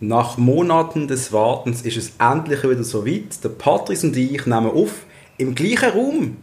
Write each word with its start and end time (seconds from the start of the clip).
Nach 0.00 0.36
Monaten 0.36 1.08
des 1.08 1.32
Wartens 1.32 1.80
ist 1.80 1.96
es 1.96 2.12
endlich 2.18 2.62
wieder 2.62 2.84
so 2.84 3.06
weit. 3.06 3.42
Der 3.42 3.48
Patrice 3.48 4.06
und 4.06 4.14
ich 4.14 4.44
nehmen 4.44 4.70
auf 4.70 5.06
im 5.38 5.54
gleichen 5.54 5.88
Raum. 5.88 6.36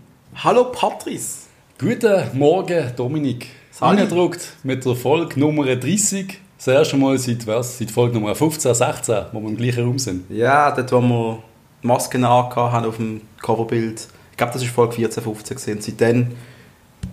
Hallo 0.44 0.72
Patrice. 0.72 1.42
Guten 1.78 2.36
Morgen, 2.36 2.92
Dominik. 2.96 3.46
Sali. 3.70 4.02
Eingedruckt 4.02 4.54
mit 4.64 4.84
der 4.84 4.96
Folge 4.96 5.40
Nummer 5.40 5.66
30. 5.66 6.40
Das 6.58 6.68
erste 6.68 6.98
Mal 6.98 7.20
seit, 7.20 7.46
was, 7.46 7.78
seit 7.78 7.92
Folge 7.92 8.16
Nummer 8.16 8.34
15, 8.34 8.74
16, 8.74 9.26
wo 9.32 9.40
wir 9.40 9.50
im 9.50 9.58
gleichen 9.58 9.86
Raum 9.86 10.00
sind. 10.00 10.32
Ja, 10.32 10.72
dort 10.72 10.92
wo 10.92 11.02
wir 11.02 11.44
die 11.84 11.88
Masken 11.88 12.24
angehabt 12.24 12.56
haben 12.56 12.88
auf 12.88 12.98
dem 12.98 13.22
Coverbild. 13.40 14.08
Ich 14.32 14.38
glaube, 14.38 14.54
das 14.54 14.64
war 14.64 14.70
Folge 14.70 14.96
14, 14.96 15.22
15 15.22 15.58
gewesen. 15.58 15.82
Seitdem 15.82 16.28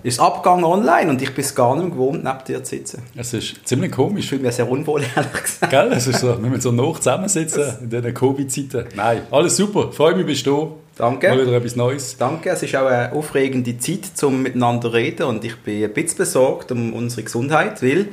ist 0.03 0.15
es 0.15 0.21
abgegangen 0.21 0.65
online 0.65 1.11
und 1.11 1.21
ich 1.23 1.35
bin 1.35 1.45
es 1.45 1.55
gar 1.55 1.75
nicht 1.75 1.85
mehr 1.85 1.93
gewohnt, 1.93 2.25
neben 2.25 2.39
dir 2.47 2.63
zu 2.65 2.71
sitzen. 2.77 3.03
Es 3.17 3.33
ist 3.35 3.67
ziemlich 3.67 3.91
Ich 3.91 3.97
komisch. 3.97 4.29
fühle 4.29 4.43
mich 4.43 4.55
sehr 4.55 4.69
unwohl, 4.71 5.03
ehrlich 5.17 5.43
gesagt. 5.43 5.71
Gell? 5.71 5.93
Es 5.93 6.07
ist 6.07 6.21
so, 6.21 6.37
wenn 6.43 6.51
wir 6.53 6.61
so 6.61 6.73
noch 6.73 6.99
zusammensitzen 6.99 7.65
in 7.83 7.91
diesen 7.91 8.15
Covid-Zeiten. 8.15 8.85
Nein, 8.97 9.23
alles 9.31 9.57
super. 9.57 9.93
Freue 9.93 10.15
mich, 10.15 10.27
bist 10.27 10.47
du. 10.47 10.77
Danke. 10.97 11.29
Mal 11.29 11.41
wieder 11.47 11.57
etwas 11.57 11.77
Neues. 11.77 12.17
Danke, 12.19 12.51
es 12.51 12.63
ist 12.63 12.77
auch 12.77 12.87
eine 12.87 13.13
aufregende 13.13 13.79
Zeit 13.79 14.05
zum 14.15 14.43
miteinander 14.43 14.93
reden 14.93 15.23
und 15.27 15.45
ich 15.45 15.57
bin 15.57 15.83
ein 15.85 15.93
bisschen 15.95 16.19
besorgt 16.19 16.73
um 16.73 16.93
unsere 16.93 17.23
Gesundheit, 17.23 17.83
weil 17.83 18.09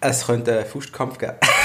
es 0.00 0.26
könnte 0.26 0.56
einen 0.58 0.66
Faustkampf 0.66 1.18
geben. 1.18 1.34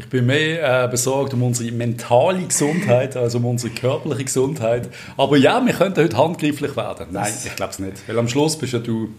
Ich 0.00 0.08
bin 0.08 0.26
mehr 0.26 0.84
äh, 0.84 0.88
besorgt 0.88 1.34
um 1.34 1.42
unsere 1.42 1.70
mentale 1.72 2.42
Gesundheit 2.42 3.16
als 3.16 3.34
um 3.34 3.44
unsere 3.44 3.72
körperliche 3.72 4.24
Gesundheit. 4.24 4.88
Aber 5.16 5.36
ja, 5.36 5.64
wir 5.64 5.74
könnten 5.74 6.02
heute 6.02 6.16
handgreiflich 6.16 6.76
werden. 6.76 7.08
Nein, 7.10 7.32
ich 7.44 7.54
glaube 7.54 7.72
es 7.72 7.78
nicht. 7.78 8.08
Weil 8.08 8.18
am 8.18 8.26
Schluss 8.26 8.56
bist 8.56 8.72
ja 8.72 8.78
du 8.78 9.10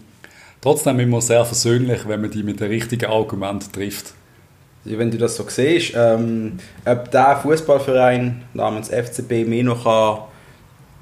trotzdem 0.60 0.98
immer 0.98 1.20
sehr 1.20 1.44
versöhnlich, 1.44 2.06
wenn 2.08 2.20
man 2.20 2.30
die 2.30 2.42
mit 2.42 2.60
den 2.60 2.68
richtigen 2.68 3.06
Argumenten 3.06 3.70
trifft. 3.72 4.14
Wenn 4.84 5.12
du 5.12 5.18
das 5.18 5.36
so 5.36 5.44
siehst, 5.48 5.92
ähm, 5.94 6.58
ob 6.84 7.10
der 7.12 7.36
Fußballverein 7.36 8.42
namens 8.52 8.88
FCB 8.88 9.46
mir 9.46 9.62
noch 9.62 9.84
kann 9.84 10.32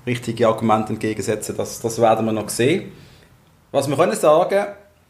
richtige 0.07 0.49
Argumente 0.49 0.93
entgegensetzen 0.93 1.57
das, 1.57 1.81
das 1.81 2.01
werden 2.01 2.27
wir 2.27 2.33
noch 2.33 2.49
sehen. 2.49 2.93
Was 3.71 3.89
wir 3.89 3.97
können 3.97 4.17
sagen, 4.17 4.67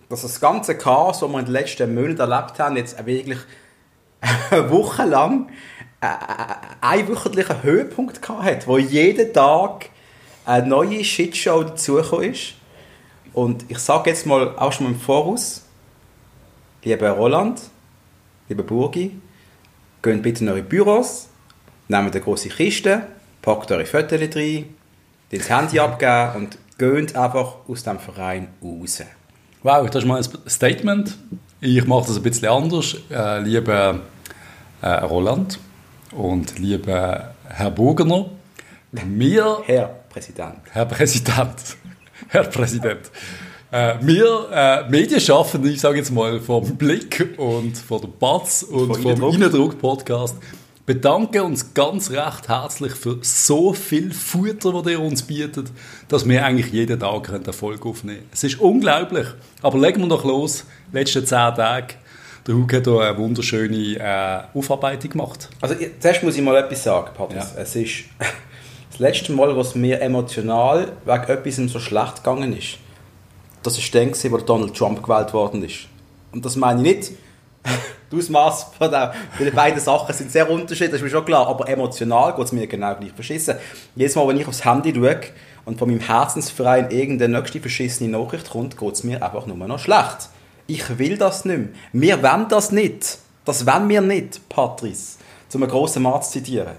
dass 0.09 0.23
das 0.23 0.41
ganze 0.41 0.77
Chaos, 0.77 1.21
das 1.21 1.29
wir 1.29 1.39
in 1.39 1.45
den 1.45 1.53
letzten 1.53 1.95
Monaten 1.95 2.21
erlebt 2.21 2.59
haben, 2.59 2.77
jetzt 2.77 3.05
wirklich 3.07 3.39
eine 4.21 4.71
Woche 4.71 5.05
lang 5.05 5.49
äh, 6.01 6.07
einen 6.81 7.09
wöchentlichen 7.09 7.63
Höhepunkt 7.63 8.23
gehabt 8.23 8.43
hat, 8.43 8.67
wo 8.67 8.79
jeden 8.79 9.33
Tag 9.33 9.91
eine 10.45 10.67
neue 10.67 11.05
Shitshow 11.05 11.63
dazugekommen 11.63 12.33
ist. 12.33 12.55
Und 13.33 13.65
ich 13.69 13.79
sage 13.79 14.11
jetzt 14.11 14.27
mal 14.27 14.57
auch 14.57 14.73
schon 14.73 14.87
mal 14.87 14.93
im 14.93 15.01
Voraus, 15.01 15.63
lieber 16.83 17.11
Roland, 17.11 17.61
lieber 18.49 18.63
Burgi, 18.63 19.13
geht 20.03 20.23
bitte 20.23 20.45
in 20.45 20.51
eure 20.51 20.63
Büros, 20.63 21.29
nehmt 21.89 22.13
eine 22.13 22.21
große 22.21 22.49
Kiste, 22.49 23.07
packt 23.43 23.71
eure 23.71 23.87
Fotos 23.87 24.21
rein, 24.35 24.75
das 25.31 25.49
Handy 25.49 25.79
abgeben 25.81 26.37
und 26.37 26.59
geht 26.79 27.15
einfach 27.15 27.57
aus 27.69 27.83
dem 27.85 27.99
Verein 27.99 28.49
raus. 28.63 29.03
Wow, 29.63 29.89
das 29.91 30.03
ist 30.03 30.09
mal 30.09 30.17
ein 30.17 30.49
Statement. 30.49 31.17
Ich 31.63 31.87
mache 31.87 32.07
das 32.07 32.17
ein 32.17 32.23
bisschen 32.23 32.49
anders. 32.49 32.97
Äh, 33.11 33.43
lieber 33.43 34.01
äh, 34.81 34.89
Roland 34.89 35.59
und 36.13 36.59
lieber 36.59 37.35
Herr 37.47 37.71
Burgener, 37.71 38.31
wir 38.93 39.63
Herr 39.67 39.89
Präsident. 40.09 40.57
Herr 40.71 40.87
Präsident. 40.87 41.77
Herr 42.29 42.45
Präsident. 42.45 43.11
Äh, 43.71 43.95
wir 44.01 44.49
äh, 44.53 44.91
Medienschaffende, 44.91 45.69
ich 45.69 45.81
sage 45.81 45.99
jetzt 45.99 46.11
mal 46.11 46.41
vom 46.41 46.77
Blick 46.77 47.35
und 47.37 47.77
von 47.77 48.01
der 48.01 48.09
Batz 48.09 48.63
und 48.63 48.97
vom 48.97 49.03
Innendruck. 49.03 49.35
Innendruck-Podcast, 49.35 50.37
bedanken 50.87 51.43
uns 51.43 51.75
ganz 51.75 52.11
recht 52.11 52.49
herzlich 52.49 52.93
für 52.93 53.19
so 53.23 53.73
viel 53.73 54.13
Futter, 54.13 54.73
das 54.73 54.93
ihr 54.93 55.01
uns 55.01 55.23
bietet, 55.23 55.71
dass 56.09 56.29
wir 56.29 56.45
eigentlich 56.45 56.73
jeden 56.73 56.99
Tag 56.99 57.31
einen 57.31 57.45
Erfolg 57.45 57.85
aufnehmen 57.87 58.19
können. 58.19 58.31
Es 58.33 58.45
ist 58.45 58.61
unglaublich. 58.61 59.27
Aber 59.63 59.79
legen 59.79 60.01
wir 60.01 60.09
doch 60.09 60.25
los. 60.25 60.65
Letzte 60.93 61.25
zehn 61.25 61.55
Tage. 61.55 61.95
Der 62.47 62.55
Hug 62.55 62.73
hat 62.73 62.85
hier 62.85 63.01
eine 63.01 63.19
wunderschöne 63.19 63.97
äh, 63.97 64.59
Aufarbeitung 64.59 65.11
gemacht. 65.11 65.49
Also 65.61 65.75
zuerst 65.99 66.23
muss 66.23 66.37
ich 66.37 66.43
mal 66.43 66.57
etwas 66.57 66.83
sagen, 66.83 67.11
Patrice. 67.15 67.55
Ja. 67.55 67.63
Es 67.63 67.77
ist 67.77 68.05
das 68.91 68.99
letzte 68.99 69.33
Mal, 69.33 69.55
was 69.57 69.75
mir 69.75 70.01
emotional 70.01 70.93
wegen 71.05 71.23
etwas 71.25 71.57
so 71.57 71.79
schlecht 71.79 72.17
gegangen 72.17 72.57
ist. 72.57 72.79
Das 73.63 73.77
ist 73.77 73.95
dann, 73.95 74.13
wo 74.13 74.39
Donald 74.39 74.75
Trump 74.75 75.03
gewählt 75.03 75.35
worden 75.35 75.63
ist. 75.63 75.87
Und 76.33 76.45
das 76.45 76.57
meine 76.57 76.81
ich 76.81 76.97
nicht. 76.97 77.13
Die 78.11 78.17
Ausmaße 78.17 78.67
von 78.77 78.91
der, 78.91 79.15
weil 79.39 79.51
die 79.51 79.55
beiden 79.55 79.81
Sachen 79.81 80.13
sind 80.15 80.33
sehr 80.33 80.51
unterschiedlich, 80.51 80.91
das 80.91 81.01
ist 81.01 81.05
mir 81.05 81.11
schon 81.11 81.25
klar. 81.25 81.47
Aber 81.47 81.69
emotional 81.69 82.35
geht 82.35 82.45
es 82.45 82.53
mir 82.53 82.67
genau 82.67 82.95
gleich 82.97 83.13
verschissen. 83.13 83.57
Jedes 83.95 84.17
Mal, 84.17 84.27
wenn 84.27 84.41
ich 84.41 84.49
aufs 84.49 84.65
Handy 84.65 84.93
schaue 84.95 85.21
und 85.65 85.79
von 85.79 85.89
meinem 85.89 86.01
Herzensverein 86.01 86.91
irgendeine 86.91 87.39
nächste 87.39 87.61
verschissene 87.61 88.11
Nachricht 88.11 88.51
kommt, 88.51 88.77
geht 88.77 88.93
es 88.93 89.05
mir 89.05 89.23
einfach 89.23 89.47
nur 89.47 89.57
noch 89.57 89.79
schlecht. 89.79 90.29
Ich 90.67 90.99
will 90.99 91.19
das 91.19 91.45
nicht 91.45 91.59
mehr. 91.59 91.69
Wir 91.93 92.23
wollen 92.23 92.47
das 92.49 92.73
nicht. 92.73 93.19
Das 93.45 93.67
wollen 93.67 93.89
wir 93.89 94.01
nicht, 94.01 94.49
Patrice. 94.49 95.19
Zum 95.49 95.63
einen 95.63 95.71
grossen 95.71 96.03
Mann 96.03 96.23
zu 96.23 96.31
zitieren. 96.31 96.75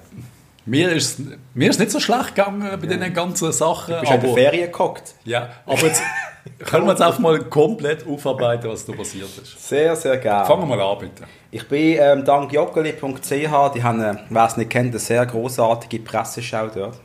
Mir 0.66 0.92
ist, 0.92 1.20
mir 1.54 1.70
ist 1.70 1.80
nicht 1.80 1.92
so 1.92 2.00
schlecht 2.00 2.36
gegangen 2.36 2.70
bei 2.80 2.88
diesen 2.88 3.14
ganzen 3.14 3.52
Sachen. 3.52 3.96
Du 3.96 4.00
bist 4.02 4.14
in 4.14 4.22
der 4.22 4.34
Ferien 4.34 4.72
gehockt. 4.72 5.16
Ja, 5.26 5.50
aber 5.66 5.88
jetzt 5.88 6.02
können 6.60 6.86
wir 6.86 6.92
jetzt 6.92 7.02
einfach 7.02 7.20
mal 7.20 7.40
komplett 7.40 8.06
aufarbeiten, 8.08 8.70
was 8.70 8.86
da 8.86 8.94
passiert 8.94 9.30
ist. 9.42 9.68
Sehr, 9.68 9.96
sehr 9.96 10.18
gerne. 10.18 10.46
Fangen 10.46 10.68
wir 10.68 10.76
mal 10.76 10.82
an, 10.82 10.98
bitte. 11.00 11.24
Ich 11.52 11.68
bin 11.68 11.98
ähm, 12.00 12.26
dank 12.26 12.52
joggeli.ch, 12.52 13.74
die 13.74 13.84
haben, 13.84 14.02
äh, 14.02 14.16
wer 14.30 14.46
es 14.46 14.58
nicht 14.58 14.70
kennt, 14.70 14.90
eine 14.90 15.00
sehr 15.00 15.26
großartige 15.26 16.00
Presseschau 16.00 16.68
dort. 16.68 17.00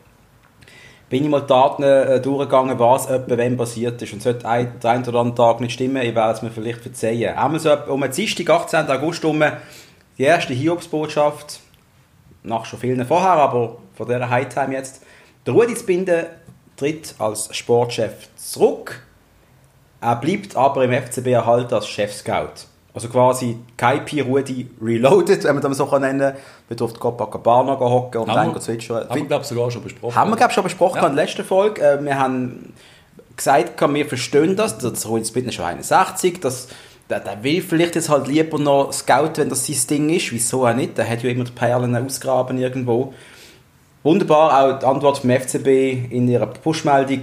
Bin 1.08 1.24
ich 1.24 1.30
mal 1.30 1.40
die 1.40 1.46
Daten 1.46 1.82
äh, 1.82 2.20
durchgegangen, 2.20 2.78
was 2.78 3.06
etwa 3.06 3.38
wann 3.38 3.56
passiert 3.56 4.00
ist. 4.02 4.12
Und 4.12 4.22
sollte 4.22 4.48
ein, 4.48 4.80
der 4.82 4.90
ein 4.90 5.06
oder 5.06 5.20
andere 5.20 5.36
Tag 5.36 5.60
nicht 5.60 5.72
stimmen, 5.72 6.02
ich 6.02 6.14
werde 6.14 6.32
es 6.32 6.42
mir 6.42 6.50
vielleicht 6.50 6.80
verzeihen. 6.80 7.36
Einmal 7.36 7.60
so 7.60 7.68
etwa 7.68 7.92
um 7.92 8.00
den 8.00 8.10
Dienstag, 8.10 8.50
18. 8.50 8.90
August 8.90 9.22
herum, 9.22 9.44
die 10.18 10.22
erste 10.22 10.54
Hiobsbotschaft, 10.54 11.60
nach 12.42 12.64
schon 12.64 12.78
vielen 12.78 13.04
vorher, 13.06 13.30
aber 13.30 13.78
von 13.94 14.06
dieser 14.06 14.30
Hightime 14.30 14.74
jetzt. 14.74 15.02
Der 15.46 15.54
Rudi 15.54 15.74
Zbinden 15.74 16.26
tritt 16.76 17.14
als 17.18 17.54
Sportchef 17.54 18.28
zurück. 18.36 19.02
Er 20.06 20.14
bleibt 20.16 20.54
aber 20.54 20.84
im 20.84 20.92
FCB 20.92 21.26
erhalten 21.32 21.74
als 21.74 21.88
Chef-Scout. 21.88 22.66
Also 22.94 23.08
quasi 23.08 23.58
KP 23.76 24.20
Rudi 24.20 24.70
reloaded, 24.80 25.42
wenn 25.42 25.56
man 25.56 25.62
das 25.62 25.76
so 25.78 25.98
nennen 25.98 26.20
kann. 26.20 26.36
Wir 26.68 26.76
durften 26.76 27.00
Copacabana 27.00 27.76
hocken 27.78 28.20
und 28.20 28.28
dann 28.28 28.54
wir, 28.54 28.60
zwitschern. 28.60 29.08
haben 29.08 29.14
wir 29.16 29.24
glaube 29.26 29.42
ich, 29.42 29.48
sogar 29.48 29.68
schon 29.68 29.82
besprochen. 29.82 30.14
Haben 30.14 30.30
wir, 30.30 30.36
glaube 30.36 30.52
ich, 30.52 30.54
schon 30.54 30.62
besprochen 30.62 30.98
Ja. 31.02 31.08
in 31.08 31.16
der 31.16 31.24
letzten 31.24 31.44
Folge. 31.44 31.82
Äh, 31.82 32.04
Wir 32.04 32.16
haben 32.20 32.72
gesagt, 33.36 33.80
wir 33.92 34.06
verstehen 34.06 34.54
das. 34.54 34.78
Das 34.78 35.08
Rudi 35.08 35.24
Spitten 35.24 35.48
ist 35.48 35.56
schon 35.56 35.64
61. 35.64 36.40
Das, 36.40 36.68
der, 37.10 37.18
der 37.18 37.42
will 37.42 37.60
vielleicht 37.60 37.96
jetzt 37.96 38.08
halt 38.08 38.28
lieber 38.28 38.60
noch 38.60 38.92
Scout, 38.92 39.32
wenn 39.38 39.48
das 39.48 39.66
sein 39.66 39.76
Ding 39.90 40.10
ist. 40.10 40.30
Wieso 40.30 40.68
auch 40.68 40.72
nicht? 40.72 40.96
Der 40.96 41.08
hat 41.10 41.24
ja 41.24 41.30
immer 41.30 41.42
die 41.44 41.50
Perlen 41.50 41.96
ausgraben 41.96 42.58
irgendwo. 42.58 43.12
Wunderbar, 44.04 44.62
auch 44.62 44.78
die 44.78 44.86
Antwort 44.86 45.18
vom 45.18 45.30
FCB 45.30 45.66
in 46.12 46.28
ihrer 46.28 46.46
Push-Meldung. 46.46 47.22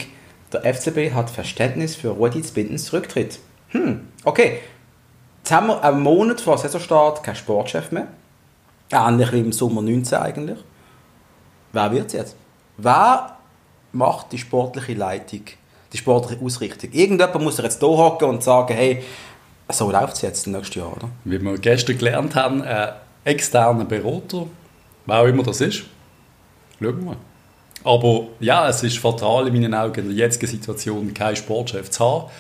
Der 0.54 0.74
FCB 0.74 1.14
hat 1.14 1.32
Verständnis 1.32 1.96
für 1.96 2.10
Rudi 2.10 2.44
Spindens 2.44 2.94
Rücktritt. 2.94 3.40
Hm, 3.70 4.08
okay. 4.24 4.60
Jetzt 5.40 5.52
haben 5.52 5.68
wir 5.68 5.84
einen 5.84 6.02
Monat 6.02 6.40
vor 6.40 6.58
Saisonstart 6.58 7.24
keinen 7.24 7.36
Sportchef 7.36 7.92
mehr. 7.92 8.08
Ähnlich 8.92 9.32
wie 9.34 9.40
im 9.40 9.52
Sommer 9.52 9.82
19 9.82 10.18
eigentlich. 10.20 10.60
Wer 11.74 11.92
wird 11.92 12.08
es 12.08 12.14
jetzt? 12.14 12.36
Wer 12.78 13.36
macht 13.92 14.32
die 14.32 14.38
sportliche 14.38 14.94
Leitung, 14.94 15.42
die 15.92 15.98
sportliche 15.98 16.44
Ausrichtung? 16.44 16.92
Irgendjemand 16.94 17.44
muss 17.44 17.58
er 17.58 17.66
jetzt 17.66 17.80
hier 17.80 17.90
hocken 17.90 18.30
und 18.30 18.44
sagen, 18.44 18.74
hey, 18.74 19.04
so 19.70 19.92
läuft 19.92 20.14
es 20.14 20.22
jetzt 20.22 20.48
nächstes 20.48 20.76
Jahr, 20.76 20.96
oder? 20.96 21.10
Wie 21.24 21.42
wir 21.42 21.58
gestern 21.58 21.98
gelernt 21.98 22.36
haben, 22.36 22.62
ein 22.62 22.90
externer 23.24 23.86
Berater, 23.86 24.46
wer 25.08 25.20
auch 25.20 25.26
immer 25.26 25.44
das 25.44 25.62
ist, 25.62 25.84
schauen 26.80 26.98
wir 27.00 27.06
mal. 27.06 27.18
Aber 27.84 28.28
ja, 28.40 28.70
es 28.70 28.84
ist 28.84 28.98
fatal 28.98 29.48
in 29.48 29.54
meinen 29.54 29.74
Augen 29.74 30.02
in 30.02 30.16
der 30.16 30.26
jetzigen 30.28 30.48
Situation 30.48 31.14
keinen 31.14 31.36
Sportchef 31.36 31.90
zu 31.90 32.04
haben. 32.04 32.32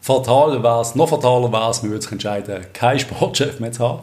Fatal 0.00 0.62
wäre 0.62 0.80
es, 0.82 0.94
noch 0.94 1.08
fataler 1.08 1.50
wäre 1.50 1.70
es, 1.70 1.82
man 1.82 1.90
würde 1.90 2.02
sich 2.02 2.12
entscheiden, 2.12 2.66
keinen 2.72 2.98
Sportchef 3.00 3.58
mehr 3.60 3.72
zu 3.72 3.88
haben. 3.88 4.02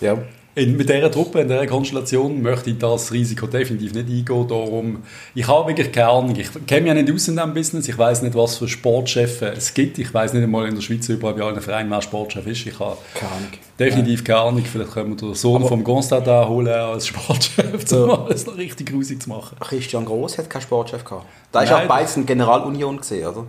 Ja. 0.00 0.18
In, 0.56 0.74
mit 0.78 0.88
dieser 0.88 1.10
Truppe, 1.10 1.42
in 1.42 1.48
dieser 1.48 1.66
Konstellation 1.66 2.40
möchte 2.40 2.70
ich 2.70 2.78
das 2.78 3.12
Risiko 3.12 3.46
definitiv 3.46 3.92
nicht 3.92 4.08
eingehen. 4.08 4.48
Darum, 4.48 5.02
ich 5.34 5.46
habe 5.46 5.68
wirklich 5.68 5.92
keine 5.92 6.08
Ahnung. 6.08 6.34
Ich 6.34 6.48
kenne 6.66 6.80
mich 6.80 6.88
ja 6.88 6.94
nicht 6.94 7.12
aus 7.12 7.28
in 7.28 7.36
diesem 7.36 7.52
Business. 7.52 7.88
Ich 7.88 7.98
weiß 7.98 8.22
nicht, 8.22 8.34
was 8.34 8.56
für 8.56 8.66
Sportchefs 8.66 9.42
es 9.42 9.74
gibt. 9.74 9.98
Ich 9.98 10.14
weiß 10.14 10.32
nicht 10.32 10.42
einmal 10.44 10.66
in 10.66 10.74
der 10.74 10.80
Schweiz 10.80 11.06
überall 11.10 11.34
bei 11.34 11.42
allen 11.42 11.60
Vereinen, 11.60 11.90
wer 11.90 12.00
Sportchef 12.00 12.46
ist. 12.46 12.64
Ich 12.66 12.78
habe 12.80 12.96
Keine 13.14 13.32
Ahnung. 13.32 13.48
definitiv 13.78 14.24
keine 14.24 14.38
Ahnung. 14.40 14.64
Vielleicht 14.64 14.92
können 14.92 15.10
wir 15.10 15.16
den 15.18 15.34
Sohn 15.34 15.56
Aber- 15.56 15.68
vom 15.68 15.84
Constantin 15.84 16.48
holen 16.48 16.68
als 16.68 17.06
Sportchef, 17.08 17.92
um 17.92 18.10
alles 18.12 18.46
noch 18.46 18.56
richtig 18.56 18.90
grusig 18.90 19.22
zu 19.22 19.28
machen. 19.28 19.58
Christian 19.60 20.06
Gross 20.06 20.38
hat 20.38 20.48
keinen 20.48 20.62
Sportchef 20.62 21.04
gehabt. 21.04 21.26
Da 21.52 21.60
ist 21.64 21.72
auch 21.72 21.82
beides 21.86 22.16
in 22.16 22.24
Generalunion 22.24 22.96
gesehen, 22.96 23.28
oder? 23.28 23.44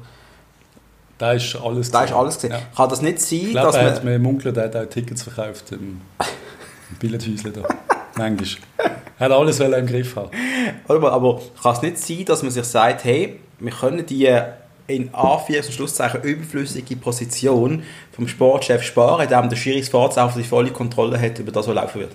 Da 1.17 1.31
ist 1.31 1.55
alles 1.55 1.89
Da 1.89 2.03
ist 2.03 2.11
alles 2.13 2.35
gesehen. 2.35 2.51
Ja. 2.51 2.59
Kann 2.75 2.89
das 2.89 3.01
nicht 3.01 3.21
sein, 3.21 3.39
Ich 3.39 3.51
glaube, 3.51 3.67
dass 3.67 3.75
er 3.77 3.83
man... 3.85 3.93
hat 3.95 4.03
mir 4.03 4.19
munkelt, 4.19 4.57
er 4.57 4.65
hat 4.65 4.75
auch 4.75 4.85
Tickets 4.85 5.23
verkauft. 5.23 5.71
Im 5.71 6.01
Billardhäuschen 6.95 7.53
da. 7.53 7.61
Manchmal. 8.17 8.61
Hat 9.19 9.31
alles 9.31 9.59
im 9.59 9.85
Griff 9.87 10.15
haben. 10.15 10.31
Aber, 10.87 11.11
aber 11.11 11.41
kann 11.61 11.73
es 11.73 11.81
nicht 11.81 11.97
sein, 11.97 12.25
dass 12.25 12.43
man 12.43 12.51
sich 12.51 12.65
sagt, 12.65 13.03
hey, 13.03 13.39
wir 13.59 13.71
können 13.71 14.05
die 14.05 14.31
in 14.87 15.09
Anführungs- 15.09 15.65
und 15.67 15.73
Schlusszeichen 15.73 16.21
überflüssige 16.21 16.95
Position 16.95 17.83
vom 18.11 18.27
Sportchef 18.27 18.83
sparen, 18.83 19.23
indem 19.23 19.49
der 19.49 19.57
Schiris 19.57 19.89
Fahrzeug 19.89 20.33
die 20.35 20.43
volle 20.43 20.71
Kontrolle 20.71 21.19
hat 21.19 21.39
über 21.39 21.51
das, 21.51 21.67
was 21.67 21.75
laufen 21.75 22.01
wird? 22.01 22.11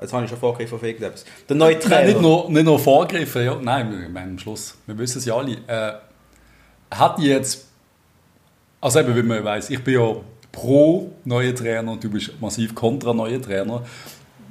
Jetzt 0.00 0.12
habe 0.12 0.24
ich 0.24 0.30
schon 0.30 0.38
vorgegriffen 0.38 0.76
auf 0.76 0.82
irgendetwas. 0.82 1.24
Der 1.48 1.56
neue 1.56 1.78
Trainer. 1.78 1.96
Nein, 1.96 2.06
nicht 2.06 2.20
nur, 2.22 2.50
nicht 2.50 2.64
nur 2.64 2.78
vorgegriffen, 2.78 3.44
ja. 3.44 3.56
Nein, 3.60 4.04
ich 4.06 4.12
meine, 4.12 4.30
am 4.30 4.38
Schluss, 4.38 4.74
wir 4.86 4.96
wissen 4.96 5.18
es 5.18 5.26
ja 5.26 5.36
alle. 5.36 5.58
Äh, 5.66 5.92
hat 6.90 7.18
die 7.18 7.26
jetzt, 7.26 7.66
also 8.80 8.98
eben, 9.00 9.14
wie 9.14 9.22
man 9.22 9.44
weiß, 9.44 9.68
ich 9.70 9.84
bin 9.84 9.94
ja 9.94 10.16
pro 10.52 11.10
neue 11.24 11.54
Trainer 11.54 11.92
und 11.92 12.02
du 12.04 12.10
bist 12.10 12.32
massiv 12.40 12.74
kontra 12.74 13.12
neue 13.14 13.40
Trainer. 13.40 13.82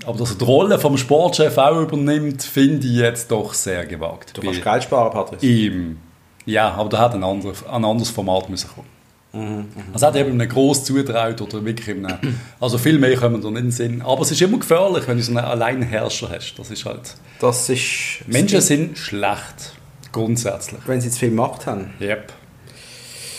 Aber 0.05 0.17
dass 0.17 0.31
er 0.31 0.37
die 0.37 0.45
Rolle 0.45 0.79
vom 0.79 0.97
Sportchef 0.97 1.57
auch 1.57 1.81
übernimmt, 1.81 2.41
finde 2.41 2.87
ich 2.87 2.93
jetzt 2.95 3.29
doch 3.31 3.53
sehr 3.53 3.85
gewagt. 3.85 4.35
Du 4.37 4.41
kannst 4.41 4.63
Geld 4.63 4.83
sparen, 4.83 5.11
Patrick. 5.11 5.43
ihm. 5.43 5.97
Ja, 6.45 6.71
aber 6.71 6.89
da 6.89 6.99
hat 6.99 7.13
ein, 7.15 7.23
anderer, 7.23 7.53
ein 7.71 7.83
anderes 7.85 8.09
Format 8.09 8.49
müssen 8.49 8.69
kommen. 8.73 8.87
Mhm, 9.31 9.65
Also 9.93 10.07
hat 10.07 10.15
eben 10.15 10.31
einem 10.31 10.49
gross 10.49 10.83
zutraut 10.85 11.39
oder 11.41 11.63
wirklich 11.63 11.89
in 11.89 12.05
einem, 12.05 12.39
also 12.59 12.77
viel 12.79 12.97
mehr 12.97 13.15
kommen 13.17 13.41
da 13.41 13.49
nicht 13.49 13.57
in 13.59 13.65
den 13.65 13.71
Sinn. 13.71 14.01
Aber 14.01 14.21
es 14.21 14.31
ist 14.31 14.41
immer 14.41 14.57
gefährlich, 14.57 15.07
wenn 15.07 15.17
du 15.17 15.23
so 15.23 15.31
einen 15.31 15.45
Alleinherrscher 15.45 16.29
hast. 16.31 16.55
Das 16.57 16.71
ist 16.71 16.85
halt, 16.85 17.15
Das 17.39 17.69
ist... 17.69 18.23
Menschen 18.25 18.61
sind 18.61 18.97
schlecht. 18.97 19.73
Grundsätzlich. 20.11 20.79
Wenn 20.87 21.01
sie 21.01 21.11
zu 21.11 21.19
viel 21.19 21.29
Macht 21.31 21.67
haben. 21.67 21.93
Yep. 22.01 22.33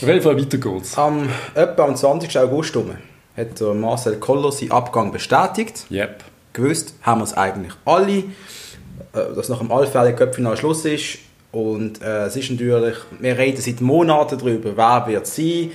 Auf 0.02 0.08
jeden 0.08 0.22
Fall 0.22 0.38
weiter 0.38 0.56
geht's. 0.56 0.96
Am, 0.96 1.28
etwa 1.54 1.84
am 1.84 1.94
20. 1.94 2.38
August 2.38 2.74
rum 2.74 2.92
hat 3.36 3.60
Marcel 3.60 4.16
Koller 4.16 4.50
seinen 4.50 4.72
Abgang 4.72 5.12
bestätigt. 5.12 5.86
Yep. 5.90 6.24
gewusst, 6.54 6.94
haben 7.02 7.20
wir 7.20 7.24
es 7.24 7.34
eigentlich 7.34 7.72
alle, 7.84 8.18
äh, 8.18 8.22
dass 9.12 9.50
nach 9.50 9.58
dem 9.58 9.70
allfälligen 9.70 10.16
Köpfinal 10.16 10.56
Schluss 10.56 10.86
ist. 10.86 11.18
Und 11.52 12.00
äh, 12.00 12.24
es 12.26 12.36
ist 12.36 12.50
natürlich, 12.50 12.96
wir 13.18 13.36
reden 13.36 13.60
seit 13.60 13.80
Monaten 13.82 14.38
darüber, 14.38 14.76
wer 14.76 15.06
wird 15.06 15.26
sein. 15.26 15.72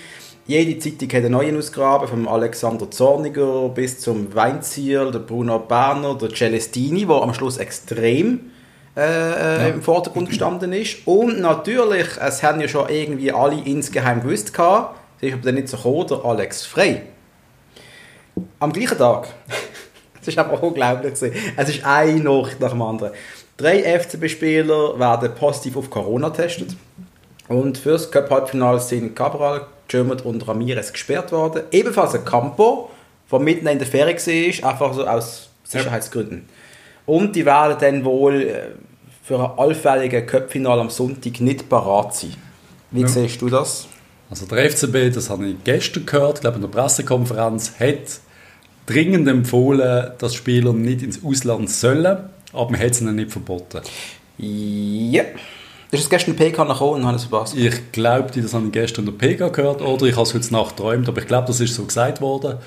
Jede 0.47 0.79
Zeitung 0.79 1.09
hat 1.09 1.25
einen 1.25 1.31
neuen 1.31 1.57
ausgraben, 1.57 2.07
vom 2.07 2.27
Alexander 2.27 2.89
Zorniger 2.89 3.69
bis 3.69 3.99
zum 3.99 4.33
Weinzierl, 4.33 5.11
der 5.11 5.19
Bruno 5.19 5.59
Berner, 5.59 6.15
der 6.15 6.29
Celestini, 6.29 7.05
der 7.05 7.15
am 7.15 7.33
Schluss 7.33 7.57
extrem 7.57 8.51
äh, 8.97 9.67
äh, 9.67 9.69
im 9.71 9.81
Vordergrund 9.81 10.29
gestanden 10.29 10.71
ist. 10.73 11.05
Und 11.05 11.39
natürlich, 11.39 12.07
es 12.19 12.43
haben 12.43 12.61
ja 12.61 12.67
schon 12.67 12.89
irgendwie 12.89 13.31
alle 13.31 13.61
insgeheim 13.63 14.21
gewusst, 14.21 14.53
gehabt, 14.53 14.97
ist 15.21 15.33
aber 15.33 15.41
dann 15.41 15.55
nicht 15.55 15.67
so 15.67 15.77
gekommen, 15.77 16.07
der 16.07 16.25
Alex 16.25 16.65
Frey. 16.65 17.01
Am 18.59 18.71
gleichen 18.71 18.97
Tag 18.97 19.27
Das 20.25 20.33
ist 20.33 20.39
aber 20.39 20.61
unglaublich. 20.63 21.13
Es 21.55 21.69
ist 21.69 21.85
eine 21.85 22.19
Nacht 22.19 22.59
nach 22.59 22.71
dem 22.71 22.81
anderen. 22.81 23.11
Drei 23.57 23.83
FCB-Spieler 23.99 24.97
werden 24.97 25.35
positiv 25.35 25.77
auf 25.77 25.89
Corona 25.89 26.29
getestet. 26.29 26.75
Und 27.47 27.77
fürs 27.77 28.09
Cup-Halbfinale 28.09 28.79
sind 28.79 29.15
Cabral, 29.15 29.67
Germert 29.87 30.25
und 30.25 30.47
Ramirez 30.47 30.91
gesperrt 30.91 31.31
worden. 31.31 31.63
Ebenfalls 31.71 32.15
ein 32.15 32.25
Campo, 32.25 32.89
der 33.31 33.39
mitten 33.39 33.67
in 33.67 33.77
der 33.77 33.87
Ferie 33.87 34.15
war, 34.15 34.71
einfach 34.71 34.93
so 34.93 35.05
aus 35.05 35.49
Sicherheitsgründen. 35.63 36.49
Und 37.05 37.35
die 37.35 37.45
werden 37.45 37.77
dann 37.79 38.05
wohl 38.05 38.41
äh, 38.41 38.61
für 39.23 39.39
ein 39.39 39.57
allfälliges 39.59 40.25
Cup-Finale 40.27 40.81
am 40.81 40.89
Sonntag 40.89 41.39
nicht 41.41 41.69
parat 41.69 42.15
sein. 42.15 42.33
Wie 42.91 43.01
Ja. 43.01 43.07
siehst 43.07 43.41
du 43.41 43.49
das? 43.49 43.87
Also 44.29 44.45
der 44.47 44.69
FCB, 44.69 45.13
das 45.13 45.29
habe 45.29 45.45
ich 45.47 45.55
gestern 45.63 46.05
gehört, 46.05 46.35
ich 46.37 46.41
glaube 46.41 46.55
in 46.55 46.61
der 46.63 46.69
Pressekonferenz, 46.69 47.73
hat 47.79 48.19
dringend 48.87 49.27
empfohlen, 49.27 50.11
dass 50.17 50.33
Spieler 50.35 50.73
nicht 50.73 51.01
ins 51.03 51.23
Ausland 51.23 51.69
sollen, 51.69 52.17
aber 52.53 52.71
man 52.71 52.79
hat 52.79 52.91
es 52.91 53.01
ihnen 53.01 53.15
nicht 53.15 53.31
verboten. 53.31 53.81
Ja. 54.37 55.23
Du 55.91 55.97
hast 55.97 56.09
gestern 56.09 56.35
PK 56.35 56.63
gekommen 56.65 57.01
und 57.01 57.05
habe 57.05 57.15
es 57.17 57.25
verpasst. 57.25 57.55
Ich 57.55 57.91
glaube, 57.91 58.29
das 58.41 58.53
habe 58.53 58.65
ich 58.65 58.71
gestern 58.71 59.07
in 59.07 59.17
der 59.17 59.27
PK 59.27 59.49
gehört 59.49 59.81
oder 59.81 60.05
ich 60.07 60.13
habe 60.15 60.23
es 60.23 60.33
heute 60.33 60.51
Nacht 60.51 60.75
geträumt, 60.75 61.07
aber 61.07 61.21
ich 61.21 61.27
glaube, 61.27 61.47
das 61.47 61.59
ist 61.59 61.75
so 61.75 61.85
gesagt 61.85 62.19
worden. 62.21 62.57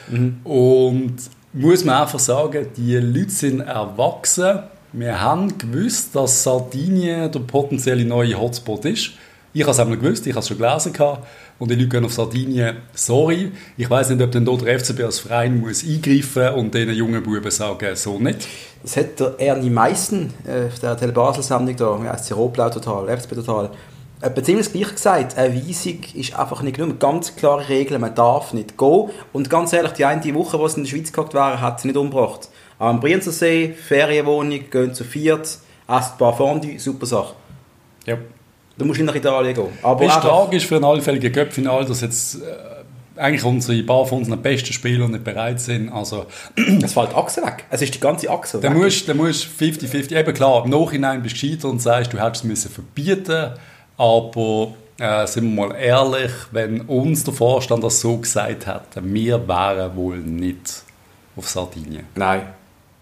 Und 0.44 1.16
muss 1.52 1.84
man 1.84 2.02
einfach 2.02 2.18
sagen, 2.18 2.66
die 2.76 2.96
Leute 2.96 3.30
sind 3.30 3.60
erwachsen. 3.60 4.60
Wir 4.92 5.20
haben 5.20 5.56
gewusst, 5.58 6.14
dass 6.14 6.42
Sardinien 6.42 7.30
der 7.30 7.40
potenzielle 7.40 8.04
neue 8.04 8.38
Hotspot 8.38 8.84
ist. 8.84 9.12
Ich 9.52 9.62
habe 9.62 9.72
es 9.72 9.80
einmal 9.80 9.98
gewusst, 9.98 10.26
ich 10.26 10.32
habe 10.32 10.40
es 10.40 10.48
schon 10.48 10.58
gelesen. 10.58 10.92
gehabt. 10.92 11.26
Und 11.58 11.70
die 11.70 11.74
Leute 11.74 11.88
gehen 11.88 12.04
auf 12.04 12.12
Sardinien, 12.12 12.76
sorry. 12.94 13.50
Ich 13.76 13.90
weiß 13.90 14.10
nicht, 14.10 14.22
ob 14.22 14.30
dann 14.30 14.44
dort 14.44 14.64
der 14.64 14.78
FCB 14.78 15.00
als 15.00 15.18
Verein 15.18 15.58
muss 15.58 15.84
eingreifen 15.84 16.50
und 16.54 16.72
den 16.72 16.90
jungen 16.90 17.22
Buben 17.22 17.50
sagen, 17.50 17.96
so 17.96 18.18
nicht. 18.18 18.46
Das 18.82 18.96
hat 18.96 19.18
der 19.18 19.34
Ernie 19.38 19.70
Meissen 19.70 20.32
äh, 20.46 20.68
der 20.80 20.96
Tele 20.96 21.14
wie 21.16 22.08
heisst 22.08 22.26
sie, 22.26 22.34
Rotblau 22.34 22.70
Total, 22.70 23.16
FCB 23.18 23.34
Total, 23.34 23.70
etwa 24.20 24.42
ziemlich 24.42 24.66
das 24.66 24.72
Gleiche 24.72 24.94
gesagt. 24.94 25.38
Eine 25.38 25.54
Weisung 25.54 25.98
ist 26.14 26.36
einfach 26.36 26.62
nicht 26.62 26.76
genug. 26.76 26.98
Ganz 26.98 27.36
klare 27.36 27.68
Regeln, 27.68 28.00
man 28.00 28.14
darf 28.14 28.52
nicht 28.52 28.76
gehen. 28.76 29.10
Und 29.32 29.50
ganz 29.50 29.72
ehrlich, 29.72 29.92
die 29.92 30.04
eine 30.04 30.34
Woche, 30.34 30.58
wo 30.58 30.66
sie 30.68 30.78
in 30.78 30.84
der 30.84 30.90
Schweiz 30.90 31.12
gehockt 31.12 31.34
waren, 31.34 31.60
hat 31.60 31.80
sie 31.80 31.88
nicht 31.88 31.96
umgebracht. 31.96 32.48
Am 32.78 33.00
Brienzersee, 33.00 33.72
Ferienwohnung, 33.72 34.70
gehen 34.70 34.94
zu 34.94 35.04
viert, 35.04 35.42
essen 35.42 35.62
ein 35.88 36.18
paar 36.18 36.36
Fondue, 36.36 36.78
super 36.78 37.06
Sache. 37.06 37.34
Ja. 38.06 38.18
Du 38.76 38.84
musst 38.84 39.00
nicht 39.00 39.06
nach 39.06 39.14
Italien 39.14 39.54
gehen. 39.54 39.68
Aber 39.82 40.04
ist 40.04 40.20
tragisch 40.20 40.66
für 40.66 40.76
ein 40.76 40.84
allfälliges 40.84 41.32
Göppfinal, 41.32 41.84
dass 41.84 42.00
jetzt 42.00 42.36
äh, 42.36 43.20
eigentlich 43.20 43.42
unsere, 43.42 43.82
paar 43.82 44.06
von 44.06 44.18
unseren 44.18 44.40
besten 44.40 44.72
Spieler 44.72 45.08
nicht 45.08 45.24
bereit 45.24 45.60
sind. 45.60 45.88
Also, 45.88 46.26
es 46.82 46.92
fällt 46.92 47.10
die 47.10 47.16
Achse 47.16 47.42
weg. 47.42 47.64
Es 47.70 47.82
ist 47.82 47.94
die 47.94 48.00
ganze 48.00 48.30
Achse 48.30 48.62
weg. 48.62 48.72
musst 48.72 49.08
du 49.08 49.12
50-50, 49.12 50.16
eben 50.16 50.34
klar, 50.34 50.64
im 50.64 50.70
Nachhinein 50.70 51.22
bist 51.22 51.36
du 51.36 51.46
gescheitert 51.46 51.70
und 51.70 51.82
sagst, 51.82 52.12
du 52.12 52.18
hättest 52.18 52.44
es 52.44 52.48
müssen 52.48 52.70
verbieten 52.70 53.54
aber 53.98 54.68
äh, 54.98 55.26
sind 55.26 55.54
wir 55.54 55.66
mal 55.68 55.76
ehrlich, 55.76 56.30
wenn 56.52 56.80
uns 56.82 57.24
der 57.24 57.34
Vorstand 57.34 57.84
das 57.84 58.00
so 58.00 58.16
gesagt 58.16 58.66
hätte, 58.66 59.02
wir 59.02 59.46
wären 59.46 59.94
wohl 59.96 60.16
nicht 60.18 60.82
auf 61.36 61.48
Sardinien. 61.48 62.06
Nein. 62.14 62.42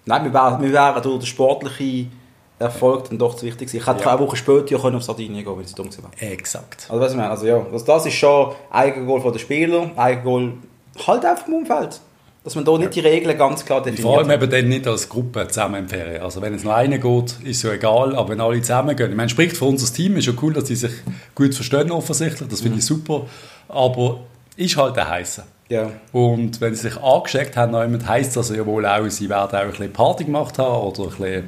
Nein, 0.04 0.24
wir 0.24 0.32
wären, 0.34 0.62
wir 0.62 0.72
wären 0.72 1.02
durch 1.02 1.18
den 1.20 1.26
sportlichen 1.26 2.12
Erfolg 2.58 3.08
dann 3.08 3.18
doch 3.18 3.34
zu 3.34 3.44
wichtig 3.44 3.68
gewesen. 3.68 3.76
Ich 3.82 3.86
hätte 3.86 4.04
Ja. 4.04 4.10
eine 4.16 4.20
Woche 4.26 4.36
später 4.36 4.72
ja 4.72 4.78
können 4.78 4.96
auf 4.96 5.02
Sardinien 5.02 5.44
gehen, 5.44 5.56
wenn 5.56 5.64
es 5.64 5.74
dumm 5.74 5.88
wäre. 5.90 6.32
Exakt. 6.32 6.86
Also, 6.88 7.00
was 7.02 7.10
ich 7.12 7.16
meine, 7.16 7.30
also 7.30 7.46
ja, 7.46 7.60
das, 7.72 7.84
das 7.84 8.06
ist 8.06 8.14
schon 8.14 8.52
Eigengoal 8.70 9.20
von 9.20 9.32
den 9.32 9.38
Spielern, 9.40 9.90
Eigengoal 9.96 10.52
halt 11.06 11.24
einfach 11.24 11.46
im 11.48 11.54
Umfeld. 11.54 12.00
Dass 12.46 12.54
man 12.54 12.64
da 12.64 12.78
nicht 12.78 12.94
die 12.94 13.00
Regeln 13.00 13.36
ganz 13.36 13.64
klar 13.64 13.80
Vor 13.82 14.18
allem 14.18 14.28
definiert. 14.28 14.42
eben 14.44 14.50
dann 14.52 14.68
nicht 14.68 14.86
als 14.86 15.08
Gruppe 15.08 15.48
zusammen 15.48 15.82
in 15.82 15.88
Ferien. 15.88 16.22
Also 16.22 16.40
wenn 16.40 16.54
es 16.54 16.62
nur 16.62 16.76
einer 16.76 16.98
geht, 16.98 17.40
ist 17.42 17.64
ja 17.64 17.72
egal, 17.72 18.14
aber 18.14 18.28
wenn 18.28 18.40
alle 18.40 18.62
zusammen 18.62 18.94
gehen. 18.94 19.10
Ich 19.10 19.16
meine, 19.16 19.28
spricht 19.28 19.56
für 19.56 19.64
unser 19.64 19.92
Team, 19.92 20.16
ist 20.16 20.26
ja 20.28 20.32
cool, 20.40 20.52
dass 20.52 20.62
die 20.62 20.76
sich 20.76 20.92
gut 21.34 21.56
verstehen 21.56 21.90
offensichtlich, 21.90 22.48
das 22.48 22.60
finde 22.60 22.78
ich 22.78 22.86
super. 22.86 23.26
Aber 23.68 24.20
ist 24.56 24.76
halt 24.76 24.96
ein 24.96 25.08
Heißer. 25.08 25.42
Ja. 25.68 25.90
Und 26.12 26.60
wenn 26.60 26.72
sie 26.76 26.82
sich 26.88 26.96
angesteckt 27.02 27.56
haben, 27.56 27.72
jemand, 27.74 28.06
heisst 28.06 28.36
das 28.36 28.50
ja 28.50 28.64
wohl 28.64 28.86
auch, 28.86 29.08
sie 29.08 29.28
werden 29.28 29.48
auch 29.50 29.52
ein 29.52 29.70
bisschen 29.70 29.92
Party 29.92 30.22
gemacht 30.22 30.56
haben 30.60 30.82
oder 30.86 31.02
ein 31.02 31.08
bisschen, 31.08 31.44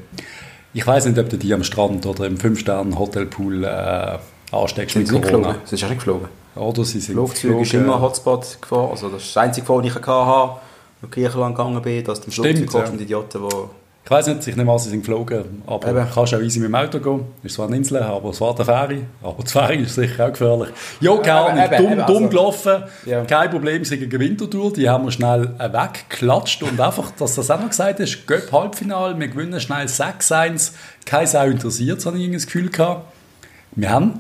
ich 0.74 0.84
weiß 0.84 1.06
nicht, 1.06 1.18
ob 1.20 1.28
du 1.28 1.36
die 1.36 1.54
am 1.54 1.62
Strand 1.62 2.06
oder 2.06 2.26
im 2.26 2.38
5-Sterne-Hotelpool 2.38 3.62
äh, 3.62 4.18
ansteckst 4.50 4.94
Sind 4.94 5.02
mit 5.02 5.08
sie 5.08 5.20
Corona. 5.20 5.52
geflogen? 5.52 5.60
Sind 5.64 5.78
sie 5.78 5.84
auch 5.84 5.90
nicht 5.90 5.98
geflogen? 5.98 6.28
Oder 6.56 6.84
sie 6.84 6.98
sind 6.98 7.14
Flugzeug 7.14 7.52
ist 7.52 7.70
geflogen. 7.70 7.86
immer 7.86 8.00
Hotspot 8.00 8.58
gefahren. 8.60 8.90
Also 8.90 9.08
das 9.10 9.22
ist 9.22 9.36
das 9.36 9.44
einzige, 9.44 9.68
wo 9.68 9.80
ich 9.80 9.94
hatte, 9.94 10.60
ich 11.02 11.10
Griechenland 11.10 11.56
gegangen 11.56 11.82
bin, 11.82 12.04
dass 12.04 12.20
dem 12.20 12.32
Stimmt, 12.32 12.58
Flugzeug 12.58 12.86
ja. 12.86 12.90
ja. 12.90 12.96
die 12.96 13.04
Idioten, 13.04 13.48
die... 13.48 13.54
Ich 14.04 14.10
weiß 14.10 14.26
nicht, 14.28 14.46
ich 14.46 14.56
nehme 14.56 14.72
an, 14.72 14.78
sie 14.78 14.88
sind 14.88 15.00
geflogen, 15.00 15.62
aber 15.66 15.88
Eben. 15.88 15.98
du 15.98 16.14
kannst 16.14 16.34
auch 16.34 16.40
easy 16.40 16.60
mit 16.60 16.70
dem 16.70 16.74
Auto 16.76 16.98
gehen. 16.98 17.26
Ist 17.42 17.56
zwar 17.56 17.66
eine 17.66 17.76
Insel, 17.76 18.02
aber 18.02 18.30
es 18.30 18.40
war 18.40 18.54
eine 18.54 18.64
Fähre. 18.64 19.02
Aber 19.22 19.42
die 19.42 19.50
Fähre 19.50 19.74
ist 19.74 19.96
sicher 19.96 20.24
auch 20.24 20.30
gefährlich. 20.30 20.70
Ja, 21.02 21.14
keine 21.18 21.40
Ahnung, 21.40 21.76
dumm, 21.76 21.92
eben, 21.92 22.06
dumm 22.06 22.16
also- 22.16 22.28
gelaufen. 22.30 22.82
Ja. 23.04 23.24
Kein 23.26 23.50
Problem, 23.50 23.84
sie 23.84 23.98
gegen 23.98 24.18
Winterthur. 24.18 24.72
Die 24.72 24.88
haben 24.88 25.04
wir 25.04 25.12
schnell 25.12 25.54
äh, 25.58 25.70
weggeklatscht. 25.70 26.62
Und 26.62 26.80
einfach, 26.80 27.10
dass 27.18 27.34
das 27.34 27.50
auch 27.50 27.60
noch 27.60 27.68
gesagt 27.68 28.00
ist, 28.00 28.26
Göpp 28.26 28.50
Halbfinale, 28.50 29.20
wir 29.20 29.28
gewinnen 29.28 29.60
schnell 29.60 29.84
6-1. 29.84 30.72
Kein 31.04 31.26
Sau 31.26 31.44
interessiert, 31.44 32.06
habe 32.06 32.16
ich 32.16 32.22
irgendwie 32.22 32.38
das 32.38 32.46
Gefühl 32.46 32.70
gehabt. 32.70 33.12
Wir 33.72 33.90
haben, 33.90 34.14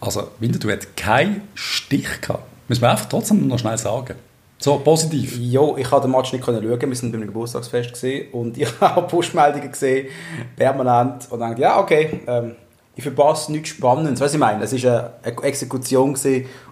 also 0.00 0.28
Winterthur 0.38 0.74
hat 0.74 0.96
keinen 0.96 1.42
Stich 1.54 2.20
gehabt. 2.20 2.44
Müssen 2.68 2.82
wir 2.82 2.90
einfach 2.92 3.06
trotzdem 3.06 3.48
noch 3.48 3.58
schnell 3.58 3.78
sagen. 3.78 4.14
So, 4.58 4.78
positiv. 4.78 5.38
Jo, 5.38 5.76
ich 5.76 5.88
konnte 5.88 6.08
den 6.08 6.12
Match 6.12 6.32
nicht 6.32 6.44
schauen. 6.44 6.60
Wir 6.60 6.96
sind 6.96 7.12
beim 7.12 7.20
Geburtstagsfest 7.20 8.04
und 8.32 8.58
ich 8.58 8.68
habe 8.80 9.06
Push-Meldungen 9.06 9.70
gesehen, 9.70 10.08
permanent. 10.56 11.28
Und 11.30 11.40
dachte, 11.40 11.60
ja, 11.60 11.78
okay, 11.78 12.20
ähm, 12.26 12.56
ich 12.96 13.04
verpasse 13.04 13.52
nichts 13.52 13.68
Spannendes. 13.70 14.20
Was 14.20 14.34
ich 14.34 14.40
meine, 14.40 14.64
es 14.64 14.84
war 14.84 15.14
eine 15.22 15.42
Exekution 15.42 16.16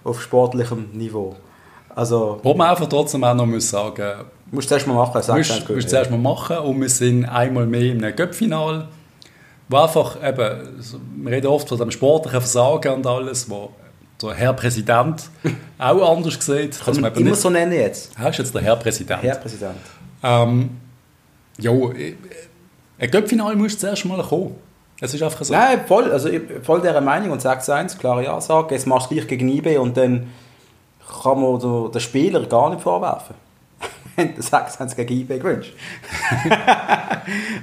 auf 0.03 0.21
sportlichem 0.21 0.89
Niveau. 0.91 1.35
Also, 1.95 2.39
Wo 2.43 2.53
man 2.53 2.69
einfach 2.69 2.87
trotzdem 2.87 3.23
auch 3.23 3.33
noch 3.33 3.45
muss 3.45 3.69
sagen 3.69 4.25
musst 4.51 4.67
du 4.67 4.69
zuerst 4.69 4.87
mal 4.87 4.93
machen, 4.93 5.21
sagst 5.21 5.51
musst, 5.51 5.69
musst 5.69 5.87
du 5.87 5.89
zuerst 5.89 6.11
mal 6.11 6.17
machen 6.17 6.57
und 6.59 6.79
wir 6.79 6.89
sind 6.89 7.25
einmal 7.25 7.65
mehr 7.65 7.91
im 7.91 8.01
Göppfinal, 8.15 8.87
wo 9.69 9.77
einfach 9.77 10.15
eben, 10.23 10.81
wir 11.17 11.31
reden 11.31 11.47
oft 11.47 11.67
von 11.67 11.77
dem 11.77 11.91
sportlichen 11.91 12.39
Versagen 12.39 12.93
und 12.93 13.07
alles, 13.07 13.49
wo 13.49 13.71
der 14.21 14.33
Herr 14.33 14.53
Präsident 14.53 15.29
auch 15.77 16.15
anders 16.17 16.43
sieht. 16.43 16.79
Kann 16.83 16.99
man 17.01 17.13
immer 17.13 17.29
nicht- 17.31 17.41
so 17.41 17.49
nennen 17.49 17.73
jetzt. 17.73 18.13
Er 18.19 18.29
ist 18.29 18.37
jetzt 18.39 18.53
der 18.53 18.61
Herr 18.61 18.75
Präsident. 18.75 19.21
Herr 19.21 19.35
Präsident. 19.35 19.77
Ähm, 20.23 20.69
jo, 21.59 21.91
äh, 21.91 22.15
ein 22.99 23.11
Göppfinal 23.11 23.55
muss 23.55 23.77
zuerst 23.77 24.05
mal 24.05 24.21
kommen. 24.23 24.55
Es 24.99 25.13
ist 25.13 25.21
einfach 25.21 25.43
so. 25.45 25.53
Nein, 25.53 25.81
voll, 25.87 26.11
also 26.11 26.29
voll 26.63 26.81
dieser 26.81 27.01
Meinung 27.01 27.29
und 27.31 27.41
6-1, 27.41 27.99
klare 27.99 28.27
Ansage. 28.29 28.73
Jetzt 28.73 28.87
machst 28.87 29.11
du 29.11 29.15
gleich 29.15 29.27
gegen 29.27 29.47
IB 29.49 29.77
und 29.77 29.95
dann 29.95 30.31
kann 31.23 31.39
man 31.39 31.91
den 31.91 32.01
Spieler 32.01 32.43
gar 32.47 32.71
nicht 32.71 32.81
vorwerfen. 32.81 33.35
Wenn 34.15 34.33
der 34.33 34.43
6-1 34.43 34.95
gegen 34.95 35.13
IB 35.21 35.37
gewünscht. 35.37 35.73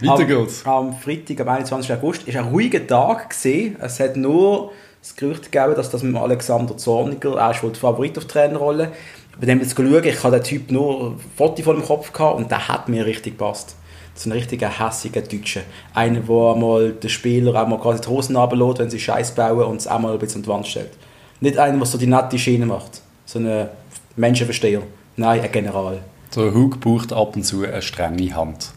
Weiter 0.00 0.12
am, 0.12 0.26
geht's. 0.26 0.64
Am 0.64 0.96
Freitag, 0.96 1.40
am 1.40 1.48
21. 1.48 1.92
August, 1.92 2.26
war 2.32 2.42
ein 2.42 2.48
ruhiger 2.48 2.86
Tag. 2.86 3.30
Gewesen. 3.30 3.76
Es 3.80 3.98
hat 3.98 4.16
nur 4.16 4.70
das 5.04 5.16
Gerücht 5.16 5.52
gegeben, 5.52 5.74
dass 5.74 5.90
das 5.90 6.02
mit 6.02 6.16
Alexander 6.16 6.78
Zorniger, 6.78 7.36
er 7.36 7.50
ist 7.50 7.62
wohl 7.62 7.70
der 7.70 7.80
Favorit 7.80 8.16
auf 8.16 8.24
die 8.24 8.32
Trainerrolle. 8.32 8.92
Bei 9.38 9.44
dem 9.44 9.60
jetzt 9.60 9.76
schauen, 9.76 10.02
ich 10.02 10.24
habe 10.24 10.36
den 10.36 10.44
Typ 10.44 10.70
nur 10.70 11.16
Foto 11.36 11.62
vor 11.62 11.74
dem 11.74 11.84
Kopf 11.84 12.10
gehabt 12.10 12.38
und 12.38 12.50
der 12.50 12.68
hat 12.68 12.88
mir 12.88 13.04
richtig 13.04 13.36
gepasst. 13.36 13.76
Das 14.14 14.22
ist 14.22 14.26
ein 14.26 14.32
richtiger 14.32 14.70
hässiger 14.70 15.20
Deutscher. 15.20 15.60
Einer, 15.92 16.20
der 16.20 16.54
einmal 16.54 16.92
den 16.92 17.10
Spieler 17.10 17.54
einmal 17.60 17.80
quasi 17.80 18.00
die 18.00 18.08
Hosen 18.08 18.34
runterlässt, 18.34 18.78
wenn 18.78 18.88
sie 18.88 18.98
Scheiß 18.98 19.34
bauen 19.34 19.64
und 19.64 19.76
es 19.76 19.86
einmal 19.86 20.14
ein 20.14 20.18
bisschen 20.18 20.38
an 20.38 20.42
die 20.44 20.48
Wand 20.48 20.66
stellt. 20.68 20.92
Nicht 21.40 21.58
einer, 21.58 21.76
der 21.76 21.86
so 21.86 21.98
die 21.98 22.06
nette 22.06 22.38
Schiene 22.38 22.64
macht. 22.64 23.02
So 23.26 23.40
ein 23.40 23.68
Menschenversteher. 24.16 24.82
Nein, 25.16 25.40
ein 25.40 25.52
General. 25.52 26.00
Der 26.34 26.54
Hug 26.54 26.80
braucht 26.80 27.12
ab 27.12 27.36
und 27.36 27.42
zu 27.42 27.64
eine 27.64 27.82
strenge 27.82 28.34
Hand. 28.34 28.72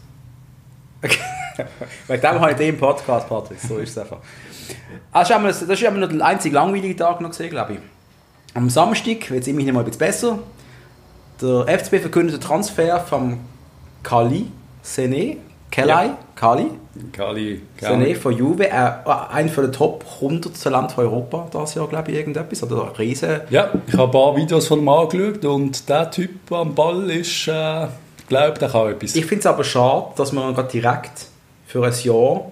Wegen 2.06 2.20
dem 2.20 2.40
habe 2.40 2.50
ich 2.50 2.56
den 2.58 2.76
Podcast, 2.76 3.28
Patrick. 3.28 3.60
So 3.60 3.78
ist 3.78 3.90
es 3.90 3.98
einfach. 3.98 4.18
Ah, 5.12 5.24
Das 5.24 5.62
ist 5.62 5.82
immer 5.82 5.98
noch 5.98 6.08
der 6.08 6.24
einzige 6.24 6.54
langweilige 6.54 6.96
Tag 6.96 7.20
noch 7.20 7.30
gesehen, 7.30 7.50
glaube 7.50 7.74
ich. 7.74 7.78
Am 8.54 8.68
Samstag 8.70 9.30
wird 9.30 9.42
es 9.42 9.48
immerhin 9.48 9.74
mal 9.74 9.80
ein 9.80 9.86
bisschen 9.86 9.98
besser. 10.00 10.38
Der 11.40 11.66
FCB 11.78 12.00
verkündet 12.00 12.34
den 12.36 12.40
Transfer 12.40 13.00
von 13.00 13.38
Kali 14.02 14.46
Sene. 14.82 15.36
Kelai, 15.70 16.06
Ja. 16.06 16.18
Kali, 16.34 16.70
Kali, 17.12 17.60
Sene 17.78 18.14
von 18.14 18.34
Juve, 18.34 18.68
äh, 18.70 18.72
einer 18.72 19.48
von 19.50 19.64
den 19.64 19.72
Top 19.72 20.02
100 20.20 20.60
Talenten 20.62 20.94
von 20.94 21.04
Europa 21.04 21.46
das 21.52 21.74
Jahr, 21.74 21.86
glaube 21.88 22.10
ich, 22.10 22.16
irgendetwas. 22.16 22.62
Oder 22.62 22.84
ein 22.84 22.96
riesen 22.96 23.42
Ja, 23.50 23.68
ich 23.86 23.92
habe 23.92 24.04
ein 24.04 24.10
paar 24.10 24.34
Videos 24.34 24.66
von 24.66 24.78
ihm 24.80 24.88
angeschaut 24.88 25.44
und 25.44 25.86
der 25.88 26.10
Typ 26.10 26.50
am 26.50 26.74
Ball 26.74 27.10
ist, 27.10 27.48
äh, 27.48 27.86
glaube 28.28 28.58
der 28.58 28.70
kann 28.70 28.88
etwas. 28.92 29.14
Ich 29.14 29.26
finde 29.26 29.40
es 29.40 29.46
aber 29.46 29.62
schade, 29.62 30.06
dass 30.16 30.32
man 30.32 30.56
ihn 30.56 30.68
direkt 30.72 31.26
für 31.66 31.84
ein 31.84 31.92
Jahr 32.02 32.50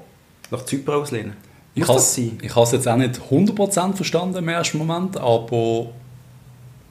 nach 0.51 0.65
Zypern 0.67 0.97
auslehnen. 1.01 1.37
Ich 1.77 1.81
Muss 1.81 1.89
habe 1.91 1.99
das 1.99 2.15
sein? 2.15 2.39
ich 2.41 2.57
has 2.57 2.73
jetzt 2.73 2.89
auch 2.89 2.97
nicht 2.97 3.21
100% 3.31 3.97
verstanden 3.97 4.39
im 4.39 4.49
ersten 4.49 4.79
Moment, 4.79 5.19
aber 5.19 5.91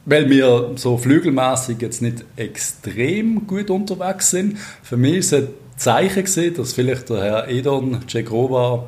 weil 0.06 0.30
wir 0.30 0.74
so 0.75 0.96
flügelmäßig 1.00 1.82
jetzt 1.82 2.04
nicht 2.04 2.24
extrem 2.36 3.48
gut 3.48 3.72
unterwegs 3.72 4.30
sind, 4.30 4.60
für 4.84 4.96
mich 4.96 5.15
ist 5.15 5.34
es 5.34 5.42
ein 5.42 5.48
Zeichen 5.75 6.24
gewesen, 6.24 6.56
dass 6.56 6.74
vielleicht 6.74 7.10
der 7.10 7.24
Herr 7.24 7.48
Edon 7.48 8.00
Cegrova 8.08 8.84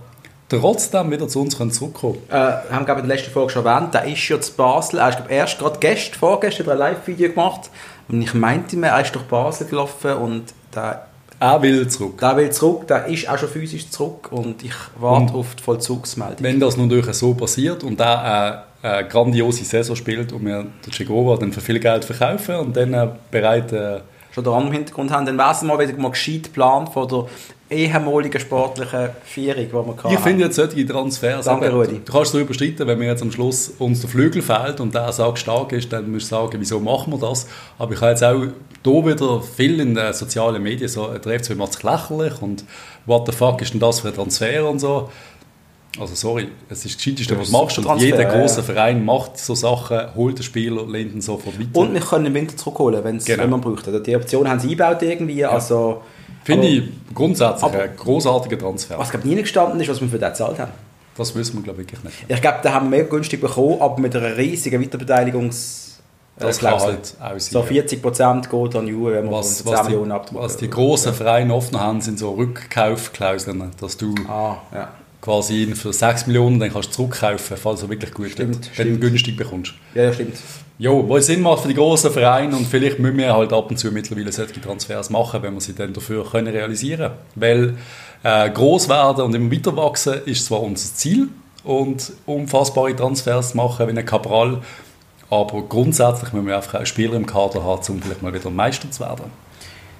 trotzdem 0.48 1.10
wieder 1.10 1.28
zu 1.28 1.42
uns 1.42 1.58
zurückkommen. 1.58 2.20
Äh, 2.30 2.36
haben 2.36 2.88
in 2.88 2.96
der 2.96 3.04
letzten 3.04 3.32
Folge 3.32 3.54
schon 3.54 3.66
erwähnt, 3.66 3.96
der 3.96 4.06
ist 4.06 4.30
ja 4.30 4.40
zu 4.40 4.54
Basel, 4.54 5.00
er 5.00 5.10
ist 5.10 5.18
glaub, 5.18 5.32
erst 5.32 5.58
gerade 5.58 5.80
gestern, 5.80 6.20
vorgestern 6.20 6.70
ein 6.70 6.78
Live-Video 6.78 7.30
gemacht. 7.30 7.72
Und 8.08 8.22
ich 8.22 8.36
meinte 8.36 8.78
mir, 8.78 8.90
er 8.90 9.02
ist 9.02 9.16
durch 9.16 9.26
Basel 9.26 9.66
gelaufen 9.66 10.14
und 10.14 10.44
der, 10.76 11.07
Er 11.40 11.62
will 11.62 11.88
zurück. 11.88 12.20
der 12.20 12.36
will 12.36 12.52
zurück, 12.52 12.88
der 12.88 13.06
ist 13.06 13.30
auch 13.30 13.38
schon 13.38 13.50
physisch 13.50 13.90
zurück 13.90 14.32
und 14.32 14.64
ich 14.64 14.74
warte 15.00 15.34
auf 15.34 15.56
die 15.56 15.64
Vollzugsmeldung. 15.64 16.42
Wenn 16.42 16.60
das 16.60 16.78
natürlich 16.78 17.14
so 17.14 17.34
passiert 17.34 17.84
und 17.84 18.00
er 18.00 18.66
äh, 18.82 18.88
eine 18.88 19.08
grandiose 19.08 19.64
Saison 19.64 19.96
spielt 19.96 20.34
und 20.34 20.46
wir 20.46 20.66
den 20.86 20.92
Cegrova 20.92 21.38
dann 21.38 21.54
für 21.54 21.62
viel 21.62 21.80
Geld 21.80 22.06
verkaufen 22.06 22.56
und 22.56 22.76
dann 22.76 22.94
äh, 22.94 23.08
bereit... 23.32 23.72
Äh, 23.72 24.00
schon 24.38 24.44
den 24.44 24.54
anderen 24.54 24.74
Hintergrund 24.74 25.12
haben, 25.12 25.26
dann 25.26 25.38
wäre 25.38 25.52
es 25.52 25.62
mal 25.64 25.80
wieder 25.80 25.98
mal 25.98 26.12
gescheit 26.12 26.44
geplant 26.44 26.90
von 26.90 27.08
der 27.08 27.26
ehemaligen 27.70 28.40
sportlichen 28.40 29.10
Vierung, 29.24 29.66
die 29.66 29.74
wir 29.74 30.12
Ich 30.12 30.20
finde 30.20 30.46
jetzt 30.46 30.56
solche 30.56 30.86
Transfers. 30.86 31.46
Danke, 31.46 31.68
eben, 31.68 31.76
Rudi. 31.76 32.02
Du 32.06 32.12
kannst 32.14 32.34
darüber 32.34 32.54
streiten, 32.54 32.88
wenn 32.88 32.98
mir 32.98 33.08
jetzt 33.08 33.22
am 33.22 33.32
Schluss 33.32 33.74
uns 33.80 34.02
der 34.02 34.10
Flügel 34.10 34.42
fehlt 34.42 34.80
und 34.80 34.96
der 34.96 35.12
sagt 35.12 35.40
stark 35.40 35.72
ist, 35.74 35.92
dann 35.92 36.10
musst 36.10 36.32
du 36.32 36.36
sagen, 36.36 36.58
wieso 36.60 36.80
machen 36.80 37.12
wir 37.14 37.20
das? 37.20 37.48
Aber 37.78 37.94
ich 37.94 38.00
habe 38.00 38.12
jetzt 38.12 38.24
auch 38.24 38.42
hier 38.84 39.06
wieder 39.06 39.42
viel 39.42 39.80
in 39.80 39.96
den 39.96 40.14
sozialen 40.14 40.64
Medien 40.64 40.88
so, 40.88 41.08
der 41.08 41.40
FCB 41.40 41.58
macht 41.58 41.76
es 41.76 41.84
lächerlich 41.84 42.42
und 42.42 42.64
what 43.06 43.26
the 43.26 43.34
fuck 43.34 43.62
ist 43.62 43.74
denn 43.74 43.82
das 43.82 44.00
für 44.00 44.10
ein 44.10 44.14
Transfer 44.14 44.70
und 44.70 44.80
so. 44.80 45.10
Also 46.00 46.16
sorry, 46.16 46.50
es 46.70 46.80
ist 46.86 46.86
das 46.86 46.98
Gescheiteste, 46.98 47.34
Ja, 47.34 47.40
was 47.40 47.48
das 47.50 47.52
du 47.60 47.64
machst. 47.64 47.78
Und 47.80 47.84
Transfer, 47.86 48.06
jeder 48.06 48.22
ja, 48.22 48.40
große 48.40 48.58
ja. 48.58 48.64
Verein 48.64 49.04
macht 49.06 49.38
so 49.38 49.56
Sachen, 49.56 50.14
holt 50.16 50.38
den 50.38 50.44
Spieler, 50.44 50.86
lehnt 50.86 51.14
ihn 51.14 51.22
sofort 51.22 51.60
weiter. 51.60 51.80
Und 51.80 51.94
wir 51.94 52.02
können 52.02 52.26
im 52.28 52.34
Winter 52.34 52.56
zurückholen, 52.56 53.04
wenn's, 53.04 53.26
Genau. 53.26 53.44
wenn 53.44 53.50
man 53.50 53.62
bräuchte. 53.62 53.88
Also 53.92 54.04
Die 54.04 54.16
Option 54.16 54.48
haben 54.50 54.60
sie 54.60 54.68
eingebaut 54.70 55.02
irgendwie, 55.02 55.44
also... 55.46 56.02
Finde 56.44 56.68
ich 56.68 56.84
grundsätzlich 57.14 57.64
aber- 57.64 57.82
ein 57.84 57.96
großartiger 57.98 58.58
Transfer. 58.60 58.98
Was 58.98 59.10
glaube 59.12 59.28
nie 59.28 59.36
gestanden 59.36 59.80
ist, 59.82 59.90
was 59.90 60.00
wir 60.00 60.08
für 60.08 60.18
den 60.20 60.30
gezahlt 60.30 60.60
haben. 60.60 60.72
Das 61.18 61.34
wissen 61.36 61.56
wir, 61.58 61.64
glaube 61.64 61.82
ich, 61.82 61.88
wirklich 61.92 62.04
nicht. 62.04 62.26
Ich 62.28 62.42
glaube, 62.42 62.60
da 62.62 62.74
haben 62.74 62.86
wir 62.92 62.98
mehr 62.98 63.06
günstig 63.06 63.42
bekommen, 63.42 63.82
aber 63.82 64.00
mit 64.00 64.16
einer 64.16 64.38
riesigen 64.38 64.82
Weiterbeteiligungs... 64.82 65.84
Das 66.40 66.60
äh, 66.60 66.62
kann 66.62 66.70
Klausel. 66.78 66.98
halt 67.20 67.36
auch. 67.36 67.40
So 67.40 67.62
40% 67.64 68.50
geht 68.50 68.76
an 68.76 68.88
Juve, 68.88 69.14
wenn 69.14 69.26
wir 69.26 69.32
was, 69.32 69.62
von 69.64 69.72
10 69.72 69.74
was, 69.74 69.82
die, 69.82 69.90
Millionen 69.90 70.12
abdrücken. 70.12 70.44
was 70.44 70.58
die 70.58 70.70
grossen 70.70 71.14
Vereine 71.16 71.52
offen 71.56 71.80
haben, 71.80 72.00
sind 72.02 72.20
so 72.20 72.30
Rückkaufklauseln, 72.34 73.72
dass 73.80 73.98
du 73.98 74.14
Ah, 74.28 74.58
ja. 74.72 74.90
Quasi 75.22 75.74
für 75.76 75.92
6 75.92 76.28
Millionen 76.28 76.60
dann 76.60 76.72
kannst 76.72 76.90
du 76.90 76.94
zurückkaufen, 76.94 77.58
falls 77.58 77.82
er 77.82 77.90
wirklich 77.90 78.14
gut 78.14 78.32
Stimmt, 78.32 78.56
wird, 78.56 78.78
wenn 78.78 78.94
du 78.94 79.00
günstig 79.00 79.36
bekommst. 79.36 79.74
Ja, 79.96 80.04
ja, 80.04 80.14
stimmt. 80.14 80.38
Jo, 80.80 81.08
wo 81.08 81.18
es 81.18 81.26
Sinn 81.26 81.42
macht 81.42 81.64
für 81.64 81.70
die 81.70 81.74
grossen 81.74 82.12
Vereine 82.12 82.56
und 82.56 82.68
vielleicht 82.68 83.00
müssen 83.00 83.18
wir 83.18 83.34
halt 83.34 83.52
ab 83.52 83.70
und 83.70 83.78
zu 83.78 83.92
mittlerweile 83.92 84.32
solche 84.32 84.62
Transfers 84.62 85.10
machen, 85.10 85.42
wenn 85.42 85.54
wir 85.56 85.62
sie 85.62 85.74
dann 85.74 85.92
dafür 85.92 86.24
können 86.24 86.54
realisieren 86.54 87.14
Weil 87.34 87.74
äh, 88.24 88.50
groß 88.50 88.88
werden 88.88 89.26
und 89.26 89.34
immer 89.34 89.52
weiter 89.52 89.76
wachsen 89.76 90.22
ist 90.26 90.46
zwar 90.46 90.62
unser 90.62 90.94
Ziel 90.94 91.30
und 91.64 92.12
unfassbare 92.28 92.96
Transfers 92.96 93.56
machen 93.56 93.88
wie 93.88 93.98
ein 93.98 94.06
Cabral, 94.06 94.62
aber 95.30 95.64
grundsätzlich 95.64 96.32
müssen 96.32 96.48
wir 96.48 96.56
einfach 96.56 96.82
auch 96.82 96.86
Spieler 96.86 97.16
im 97.16 97.26
Kader 97.26 97.64
haben, 97.64 97.82
um 97.90 98.02
vielleicht 98.02 98.22
mal 98.22 98.34
wieder 98.34 98.50
Meister 98.50 98.90
zu 98.92 99.02
werden. 99.02 99.26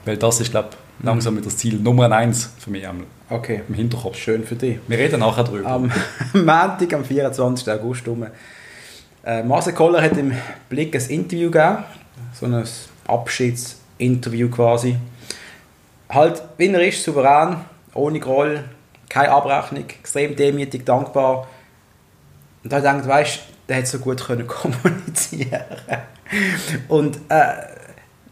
Weil 0.06 0.18
das 0.18 0.40
ist, 0.40 0.52
glaube 0.52 0.70
ich, 0.72 0.87
langsam 1.02 1.36
wieder 1.36 1.46
das 1.46 1.58
Ziel 1.58 1.80
Nummer 1.80 2.12
eins 2.12 2.50
für 2.60 2.70
mich 2.72 2.88
einmal 2.88 3.06
Okay, 3.30 3.62
im 3.68 3.76
Hinterkopf. 3.76 4.18
schön 4.18 4.46
für 4.46 4.56
dich. 4.56 4.80
Wir 4.88 4.98
reden 4.98 5.20
nachher 5.20 5.44
drüber. 5.44 5.70
Am 5.70 5.92
Montag, 6.34 6.94
am 6.94 7.04
24. 7.04 7.70
August, 7.70 8.08
rum, 8.08 8.26
äh, 9.26 9.44
Marcel 9.44 9.74
Koller 9.74 10.02
hat 10.02 10.16
im 10.18 10.32
Blick 10.70 10.96
ein 10.96 11.10
Interview 11.10 11.52
gegeben, 11.52 11.84
so 12.34 12.46
ein 12.46 12.64
Abschiedsinterview 13.06 14.50
quasi. 14.50 14.96
Halt, 16.10 16.42
wie 16.58 16.68
er 16.68 16.88
ist, 16.88 17.04
souverän, 17.04 17.58
ohne 17.94 18.20
Groll, 18.22 18.64
keine 19.10 19.32
Abrechnung, 19.32 19.84
extrem 19.90 20.36
demütig, 20.36 20.86
dankbar. 20.86 21.48
Und 22.64 22.72
da 22.72 22.80
gedacht, 22.80 23.08
weißt 23.08 23.40
der 23.68 23.78
hätte 23.78 23.90
so 23.90 24.00
gut 24.00 24.26
können 24.26 24.48
kommunizieren 24.48 25.62
Und 26.88 27.18
äh, 27.30 27.54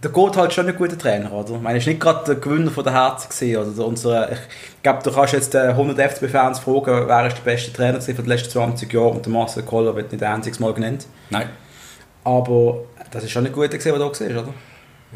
der 0.05 0.11
geht 0.13 0.37
halt 0.37 0.53
schon 0.53 0.67
ein 0.67 0.75
guter 0.75 0.97
Trainer, 0.97 1.31
oder? 1.33 1.55
Ich 1.55 1.61
meine, 1.61 1.77
er 1.77 1.81
ist 1.81 1.87
nicht 1.87 1.99
gerade 1.99 2.23
der 2.25 2.35
Gewinner 2.35 2.69
von 2.69 2.83
der 2.83 2.93
Herzen 2.93 3.27
gewesen, 3.29 3.57
oder? 3.57 3.71
Der- 3.71 3.85
Unsere, 3.87 4.29
ich 4.33 4.83
glaube, 4.83 4.99
du 5.03 5.11
kannst 5.11 5.33
jetzt 5.33 5.55
äh, 5.55 5.69
100 5.69 6.11
FCB-Fans 6.11 6.59
fragen, 6.59 7.07
wer 7.07 7.25
ist 7.27 7.37
der 7.37 7.41
beste 7.43 7.73
Trainer 7.73 7.99
von 7.99 8.15
den 8.15 8.25
letzten 8.27 8.51
20 8.51 8.93
Jahren 8.93 9.13
und 9.15 9.25
der 9.25 9.33
Marcel 9.33 9.63
Koller 9.63 9.95
wird 9.95 10.11
nicht 10.11 10.23
ein 10.23 10.33
einziges 10.35 10.59
Mal 10.59 10.73
genannt. 10.73 11.07
Nein. 11.31 11.49
Aber 12.23 12.81
das 13.09 13.23
ist 13.23 13.31
schon 13.31 13.47
ein 13.47 13.51
guter 13.51 13.69
gewesen, 13.77 13.89
der 13.89 13.99
da 13.99 14.05
war, 14.05 14.43
oder? 14.43 14.53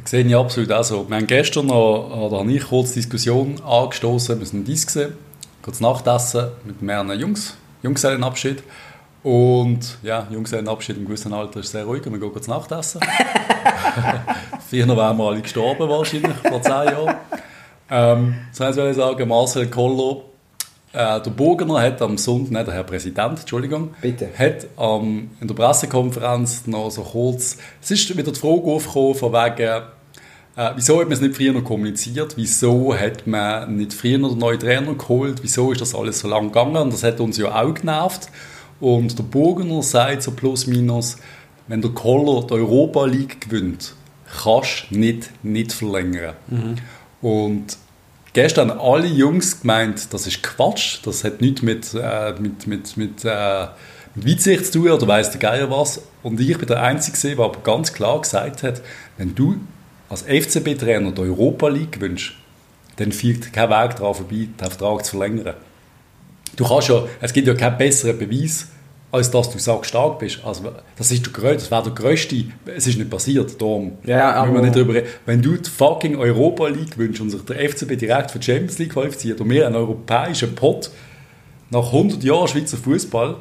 Das 0.01 0.09
sehe 0.11 0.23
ich 0.23 0.35
absolut 0.35 0.71
auch 0.71 0.83
so. 0.83 1.07
Wir 1.07 1.17
haben 1.17 1.27
gestern 1.27 1.67
noch, 1.67 2.09
oder 2.27 2.39
habe 2.39 2.51
ich 2.51 2.63
kurz 2.67 2.93
Diskussion 2.93 3.61
angestoßen, 3.63 4.39
wir 4.39 4.45
sind 4.47 4.67
dies 4.67 4.87
gesehen, 4.87 5.13
kurz 5.61 5.79
Nachtessen 5.81 6.47
mit 6.65 6.81
mehreren 6.81 7.11
Jungs, 7.19 7.55
Junggesellenabschied. 7.83 8.63
Und 9.21 9.97
ja, 10.01 10.25
Junggesellenabschied 10.31 10.95
im 10.97 11.05
gewissen 11.05 11.33
Alter 11.33 11.59
ist 11.59 11.71
sehr 11.71 11.83
ruhig 11.83 12.05
und 12.07 12.13
wir 12.13 12.19
gehen 12.19 12.31
kurz 12.31 12.47
Nachtessen. 12.47 13.01
Früher 14.69 14.87
wären 14.87 15.17
wir 15.17 15.23
alle 15.23 15.41
gestorben 15.41 15.89
wahrscheinlich, 15.89 16.35
vor 16.47 16.61
zehn 16.61 16.71
Jahren. 16.71 17.15
Ähm, 17.89 18.35
das 18.55 18.59
heißt, 18.59 18.77
ich 18.77 18.95
sagen, 18.95 19.27
Marcel 19.27 19.67
Koller, 19.67 20.17
äh, 20.93 21.19
der 21.19 21.31
Burgener 21.31 21.81
hat 21.81 21.99
am 22.03 22.19
Sonntag, 22.19 22.51
nicht 22.51 22.67
der 22.67 22.75
Herr 22.75 22.83
Präsident, 22.83 23.39
Entschuldigung, 23.39 23.95
Bitte. 23.99 24.29
hat 24.37 24.67
ähm, 24.79 25.31
in 25.41 25.47
der 25.47 25.55
Pressekonferenz 25.55 26.67
noch 26.67 26.91
so 26.91 27.01
kurz, 27.01 27.57
es 27.81 27.89
ist 27.89 28.15
wieder 28.15 28.31
die 28.31 28.39
Frage 28.39 28.61
aufgekommen, 28.61 29.15
von 29.15 29.33
wegen, 29.33 29.81
äh, 30.55 30.71
wieso 30.75 30.99
hat 30.99 31.05
man 31.05 31.13
es 31.13 31.21
nicht 31.21 31.35
früher 31.35 31.53
noch 31.53 31.63
kommuniziert, 31.63 32.37
wieso 32.37 32.95
hat 32.95 33.25
man 33.25 33.75
nicht 33.75 33.93
früher 33.93 34.19
noch 34.19 34.29
den 34.29 34.37
neuen 34.37 34.59
Trainer 34.59 34.93
geholt, 34.93 35.39
wieso 35.41 35.71
ist 35.71 35.81
das 35.81 35.95
alles 35.95 36.19
so 36.19 36.27
lang 36.27 36.49
gegangen 36.49 36.77
und 36.77 36.93
das 36.93 37.03
hat 37.03 37.19
uns 37.19 37.39
ja 37.39 37.59
auch 37.59 37.73
genervt. 37.73 38.29
Und 38.79 39.17
der 39.17 39.23
Burgener 39.23 39.81
sagt 39.81 40.21
so 40.21 40.29
plus 40.29 40.67
minus, 40.67 41.17
wenn 41.67 41.81
der 41.81 41.91
Koller 41.91 42.45
die 42.45 42.53
Europa 42.53 43.05
League 43.05 43.41
gewinnt, 43.41 43.95
kannst 44.43 44.91
nicht, 44.91 45.29
nicht 45.43 45.73
verlängern. 45.73 46.35
Und 47.21 47.77
gestern 48.33 48.69
haben 48.71 48.79
alle 48.79 49.07
Jungs 49.07 49.61
gemeint, 49.61 50.13
das 50.13 50.27
ist 50.27 50.43
Quatsch, 50.43 50.99
das 51.03 51.23
hat 51.23 51.41
nichts 51.41 51.61
mit, 51.61 51.93
äh, 51.93 52.33
mit, 52.39 52.67
mit, 52.67 52.97
mit, 52.97 53.25
äh, 53.25 53.67
mit 54.15 54.27
Weitsicht 54.27 54.65
zu 54.67 54.79
tun 54.79 54.91
oder 54.91 55.07
weiss 55.07 55.31
der 55.31 55.39
Geier 55.39 55.69
was. 55.69 56.01
Und 56.23 56.39
ich 56.39 56.57
bin 56.57 56.67
der 56.67 56.81
Einzige, 56.81 57.35
der 57.35 57.45
aber 57.45 57.59
ganz 57.59 57.93
klar 57.93 58.21
gesagt 58.21 58.63
hat, 58.63 58.81
wenn 59.17 59.35
du 59.35 59.57
als 60.09 60.23
FCB-Trainer 60.23 61.11
die 61.11 61.21
Europa 61.21 61.67
League 61.67 61.99
wünschst, 62.01 62.33
dann 62.97 63.11
führt 63.11 63.53
kein 63.53 63.69
Weg 63.69 63.95
daran 63.95 64.15
vorbei, 64.15 64.47
den 64.59 64.69
Vertrag 64.69 65.05
zu 65.05 65.17
verlängern. 65.17 65.55
Du 66.55 66.67
kannst 66.67 66.89
ja, 66.89 67.03
es 67.21 67.31
gibt 67.31 67.47
ja 67.47 67.53
keinen 67.53 67.77
besseren 67.77 68.17
Beweis, 68.17 68.67
als 69.11 69.31
dass 69.31 69.49
du 69.49 69.57
sagst, 69.57 69.89
stark 69.89 70.19
bist. 70.19 70.39
Also, 70.45 70.71
das 70.97 71.11
ist 71.11 71.25
der 71.25 71.33
größte, 71.33 71.55
das 71.57 71.71
wäre 71.71 71.83
der 71.83 71.93
größte, 71.93 72.45
es 72.75 72.85
ist 72.87 72.97
nicht 72.97 73.09
passiert, 73.09 73.59
darum 73.59 73.93
Ja, 74.03 74.41
müssen 74.41 74.53
wir 74.53 74.59
aber- 74.59 74.61
nicht 74.61 74.75
drüber 74.75 74.93
reden. 74.93 75.07
Wenn 75.25 75.41
du 75.41 75.57
die 75.57 75.69
fucking 75.69 76.15
Europa 76.17 76.67
League 76.67 76.97
wünschst 76.97 77.21
und 77.21 77.29
sich 77.31 77.41
der 77.45 77.59
FCB 77.59 77.95
direkt 77.95 78.31
für 78.31 78.39
die 78.39 78.45
Champions 78.45 78.77
League 78.77 78.93
qualifiziert 78.93 79.41
und 79.41 79.49
wir 79.49 79.65
einen 79.65 79.75
europäischen 79.75 80.53
Pot 80.55 80.91
nach 81.71 81.91
100 81.91 82.23
Jahren 82.23 82.47
Schweizer 82.47 82.77
Fußball 82.77 83.35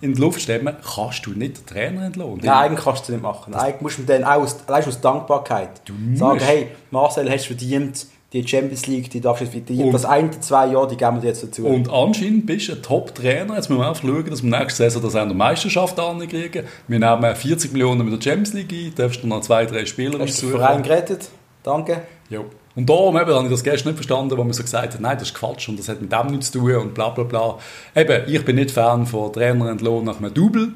in 0.00 0.12
die 0.14 0.20
Luft 0.20 0.40
stemmen, 0.40 0.76
kannst 0.94 1.26
du 1.26 1.30
nicht 1.32 1.58
den 1.58 1.66
Trainer 1.66 2.06
entlohnen. 2.06 2.40
Nein, 2.44 2.54
eigentlich 2.70 2.84
kannst 2.84 3.02
du 3.08 3.12
das 3.12 3.20
nicht 3.20 3.22
machen. 3.22 3.54
Eigentlich 3.54 3.80
musst 3.80 3.98
du 3.98 4.02
dann 4.04 4.22
auch 4.24 4.42
aus, 4.42 4.56
aus 4.68 5.00
Dankbarkeit 5.00 5.82
sagen, 6.14 6.34
musst. 6.34 6.46
hey, 6.46 6.68
Marcel, 6.92 7.28
hast 7.30 7.44
du 7.44 7.48
verdient, 7.56 8.06
die 8.32 8.46
Champions 8.46 8.86
League, 8.86 9.08
die 9.10 9.20
darfst 9.20 9.42
du 9.42 9.58
jetzt 9.58 9.94
Das 9.94 10.04
eine, 10.04 10.30
zwei 10.40 10.66
Jahre, 10.66 10.88
die 10.88 10.96
geben 10.96 11.22
wir 11.22 11.28
jetzt 11.28 11.44
dazu. 11.44 11.64
Und 11.64 11.90
anscheinend 11.90 12.46
bist 12.46 12.68
du 12.68 12.72
ein 12.72 12.82
Top-Trainer. 12.82 13.54
Jetzt 13.54 13.70
müssen 13.70 13.80
wir 13.80 13.88
einfach 13.88 14.02
schauen, 14.02 14.28
dass 14.28 14.42
wir 14.42 14.58
nächste 14.58 14.76
Saison 14.82 15.02
das 15.02 15.14
auch 15.14 15.22
in 15.22 15.28
der 15.28 15.36
Meisterschaft 15.36 15.98
ankriegen. 15.98 16.64
Wir 16.88 16.98
nehmen 16.98 17.36
40 17.36 17.72
Millionen 17.72 18.04
mit 18.04 18.12
der 18.12 18.30
Champions 18.30 18.52
League 18.52 18.72
ein, 18.72 18.92
darfst 18.96 19.22
du 19.22 19.26
noch 19.28 19.40
zwei, 19.42 19.64
drei 19.64 19.86
Spieler 19.86 20.18
hast 20.18 20.42
du 20.42 20.46
den. 20.46 20.56
Verein 20.56 20.82
gerettet? 20.82 21.28
Danke. 21.62 22.02
Ja. 22.28 22.40
Und 22.74 22.90
darum 22.90 23.16
eben, 23.16 23.32
habe 23.32 23.44
ich 23.44 23.50
das 23.50 23.64
gestern 23.64 23.90
nicht 23.90 23.96
verstanden, 23.96 24.36
wo 24.36 24.44
man 24.44 24.52
so 24.52 24.62
gesagt 24.62 24.94
hat, 24.94 25.00
nein, 25.00 25.16
das 25.18 25.28
ist 25.28 25.34
Quatsch 25.34 25.68
und 25.68 25.78
das 25.78 25.88
hat 25.88 26.02
mit 26.02 26.12
dem 26.12 26.26
nichts 26.26 26.50
zu 26.50 26.58
tun 26.58 26.74
und 26.76 26.94
bla 26.94 27.08
bla 27.08 27.24
bla. 27.24 27.58
Eben, 27.94 28.24
ich 28.26 28.44
bin 28.44 28.56
nicht 28.56 28.70
Fan 28.70 29.06
von 29.06 29.32
Trainerentlohn 29.32 30.04
nach 30.04 30.18
einem 30.18 30.34
Double 30.34 30.72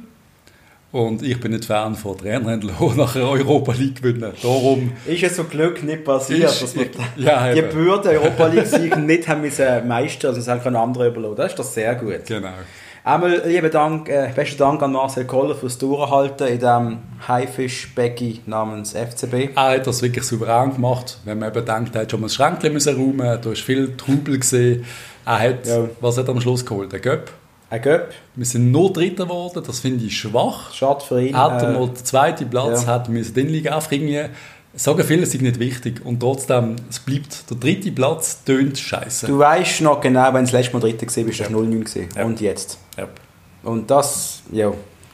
und 0.93 1.23
ich 1.23 1.39
bin 1.41 1.53
nicht 1.53 1.65
Fan 1.67 1.95
von 1.95 2.19
Trainerentlohn 2.19 2.97
nach 2.97 3.15
einer 3.17 3.29
Europa 3.31 3.73
League 3.73 4.03
gewinnen. 4.03 4.33
Darum 4.43 4.93
Ist 5.07 5.23
es 5.23 5.37
so 5.37 5.45
Glück 5.45 5.83
nicht 5.83 6.05
passiert, 6.05 6.45
Ist- 6.51 6.63
dass 6.63 6.75
wir 6.75 6.87
ja, 7.17 7.53
die. 7.55 7.63
Bürde 7.63 8.09
Europa 8.21 8.47
League 8.49 8.67
Sieg 8.67 8.97
nicht 8.99 9.29
haben 9.29 9.43
müssen 9.43 9.87
meistern, 9.87 10.35
also 10.35 10.51
es 10.53 10.63
können 10.63 10.77
andere 10.77 11.09
überlassen. 11.09 11.37
Das 11.37 11.51
ist 11.53 11.59
doch 11.59 11.65
sehr 11.65 11.95
gut. 11.95 12.27
genau. 12.27 12.49
Einmal 13.03 13.41
lieben 13.47 13.71
Dank, 13.71 14.11
äh, 14.11 14.31
besten 14.37 14.59
Dank 14.59 14.83
an 14.83 14.93
Marcel 14.93 15.25
Koller 15.25 15.55
fürs 15.55 15.79
Durchhalten 15.79 16.47
in 16.49 16.59
diesem 16.59 16.99
Haifisch-Becky 17.27 18.41
namens 18.47 18.93
FCB. 18.93 19.51
Er 19.57 19.71
hat 19.77 19.87
das 19.87 20.03
wirklich 20.03 20.25
souverän 20.25 20.75
gemacht, 20.75 21.19
wenn 21.25 21.39
man 21.39 21.49
eben 21.55 21.65
denkt, 21.65 21.95
er 21.95 22.03
hat 22.03 22.11
schon 22.11 22.21
mal 22.21 22.27
ein 22.27 22.31
Schränkchen 22.31 22.73
müssen 22.75 22.97
räumen, 22.97 23.41
du 23.41 23.53
hast 23.53 23.63
viel 23.63 23.97
Trubel 23.97 24.39
gesehen. 24.39 24.85
Er 25.25 25.39
hat, 25.41 25.67
Ja. 25.67 25.89
was 26.01 26.19
hat 26.19 26.29
er 26.29 26.35
am 26.35 26.41
Schluss 26.43 26.65
geholt? 26.67 26.93
Ein 26.93 27.01
Göpp. 27.01 27.31
Ein 27.71 27.83
Göpp, 27.83 28.12
Wir 28.35 28.45
sind 28.47 28.73
nur 28.73 28.93
Dritter 28.93 29.25
geworden, 29.25 29.62
das 29.65 29.79
finde 29.79 30.05
ich 30.05 30.19
schwach. 30.19 30.75
schade 30.75 31.05
für 31.05 31.23
ihn. 31.23 31.35
Er 31.35 31.62
Äh, 31.62 31.73
mal 31.73 31.87
den 31.87 32.05
zweiten 32.05 32.50
Platz, 32.50 32.83
ja. 32.83 32.89
hat 32.89 33.09
müssen 33.09 33.33
drin 33.33 33.49
liegen, 33.49 33.69
einfach 33.69 33.93
irgendwie, 33.93 34.25
sagen 34.75 35.05
viele, 35.05 35.23
es 35.23 35.33
ist 35.33 35.41
nicht 35.41 35.61
wichtig 35.61 36.05
und 36.05 36.19
trotzdem, 36.19 36.75
es 36.91 36.99
bleibt, 36.99 37.49
der 37.49 37.57
dritte 37.59 37.93
Platz 37.93 38.43
tönt 38.43 38.77
scheiße. 38.77 39.29
Du 39.29 39.39
weißt 39.39 39.83
noch 39.83 40.00
genau, 40.00 40.27
wenn 40.35 40.45
du 40.45 40.50
das 40.50 40.53
letzte 40.53 40.73
Mal 40.73 40.81
Dritter 40.81 41.07
war, 41.07 41.25
bist 41.25 41.41
du 41.41 41.45
0-9 41.45 41.71
gewesen. 41.71 42.09
Ja. 42.17 42.25
Und 42.25 42.41
jetzt. 42.41 42.79
Ja. 42.99 43.07
Und 43.62 43.89
das, 43.89 44.43
ja. 44.50 44.73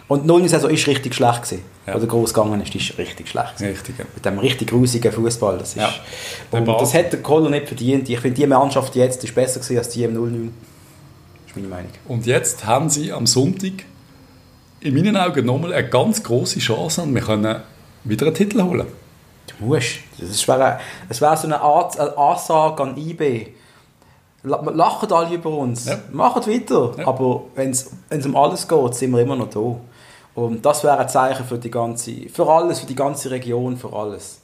Und 0.08 0.22
die 0.22 0.28
0 0.28 0.48
Saison 0.48 0.70
ist 0.70 0.86
richtig 0.86 1.14
schlecht 1.14 1.42
gewesen. 1.42 1.62
Ja. 1.86 1.96
Oder 1.96 2.06
groß 2.06 2.32
gegangen 2.32 2.60
ist, 2.62 2.74
ist 2.74 2.96
richtig 2.96 3.28
schlecht 3.28 3.58
gewesen. 3.58 3.72
Richtig. 3.72 3.98
ja. 3.98 4.04
Mit 4.14 4.24
dem 4.24 4.38
richtig 4.38 4.70
grusigen 4.70 5.12
Fußball. 5.12 5.58
Das 5.58 5.70
ist. 5.70 5.76
Ja. 5.76 5.92
Und 6.52 6.66
das 6.66 6.94
hat 6.94 7.12
der 7.12 7.20
Koller 7.22 7.50
nicht 7.50 7.66
verdient. 7.66 8.08
Ich 8.08 8.20
finde, 8.20 8.36
die 8.40 8.46
Mannschaft 8.46 8.94
jetzt 8.96 9.22
ist 9.24 9.34
besser 9.34 9.60
gewesen 9.60 9.78
als 9.78 9.88
die 9.90 10.04
im 10.04 10.16
0-9. 10.16 10.48
Meine 11.56 11.68
Meinung. 11.68 11.90
Und 12.06 12.26
jetzt 12.26 12.64
haben 12.64 12.88
sie 12.90 13.12
am 13.12 13.26
Sonntag 13.26 13.72
in 14.80 14.94
meinen 14.94 15.16
Augen 15.16 15.44
nochmal 15.46 15.72
eine 15.72 15.88
ganz 15.88 16.22
große 16.22 16.58
Chance 16.60 17.02
und 17.02 17.14
wir 17.14 17.22
können 17.22 17.60
wieder 18.04 18.26
einen 18.26 18.34
Titel 18.34 18.62
holen. 18.62 18.86
Du 19.58 19.64
musst. 19.66 19.98
Das 20.18 20.46
wäre 20.48 20.78
das 21.08 21.18
so 21.18 21.26
eine 21.48 21.60
Art 21.60 21.98
eine 21.98 22.16
Ansage 22.16 22.82
an 22.82 22.96
IB. 22.96 23.48
La- 24.42 24.60
Lachen 24.70 25.10
alle 25.12 25.34
über 25.34 25.50
uns. 25.50 25.86
Ja. 25.86 25.98
Macht 26.12 26.46
weiter. 26.46 26.92
Ja. 26.98 27.06
Aber 27.08 27.44
wenn 27.54 27.70
es 27.70 27.90
um 28.26 28.36
alles 28.36 28.68
geht, 28.68 28.94
sind 28.94 29.10
wir 29.12 29.20
immer 29.22 29.34
noch 29.36 29.50
da. 29.50 29.76
Und 30.40 30.64
das 30.64 30.84
wäre 30.84 30.98
ein 30.98 31.08
Zeichen 31.08 31.44
für 31.46 31.58
die 31.58 31.70
ganze, 31.70 32.28
für 32.28 32.46
alles, 32.48 32.80
für 32.80 32.86
die 32.86 32.94
ganze 32.94 33.30
Region, 33.30 33.76
für 33.76 33.92
alles. 33.92 34.40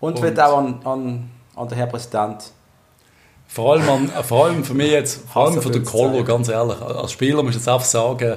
Und, 0.00 0.14
Und- 0.14 0.18
vielleicht 0.18 0.40
auch 0.40 0.58
an, 0.58 0.80
an, 0.84 1.30
an 1.54 1.68
den 1.68 1.78
Herrn 1.78 1.88
Präsident. 1.88 2.50
Vor 3.48 3.72
allem, 3.72 3.88
an, 3.88 4.10
vor 4.24 4.46
allem 4.46 4.64
für 4.64 4.74
mich 4.74 4.90
jetzt, 4.90 5.28
vor 5.30 5.46
allem 5.46 5.62
für 5.62 5.70
den 5.70 5.84
Koller, 5.84 6.22
ganz 6.24 6.48
ehrlich, 6.48 6.80
als 6.80 7.12
Spieler 7.12 7.42
musst 7.42 7.54
du 7.54 7.58
jetzt 7.60 7.68
einfach 7.68 7.86
sagen, 7.86 8.36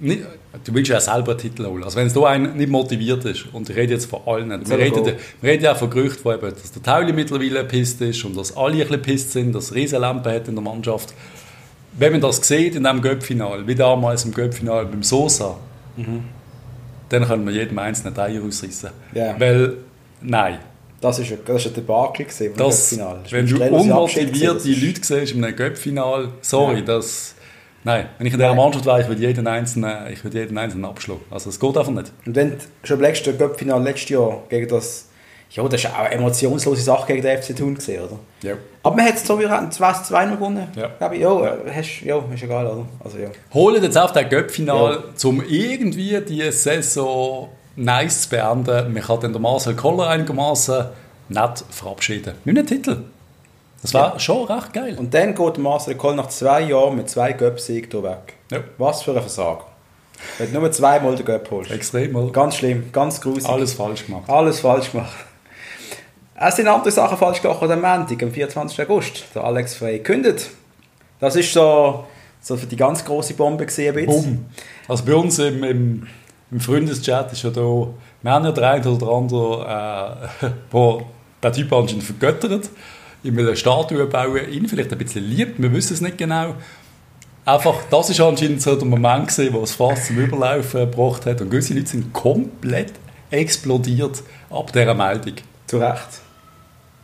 nicht, 0.00 0.24
du 0.64 0.74
willst 0.74 0.90
ja 0.90 1.00
selber 1.00 1.32
einen 1.32 1.40
Titel 1.40 1.66
holen. 1.66 1.84
Also 1.84 1.96
wenn 1.96 2.06
es 2.06 2.12
da 2.12 2.24
einen 2.24 2.56
nicht 2.56 2.68
motiviert 2.70 3.24
ist, 3.24 3.46
und 3.52 3.70
ich 3.70 3.76
rede 3.76 3.94
jetzt 3.94 4.06
von 4.06 4.20
allen, 4.26 4.50
wir 4.68 4.78
reden, 4.78 5.14
wir 5.40 5.50
reden 5.50 5.64
ja 5.64 5.74
von 5.74 5.88
Gerüchten, 5.88 6.24
wo 6.24 6.32
eben, 6.32 6.50
dass 6.50 6.72
der 6.72 6.82
Tauli 6.82 7.12
mittlerweile 7.12 7.64
pisst 7.64 8.00
ist 8.00 8.24
und 8.24 8.36
dass 8.36 8.56
alle 8.56 8.74
ein 8.74 8.78
bisschen 8.80 9.02
pisst 9.02 9.32
sind, 9.32 9.54
dass 9.54 9.66
es 9.66 9.74
Riesenlampen 9.74 10.32
hat 10.32 10.48
in 10.48 10.54
der 10.54 10.64
Mannschaft. 10.64 11.14
Wenn 11.92 12.12
man 12.12 12.20
das 12.20 12.36
sieht 12.46 12.74
in 12.74 12.84
diesem 12.84 13.02
Göppfinal, 13.02 13.66
wie 13.66 13.74
damals 13.74 14.24
im 14.24 14.32
Göppfinal 14.32 14.86
beim 14.86 15.02
Sosa, 15.02 15.56
dann 17.08 17.24
können 17.26 17.46
wir 17.46 17.52
jedem 17.52 17.78
einzelnen 17.78 18.14
Teil 18.14 18.42
ausrissen. 18.42 18.90
Ja. 19.14 19.38
Weil, 19.38 19.74
nein, 20.20 20.58
Das 21.02 21.18
ist 21.18 21.32
ein, 21.32 21.38
das 21.44 21.56
ist 21.62 21.66
ein 21.66 21.74
Debakel 21.74 22.26
das, 22.26 22.40
im 22.92 22.98
Finale. 22.98 23.20
wenn 23.30 23.46
du 23.46 23.56
unmotivierte 23.62 24.68
Leute 24.68 25.00
siehst 25.02 25.34
einem 25.34 25.54
Göppfinal, 25.56 26.28
sorry, 26.40 26.76
Ja. 26.78 26.82
das... 26.82 27.34
Nein, 27.84 28.08
wenn 28.16 28.28
ich 28.28 28.32
in 28.32 28.38
dieser. 28.38 28.54
Mannschaft 28.54 28.86
wäre, 28.86 29.00
ich 29.02 29.08
würde 29.08 29.20
jeden 29.20 29.44
einzelnen, 29.48 30.12
ich 30.12 30.22
würde 30.22 30.38
jeden 30.38 30.56
einzelnen 30.56 30.84
abschlagen. 30.84 31.22
Also 31.32 31.50
es 31.50 31.58
geht 31.58 31.76
einfach 31.76 31.90
nicht. 31.90 32.12
Und 32.24 32.36
wenn 32.36 32.50
du 32.50 32.56
schon 32.84 32.98
im 32.98 33.02
letzten 33.02 33.36
Cup-Finale 33.36 33.82
letztes 33.82 34.10
Jahr 34.10 34.42
gegen 34.48 34.68
das... 34.68 35.08
Ja, 35.50 35.64
das 35.68 35.82
ist 35.82 35.90
auch 35.90 35.98
eine 35.98 36.14
emotionslose 36.14 36.80
Sache 36.80 37.08
gegen 37.08 37.22
den 37.22 37.42
FC 37.42 37.56
Thun 37.56 37.74
gesehen, 37.74 38.04
oder? 38.04 38.18
Ja. 38.42 38.54
Aber 38.84 38.96
man 38.96 39.04
hat 39.04 39.16
es 39.16 39.26
so 39.26 39.38
wie 39.40 39.44
2 39.44 40.24
noch 40.26 40.34
gewonnen. 40.36 40.68
Ja. 40.76 40.92
Glaube 40.96 41.16
ich, 41.16 41.20
ja, 41.22 41.44
äh, 41.44 41.70
hast, 41.74 42.00
ja, 42.02 42.22
ist 42.32 42.42
egal, 42.44 42.66
oder? 42.66 42.86
Also, 43.04 43.18
ja. 43.18 43.28
Holen 43.52 43.82
jetzt 43.82 43.98
auf 43.98 44.12
das 44.12 44.28
Göppfinal, 44.30 45.02
um 45.24 45.42
irgendwie 45.46 46.20
die 46.20 46.50
Saison 46.52 47.48
nice 47.76 48.22
zu 48.22 48.28
beenden. 48.30 48.92
Man 48.92 49.02
kann 49.02 49.20
dann 49.20 49.32
den 49.32 49.42
Marcel 49.42 49.74
Koller 49.74 50.08
einigermaßen 50.08 50.86
nett 51.28 51.64
verabschieden. 51.70 52.34
Mit 52.44 52.58
einem 52.58 52.66
Titel. 52.66 52.98
Das 53.80 53.94
war 53.94 54.12
Ja. 54.12 54.18
schon 54.20 54.46
recht 54.46 54.72
geil. 54.72 54.96
Und 54.98 55.12
dann 55.12 55.34
geht 55.34 55.58
Marcel 55.58 55.96
Koll 55.96 56.14
nach 56.14 56.28
zwei 56.28 56.60
Jahren 56.62 56.96
mit 56.96 57.10
zwei 57.10 57.32
Göpp-Siegen 57.32 58.02
weg. 58.02 58.34
Ja. 58.50 58.58
Was 58.78 59.02
für 59.02 59.12
ein 59.12 59.20
Versagen. 59.20 59.64
Wenn 60.38 60.52
du 60.52 60.60
nur 60.60 60.70
zweimal 60.70 61.16
den 61.16 61.24
Göpp 61.24 61.50
holst. 61.50 61.70
Extrem, 61.72 62.14
oder? 62.14 62.30
Ganz 62.30 62.56
schlimm, 62.56 62.90
ganz 62.92 63.20
gruselig. 63.20 63.48
Alles 63.48 63.72
falsch 63.74 64.06
gemacht. 64.06 64.28
Alles 64.28 64.60
falsch 64.60 64.92
gemacht. 64.92 65.12
Es 66.34 66.56
sind 66.56 66.68
andere 66.68 66.90
Sachen 66.90 67.16
falsch 67.18 67.42
gemacht 67.42 67.60
am 67.62 67.80
Montag, 67.80 68.22
am 68.22 68.30
24. 68.30 68.80
August. 68.82 69.24
Der 69.34 69.44
Alex 69.44 69.74
Frey 69.74 69.98
kündet. 70.00 70.50
Das 71.18 71.34
ist 71.36 71.52
so, 71.52 72.04
so 72.40 72.56
für 72.56 72.66
die 72.66 72.76
ganz 72.76 73.04
große 73.04 73.34
Bombe 73.34 73.66
gesehen. 73.66 74.06
Bumm. 74.06 74.46
Also 74.88 75.04
bei 75.04 75.14
uns 75.14 75.38
im, 75.40 75.62
im, 75.64 76.06
im 76.52 76.60
Freundeschat 76.60 77.32
ist 77.32 77.42
ja 77.42 77.50
da, 77.50 77.60
wir 77.60 78.30
haben 78.30 78.44
ja 78.44 78.52
den 78.52 78.64
einen 78.64 78.86
oder 78.86 79.08
anderen, 79.08 79.66
äh, 80.42 80.50
wo 80.70 81.02
der 81.42 81.52
Typ 81.52 81.72
anscheinend 81.72 82.04
vergöttert, 82.04 82.68
ich 83.22 83.34
will 83.34 83.46
eine 83.46 83.56
Statue 83.56 84.04
bauen, 84.06 84.50
ihn 84.50 84.68
vielleicht 84.68 84.92
ein 84.92 84.98
bisschen 84.98 85.24
liebt, 85.24 85.60
wir 85.60 85.72
wissen 85.72 85.94
es 85.94 86.00
nicht 86.00 86.18
genau. 86.18 86.54
Einfach, 87.44 87.74
das 87.90 88.10
ist 88.10 88.20
anscheinend 88.20 88.62
so 88.62 88.76
der 88.76 88.86
Moment 88.86 89.28
gewesen, 89.28 89.54
wo 89.54 89.60
das 89.60 89.72
Fass 89.72 90.08
zum 90.08 90.18
Überlaufen 90.18 90.80
gebracht 90.80 91.26
hat 91.26 91.40
und 91.40 91.50
gewisse 91.50 91.74
Leute 91.74 91.88
sind 91.88 92.12
komplett 92.12 92.92
explodiert 93.30 94.22
ab 94.50 94.72
dieser 94.72 94.94
Meldung. 94.94 95.34
Zu 95.66 95.78
Recht. 95.78 96.20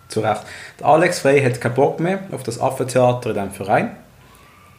Zu 0.09 0.21
Recht. 0.21 0.43
Der 0.79 0.87
Alex 0.87 1.21
Frey 1.21 1.43
hat 1.43 1.61
keinen 1.61 1.75
Bock 1.75 1.99
mehr 1.99 2.21
auf 2.31 2.43
das 2.43 2.61
Affentheater 2.61 3.31
in 3.31 3.35
diesem 3.35 3.51
Verein. 3.51 3.97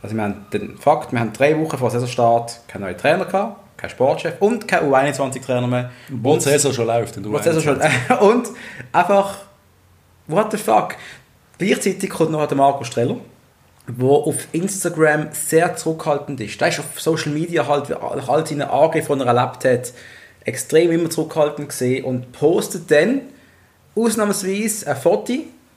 Also 0.01 0.15
wir 0.15 0.23
haben 0.23 0.45
den 0.53 0.77
Fakt, 0.77 1.11
wir 1.11 1.19
haben 1.19 1.33
drei 1.33 1.59
Wochen 1.59 1.77
vor 1.77 1.89
Saisonstart 1.89 2.61
keinen 2.67 2.83
neuen 2.83 2.97
Trainer 2.97 3.25
gehabt, 3.25 3.57
keinen 3.79 3.89
Sportchef 3.91 4.33
und 4.39 4.67
keinen 4.67 4.91
U21-Trainer 4.91 5.67
mehr. 5.67 5.91
Wo 6.09 6.35
die 6.35 6.41
Saison 6.41 6.73
schon 6.73 6.87
läuft. 6.87 7.15
Saison 7.15 7.61
schon, 7.61 7.81
und 8.19 8.49
einfach, 8.91 9.37
what 10.27 10.51
the 10.51 10.57
fuck. 10.57 10.95
Gleichzeitig 11.57 12.09
kommt 12.09 12.31
noch 12.31 12.45
der 12.45 12.57
Marco 12.57 12.83
Streller, 12.83 13.17
der 13.87 14.07
auf 14.07 14.47
Instagram 14.51 15.29
sehr 15.31 15.75
zurückhaltend 15.75 16.41
ist. 16.41 16.59
Der 16.59 16.69
ist 16.69 16.79
auf 16.79 16.99
Social 16.99 17.31
Media 17.31 17.67
halt, 17.67 17.89
nach 17.89 18.29
all 18.29 18.45
seinen 18.45 18.63
Angriffen, 18.63 19.19
die 19.19 19.25
er 19.25 19.33
erlebt 19.33 19.65
hat, 19.65 19.93
extrem 20.43 20.91
immer 20.91 21.09
zurückhaltend 21.09 21.69
gesehen 21.69 22.05
und 22.05 22.31
postet 22.31 22.91
dann 22.91 23.21
ausnahmsweise 23.95 24.87
ein 24.87 24.95
Foto 24.95 25.33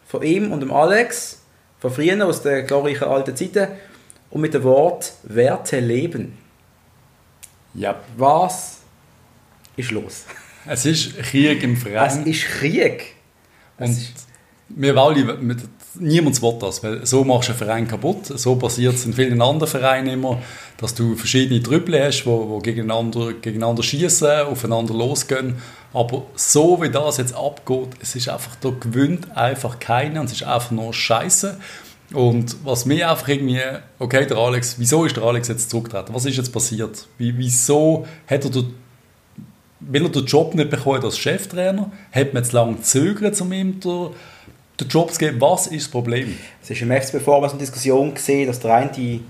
von 0.07 0.23
ihm 0.23 0.53
und 0.53 0.61
dem 0.61 0.73
Alex, 0.73 1.41
von 1.79 1.91
früher, 1.91 2.25
aus 2.27 2.43
der 2.43 2.63
glorreichen 2.63 3.09
alten 3.09 3.35
Zeiten, 3.35 3.69
und 4.31 4.41
mit 4.41 4.55
dem 4.55 4.63
Wort 4.63 5.13
«Werte 5.25 5.81
leben». 5.81 6.39
Ja, 7.75 7.97
Was 8.17 8.79
ist 9.77 9.91
los? 9.91 10.25
es 10.67 10.85
ist 10.87 11.17
Krieg 11.19 11.63
im 11.63 11.75
Es 11.75 11.83
Verein. 11.83 12.27
ist 12.27 12.45
Krieg. 12.45 13.15
Es 13.79 13.89
Und 13.89 13.97
ist- 13.97 14.27
wir 14.69 14.95
mit- 15.43 15.59
niemand 15.97 16.41
will 16.41 16.55
das, 16.61 16.83
weil 16.83 17.05
so 17.05 17.25
machst 17.25 17.49
du 17.49 17.53
einen 17.53 17.59
Verein 17.59 17.89
kaputt. 17.89 18.27
So 18.27 18.57
passiert 18.57 18.95
es 18.95 19.05
in 19.05 19.13
vielen 19.13 19.41
anderen 19.43 19.71
Vereinen 19.71 20.09
immer, 20.09 20.41
dass 20.79 20.95
du 20.95 21.15
verschiedene 21.17 21.63
Trüppel 21.63 22.03
hast, 22.03 22.23
die 22.23 22.27
wo, 22.27 22.49
wo 22.49 22.59
gegeneinander, 22.59 23.33
gegeneinander 23.35 23.83
schießen, 23.83 24.43
aufeinander 24.47 24.95
losgehen. 24.95 25.57
Aber 25.93 26.23
so 26.37 26.81
wie 26.81 26.89
das 26.91 27.19
jetzt 27.19 27.35
abgeht, 27.35 27.89
es 28.01 28.15
ist 28.15 28.29
einfach, 28.31 28.55
da 28.57 28.71
gewinnt 28.71 29.37
einfach 29.37 29.79
keiner 29.79 30.21
und 30.21 30.27
es 30.27 30.33
ist 30.33 30.45
einfach 30.45 30.71
nur 30.71 30.95
Scheiße. 30.95 31.59
Und 32.15 32.57
was 32.65 32.85
mir 32.85 33.11
einfach 33.11 33.29
irgendwie, 33.29 33.61
okay, 33.99 34.27
der 34.27 34.37
Alex, 34.37 34.77
wieso 34.79 35.05
ist 35.05 35.17
der 35.17 35.25
Alex 35.25 35.49
jetzt 35.49 35.71
zurückgetreten? 35.71 36.15
Was 36.15 36.25
ist 36.25 36.37
jetzt 36.37 36.53
passiert? 36.53 37.07
Wie, 37.19 37.37
wieso 37.37 38.07
hat 38.27 38.45
er 38.45 38.51
will 39.85 40.05
er 40.05 40.11
den 40.11 40.25
Job 40.25 40.55
nicht 40.55 40.71
bekommen 40.71 41.03
als 41.03 41.19
Cheftrainer? 41.19 41.91
Hat 42.13 42.35
man 42.35 42.43
jetzt 42.43 42.53
lange 42.53 42.77
gezögert, 42.77 43.41
um 43.41 43.53
ihm 43.53 43.81
den, 43.81 44.11
den 44.81 44.89
Job 44.89 45.13
zu 45.13 45.19
geben? 45.19 45.41
Was 45.41 45.67
ist 45.67 45.87
das 45.87 45.91
Problem? 45.91 46.37
Es 46.63 46.71
ist 46.71 46.83
im 46.83 46.91
FCB 46.91 47.23
vormals 47.23 47.53
eine 47.53 47.61
Diskussion 47.61 48.15
gesehen, 48.15 48.47
dass 48.47 48.61
der 48.61 48.75
eine 48.75 49.21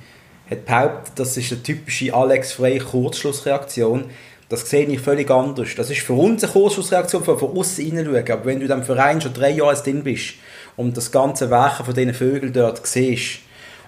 hat 0.50 0.66
behauptet, 0.66 1.12
das 1.16 1.36
ist 1.36 1.52
eine 1.52 1.62
typische 1.62 2.12
Alex 2.12 2.52
Frey 2.52 2.78
Kurzschlussreaktion. 2.78 4.04
Das 4.48 4.68
sehe 4.68 4.84
ich 4.84 5.00
völlig 5.00 5.30
anders. 5.30 5.70
Das 5.76 5.88
ist 5.88 6.02
für 6.02 6.12
uns 6.12 6.44
eine 6.44 6.52
Kurzschlussreaktion, 6.52 7.24
von, 7.24 7.38
von 7.38 7.56
außen 7.56 7.84
hineinschauen. 7.84 8.30
Aber 8.30 8.44
wenn 8.44 8.58
du 8.58 8.66
in 8.66 8.68
diesem 8.68 8.82
Verein 8.82 9.20
schon 9.20 9.32
drei 9.32 9.50
Jahre 9.50 9.82
drin 9.82 10.04
bist 10.04 10.34
und 10.76 10.96
das 10.96 11.10
ganze 11.12 11.50
Werken 11.50 11.84
von 11.84 11.94
diesen 11.94 12.14
Vögeln 12.14 12.52
dort 12.52 12.86
siehst, 12.86 13.40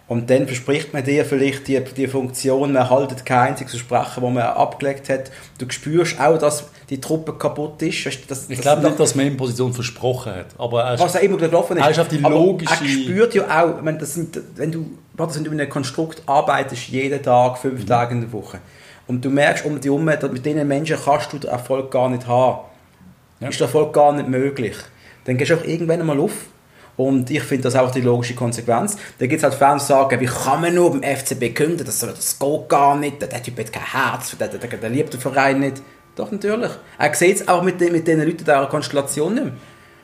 und 0.07 0.29
dann 0.29 0.47
verspricht 0.47 0.93
man 0.93 1.03
dir 1.03 1.25
vielleicht 1.25 1.67
die, 1.67 1.81
die 1.81 2.07
Funktion, 2.07 2.75
man 2.75 2.91
haltet 2.91 3.25
kein 3.25 3.49
einziges 3.49 3.73
Versprechen, 3.73 4.23
das 4.23 4.33
man 4.35 4.43
abgelegt 4.43 5.09
hat. 5.09 5.31
Du 5.57 5.65
spürst 5.71 6.21
auch, 6.21 6.37
dass 6.37 6.69
die 6.91 7.01
Truppe 7.01 7.33
kaputt 7.33 7.81
ist. 7.81 8.31
Das, 8.31 8.51
ich 8.51 8.61
glaube 8.61 8.83
nicht, 8.83 9.01
dass 9.01 9.15
man 9.15 9.27
ihm 9.27 9.37
Position 9.39 9.73
versprochen 9.73 10.35
hat. 10.35 10.47
Aber 10.59 10.85
er 10.85 10.99
was 10.99 11.15
er 11.15 11.23
immer 11.23 11.39
gelaufen 11.39 11.79
ist. 11.79 11.83
Er 11.83 11.91
ist 11.91 12.01
auf 12.01 12.09
die 12.09 12.19
logische... 12.19 12.85
er 12.85 12.87
spürt 12.87 13.35
ja 13.35 13.65
auch, 13.65 13.83
wenn, 13.83 13.99
das 13.99 14.13
sind, 14.13 14.39
wenn 14.57 14.71
du 14.71 14.91
wenn 15.15 15.45
du 15.45 15.53
in 15.53 15.61
einem 15.61 15.71
Konstrukt 15.71 16.23
arbeitest, 16.27 16.89
jeden 16.89 17.23
Tag, 17.23 17.57
fünf 17.57 17.81
mhm. 17.81 17.87
Tage 17.87 18.15
in 18.15 18.21
der 18.21 18.33
Woche, 18.33 18.59
und 19.07 19.25
du 19.25 19.31
merkst 19.31 19.65
um 19.65 19.81
die 19.81 19.89
herum, 19.89 20.05
mit 20.05 20.45
diesen 20.45 20.67
Menschen 20.67 20.99
kannst 21.03 21.33
du 21.33 21.39
den 21.39 21.51
Erfolg 21.51 21.91
gar 21.91 22.11
nicht 22.11 22.27
haben. 22.27 22.61
Ja. 23.41 23.49
Ist 23.49 23.61
der 23.61 23.67
Erfolg 23.67 23.93
gar 23.93 24.13
nicht 24.13 24.29
möglich. 24.29 24.77
Dann 25.25 25.37
gehst 25.39 25.51
du 25.51 25.57
auch 25.57 25.65
irgendwann 25.65 26.01
einmal 26.01 26.19
auf 26.21 26.33
und 26.97 27.31
ich 27.31 27.43
finde 27.43 27.65
das 27.65 27.77
auch 27.77 27.91
die 27.91 28.01
logische 28.01 28.35
Konsequenz. 28.35 28.97
Da 29.19 29.27
gibt 29.27 29.39
es 29.39 29.45
halt 29.45 29.55
Fans, 29.55 29.87
die 29.87 29.89
sagen, 29.89 30.21
wie 30.21 30.27
kann 30.27 30.61
man 30.61 30.75
nur 30.75 30.93
beim 30.93 31.03
FCB 31.03 31.55
künden, 31.55 31.85
das, 31.85 31.99
das 32.01 32.39
geht 32.39 32.69
gar 32.69 32.97
nicht, 32.97 33.21
der 33.21 33.43
Typ 33.43 33.59
hat 33.59 33.73
kein 33.73 33.93
Herz, 33.93 34.37
der, 34.39 34.49
der, 34.49 34.79
der 34.79 34.91
liebt 34.91 35.13
den 35.13 35.21
Verein 35.21 35.61
nicht. 35.61 35.83
Doch, 36.17 36.31
natürlich. 36.31 36.71
Er 36.97 37.15
sieht 37.15 37.41
es 37.41 37.49
auch 37.49 37.63
mit, 37.63 37.81
den, 37.81 37.93
mit 37.93 38.07
den 38.07 38.21
Leuten 38.21 38.39
dieser 38.39 38.67
Konstellation 38.67 39.35
nicht 39.35 39.45
mehr. 39.45 39.55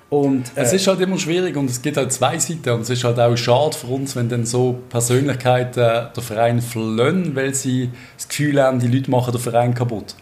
Und, 0.09 0.51
äh, 0.57 0.63
es 0.63 0.73
ist 0.73 0.89
halt 0.89 1.01
immer 1.01 1.19
schwierig 1.19 1.57
und 1.57 1.71
es 1.71 1.81
gibt 1.81 1.97
halt 1.97 2.13
zwei 2.13 2.37
Seiten 2.41 2.69
und 2.71 2.81
es 2.81 2.91
ist 2.91 3.05
halt 3.05 3.21
auch 3.21 3.37
schade 3.37 3.77
für 3.77 3.87
uns, 3.87 4.17
wenn 4.17 4.29
dann 4.29 4.45
so 4.45 4.81
Persönlichkeiten 4.89 5.81
äh, 5.81 6.13
den 6.13 6.23
Verein 6.25 6.61
verlassen, 6.61 7.37
weil 7.37 7.55
sie 7.55 7.91
das 8.17 8.27
Gefühl 8.27 8.61
haben, 8.61 8.81
die 8.81 8.89
Leute 8.89 9.09
machen 9.09 9.31
den 9.31 9.41
Verein 9.41 9.73
kaputt. 9.73 10.17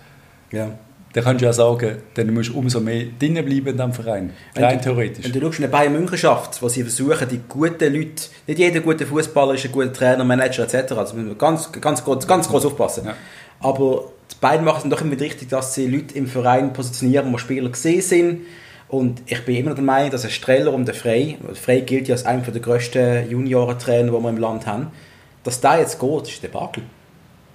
Ja 0.53 0.69
dann 1.13 1.25
kannst 1.25 1.41
du 1.41 1.47
ja 1.47 1.53
sagen, 1.53 1.97
dann 2.15 2.35
musst 2.35 2.51
du 2.51 2.59
umso 2.59 2.81
mehr 2.81 3.07
drinnen 3.19 3.45
bleiben 3.45 3.69
in 3.69 3.77
diesem 3.77 3.93
Verein. 3.93 4.33
Rein 4.55 4.81
theoretisch. 4.81 5.25
Wenn 5.25 5.33
du 5.33 5.41
schaust, 5.41 5.59
eine 5.59 5.69
Bayern 5.69 5.93
München 5.93 6.19
schafft, 6.19 6.61
wo 6.61 6.69
sie 6.69 6.83
versuchen, 6.83 7.29
die 7.29 7.41
guten 7.49 7.93
Leute, 7.93 8.25
nicht 8.47 8.59
jeder 8.59 8.81
gute 8.81 9.07
Fußballer 9.07 9.55
ist 9.55 9.65
ein 9.65 9.73
guter 9.73 9.93
Trainer, 9.93 10.25
Manager 10.25 10.65
etc. 10.65 10.93
Also 10.93 11.17
müssen 11.17 11.29
wir 11.29 11.35
ganz, 11.37 11.73
ganz, 11.73 12.05
ganz, 12.05 12.27
ganz 12.27 12.49
groß 12.49 12.67
aufpassen. 12.67 13.07
Ja. 13.07 13.15
Aber 13.61 14.13
die 14.31 14.37
beiden 14.41 14.65
machen 14.65 14.91
es 14.91 14.91
doch 14.91 15.01
immer 15.01 15.19
richtig, 15.19 15.49
dass 15.49 15.75
sie 15.75 15.87
Leute 15.87 16.15
im 16.15 16.27
Verein 16.27 16.73
positionieren, 16.73 17.33
wo 17.33 17.39
Spieler 17.39 17.71
gesehen 17.71 18.03
sind. 18.03 18.41
Und 18.89 19.23
ich 19.27 19.45
bin 19.45 19.57
immer 19.57 19.75
der 19.75 19.85
Meinung, 19.85 20.11
dass 20.11 20.25
ein 20.25 20.31
Streller 20.31 20.73
und 20.73 20.87
der 20.87 20.95
Frey, 20.95 21.39
Frey 21.55 21.83
gilt 21.83 22.09
ja 22.09 22.15
als 22.15 22.25
einer 22.25 22.43
der 22.43 22.61
grössten 22.61 23.31
Juniorentrainer, 23.31 24.13
die 24.13 24.23
wir 24.23 24.29
im 24.29 24.39
Land 24.39 24.67
haben, 24.67 24.89
dass 25.45 25.61
da 25.61 25.79
jetzt 25.79 25.99
geht, 26.01 26.29
ist 26.29 26.43
der 26.43 26.49
Bakel. 26.49 26.83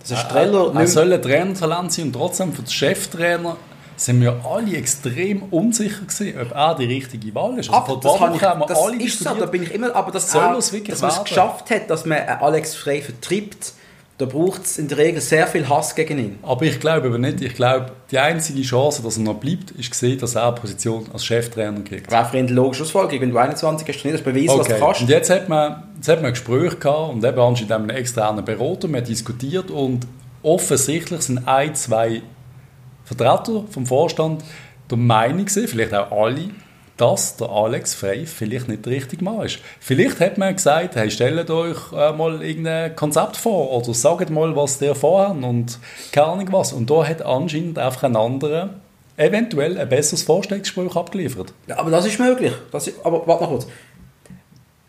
Also 0.04 0.16
Streller 0.16 0.74
er 0.76 0.88
soll 0.88 1.14
ein 1.14 1.22
Trainertalent 1.22 1.94
sein 1.94 2.06
und 2.08 2.14
trotzdem 2.14 2.54
für 2.54 2.62
den 2.62 2.72
Cheftrainer 2.72 3.56
sind 3.96 4.22
wir 4.22 4.44
alle 4.46 4.76
extrem 4.76 5.44
unsicher 5.44 6.02
gewesen, 6.02 6.34
ob 6.42 6.52
er 6.52 6.76
die 6.76 6.86
richtige 6.86 7.34
Wahl 7.36 7.58
ist. 7.58 7.70
Also 7.70 7.96
das, 7.96 8.18
kann 8.18 8.36
ich, 8.36 8.42
das 8.42 8.90
ist 9.00 9.20
so, 9.20 9.34
da 9.36 9.46
bin 9.46 9.64
ich 9.64 9.74
immer, 9.74 9.96
aber 9.96 10.12
das 10.12 10.32
soll 10.32 10.56
es 10.58 10.74
wirklich 10.74 10.90
dass 10.90 11.02
man 11.02 11.12
es 11.12 11.24
geschafft 11.24 11.70
hat, 11.70 11.90
dass 11.90 12.06
man 12.06 12.18
Alex 12.18 12.76
Frey 12.76 13.02
vertreibt, 13.02 13.74
da 14.18 14.26
braucht 14.26 14.64
es 14.64 14.78
in 14.78 14.88
der 14.88 15.00
Regel 15.00 15.22
sehr 15.22 15.48
viel 15.48 15.68
Hass 15.68 15.96
gegen 15.96 16.20
ihn. 16.20 16.40
Aber 16.44 16.64
ich 16.66 16.80
glaube 16.80 17.08
aber 17.08 17.18
nicht. 17.18 17.42
Ich 17.42 17.56
glaube, 17.56 17.88
die 18.12 18.20
einzige 18.20 18.62
Chance, 18.62 19.02
dass 19.02 19.18
er 19.18 19.24
noch 19.24 19.36
bleibt, 19.36 19.72
ist 19.72 19.90
gesehen, 19.90 20.20
dass 20.20 20.36
er 20.36 20.44
eine 20.48 20.56
Position 20.56 21.06
als 21.12 21.26
Cheftrainer 21.26 21.82
kriegt. 21.82 22.12
Wäre 22.12 22.26
für 22.26 22.38
ihn 22.38 22.48
die 22.48 22.54
logische 22.54 22.84
Ausfolge. 22.84 23.20
Wenn 23.20 23.32
du 23.32 23.38
21 23.38 23.88
hast, 23.88 24.02
trainiert, 24.02 24.20
das 24.20 24.34
beweist, 24.34 24.50
okay. 24.50 24.60
was 24.60 24.68
du 24.68 24.80
kannst. 24.80 25.02
Und 25.02 25.10
jetzt 25.10 25.30
hat 25.32 25.50
man, 25.50 25.84
jetzt 25.96 26.08
hat 26.08 26.18
man 26.18 26.26
ein 26.28 26.34
Gespräch 26.34 26.80
gehabt 26.80 27.14
und 27.14 27.24
eben 27.24 27.40
anscheinend 27.40 27.72
einen 27.72 27.90
externen 27.90 28.46
Berater, 28.46 28.88
man 28.88 29.02
hat 29.02 29.08
diskutiert 29.08 29.72
und 29.72 30.06
offensichtlich 30.44 31.22
sind 31.22 31.48
ein, 31.48 31.74
zwei 31.74 32.22
Vertreter 33.06 33.66
vom 33.70 33.86
Vorstand 33.86 34.44
der 34.92 34.98
Meinung 34.98 35.46
gewesen, 35.46 35.68
vielleicht 35.68 35.94
auch 35.94 36.12
alle, 36.12 36.50
dass 36.98 37.38
der 37.38 37.50
Alex 37.50 37.96
Frey 37.96 38.26
vielleicht 38.26 38.68
nicht 38.68 38.86
der 38.86 38.94
richtige 38.94 39.24
Mann 39.24 39.42
ist. 39.42 39.60
Vielleicht 39.80 40.20
hat 40.20 40.38
man 40.38 40.56
gesagt, 40.56 40.96
hey, 40.96 41.10
stellt 41.10 41.50
euch 41.50 41.92
äh, 41.92 42.14
mal 42.14 42.44
irgendein 42.44 42.96
Konzept 42.96 43.38
vor 43.38 43.72
oder 43.72 43.94
sagt 43.94 44.30
mal, 44.30 44.56
was 44.56 44.78
der 44.78 44.96
vorhat 44.96 45.44
und 45.44 45.80
keine 46.12 46.28
Ahnung 46.28 46.48
was. 46.52 46.74
Und 46.74 46.90
da 46.90 47.06
hat 47.06 47.22
anscheinend 47.22 47.80
einfach 47.80 48.04
ein 48.04 48.16
anderer 48.16 48.70
eventuell 49.18 49.78
ein 49.78 49.90
besseres 49.90 50.24
Vorstellungsgespräch 50.24 50.96
abgeliefert. 50.96 51.54
Ja, 51.68 51.78
aber 51.78 51.92
das 51.92 52.06
ist 52.06 52.20
möglich. 52.20 52.54
Das 52.72 52.88
ist, 52.88 53.04
aber 53.04 53.26
warte 53.28 53.44
mal 53.44 53.50
kurz. 53.50 53.68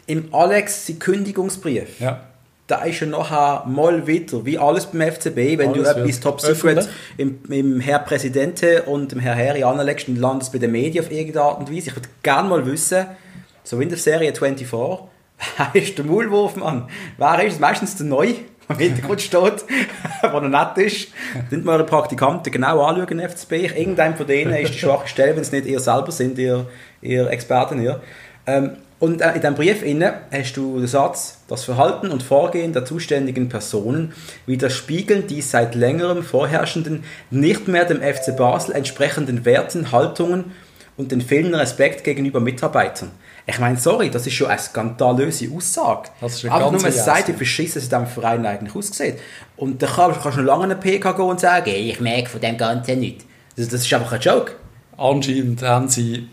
Im 0.07 0.35
Alex 0.35 0.93
Kündigungsbrief 0.99 2.01
ja 2.01 2.21
da 2.67 2.83
ist 2.85 3.01
ja 3.01 3.07
nachher 3.07 3.65
mal 3.67 4.07
wieder, 4.07 4.45
wie 4.47 4.59
alles 4.59 4.87
beim 4.87 5.03
FCB, 5.03 5.59
wenn 5.59 5.73
alles 5.73 5.95
du 5.95 6.01
etwas 6.01 6.21
Top 6.21 6.41
Secret 6.41 6.89
im, 7.19 7.39
im 7.51 7.81
Herr 7.81 7.99
Präsidenten 7.99 8.81
und 8.87 9.13
dem 9.13 9.21
Herr 9.21 9.35
Herri 9.35 9.65
anlegst, 9.65 10.09
dann 10.09 10.17
landest 10.17 10.53
bei 10.53 10.59
den 10.59 10.73
Medien 10.73 11.05
auf 11.05 11.11
irgendeine 11.11 11.45
Art 11.45 11.59
und 11.59 11.71
Weise. 11.71 11.89
Ich 11.89 11.97
würde 11.97 12.09
gerne 12.23 12.49
mal 12.49 12.65
wissen, 12.65 13.07
so 13.65 13.81
in 13.81 13.91
der 13.91 13.99
Serie 13.99 14.35
24, 14.35 14.73
wer 14.73 15.83
ist 15.83 15.99
der 15.99 16.05
Maulwurf, 16.07 16.57
Mann? 16.57 16.89
Wer 17.19 17.45
ist 17.45 17.55
es? 17.55 17.61
Meistens 17.61 17.97
der 17.97 18.07
Neu, 18.07 18.33
der 18.69 18.77
im 18.77 18.79
Hintergrund 18.79 19.21
steht, 19.21 19.65
der 20.23 20.33
noch 20.33 20.49
nett 20.49 20.79
ist. 20.79 21.09
Sind 21.51 21.69
eure 21.69 21.85
Praktikanten 21.85 22.51
genau 22.51 22.83
anschauen, 22.83 23.21
FCB. 23.21 23.77
Irgendein 23.77 24.17
von 24.17 24.27
denen 24.27 24.55
ist 24.55 24.73
die 24.73 24.79
schwache 24.79 25.07
Stelle, 25.07 25.35
wenn 25.35 25.43
es 25.43 25.53
nicht 25.53 25.67
ihr 25.67 25.81
selber 25.81 26.13
sind, 26.13 26.39
ihr, 26.39 26.67
ihr 27.03 27.29
Experten 27.29 27.79
hier. 27.79 28.01
Ähm, 28.47 28.79
und 28.99 29.21
äh, 29.21 29.35
in 29.35 29.41
deinem 29.41 29.55
Brief 29.55 29.83
inne 29.83 30.21
hast 30.33 30.57
du 30.57 30.79
den 30.79 30.87
Satz, 30.87 31.39
das 31.49 31.65
Verhalten 31.65 32.11
und 32.11 32.23
Vorgehen 32.23 32.73
der 32.73 32.85
zuständigen 32.85 33.49
Personen 33.49 34.13
widerspiegeln 34.47 35.27
die 35.27 35.43
seit 35.43 35.75
längerem 35.75 36.23
vorherrschenden, 36.23 37.05
nicht 37.31 37.69
mehr 37.69 37.85
dem 37.85 38.01
FC 38.01 38.37
Basel 38.37 38.75
entsprechenden 38.75 39.45
Werten, 39.45 39.93
Haltungen 39.93 40.53
und 40.97 41.11
den 41.11 41.21
fehlenden 41.21 41.57
Respekt 41.57 42.05
gegenüber 42.05 42.41
Mitarbeitern. 42.41 43.11
Ich 43.47 43.59
meine, 43.59 43.77
sorry, 43.77 44.11
das 44.11 44.27
ist 44.27 44.35
schon 44.35 44.47
eine 44.47 44.59
skandalöse 44.59 45.51
Aussage. 45.55 46.09
Das 46.21 46.43
ist 46.43 46.51
Aber 46.51 46.71
nur 46.71 46.81
man 46.81 46.93
sagt, 46.93 47.29
wie 47.29 47.33
verschissen 47.33 47.79
es 47.79 47.85
in 47.85 47.91
diesem 47.91 48.07
Verein 48.07 48.47
eigentlich 48.47 48.75
aussieht. 48.75 49.19
Und 49.57 49.83
da 49.83 49.87
kannst, 49.87 50.25
du 50.25 50.29
noch 50.29 50.39
lange 50.39 50.65
einen 50.65 50.81
PK 50.81 51.13
gehen 51.13 51.25
und 51.27 51.41
sagen, 51.41 51.71
ich 51.71 52.01
merke 52.01 52.31
von 52.31 52.41
dem 52.41 52.57
Ganzen 52.57 53.01
nichts. 53.01 53.27
Das, 53.57 53.69
das 53.69 53.83
ist 53.83 53.93
einfach 53.93 54.13
ein 54.13 54.21
Joke. 54.21 54.53
Anscheinend 54.97 55.63
haben 55.63 55.89
sie 55.89 56.29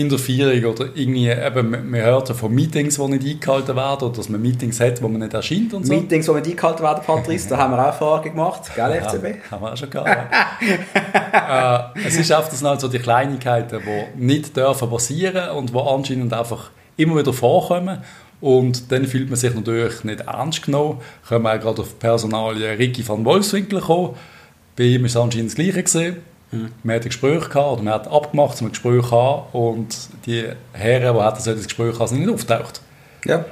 in 0.00 0.08
der 0.08 0.18
Vierung 0.18 0.72
oder 0.72 0.86
irgendwie, 0.94 1.28
eben, 1.28 1.90
man 1.90 2.00
hört 2.00 2.28
von 2.30 2.54
Meetings, 2.54 2.96
die 2.96 3.08
nicht 3.08 3.26
eingehalten 3.26 3.76
werden 3.76 4.08
oder 4.08 4.16
dass 4.16 4.30
man 4.30 4.40
Meetings 4.40 4.80
hat, 4.80 5.02
wo 5.02 5.08
man 5.08 5.20
nicht 5.20 5.34
erscheint 5.34 5.74
und 5.74 5.86
so. 5.86 5.92
Meetings, 5.92 6.26
die 6.26 6.32
nicht 6.32 6.46
eingehalten 6.46 6.82
werden, 6.82 7.02
Patrice, 7.04 7.48
da 7.50 7.58
haben 7.58 7.74
wir 7.74 7.80
auch 7.80 7.86
Erfahrungen 7.86 8.30
gemacht, 8.30 8.62
gell, 8.74 9.02
FCB? 9.02 9.24
Ja, 9.24 9.50
haben 9.50 9.62
wir 9.62 9.72
auch 9.72 9.76
schon 9.76 9.90
gehabt. 9.90 10.34
äh, 12.02 12.06
es 12.06 12.16
ist 12.16 12.32
oft, 12.32 12.50
das 12.50 12.62
halt 12.62 12.80
so 12.80 12.88
die 12.88 12.98
Kleinigkeiten, 12.98 13.80
die 13.84 14.24
nicht 14.24 14.56
dürfen 14.56 14.88
passieren 14.88 15.50
und 15.50 15.74
die 15.74 15.78
anscheinend 15.78 16.32
einfach 16.32 16.70
immer 16.96 17.18
wieder 17.18 17.32
vorkommen 17.32 17.98
und 18.40 18.90
dann 18.90 19.04
fühlt 19.04 19.28
man 19.28 19.36
sich 19.36 19.54
natürlich 19.54 20.02
nicht 20.04 20.20
ernst 20.20 20.62
genommen. 20.62 21.00
Können 21.28 21.44
wir 21.44 21.54
auch 21.54 21.60
gerade 21.60 21.82
auf 21.82 21.98
Personalie 21.98 22.78
Ricky 22.78 23.06
van 23.06 23.24
Wolfswinkel 23.24 23.80
kommen. 23.80 24.14
Bei 24.76 24.84
ihm 24.84 25.02
war 25.02 25.06
es 25.06 25.16
anscheinend 25.16 25.50
das 25.50 25.56
Gleiche 25.56 25.82
gesehen 25.82 26.16
Mhm. 26.52 26.72
Man 26.82 26.96
hat 26.96 27.02
ein 27.02 27.08
Gespräch 27.08 27.48
gehabt, 27.48 27.72
oder 27.72 27.82
man 27.82 27.94
hat 27.94 28.08
abgemacht, 28.08 28.52
dass 28.52 28.60
man 28.60 28.70
ein 28.70 28.72
Gespräch 28.72 29.10
hat 29.10 29.54
und 29.54 29.96
die 30.26 30.44
Herren, 30.72 31.14
die 31.14 31.22
hatten 31.22 31.44
das 31.44 31.64
Gespräch 31.64 31.94
hatten, 31.94 32.08
sind 32.08 32.20
nicht 32.20 32.32
auftaucht. 32.34 32.80
Ja. 33.24 33.44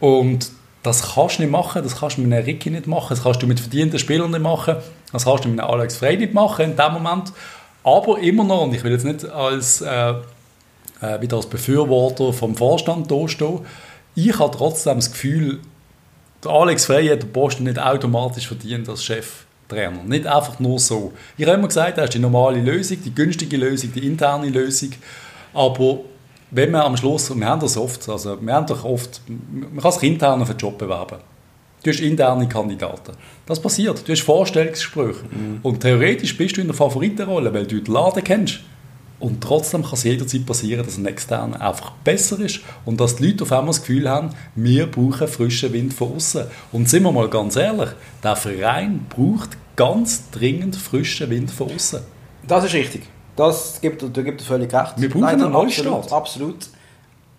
Und 0.00 0.50
das 0.82 1.14
kannst 1.14 1.38
du 1.38 1.42
nicht 1.42 1.50
machen, 1.50 1.82
das 1.82 1.98
kannst 1.98 2.18
du 2.18 2.20
mit 2.20 2.32
einem 2.32 2.44
Ricky 2.44 2.70
nicht 2.70 2.86
machen, 2.86 3.08
das 3.10 3.22
kannst 3.22 3.42
du 3.42 3.46
mit 3.46 3.58
verdienten 3.58 3.98
Spielern 3.98 4.30
nicht 4.30 4.42
machen, 4.42 4.76
das 5.12 5.24
kannst 5.24 5.44
du 5.44 5.48
mit 5.48 5.58
einem 5.58 5.70
Alex 5.70 5.96
Frey 5.96 6.16
nicht 6.16 6.34
machen 6.34 6.72
in 6.72 6.76
dem 6.76 6.92
Moment. 6.92 7.32
Aber 7.82 8.18
immer 8.18 8.44
noch, 8.44 8.62
und 8.62 8.74
ich 8.74 8.84
will 8.84 8.92
jetzt 8.92 9.04
nicht 9.04 9.24
als, 9.24 9.80
äh, 9.80 10.14
äh, 11.00 11.20
wieder 11.20 11.36
als 11.36 11.46
Befürworter 11.46 12.32
vom 12.32 12.54
Vorstand 12.54 13.10
dastehen, 13.10 13.60
ich 14.14 14.38
habe 14.38 14.56
trotzdem 14.56 14.96
das 14.96 15.10
Gefühl, 15.10 15.60
der 16.42 16.50
Alex 16.50 16.84
Frey 16.84 17.08
hat 17.08 17.22
den 17.22 17.32
Posten 17.32 17.64
nicht 17.64 17.78
automatisch 17.78 18.46
verdient 18.46 18.88
als 18.88 19.02
Chef 19.02 19.43
Trainer. 19.68 20.02
Nicht 20.04 20.26
einfach 20.26 20.58
nur 20.60 20.78
so. 20.78 21.12
Ich 21.36 21.46
habe 21.46 21.58
immer 21.58 21.68
gesagt, 21.68 21.98
das 21.98 22.04
ist 22.04 22.14
die 22.14 22.18
normale 22.18 22.60
Lösung, 22.60 22.98
die 23.04 23.14
günstige 23.14 23.56
Lösung, 23.56 23.92
die 23.92 24.06
interne 24.06 24.48
Lösung. 24.48 24.90
Aber 25.52 26.00
wenn 26.50 26.70
man 26.70 26.82
am 26.82 26.96
Schluss, 26.96 27.34
wir 27.34 27.46
haben 27.46 27.60
das 27.60 27.76
oft, 27.76 28.08
also 28.08 28.38
wir 28.40 28.52
haben 28.52 28.66
doch 28.66 28.84
oft, 28.84 29.22
man 29.26 29.80
kann 29.80 29.92
sich 29.92 30.02
intern 30.04 30.42
auf 30.42 30.50
einen 30.50 30.58
Job 30.58 30.78
bewerben. 30.78 31.18
Du 31.82 31.90
hast 31.90 32.00
interne 32.00 32.48
Kandidaten. 32.48 33.12
Das 33.44 33.60
passiert. 33.60 34.08
Du 34.08 34.12
hast 34.12 34.22
Vorstellungsgespräche. 34.22 35.24
Mhm. 35.30 35.58
Und 35.62 35.80
theoretisch 35.80 36.34
bist 36.36 36.56
du 36.56 36.62
in 36.62 36.68
der 36.68 36.74
Favoritenrolle, 36.74 37.52
weil 37.52 37.66
du 37.66 37.78
den 37.78 37.92
Laden 37.92 38.24
kennst. 38.24 38.60
Und 39.24 39.40
trotzdem 39.40 39.82
kann 39.82 39.94
es 39.94 40.02
jederzeit 40.02 40.44
passieren, 40.44 40.84
dass 40.84 40.98
ein 40.98 41.06
externer 41.06 41.58
einfach 41.58 41.92
besser 42.04 42.38
ist 42.40 42.60
und 42.84 43.00
dass 43.00 43.16
die 43.16 43.28
Leute 43.28 43.44
auf 43.44 43.52
einmal 43.52 43.68
das 43.68 43.80
Gefühl 43.80 44.06
haben, 44.06 44.28
wir 44.54 44.86
brauchen 44.86 45.26
frischen 45.28 45.72
Wind 45.72 45.94
von 45.94 46.16
außen. 46.16 46.44
Und 46.72 46.90
sind 46.90 47.04
wir 47.04 47.10
mal 47.10 47.30
ganz 47.30 47.56
ehrlich, 47.56 47.88
der 48.22 48.36
Verein 48.36 49.06
braucht 49.08 49.56
ganz 49.76 50.28
dringend 50.30 50.76
frischen 50.76 51.30
Wind 51.30 51.50
von 51.50 51.74
außen. 51.74 52.00
Das 52.46 52.64
ist 52.66 52.74
richtig. 52.74 53.04
Das 53.34 53.80
gibt, 53.80 54.02
da 54.02 54.20
gibt 54.20 54.42
er 54.42 54.46
völlig 54.46 54.70
recht. 54.70 54.92
Wir 54.98 55.08
brauchen 55.08 55.22
Nein, 55.22 55.40
einen 55.40 55.52
Neustart. 55.52 56.12
Absolut, 56.12 56.12
absolut. 56.12 56.66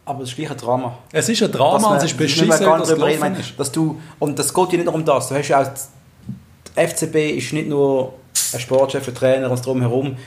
Aber 0.06 0.24
es 0.24 0.30
ist 0.30 0.38
gleich 0.38 0.50
ein 0.50 0.58
Drama. 0.58 0.98
Es 1.12 1.30
ist 1.30 1.44
ein 1.44 1.52
Drama 1.52 1.88
und 1.90 1.98
es 1.98 2.06
ist 2.06 2.18
beschissen, 2.18 2.50
dass 2.50 2.90
es 2.90 3.00
reden, 3.00 3.36
ist. 3.36 3.60
Dass 3.60 3.72
du, 3.72 4.02
und 4.18 4.40
das 4.40 4.52
geht 4.52 4.72
ja 4.72 4.78
nicht 4.78 4.86
nur 4.86 4.96
um 4.96 5.06
das. 5.06 5.30
Du 5.30 5.36
hast 5.36 5.50
ja 5.50 5.62
auch, 5.62 5.68
FCB 6.76 7.38
ist 7.38 7.54
nicht 7.54 7.70
nur 7.70 8.14
ein 8.54 8.60
Sportchef, 8.60 9.08
ein 9.08 9.14
Trainer 9.14 9.52
und 9.52 9.64
drumherum. 9.64 10.18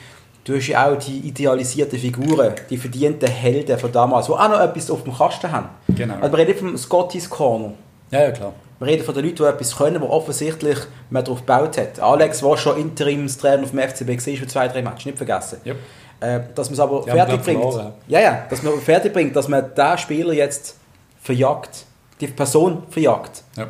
Du 0.49 0.57
hast 0.57 0.67
ja 0.67 0.91
auch 0.91 0.97
die 0.97 1.19
idealisierten 1.29 1.99
Figuren, 1.99 2.55
die 2.71 2.79
verdienten 2.79 3.29
Helden 3.29 3.79
von 3.79 3.93
damals, 3.93 4.29
die 4.29 4.33
auch 4.33 4.49
noch 4.49 4.59
etwas 4.59 4.91
auf 4.91 5.05
dem 5.05 5.15
Kasten 5.15 5.53
haben. 5.53 5.69
Genau. 5.89 6.15
Also 6.23 6.35
wir 6.35 6.39
reden 6.39 6.59
vom 6.59 6.79
Scotty's 6.79 7.29
Corner. 7.29 7.75
Ja, 8.11 8.23
ja, 8.23 8.31
klar. 8.31 8.55
Wir 8.79 8.87
reden 8.87 9.05
von 9.05 9.15
den 9.15 9.27
Leuten, 9.27 9.37
die 9.37 9.43
etwas 9.43 9.77
können, 9.77 10.01
die 10.01 10.09
offensichtlich 10.09 10.79
man 11.11 11.23
darauf 11.23 11.41
gebaut 11.41 11.77
hat. 11.77 12.01
Alex, 12.01 12.41
der 12.41 12.57
schon 12.57 12.79
Interimstrainer 12.79 13.65
auf 13.65 13.73
dem 13.73 13.81
FCB 13.81 14.09
war, 14.09 14.37
für 14.37 14.47
zwei, 14.47 14.69
drei 14.69 14.81
Matches, 14.81 15.05
nicht 15.05 15.19
vergessen. 15.19 15.59
Yep. 15.67 15.77
Äh, 16.21 16.41
dass 16.55 16.69
man 16.71 16.75
es 16.75 16.81
aber 16.81 17.03
Die 17.05 17.11
fertig 17.11 17.43
bringt. 17.43 17.93
Ja, 18.07 18.21
ja, 18.21 18.47
dass 18.49 18.63
man 18.63 18.81
fertig 18.81 19.13
bringt, 19.13 19.37
dass 19.37 19.49
man 19.49 19.75
den 19.75 19.99
Spieler 19.99 20.33
jetzt 20.33 20.77
verjagt, 21.21 21.85
die 22.23 22.27
Person 22.27 22.85
verjagt. 22.89 23.43
Ja. 23.55 23.67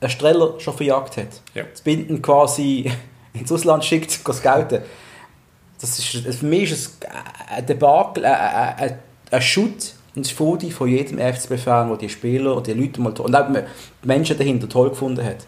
Einen 0.00 0.10
Streller 0.10 0.58
schon 0.58 0.72
verjagt 0.72 1.18
hat. 1.18 1.42
Ja. 1.52 1.64
Das 1.70 1.82
Binden 1.82 2.22
quasi 2.22 2.90
ins 3.34 3.52
Ausland 3.52 3.84
schickt, 3.84 4.10
scouten. 4.10 4.80
Das 5.80 5.98
ist, 5.98 6.38
für 6.38 6.46
mich 6.46 6.72
ist 6.72 6.80
es 6.80 6.98
ein 7.54 7.66
Debakel, 7.66 8.24
ein, 8.24 8.74
ein, 8.76 8.98
ein 9.30 9.42
Schutt 9.42 9.94
ins 10.14 10.30
Fodi 10.30 10.70
von 10.70 10.88
jedem 10.88 11.18
FCB-Fan, 11.18 11.88
der 11.88 11.96
die 11.98 12.08
Spieler 12.08 12.56
und 12.56 12.66
die 12.66 12.72
Leute 12.72 13.00
mal 13.00 13.12
und 13.12 13.34
auch 13.34 13.46
die 13.52 14.06
Menschen 14.06 14.36
dahinter 14.36 14.68
toll 14.68 14.90
gefunden 14.90 15.24
hat. 15.24 15.46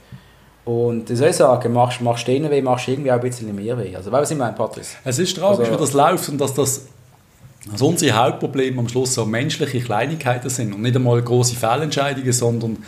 Und 0.64 1.10
ich 1.10 1.18
soll 1.18 1.32
sagen, 1.32 1.72
machst, 1.72 2.00
machst 2.00 2.28
denen 2.28 2.50
weh, 2.50 2.62
machst 2.62 2.86
irgendwie 2.86 3.10
auch 3.10 3.16
ein 3.16 3.22
bisschen 3.22 3.54
mehr 3.54 3.76
weh. 3.76 3.96
Also, 3.96 4.10
du, 4.10 4.16
was 4.16 4.30
ich 4.30 4.38
meine, 4.38 4.52
Patrice? 4.52 4.96
Es 5.04 5.18
ist 5.18 5.36
tragisch, 5.36 5.66
also, 5.66 5.72
wie 5.72 5.76
das 5.76 5.92
läuft 5.92 6.28
und 6.28 6.40
dass 6.40 6.54
das 6.54 6.86
dass 7.70 7.82
unsere 7.82 8.16
Hauptprobleme 8.16 8.78
am 8.78 8.88
Schluss 8.88 9.14
so 9.14 9.26
menschliche 9.26 9.80
Kleinigkeiten 9.80 10.48
sind 10.48 10.72
und 10.72 10.80
nicht 10.80 10.96
einmal 10.96 11.20
große 11.20 11.56
Fehlentscheidungen, 11.56 12.32
sondern 12.32 12.78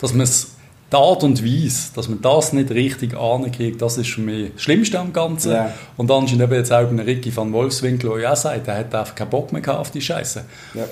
dass 0.00 0.12
man 0.12 0.22
es 0.22 0.55
die 0.96 1.02
Art 1.02 1.22
und 1.22 1.44
Weise, 1.44 1.92
dass 1.94 2.08
man 2.08 2.20
das 2.20 2.52
nicht 2.52 2.70
richtig 2.70 3.16
ankriegt, 3.16 3.82
das 3.82 3.98
ist 3.98 4.10
für 4.10 4.20
mich 4.20 4.52
das 4.54 4.62
Schlimmste 4.62 4.98
am 4.98 5.12
Ganzen. 5.12 5.52
Ja. 5.52 5.72
Und 5.96 6.08
dann 6.08 6.24
ist 6.24 6.32
eben 6.32 6.52
jetzt 6.52 6.72
auch 6.72 6.86
bei 6.86 7.02
Ricky 7.02 7.34
van 7.34 7.52
Wolfswinkel, 7.52 8.10
der 8.10 8.18
ja 8.20 8.32
auch 8.32 8.36
sagt, 8.36 8.68
er 8.68 8.78
hat 8.78 8.94
einfach 8.94 9.14
keinen 9.14 9.30
Bock 9.30 9.52
mehr 9.52 9.78
auf 9.78 9.90
die 9.90 10.00
Scheiße. 10.00 10.44
Ja. 10.74 10.84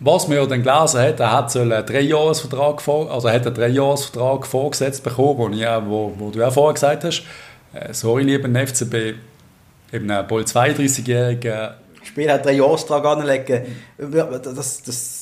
Was 0.00 0.28
man 0.28 0.38
ja 0.38 0.46
dann 0.46 0.62
gelesen 0.62 1.00
hat, 1.00 1.20
er 1.20 1.32
hat 1.32 1.54
einen 1.56 1.84
Dreijahresvertrag 1.84 2.80
vor, 2.80 3.10
also 3.10 3.28
hat 3.28 3.46
einen 3.46 3.54
Dreijahresvertrag 3.54 4.46
vorgesetzt 4.46 5.04
bekommen, 5.04 5.38
wo, 5.38 5.48
ich 5.50 5.66
wo, 5.86 6.12
wo 6.16 6.30
du 6.30 6.42
auch 6.42 6.52
vorher 6.52 6.74
gesagt 6.74 7.04
hast, 7.04 7.22
äh, 7.74 7.92
sorry, 7.92 8.22
lieber 8.22 8.48
FCB, 8.48 9.14
eben 9.92 10.10
ein 10.10 10.26
bald 10.26 10.48
32-jähriger 10.48 11.74
Spieler 12.02 12.34
hat 12.34 12.46
einen 12.46 12.56
Dreijahresvertrag 12.56 13.04
anlegen. 13.04 13.62
Das, 13.98 14.82
das, 14.82 15.19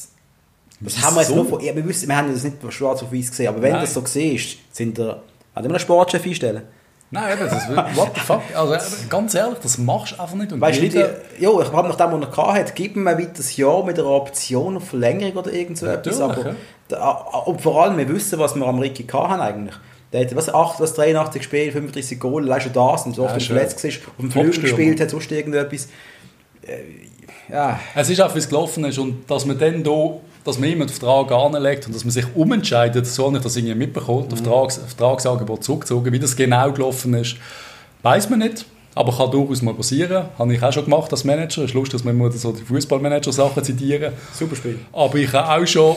das, 0.81 1.03
haben 1.03 1.17
wir 1.17 1.23
jetzt 1.23 1.35
nur 1.35 1.45
von, 1.45 1.61
ja, 1.61 1.75
wir, 1.75 1.87
wissen, 1.87 2.09
wir 2.09 2.17
haben 2.17 2.33
das 2.33 2.45
nicht 2.45 2.57
schwarz 2.71 3.03
auf 3.03 3.13
weiß 3.13 3.31
gesehen, 3.31 3.49
aber 3.49 3.63
wenn 3.63 3.73
Nein. 3.73 3.81
das 3.83 3.95
so 3.95 4.01
ist, 4.01 4.59
sind 4.71 4.99
da, 4.99 5.23
hat 5.55 5.65
immer 5.65 5.75
einen 5.75 5.81
Sportchef 5.81 6.25
einstellen. 6.25 6.63
Nein, 7.11 7.39
eben, 7.39 7.49
das, 7.49 7.69
what 7.97 8.11
the 8.15 8.21
fuck? 8.21 8.43
Also, 8.55 8.77
ganz 9.09 9.35
ehrlich, 9.35 9.59
das 9.63 9.79
machst 9.79 10.13
du 10.13 10.21
einfach 10.21 10.35
nicht. 10.35 10.53
Und 10.53 10.61
weißt 10.61 10.81
du, 10.83 10.87
ja, 10.87 11.09
ich 11.39 11.73
habe 11.73 11.89
nach 11.89 11.97
dem, 11.97 12.21
was 12.21 12.37
er 12.37 12.55
hatte, 12.55 12.73
gib 12.75 12.97
mir 12.97 13.11
ein 13.11 13.19
weiteres 13.19 13.57
Jahr 13.57 13.83
mit 13.85 13.99
einer 13.99 14.09
Option 14.09 14.77
auf 14.77 14.89
Verlängerung 14.89 15.37
oder 15.37 15.53
irgend 15.53 15.79
so 15.79 15.87
etwas. 15.87 16.21
Aber, 16.21 16.55
ja. 16.91 17.11
und 17.47 17.61
vor 17.63 17.83
allem, 17.83 17.97
wir 17.97 18.09
wissen, 18.11 18.39
was 18.39 18.55
wir 18.55 18.67
am 18.67 18.79
Ricky 18.79 19.05
haben 19.05 19.41
eigentlich. 19.41 19.77
Der 20.13 20.23
hat 20.23 20.37
was, 20.37 20.53
8, 20.53 20.81
was 20.81 20.95
83 20.95 21.41
gespielt, 21.41 21.73
35 21.73 22.19
Goal, 22.21 22.45
leider 22.45 22.63
schon 22.63 22.73
das 22.73 23.07
und 23.07 23.15
so 23.15 23.25
oft 23.25 23.41
ja, 23.41 23.47
verletzt 23.47 23.83
war, 23.85 23.91
auf 23.91 24.17
dem 24.21 24.31
Flügel 24.31 24.61
gespielt 24.61 25.01
hat, 25.01 25.11
sonst 25.11 25.33
irgendetwas. 25.33 25.89
Äh, 26.63 27.53
ja. 27.53 27.79
Es 27.95 28.09
ist 28.11 28.21
auch, 28.21 28.35
wie 28.35 28.39
es 28.39 28.49
gelaufen 28.49 28.85
ist 28.85 28.99
und 28.99 29.31
dass 29.31 29.45
man 29.45 29.59
dann 29.59 29.83
da 29.83 30.17
dass 30.49 30.59
man 30.59 30.69
jemand 30.69 30.91
Vertrag 30.91 31.31
anlegt 31.31 31.87
und 31.87 31.95
dass 31.95 32.05
man 32.05 32.11
sich 32.11 32.25
umentscheidet, 32.35 33.07
so 33.07 33.31
nicht, 33.31 33.45
dass 33.45 33.57
irgendwie 33.57 33.75
mitbekommt, 33.75 34.31
mhm. 34.31 34.37
Vertrags, 34.37 34.79
Vertragsangebot 34.79 35.63
zurückgezogen. 35.63 36.13
Wie 36.13 36.19
das 36.19 36.35
genau 36.35 36.73
gelaufen 36.73 37.15
ist, 37.15 37.37
weiß 38.03 38.31
man 38.31 38.41
nicht. 38.41 38.65
Aber 38.95 39.17
kann 39.17 39.31
durchaus 39.31 39.63
mal 39.63 39.75
passieren. 39.75 40.25
Habe 40.37 40.55
ich 40.55 40.63
auch 40.63 40.73
schon 40.73 40.85
gemacht 40.85 41.13
als 41.13 41.23
Manager. 41.23 41.63
Es 41.63 41.71
ist 41.71 41.75
lustig, 41.75 41.93
dass 41.93 42.05
wir 42.05 42.11
immer 42.11 42.33
so 42.33 42.51
die 42.51 42.65
Fußballmanager-Sachen 42.65 43.63
zitieren. 43.63 44.13
Super 44.33 44.57
Spiel. 44.57 44.81
Aber 44.93 45.15
ich 45.15 45.33
habe 45.33 45.63
auch 45.63 45.67
schon, 45.67 45.95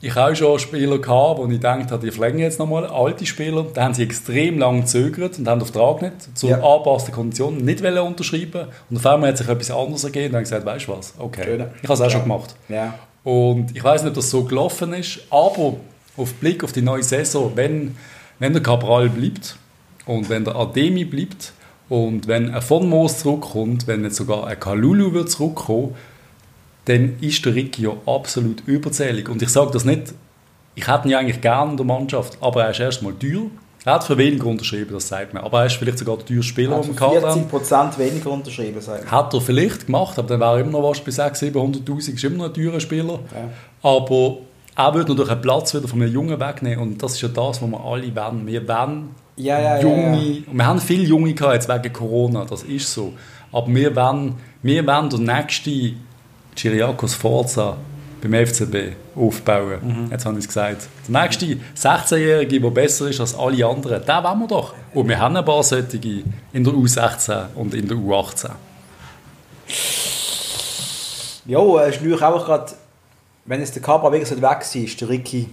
ich 0.00 0.14
habe 0.14 0.32
auch 0.32 0.34
schon 0.34 0.58
Spieler 0.58 0.98
gehabt, 0.98 1.40
wo 1.40 1.44
ich 1.44 1.50
gedacht 1.50 1.90
habe, 1.90 2.06
die 2.06 2.10
verlängern 2.10 2.38
jetzt 2.38 2.58
nochmal. 2.58 2.86
Alte 2.86 3.26
Spieler, 3.26 3.66
da 3.74 3.84
haben 3.84 3.92
sie 3.92 4.04
extrem 4.04 4.58
lange 4.58 4.80
gezögert 4.80 5.38
und 5.38 5.46
haben 5.46 5.58
den 5.58 5.66
Vertrag 5.66 6.00
nicht 6.00 6.38
zur 6.38 6.50
ja. 6.50 6.62
angepassten 6.62 7.12
Konditionen 7.12 7.64
nicht 7.64 7.84
unterschreiben 7.84 8.68
Und 8.88 8.96
auf 8.96 9.04
einmal 9.04 9.30
hat 9.30 9.36
sich 9.36 9.48
etwas 9.48 9.70
anderes 9.70 10.04
ergeben 10.04 10.28
und 10.28 10.32
dann 10.34 10.44
gesagt, 10.44 10.64
weißt 10.64 10.86
du 10.86 10.92
was, 10.92 11.14
okay, 11.18 11.44
Schön. 11.44 11.64
ich 11.82 11.82
habe 11.82 11.94
es 11.94 12.00
auch 12.00 12.04
ja. 12.04 12.10
schon 12.10 12.22
gemacht. 12.22 12.54
Ja. 12.70 12.94
Und 13.28 13.76
ich 13.76 13.84
weiß 13.84 14.04
nicht, 14.04 14.08
ob 14.08 14.14
das 14.14 14.30
so 14.30 14.44
gelaufen 14.44 14.94
ist, 14.94 15.20
aber 15.28 15.76
auf 16.16 16.32
Blick 16.40 16.64
auf 16.64 16.72
die 16.72 16.80
neue 16.80 17.02
Saison, 17.02 17.52
wenn, 17.56 17.94
wenn 18.38 18.54
der 18.54 18.62
Cabral 18.62 19.10
bleibt 19.10 19.58
und 20.06 20.30
wenn 20.30 20.46
der 20.46 20.56
Ademi 20.56 21.04
bleibt 21.04 21.52
und 21.90 22.26
wenn 22.26 22.54
ein 22.54 22.62
Von 22.62 22.88
Moos 22.88 23.18
zurückkommt, 23.18 23.86
wenn 23.86 24.02
jetzt 24.02 24.16
sogar 24.16 24.46
ein 24.46 24.58
Kalulu 24.58 25.12
wird 25.12 25.30
zurückkommen, 25.30 25.94
dann 26.86 27.16
ist 27.20 27.44
der 27.44 27.52
ja 27.54 27.90
absolut 28.06 28.62
überzählig. 28.66 29.28
Und 29.28 29.42
ich 29.42 29.50
sage 29.50 29.72
das 29.72 29.84
nicht, 29.84 30.14
ich 30.74 30.88
hätte 30.88 31.06
ihn 31.06 31.10
ja 31.10 31.18
eigentlich 31.18 31.42
gerne 31.42 31.72
in 31.72 31.76
der 31.76 31.84
Mannschaft, 31.84 32.38
aber 32.40 32.64
er 32.64 32.70
ist 32.70 32.80
erstmal 32.80 33.12
teuer. 33.12 33.50
Er 33.84 33.94
hat 33.94 34.04
für 34.04 34.18
weniger 34.18 34.46
unterschrieben, 34.46 34.92
das 34.92 35.08
sagt 35.08 35.34
man. 35.34 35.44
Aber 35.44 35.60
er 35.60 35.66
ist 35.66 35.76
vielleicht 35.76 35.98
sogar 35.98 36.16
der 36.16 36.26
teuerste 36.26 36.48
Spieler, 36.48 36.80
den 36.80 36.98
wir 36.98 37.22
haben. 37.22 37.46
40% 37.48 37.98
weniger 37.98 38.30
unterschrieben, 38.30 38.80
sagt 38.80 39.04
man. 39.04 39.10
Hat 39.10 39.32
er 39.32 39.40
vielleicht 39.40 39.86
gemacht, 39.86 40.18
aber 40.18 40.28
dann 40.28 40.40
wäre 40.40 40.56
er 40.56 40.60
immer 40.60 40.72
noch 40.72 40.90
was 40.90 41.00
bei 41.00 41.10
600'000, 41.10 41.84
700'000, 41.84 42.14
ist 42.14 42.24
immer 42.24 42.36
noch 42.36 42.44
ein 42.46 42.54
teurer 42.54 42.80
Spieler. 42.80 43.20
Ja. 43.32 43.88
Aber 43.88 44.38
er 44.76 44.94
würde 44.94 45.10
natürlich 45.10 45.32
einen 45.32 45.40
Platz 45.40 45.74
wieder 45.74 45.88
von 45.88 46.02
einem 46.02 46.12
Jungen 46.12 46.38
wegnehmen 46.38 46.78
und 46.78 47.02
das 47.02 47.14
ist 47.14 47.22
ja 47.22 47.28
das, 47.28 47.62
was 47.62 47.68
wir 47.68 47.80
alle 47.84 48.14
wollen. 48.14 48.46
Wir 48.46 48.68
wollen 48.68 49.10
ja, 49.36 49.60
ja, 49.60 49.80
junge, 49.80 50.18
ja, 50.18 50.42
wir 50.52 50.66
haben 50.66 50.80
viele 50.80 51.04
Junge 51.04 51.32
gehabt 51.32 51.54
jetzt 51.54 51.68
wegen 51.68 51.92
Corona, 51.92 52.44
das 52.44 52.64
ist 52.64 52.92
so. 52.92 53.12
Aber 53.52 53.68
wir 53.68 53.94
wollen, 53.94 54.34
wir 54.62 54.86
wollen 54.86 55.10
der 55.10 55.18
nächste 55.18 55.94
Chiriakos 56.54 57.14
Forza 57.14 57.76
beim 58.20 58.46
FCB 58.46 58.94
aufbauen. 59.16 59.78
Mhm. 59.82 60.10
Jetzt 60.10 60.24
habe 60.24 60.38
ich 60.38 60.44
es 60.44 60.48
gesagt. 60.48 60.88
Der 61.08 61.22
nächste 61.22 61.58
16-Jährige, 61.76 62.60
der 62.60 62.70
besser 62.70 63.08
ist 63.08 63.20
als 63.20 63.34
alle 63.34 63.64
anderen, 63.66 64.04
den 64.04 64.24
wollen 64.24 64.38
wir 64.40 64.48
doch. 64.48 64.74
Und 64.94 65.08
wir 65.08 65.18
haben 65.18 65.36
ein 65.36 65.44
paar 65.44 65.62
solche 65.62 65.98
in 66.52 66.64
der 66.64 66.72
U16 66.72 67.54
und 67.54 67.74
in 67.74 67.88
der 67.88 67.96
U18. 67.96 68.50
Ja, 71.46 71.60
es 71.82 71.96
ist 71.96 72.02
natürlich 72.02 72.22
auch 72.22 72.44
gerade, 72.44 72.72
wenn 73.46 73.62
es 73.62 73.72
der 73.72 73.82
Kabra 73.82 74.12
wirklich 74.12 74.30
weg 74.30 74.42
war, 74.42 74.60
ist 74.60 75.00
der 75.00 75.08
Ricky 75.08 75.48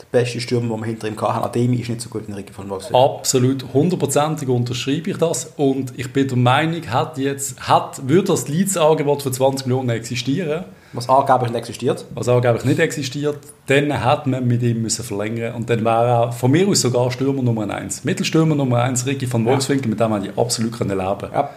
der 0.00 0.06
beste 0.10 0.40
Stürmer, 0.40 0.74
den 0.74 0.80
wir 0.80 0.86
hinter 0.86 1.08
ihm 1.08 1.20
hatten. 1.20 1.44
Ademi 1.44 1.76
ist 1.76 1.88
nicht 1.88 2.00
so 2.00 2.08
gut 2.08 2.26
in 2.26 2.34
Ricky 2.34 2.52
von 2.52 2.68
Wolfsburg. 2.68 3.18
Absolut, 3.18 3.64
hundertprozentig 3.72 4.48
unterschreibe 4.48 5.10
ich 5.10 5.18
das. 5.18 5.52
Und 5.56 5.92
ich 5.96 6.12
bin 6.12 6.26
der 6.26 6.36
Meinung, 6.36 6.84
hat 6.90 7.18
jetzt, 7.18 7.60
hat, 7.68 8.08
würde 8.08 8.28
das 8.28 8.48
Leads-Angebot 8.48 9.22
für 9.22 9.30
20 9.30 9.66
Millionen 9.66 9.90
existieren, 9.90 10.64
was 10.92 11.08
angeblich 11.08 11.50
nicht 11.50 11.60
existiert. 11.60 12.04
Was 12.14 12.28
angeblich 12.28 12.64
nicht 12.64 12.78
existiert, 12.80 13.38
dann 13.66 13.92
hätte 13.92 14.28
man 14.28 14.46
mit 14.46 14.62
ihm 14.62 14.82
müssen 14.82 15.04
verlängern 15.04 15.54
Und 15.54 15.70
dann 15.70 15.84
wäre 15.84 16.26
er 16.26 16.32
von 16.32 16.50
mir 16.50 16.66
aus 16.66 16.80
sogar 16.80 17.10
Stürmer 17.10 17.42
Nummer 17.42 17.72
1. 17.72 18.04
Mittelstürmer 18.04 18.54
Nummer 18.54 18.82
1, 18.82 19.06
Ricky 19.06 19.26
von 19.26 19.44
Wolfswinkel, 19.44 19.86
ja. 19.86 19.90
mit 19.90 20.00
dem 20.00 20.12
hätte 20.14 20.26
ich 20.32 20.38
absolut 20.38 20.78
leben 20.78 20.98
können. 20.98 21.32
Ja. 21.32 21.50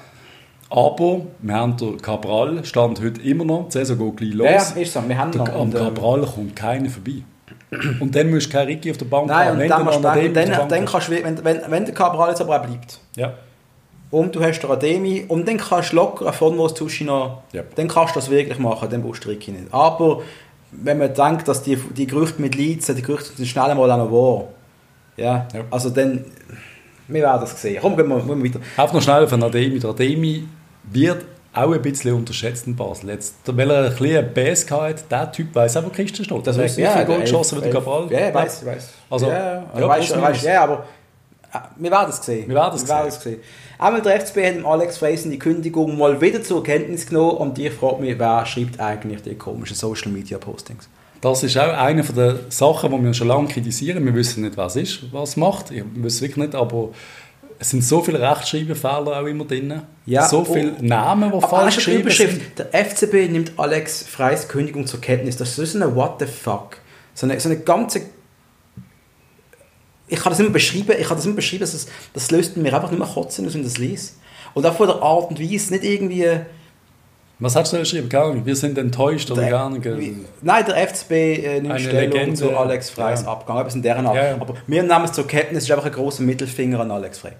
Aber 0.70 1.22
wir 1.40 1.54
haben 1.54 1.78
den 1.78 2.02
Cabral, 2.02 2.66
stand 2.66 3.02
heute 3.02 3.22
immer 3.22 3.46
noch, 3.46 3.68
die 3.68 3.74
Saison 3.74 3.98
geht 3.98 4.18
gleich 4.18 4.34
los. 4.34 4.74
Ja, 4.76 4.82
ist 4.82 4.94
so, 4.94 5.08
wir 5.08 5.18
haben 5.18 5.38
noch. 5.38 5.50
Am 5.54 5.72
Cabral 5.72 6.22
kommt 6.22 6.56
keiner 6.56 6.90
vorbei. 6.90 7.24
Und 8.00 8.16
dann 8.16 8.30
musst 8.30 8.48
du 8.48 8.52
keinen 8.52 8.68
Ricky 8.68 8.92
auf 8.92 8.98
der 8.98 9.06
Bank 9.06 9.28
Nein, 9.28 9.48
haben. 9.50 9.60
Wenn 9.60 9.70
dann, 9.70 9.86
dann, 10.02 10.34
dann, 10.34 10.70
dann 10.70 10.86
kannst 10.86 11.10
du, 11.10 11.12
wenn, 11.12 11.44
wenn, 11.44 11.62
wenn 11.68 11.86
der 11.86 11.94
Cabral 11.94 12.30
jetzt 12.30 12.42
aber 12.42 12.60
auch 12.60 12.66
bleibt. 12.66 13.00
Ja. 13.16 13.34
Und 14.14 14.36
du 14.36 14.44
hast 14.44 14.60
den 14.60 14.70
Ademi 14.70 15.26
und 15.28 15.48
dann 15.48 15.58
kannst 15.58 15.92
du 15.92 15.96
locker 15.96 16.32
von 16.34 16.56
was 16.60 16.80
noch, 17.02 17.42
yep. 17.52 17.74
dann 17.74 17.88
kannst 17.88 18.16
du 18.16 18.20
das 18.20 18.30
wirklich 18.30 18.60
machen, 18.60 18.88
dann 18.88 19.02
brauchst 19.02 19.26
du 19.26 19.30
Ricky 19.30 19.50
nicht. 19.50 19.74
Aber 19.74 20.22
wenn 20.72 21.00
man 21.00 21.12
denkt, 21.12 21.48
dass 21.48 21.64
die, 21.64 21.78
die 21.78 22.06
Gerüchte 22.06 22.40
mit 22.40 22.54
Leeds, 22.54 22.86
die 22.86 23.02
Gerüchte 23.02 23.36
sind 23.36 23.48
schnell 23.48 23.74
mal 23.74 23.90
auch 23.90 23.98
noch 23.98 24.12
wahr. 24.12 24.44
Ja, 25.18 25.48
yep. 25.56 25.66
also 25.72 25.90
dann, 25.90 26.26
wir 27.08 27.24
werden 27.24 27.42
das 27.42 27.60
sehen. 27.60 27.80
Komm, 27.82 27.98
gehen 27.98 28.08
wir, 28.08 28.18
gehen 28.18 28.44
wir 28.44 28.50
weiter. 28.50 28.60
Einfach 28.78 28.94
noch 28.94 29.02
schnell 29.02 29.28
von 29.28 29.42
Ademi. 29.42 29.80
Der 29.80 29.90
Ademi 29.90 30.48
wird 30.92 31.26
auch 31.52 31.74
ein 31.74 31.82
bisschen 31.82 32.14
unterschätzt 32.14 32.68
in 32.68 32.76
Basel. 32.76 33.10
Jetzt, 33.10 33.38
weil 33.48 33.72
er 33.72 33.86
ein 33.86 33.96
bisschen 33.96 34.32
Bass 34.32 34.70
hatte, 34.70 35.04
der 35.10 35.32
Typ 35.32 35.56
weiß 35.56 35.78
auch, 35.78 35.86
wo 35.86 35.90
Kiste 35.90 36.24
steht. 36.24 36.46
Das 36.46 36.56
hat 36.56 36.66
ist 36.66 36.78
wie 36.78 36.86
viel 36.86 37.06
Goal 37.06 37.22
geschossen 37.22 37.58
wie 37.58 37.62
der 37.64 37.72
Cabral. 37.72 38.12
Ja, 38.12 38.28
ich 38.28 38.34
weiß, 38.36 38.64
weiß. 38.64 38.90
Also, 39.10 39.26
ja, 39.26 39.34
ja, 39.34 39.66
ja, 39.80 39.88
weißt, 39.88 40.16
minus. 40.16 40.44
ja, 40.44 40.64
aber 40.66 40.86
äh, 41.52 41.58
wir 41.78 41.90
werden 41.90 42.10
es 42.12 42.24
sehen. 42.24 42.48
Wir 42.48 42.56
werden 42.56 42.76
es 43.08 43.24
sehen. 43.24 43.40
Einmal 43.80 44.02
der 44.02 44.22
FCB 44.22 44.38
hat 44.38 44.66
Alex 44.66 44.98
Freisen 44.98 45.32
die 45.32 45.40
Kündigung 45.40 45.98
mal 45.98 46.20
wieder 46.22 46.44
zur 46.44 46.64
Kenntnis 46.64 47.08
genommen 47.08 47.38
und 47.38 47.60
ich 47.60 47.74
frage 47.74 48.02
mich, 48.02 48.18
wer 48.18 48.46
schreibt 48.46 48.80
eigentlich 48.80 49.22
die 49.22 49.36
komischen 49.36 49.76
Social 49.76 50.12
Media 50.12 50.38
Postings? 50.38 50.88
Das 51.22 51.42
ist 51.42 51.58
auch 51.58 51.74
eine 51.74 52.04
der 52.04 52.40
Sachen, 52.50 52.92
die 52.92 53.04
wir 53.04 53.14
schon 53.14 53.30
lange 53.30 53.48
kritisieren. 53.48 54.06
Wir 54.06 54.14
wissen 54.14 54.44
nicht, 54.44 54.58
was 54.58 54.76
ist, 54.76 55.12
was 55.14 55.38
macht. 55.38 55.72
Ich 55.72 55.84
weiß 55.96 56.22
wirklich 56.22 56.38
nicht, 56.38 56.56
aber 56.56 56.90
es 57.60 57.70
sind 57.70 57.82
so 57.82 58.02
viele 58.02 58.20
Rechtschreibfehler 58.20 59.22
auch 59.22 59.26
immer 59.26 59.46
drin. 59.46 59.84
Ja, 60.06 60.28
so 60.28 60.40
oh. 60.42 60.54
viele 60.54 60.74
Namen, 60.82 61.32
die 61.32 61.40
falsch 61.40 61.78
geschrieben 61.78 62.10
sind. 62.10 62.42
Der 62.58 62.86
FCB 62.86 63.32
nimmt 63.32 63.54
Alex 63.56 64.04
Freis 64.04 64.50
Kündigung 64.50 64.86
zur 64.86 65.00
Kenntnis. 65.00 65.38
Das 65.38 65.58
ist 65.58 65.72
so 65.72 65.82
eine 65.82 65.96
What 65.96 66.16
the 66.20 66.26
fuck. 66.26 66.78
So 67.14 67.26
eine, 67.26 67.40
so 67.40 67.48
eine 67.48 67.60
ganze... 67.60 68.02
Ich 70.14 70.20
kann 70.20 70.32
das 70.32 70.40
immer 70.40 70.50
beschreiben, 70.52 70.94
ich 71.00 71.08
kann 71.08 71.18
das 71.18 71.26
immer 71.26 71.36
beschreiben, 71.36 71.62
das, 71.62 71.88
das 72.14 72.30
löst 72.32 72.56
mir 72.56 72.74
einfach 72.74 72.92
nicht 72.92 73.00
mehr 73.00 73.08
Kotzen 73.08 73.48
aus, 73.48 73.54
wenn 73.54 73.62
ich 73.62 73.68
das 73.68 73.78
lese. 73.80 74.12
Und 74.54 74.66
auch 74.66 74.76
von 74.76 74.88
der 74.88 75.02
Art 75.02 75.30
und 75.32 75.40
Weise, 75.40 75.74
nicht 75.74 75.84
irgendwie... 75.84 76.28
Was 77.40 77.56
hast 77.56 77.72
du 77.74 77.78
da 77.78 77.82
geschrieben? 77.82 78.08
Keine 78.10 78.26
Ahnung. 78.26 78.46
Wir 78.46 78.56
sind 78.56 78.78
enttäuscht 78.78 79.30
oder 79.32 79.42
Der- 79.42 79.50
gar 79.50 79.70
nicht. 79.70 79.84
Wie- 79.84 80.16
Nein, 80.44 80.64
der 80.66 80.88
FCB 80.88 81.12
äh, 81.12 81.62
nimmt 81.62 81.80
Stellung 81.82 82.12
Legende. 82.12 82.36
zu 82.36 82.56
Alex 82.56 82.92
Freis 82.92 83.24
Ja. 83.24 83.30
Abgang. 83.30 83.58
Etwas 83.58 83.74
in 83.76 83.82
deren 83.82 84.06
Art. 84.06 84.16
Ja. 84.16 84.36
Aber 84.40 84.54
wir 84.68 84.84
nehmen 84.84 85.04
es 85.04 85.12
zur 85.14 85.26
Kenntnis, 85.28 85.58
es 85.60 85.64
ist 85.66 85.72
einfach 85.72 85.88
ein 85.88 85.92
grosser 85.92 86.22
Mittelfinger 86.22 86.80
an 86.80 86.92
Alex 86.92 87.18
Frey. 87.20 87.32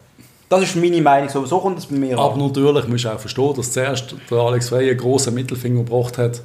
Das 0.50 0.64
ist 0.64 0.76
meine 0.76 1.00
Meinung, 1.02 1.30
so, 1.30 1.46
so 1.46 1.60
kommt 1.60 1.78
es 1.78 1.86
bei 1.86 1.96
mir 1.96 2.18
Aber 2.18 2.34
an. 2.34 2.40
natürlich 2.48 2.88
musst 2.88 3.06
du 3.06 3.10
auch 3.10 3.20
verstehen, 3.20 3.54
dass 3.56 3.72
zuerst 3.72 4.16
der 4.30 4.38
Alex 4.40 4.70
Frey 4.70 4.90
einen 4.90 4.98
grossen 4.98 5.34
Mittelfinger 5.36 5.84
gebracht 5.84 6.18
hat 6.18 6.42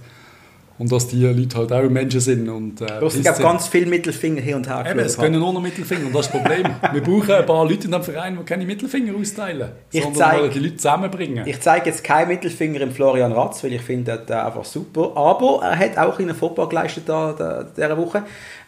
und 0.78 0.92
dass 0.92 1.08
die 1.08 1.24
Leute 1.24 1.56
halt 1.58 1.72
auch 1.72 1.88
Menschen 1.90 2.20
sind. 2.20 2.48
Und, 2.48 2.80
äh, 2.80 2.86
glaub, 3.00 3.10
zu- 3.10 3.22
ganz 3.22 3.66
viele 3.68 3.86
Mittelfinger 3.86 4.40
hin 4.40 4.54
und 4.54 4.68
her 4.68 4.84
Eben, 4.88 5.00
es 5.00 5.16
können 5.18 5.40
nur 5.40 5.52
noch 5.52 5.60
Mittelfinger 5.60 6.06
und 6.06 6.14
das 6.14 6.26
ist 6.26 6.34
das 6.34 6.40
Problem. 6.42 6.64
Wir 6.92 7.02
brauchen 7.02 7.32
ein 7.34 7.46
paar 7.46 7.64
Leute 7.64 7.74
in 7.86 7.90
diesem 7.92 8.02
Verein, 8.02 8.36
die 8.38 8.44
keine 8.44 8.64
Mittelfinger 8.64 9.12
austeilen, 9.18 9.70
Ich 9.90 10.02
sondern 10.02 10.20
zeig- 10.22 10.52
die 10.52 10.58
Leute 10.60 10.76
zusammenbringen. 10.76 11.46
Ich 11.46 11.60
zeige 11.60 11.86
jetzt 11.90 12.04
keinen 12.04 12.28
Mittelfinger 12.28 12.80
im 12.80 12.92
Florian 12.92 13.32
Ratz, 13.32 13.62
weil 13.64 13.72
ich 13.72 13.82
finde 13.82 14.18
den 14.18 14.36
einfach 14.36 14.64
super. 14.64 15.12
Aber 15.16 15.60
er 15.64 15.78
hat 15.78 15.98
auch 15.98 16.18
einen 16.18 16.34
Football 16.34 16.68
geleistet 16.68 17.04
da, 17.08 17.32
da, 17.32 17.64
dieser 17.64 17.96
Woche. 17.96 18.22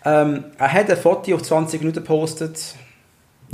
Ähm, 0.04 0.44
er 0.58 0.72
hat 0.72 0.90
ein 0.90 0.96
Foto 0.96 1.34
auf 1.34 1.42
20 1.42 1.80
Minuten 1.80 2.00
gepostet, 2.00 2.74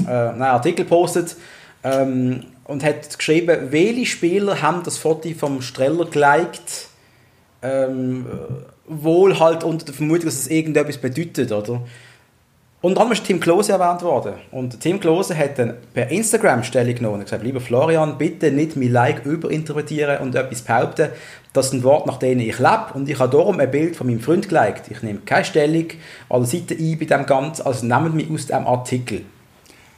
äh, 0.01 0.05
nein, 0.05 0.43
Artikel 0.43 0.85
gepostet 0.85 1.37
ähm, 1.85 2.45
und 2.65 2.85
hat 2.85 3.17
geschrieben, 3.19 3.69
welche 3.71 4.07
Spieler 4.07 4.61
haben 4.63 4.83
das 4.85 4.99
Foto 4.99 5.29
vom 5.39 5.61
Streller 5.63 6.05
geliked, 6.07 6.89
ähm, 7.67 8.27
wohl 8.89 9.39
halt 9.39 9.65
unter 9.65 9.85
der 9.87 9.95
Vermutung, 9.95 10.27
dass 10.27 10.35
es 10.35 10.47
irgendetwas 10.49 10.99
bedeutet, 10.99 11.51
oder? 11.53 11.83
Unter 12.83 13.01
anderem 13.01 13.13
ist 13.19 13.25
Tim 13.25 13.41
Klose 13.41 13.73
erwähnt 13.73 14.03
worden. 14.03 14.35
Und 14.53 14.79
Tim 14.81 15.01
Klose 15.01 15.37
hat 15.37 15.59
dann 15.59 15.75
per 15.93 16.09
Instagram 16.11 16.63
Stellung 16.63 16.95
genommen 16.95 17.15
und 17.17 17.25
gesagt, 17.25 17.43
lieber 17.43 17.61
Florian, 17.61 18.17
bitte 18.19 18.53
nicht 18.53 18.77
mein 18.77 18.93
Like 18.93 19.25
überinterpretieren 19.25 20.19
und 20.19 20.35
etwas 20.37 20.63
behaupten. 20.63 21.09
Das 21.53 21.71
sind 21.71 21.83
Worte, 21.83 22.07
nach 22.07 22.19
denen 22.19 22.43
ich 22.43 22.59
lebe. 22.59 22.87
Und 22.95 23.09
ich 23.09 23.19
habe 23.19 23.31
darum 23.35 23.59
ein 23.59 23.71
Bild 23.71 23.97
von 23.97 24.07
meinem 24.07 24.21
Freund 24.21 24.49
geliked. 24.49 24.91
Ich 24.91 25.03
nehme 25.03 25.21
keine 25.25 25.45
Stellung 25.45 25.87
alle 26.29 26.45
Seiten 26.45 26.77
ein 26.79 26.99
bei 26.99 27.07
dem 27.07 27.27
Ganzen, 27.27 27.67
also 27.67 27.85
nehmt 27.87 28.15
mich 28.15 28.31
aus 28.31 28.47
dem 28.47 28.67
Artikel. 28.67 29.23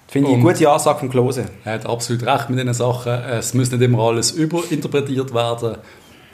Finde 0.06 0.28
ich 0.30 0.36
eine 0.36 0.44
Und- 0.46 0.50
gute 0.54 0.70
Ansage 0.70 1.00
von 1.00 1.10
Klose. 1.10 1.44
Er 1.64 1.74
hat 1.74 1.84
absolut 1.86 2.24
recht 2.24 2.48
mit 2.48 2.58
diesen 2.60 2.72
Sachen. 2.74 3.12
Es 3.12 3.52
muss 3.52 3.70
nicht 3.70 3.82
immer 3.82 3.98
alles 4.04 4.30
überinterpretiert 4.30 5.34
werden. 5.34 5.76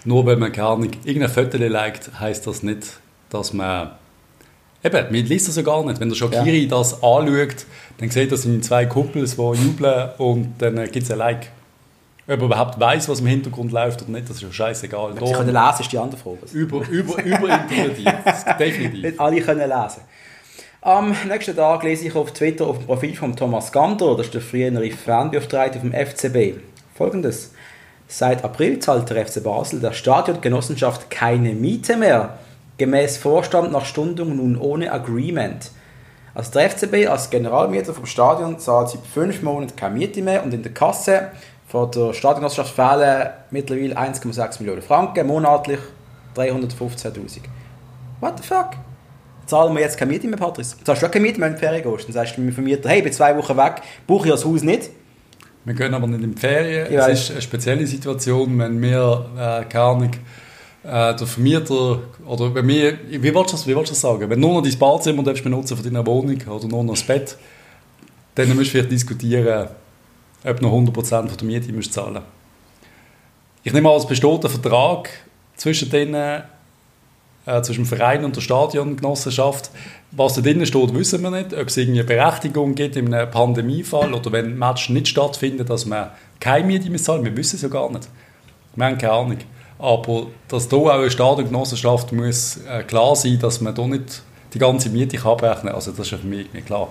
Nur 0.04 0.26
weil 0.26 0.36
man 0.36 0.52
keine 0.52 0.68
Ahnung, 0.68 0.90
irgendein 1.04 1.30
Foto 1.30 1.56
liked, 1.56 2.10
heisst 2.20 2.46
das 2.46 2.62
nicht, 2.62 2.98
dass 3.30 3.52
man... 3.52 3.92
Eben, 4.82 5.04
man 5.04 5.14
liest 5.24 5.48
das 5.48 5.56
ja 5.56 5.62
gar 5.62 5.82
nicht. 5.84 5.98
Wenn 5.98 6.10
der 6.10 6.16
Shakiri 6.16 6.68
das 6.68 7.02
anschaut, 7.02 7.64
dann 7.98 8.10
sieht 8.10 8.30
er 8.30 8.36
seine 8.36 8.60
zwei 8.60 8.84
Kumpels, 8.84 9.36
die 9.36 9.42
jubeln 9.42 10.10
und 10.18 10.54
dann 10.58 10.74
gibt 10.90 11.04
es 11.04 11.10
ein 11.10 11.18
Like. 11.18 11.48
Ob 12.26 12.38
er 12.40 12.44
überhaupt 12.44 12.78
weiß, 12.80 13.08
was 13.08 13.20
im 13.20 13.26
Hintergrund 13.26 13.72
läuft 13.72 14.02
oder 14.02 14.10
nicht, 14.12 14.28
das 14.28 14.36
ist 14.36 14.42
ja 14.42 14.52
scheißegal. 14.52 15.12
Sie 15.14 15.32
können 15.32 15.52
lesen, 15.54 15.80
ist 15.80 15.92
die 15.92 15.98
andere 15.98 16.18
Frage. 16.20 16.38
Über, 16.52 16.86
über, 16.88 17.22
überinterpretiert, 17.22 18.14
Das- 18.24 18.44
definitiv. 18.58 19.02
Nicht 19.02 19.20
alle 19.20 19.40
können 19.40 19.60
lesen. 19.68 20.02
Am 20.82 21.14
nächsten 21.28 21.56
Tag 21.56 21.82
lese 21.82 22.06
ich 22.06 22.14
auf 22.14 22.32
Twitter 22.32 22.66
auf 22.66 22.76
dem 22.78 22.86
Profil 22.86 23.16
von 23.16 23.34
Thomas 23.34 23.72
Gander, 23.72 24.14
das 24.16 24.26
ist 24.26 24.34
der 24.34 24.42
frühere 24.42 24.90
Fanbeauftragte 24.90 25.80
vom 25.80 25.92
FCB, 25.92 26.58
folgendes. 26.94 27.52
Seit 28.16 28.44
April 28.44 28.78
zahlt 28.78 29.10
der 29.10 29.26
FC 29.26 29.42
Basel 29.42 29.80
der 29.80 29.90
Stadiongenossenschaft 29.90 31.10
keine 31.10 31.52
Miete 31.52 31.96
mehr. 31.96 32.38
Gemäß 32.78 33.16
Vorstand 33.16 33.72
nach 33.72 33.84
Stundung 33.84 34.36
nun 34.36 34.56
ohne 34.56 34.92
Agreement. 34.92 35.72
Also 36.32 36.52
der 36.52 36.70
FCB 36.70 37.08
als 37.08 37.28
Generalmieter 37.28 37.92
vom 37.92 38.06
Stadion 38.06 38.60
zahlt 38.60 38.90
seit 38.90 39.00
fünf 39.04 39.42
Monaten 39.42 39.74
keine 39.74 39.96
Miete 39.96 40.22
mehr 40.22 40.44
und 40.44 40.54
in 40.54 40.62
der 40.62 40.72
Kasse 40.72 41.32
von 41.66 41.90
der 41.90 42.14
Stadiongenossenschaft 42.14 42.76
fehlen 42.76 43.30
mittlerweile 43.50 43.98
1,6 43.98 44.60
Millionen 44.60 44.82
Franken, 44.82 45.26
monatlich 45.26 45.80
315'000. 46.36 47.40
What 48.20 48.38
the 48.38 48.46
fuck? 48.46 48.76
Zahlen 49.46 49.74
wir 49.74 49.80
jetzt 49.82 49.98
keine 49.98 50.12
Miete 50.12 50.28
mehr, 50.28 50.38
Patrice? 50.38 50.76
Zahlst 50.84 51.02
du 51.02 51.08
keine 51.08 51.26
Miete 51.26 51.40
mehr, 51.40 51.48
wenn 51.48 51.54
du 51.54 51.58
Ferien 51.58 51.82
gehst? 51.82 52.06
Dann 52.06 52.12
sagst 52.12 52.36
du 52.36 52.42
mir 52.42 52.52
Vermieter, 52.52 52.88
hey, 52.88 52.98
ich 52.98 53.04
bin 53.04 53.12
zwei 53.12 53.36
Wochen 53.36 53.56
weg, 53.56 53.82
brauche 54.06 54.28
ich 54.28 54.32
das 54.32 54.44
Haus 54.44 54.62
nicht. 54.62 54.90
Wir 55.64 55.74
gehen 55.74 55.94
aber 55.94 56.06
nicht 56.06 56.22
in 56.22 56.34
die 56.34 56.40
Ferien. 56.40 56.92
Ich 56.92 56.98
es 56.98 57.20
ist 57.20 57.30
eine 57.30 57.42
spezielle 57.42 57.86
Situation, 57.86 58.58
wenn 58.58 58.80
wir, 58.82 59.26
äh, 59.36 59.64
keine 59.64 59.84
Ahnung, 59.84 60.10
äh, 60.82 61.16
der 61.16 61.26
Vermieter, 61.26 62.00
oder 62.26 62.54
wenn 62.54 62.68
wir, 62.68 62.98
wie 63.08 63.22
willst 63.22 63.52
du 63.52 63.56
das, 63.56 63.66
wie 63.66 63.74
willst 63.74 63.90
du 63.90 63.94
das 63.94 64.00
sagen? 64.00 64.28
Wenn 64.28 64.40
du 64.40 64.46
nur 64.48 64.60
noch 64.60 64.68
dein 64.68 64.78
Badezimmer 64.78 65.22
darfst 65.22 65.42
benutzen 65.42 65.76
von 65.76 65.84
deiner 65.84 66.06
Wohnung 66.06 66.38
oder 66.48 66.68
nur 66.68 66.84
noch 66.84 66.92
das 66.92 67.02
Bett, 67.02 67.38
dann 68.34 68.48
musst 68.48 68.60
du 68.60 68.64
vielleicht 68.64 68.90
diskutieren, 68.90 69.68
ob 70.44 70.60
du 70.60 70.66
noch 70.66 70.72
100% 70.72 71.28
von 71.28 71.36
der 71.36 71.46
Miete 71.46 71.72
musst 71.72 71.94
zahlen 71.94 72.20
Ich 73.62 73.72
nehme 73.72 73.90
an, 73.90 73.96
es 73.96 74.06
besteht 74.06 74.44
ein 74.44 74.50
Vertrag 74.50 75.08
zwischen 75.56 75.88
denen, 75.88 76.42
äh, 77.46 77.62
zwischen 77.62 77.84
dem 77.84 77.86
Verein 77.86 78.24
und 78.24 78.36
der 78.36 78.40
Stadiongenossenschaft. 78.40 79.70
Was 80.12 80.34
da 80.34 80.40
drinnen 80.40 80.66
steht, 80.66 80.94
wissen 80.94 81.22
wir 81.22 81.30
nicht. 81.30 81.52
Ob 81.52 81.68
es 81.68 81.78
eine 81.78 82.04
Berechtigung 82.04 82.74
gibt 82.74 82.96
in 82.96 83.12
einem 83.12 83.30
Pandemiefall 83.30 84.14
oder 84.14 84.32
wenn 84.32 84.56
Matches 84.56 84.90
nicht 84.90 85.08
stattfinden, 85.08 85.66
dass 85.66 85.86
man 85.86 86.10
keine 86.40 86.66
Miete 86.66 86.88
mehr 86.90 87.02
zahlt. 87.02 87.24
Wir 87.24 87.36
wissen 87.36 87.56
es 87.56 87.62
ja 87.62 87.68
gar 87.68 87.90
nicht. 87.90 88.08
Wir 88.74 88.86
haben 88.86 88.98
keine 88.98 89.12
Ahnung. 89.12 89.38
Aber 89.78 90.26
dass 90.48 90.68
hier 90.68 90.78
auch 90.78 90.88
eine 90.88 91.10
Stadiongenossenschaft 91.10 92.12
muss 92.12 92.58
äh, 92.68 92.82
klar 92.84 93.16
sein, 93.16 93.38
dass 93.40 93.60
man 93.60 93.74
hier 93.74 93.86
nicht 93.86 94.22
die 94.54 94.58
ganze 94.58 94.88
Miete 94.88 95.18
abrechnen 95.24 95.66
kann. 95.66 95.74
Also 95.74 95.90
das 95.90 96.00
ist 96.00 96.12
ja 96.12 96.18
für 96.18 96.26
mich 96.26 96.40
irgendwie 96.40 96.62
klar. 96.62 96.88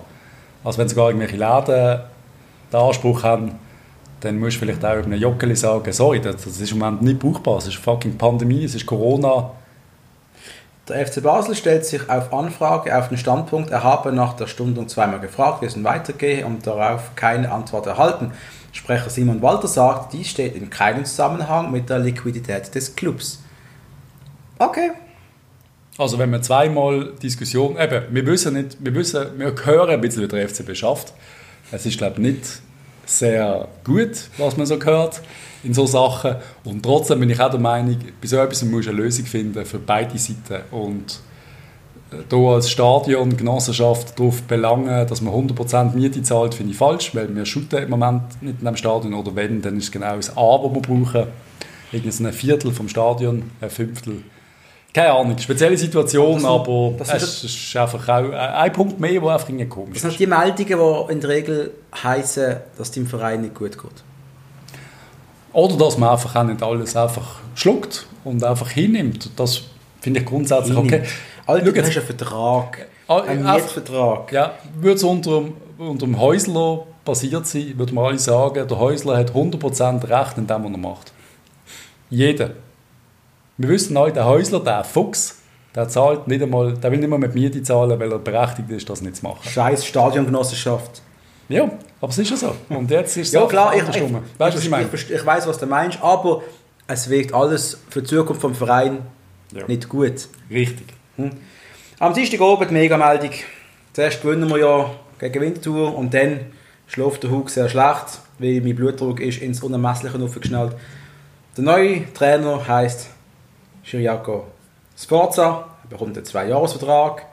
Also 0.63 0.77
wenn 0.77 0.89
sogar 0.89 1.09
irgendwelche 1.09 1.37
Läden 1.37 2.01
den 2.71 2.79
Anspruch 2.79 3.23
haben, 3.23 3.53
dann 4.19 4.39
musst 4.39 4.57
du 4.57 4.59
vielleicht 4.59 4.83
auch 4.85 4.95
über 4.95 5.05
einen 5.05 5.19
Joggeli 5.19 5.55
sagen, 5.55 5.91
sorry, 5.91 6.21
das, 6.21 6.43
das 6.43 6.59
ist 6.59 6.71
im 6.71 6.79
Moment 6.79 7.01
nicht 7.01 7.19
brauchbar. 7.19 7.57
Es 7.57 7.67
ist 7.67 7.75
fucking 7.75 8.17
Pandemie, 8.17 8.63
es 8.63 8.75
ist 8.75 8.85
Corona. 8.85 9.51
Der 10.89 11.05
FC 11.05 11.23
Basel 11.23 11.55
stellt 11.55 11.85
sich 11.85 12.09
auf 12.09 12.33
Anfrage 12.33 12.97
auf 12.97 13.07
den 13.07 13.17
Standpunkt, 13.17 13.69
er 13.69 13.83
habe 13.83 14.11
nach 14.11 14.33
der 14.33 14.47
Stundung 14.47 14.89
zweimal 14.89 15.21
gefragt, 15.21 15.61
wie 15.61 15.65
es 15.65 15.77
nun 15.77 15.85
weitergehe 15.85 16.45
und 16.45 16.67
darauf 16.67 17.15
keine 17.15 17.51
Antwort 17.51 17.87
erhalten. 17.87 18.33
Sprecher 18.73 19.09
Simon 19.09 19.41
Walter 19.41 19.69
sagt, 19.69 20.11
dies 20.11 20.27
steht 20.27 20.55
in 20.55 20.69
keinem 20.69 21.05
Zusammenhang 21.05 21.71
mit 21.71 21.89
der 21.89 21.99
Liquidität 21.99 22.75
des 22.75 22.95
Clubs. 22.95 23.41
Okay. 24.59 24.91
Also 25.97 26.19
wenn 26.19 26.31
man 26.31 26.43
zweimal 26.43 27.13
Diskussion, 27.21 27.77
eben, 27.79 28.03
wir 28.09 28.25
wissen 28.25 28.55
nicht, 28.55 28.77
wir 28.79 28.93
wissen, 28.93 29.27
wir 29.37 29.53
hören 29.63 29.89
ein 29.89 30.01
bisschen, 30.01 30.23
wie 30.23 30.27
der 30.27 30.49
FCB 30.49 30.75
schafft. 30.75 31.13
Es 31.71 31.85
ist, 31.85 31.97
glaube 31.97 32.15
ich, 32.15 32.23
nicht 32.23 32.61
sehr 33.05 33.69
gut, 33.85 34.29
was 34.37 34.57
man 34.57 34.65
so 34.65 34.77
hört 34.83 35.21
in 35.63 35.73
so 35.73 35.85
Sachen. 35.85 36.35
Und 36.63 36.83
trotzdem 36.83 37.19
bin 37.19 37.29
ich 37.29 37.39
auch 37.39 37.49
der 37.49 37.59
Meinung, 37.59 37.97
bei 38.21 38.27
so 38.27 38.37
etwas 38.37 38.63
muss 38.63 38.87
eine 38.87 38.97
Lösung 38.97 39.25
finden 39.25 39.65
für 39.65 39.79
beide 39.79 40.17
Seiten. 40.17 40.61
Und 40.71 41.19
hier 42.29 42.49
als 42.49 42.69
Stadion, 42.69 43.35
Genossenschaft 43.35 44.19
darauf 44.19 44.43
belangen, 44.43 45.07
dass 45.07 45.21
man 45.21 45.33
100% 45.33 45.95
Miete 45.95 46.21
zahlt, 46.21 46.53
finde 46.53 46.71
ich 46.71 46.77
falsch, 46.77 47.15
weil 47.15 47.33
wir 47.35 47.45
shooten 47.45 47.83
im 47.83 47.89
Moment 47.89 48.41
nicht 48.41 48.59
in 48.59 48.65
dem 48.65 48.75
Stadion. 48.75 49.13
Oder 49.13 49.35
wenn, 49.35 49.61
dann 49.61 49.77
ist 49.77 49.85
es 49.85 49.91
genau 49.91 50.15
das 50.15 50.35
A, 50.37 50.57
das 50.57 50.73
wir 50.73 50.81
brauchen. 50.81 51.27
Irgendwie 51.91 52.25
ein 52.25 52.33
Viertel 52.33 52.71
vom 52.71 52.89
Stadion, 52.89 53.51
ein 53.61 53.69
Fünftel. 53.69 54.23
Keine 54.93 55.13
Ahnung, 55.13 55.37
spezielle 55.39 55.75
Situation, 55.75 56.35
Das 56.35 56.45
aber 56.45 56.93
das 56.99 57.13
es 57.13 57.43
ist 57.45 57.75
einfach 57.75 58.07
auch 58.09 58.29
ein 58.29 58.71
Punkt 58.73 58.99
mehr, 58.99 59.19
der 59.19 59.23
einfach 59.23 59.47
komisch 59.67 59.93
Das 59.93 59.97
ist. 59.97 60.01
sind 60.03 60.19
die 60.19 60.27
Meldungen, 60.27 61.07
die 61.07 61.13
in 61.13 61.19
der 61.19 61.29
Regel 61.31 61.71
heißen, 62.03 62.57
dass 62.77 62.91
dem 62.91 63.07
Verein 63.07 63.41
nicht 63.41 63.55
gut 63.55 63.71
geht. 63.71 64.03
Oder 65.53 65.77
dass 65.77 65.97
man 65.97 66.09
einfach 66.09 66.35
auch 66.35 66.43
nicht 66.43 66.61
alles 66.63 66.95
einfach 66.95 67.39
schluckt 67.55 68.05
und 68.23 68.43
einfach 68.43 68.69
hinnimmt. 68.69 69.29
Das 69.35 69.61
finde 70.01 70.19
ich 70.21 70.25
grundsätzlich 70.25 70.75
okay. 70.77 71.03
Alter, 71.45 71.71
du 71.71 71.81
hast 71.81 71.95
einen 71.97 72.05
Vertrag, 72.05 72.87
Ah, 73.07 73.19
einen 73.21 73.43
Mietvertrag. 73.43 74.31
Ja, 74.31 74.53
würde 74.79 74.95
es 74.95 75.03
unter, 75.03 75.41
dem- 75.41 75.53
unter 75.77 76.05
dem 76.05 76.19
Häusler 76.19 76.85
passiert 77.03 77.45
sein, 77.45 77.73
würde 77.77 77.93
man 77.93 78.05
alle 78.05 78.19
sagen, 78.19 78.65
der 78.67 78.79
Häusler 78.79 79.17
hat 79.17 79.31
100% 79.33 80.07
Recht 80.09 80.37
in 80.37 80.47
dem, 80.47 80.63
was 80.63 80.71
er 80.71 80.77
macht. 80.77 81.11
Jeder. 82.09 82.51
Wir 83.57 83.69
wissen 83.69 83.95
alle, 83.97 84.13
der 84.13 84.25
Häusler, 84.25 84.61
der 84.61 84.83
Fuchs, 84.85 85.37
der 85.75 85.87
zahlt 85.89 86.27
nicht 86.27 86.41
einmal, 86.41 86.73
der 86.75 86.91
will 86.91 86.99
nicht 86.99 87.09
mal 87.09 87.19
mit 87.19 87.35
Miete 87.35 87.61
zahlen, 87.61 87.99
weil 87.99 88.11
er 88.11 88.19
berechtigt 88.19 88.69
ist, 88.71 88.89
das 88.89 89.01
nicht 89.01 89.17
zu 89.17 89.23
machen. 89.25 89.39
Scheiß 89.43 89.85
Stadiongenossenschaft. 89.85 91.01
Ja, 91.49 91.63
aber 91.99 92.09
es 92.09 92.17
ist 92.17 92.31
ja 92.31 92.37
so. 92.37 92.55
Und 92.69 92.89
jetzt 92.89 93.17
ist 93.17 93.27
es 93.27 93.33
Ja 93.33 93.41
so 93.41 93.47
klar, 93.47 93.75
ich, 93.75 93.81
ich, 93.81 93.87
Weißt 93.87 93.97
du, 94.01 94.23
was 94.39 94.63
ich 94.63 94.69
meine? 94.69 94.87
ich, 94.91 95.11
ich 95.11 95.25
weiß, 95.25 95.45
was 95.47 95.57
du 95.57 95.65
meinst, 95.65 96.01
aber 96.01 96.41
es 96.87 97.09
wirkt 97.09 97.33
alles 97.33 97.79
für 97.89 98.01
die 98.01 98.07
Zukunft 98.07 98.41
vom 98.41 98.55
Verein 98.55 98.99
Ja. 99.53 99.65
nicht 99.67 99.87
gut. 99.89 100.27
Richtig. 100.49 100.87
Am 101.99 102.13
Dienstagabend 102.13 102.71
Megameldung. 102.71 103.31
Zuerst 103.93 104.21
gewinnen 104.21 104.49
wir 104.49 104.57
ja 104.57 104.89
gegen 105.19 105.41
Winterthur 105.41 105.95
und 105.95 106.13
dann 106.13 106.39
schläft 106.87 107.23
der 107.23 107.29
Hug 107.31 107.49
sehr 107.49 107.69
schlecht, 107.69 108.19
weil 108.39 108.61
mein 108.61 108.75
Blutdruck 108.75 109.19
ist 109.19 109.41
ins 109.41 109.61
Unermessliche 109.61 110.17
aufgeschnellt. 110.17 110.75
Der 111.55 111.63
neue 111.63 112.11
Trainer 112.13 112.67
heisst 112.67 113.09
Chiriaco 113.83 114.47
Sforza, 114.97 115.65
er 115.83 115.89
bekommt 115.89 116.17
einen 116.17 116.25
Zwei-Jahres-Vertrag. 116.25 117.25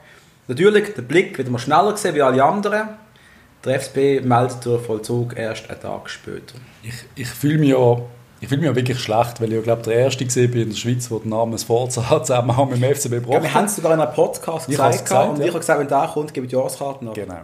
Natürlich, 0.47 0.93
der 0.93 1.01
Blick 1.01 1.37
wird 1.37 1.49
mal 1.49 1.57
schneller 1.59 1.91
gesehen 1.93 2.13
wie 2.15 2.21
alle 2.21 2.43
anderen. 2.43 2.89
Der 3.63 3.75
FSB 3.75 4.21
meldet 4.21 4.65
den 4.65 4.79
Vollzug 4.79 5.37
erst 5.37 5.69
einen 5.69 5.79
Tag 5.79 6.09
später. 6.09 6.55
Ich, 6.83 6.93
ich 7.15 7.27
fühle 7.27 7.59
mich 7.59 7.69
ja 7.69 8.01
ich 8.43 8.47
fühle 8.47 8.61
mich 8.61 8.69
ja 8.71 8.75
wirklich 8.75 8.99
schlecht, 8.99 9.39
weil 9.39 9.49
ich 9.49 9.55
ja, 9.55 9.61
glaube 9.61 9.83
der 9.83 9.93
Erste 9.93 10.25
bin 10.25 10.61
in 10.63 10.69
der 10.69 10.75
Schweiz, 10.75 11.07
der 11.09 11.19
den 11.19 11.29
Namen 11.29 11.59
Forza 11.59 12.23
zusammen 12.23 12.69
mit 12.71 12.81
dem 12.81 12.95
FCB 12.95 13.11
Ja, 13.11 13.19
gebracht 13.19 13.43
wir 13.43 13.53
haben 13.53 13.65
es 13.65 13.75
sogar 13.75 13.93
in 13.93 13.99
einem 13.99 14.11
Podcast 14.11 14.67
Ich 14.67 14.79
hab's 14.79 15.03
gesagt, 15.03 15.29
und 15.29 15.37
ja. 15.37 15.43
ich 15.43 15.49
habe 15.51 15.59
gesagt, 15.59 15.79
wenn 15.79 15.87
der 15.87 16.09
kommt, 16.11 16.33
gebe 16.33 16.47
ich 16.47 16.49
die 16.49 16.55
Jahreskarten 16.55 17.07
ab. 17.07 17.13
Genau. 17.13 17.35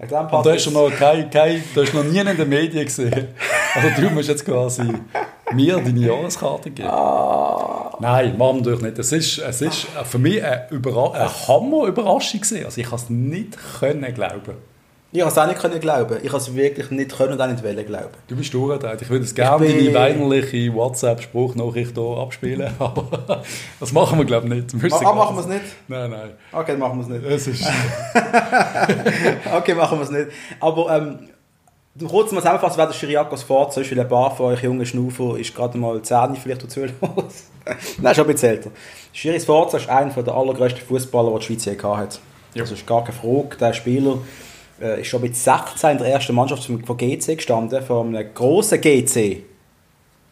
Und 0.00 0.46
da 0.46 0.52
hast 0.52 0.66
du 0.66 0.72
noch, 0.72 0.90
kein, 0.90 1.30
kein, 1.30 1.62
da 1.72 1.82
hast 1.82 1.92
du 1.92 1.98
noch 1.98 2.04
nie 2.04 2.18
in 2.18 2.36
den 2.36 2.48
Medien 2.48 2.84
gesehen. 2.84 3.28
Also 3.76 3.88
du 4.00 4.10
musst 4.10 4.28
jetzt 4.28 4.44
quasi 4.44 4.92
mir 5.52 5.76
deine 5.76 6.00
Jahreskarte 6.00 6.72
geben. 6.72 6.88
Ah. 6.88 7.96
Nein, 8.00 8.36
machen 8.36 8.56
wir 8.56 8.72
natürlich 8.72 8.82
nicht. 8.82 8.98
Es 8.98 9.12
ist, 9.12 9.38
es 9.38 9.62
ist 9.62 9.86
für 10.02 10.18
mich 10.18 10.42
eine, 10.42 10.66
Überra 10.70 11.12
eine 11.12 11.46
Hammer-Überraschung 11.46 12.40
gewesen. 12.40 12.64
Also 12.64 12.80
ich 12.80 12.88
kann 12.88 12.98
es 12.98 13.08
nicht 13.08 13.56
können 13.78 14.12
glauben. 14.12 14.69
Ich 15.12 15.20
habe 15.20 15.30
es 15.32 15.36
auch 15.38 15.46
nicht 15.48 15.58
können 15.58 15.80
glauben. 15.80 16.18
Ich 16.22 16.28
habe 16.28 16.38
es 16.38 16.54
wirklich 16.54 16.90
nicht 16.92 17.16
können 17.16 17.32
und 17.32 17.40
auch 17.40 17.48
nicht 17.48 17.64
wollen 17.64 17.84
glauben. 17.84 18.10
Du 18.28 18.36
bist 18.36 18.54
durchgedreht. 18.54 19.02
Ich 19.02 19.10
würde 19.10 19.24
es 19.24 19.34
gerne 19.34 19.66
bin- 19.66 19.92
deine 19.92 19.94
weinerliche 19.94 20.72
WhatsApp-Spruchnachricht 20.72 21.94
hier 21.96 22.16
abspielen, 22.18 22.72
aber 22.78 23.42
das 23.80 23.92
machen 23.92 24.18
wir 24.18 24.24
glaube 24.24 24.46
ich 24.46 24.54
nicht. 24.54 24.74
Müssen 24.74 25.04
Ah, 25.06 25.12
machen 25.12 25.34
wir 25.36 25.40
es 25.40 25.46
nicht? 25.48 25.62
Nein, 25.88 26.10
nein. 26.10 26.30
Okay, 26.52 26.76
machen 26.76 26.98
wir 26.98 27.02
es 27.02 27.08
nicht. 27.08 27.24
Es 27.24 27.46
ist, 27.48 27.64
Okay, 29.56 29.74
machen 29.74 29.98
wir 29.98 30.04
es 30.04 30.10
nicht. 30.10 30.28
Aber 30.60 30.96
ähm, 30.96 31.18
kurz 32.08 32.30
mal 32.32 32.40
zusammenfassen, 32.40 32.78
wer 32.78 32.86
der 32.86 32.94
Chiriakos 32.94 33.42
Forza 33.42 33.80
ist, 33.80 33.90
weil 33.90 34.00
ein 34.00 34.08
paar 34.08 34.34
von 34.34 34.46
euch 34.52 34.62
jungen 34.62 34.86
Schnaufer 34.86 35.38
ist 35.38 35.54
gerade 35.54 35.76
mal 35.78 36.00
10 36.00 36.36
vielleicht 36.36 36.62
dazu 36.62 36.80
los. 36.82 36.90
Nein, 38.00 38.14
schon 38.14 38.26
ein 38.26 38.32
bisschen 38.32 38.50
älter. 38.50 38.70
Chiris 39.12 39.44
Forza 39.44 39.76
ist 39.78 39.88
einer 39.88 40.10
der 40.22 40.34
allergrößten 40.34 40.82
Fußballer, 40.82 41.32
die 41.32 41.38
die 41.40 41.44
Schweiz 41.46 41.64
je 41.64 41.74
gehabt 41.74 41.98
hat. 41.98 42.20
Ja. 42.54 42.62
Das 42.62 42.72
ist 42.72 42.86
gar 42.86 43.04
keine 43.04 43.16
Frage. 43.16 43.56
Der 43.60 43.72
Spieler 43.72 44.18
äh, 44.80 45.00
ist 45.00 45.08
schon 45.08 45.22
mit 45.22 45.36
16 45.36 45.90
in 45.90 45.98
der 45.98 46.06
ersten 46.08 46.34
Mannschaft 46.34 46.64
von 46.64 46.84
von 46.84 46.96
GC 46.96 47.36
gestanden, 47.36 47.82
von 47.82 48.14
einem 48.14 48.34
grossen 48.34 48.80
GC. 48.80 49.42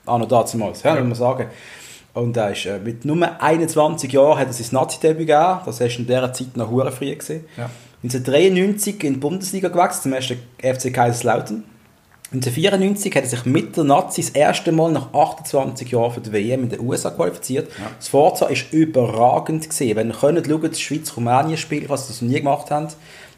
Ah, 0.06 0.18
noch 0.18 0.28
damals, 0.28 0.82
ja, 0.82 0.94
muss 0.94 1.02
man 1.02 1.14
sagen. 1.14 1.46
Und 2.14 2.36
er 2.36 2.50
ist, 2.50 2.66
äh, 2.66 2.78
mit 2.78 3.04
nur 3.04 3.40
21 3.40 4.12
Jahren 4.12 4.38
hat 4.38 4.48
er 4.48 4.52
sein 4.52 4.66
Nazi-Debüt 4.72 5.26
gegeben. 5.26 5.60
Das 5.64 5.80
war 5.80 5.86
in 5.86 6.06
dieser 6.06 6.32
Zeit 6.32 6.56
noch 6.56 6.70
hure 6.70 6.90
früh. 6.90 7.14
Gewesen. 7.14 7.44
Ja. 7.56 7.70
1993 8.02 9.04
in 9.04 9.14
die 9.14 9.18
Bundesliga 9.18 9.68
gewechselt, 9.68 10.02
zum 10.02 10.12
ersten 10.12 10.38
FC 10.58 10.92
Kaiserslautern. 10.92 11.64
1994 12.30 13.16
hat 13.16 13.22
er 13.22 13.28
sich 13.28 13.44
mit 13.46 13.76
der 13.76 13.84
Nazi 13.84 14.20
das 14.20 14.30
erste 14.30 14.70
Mal 14.70 14.92
nach 14.92 15.14
28 15.14 15.90
Jahren 15.90 16.12
für 16.12 16.20
die 16.20 16.30
WM 16.30 16.64
in 16.64 16.68
den 16.68 16.80
USA 16.80 17.10
qualifiziert. 17.10 17.70
Das 17.98 18.08
Forza 18.08 18.46
ist 18.46 18.70
überragend 18.70 19.68
gesehen. 19.68 19.96
Wenn 19.96 20.10
ihr 20.10 20.14
könnt, 20.14 20.46
schaut 20.46 20.64
das 20.64 20.80
Schweiz-Rumänien-Spiel, 20.80 21.88
was 21.88 22.06
sie 22.06 22.24
noch 22.24 22.32
nie 22.32 22.38
gemacht 22.38 22.70
haben, 22.70 22.88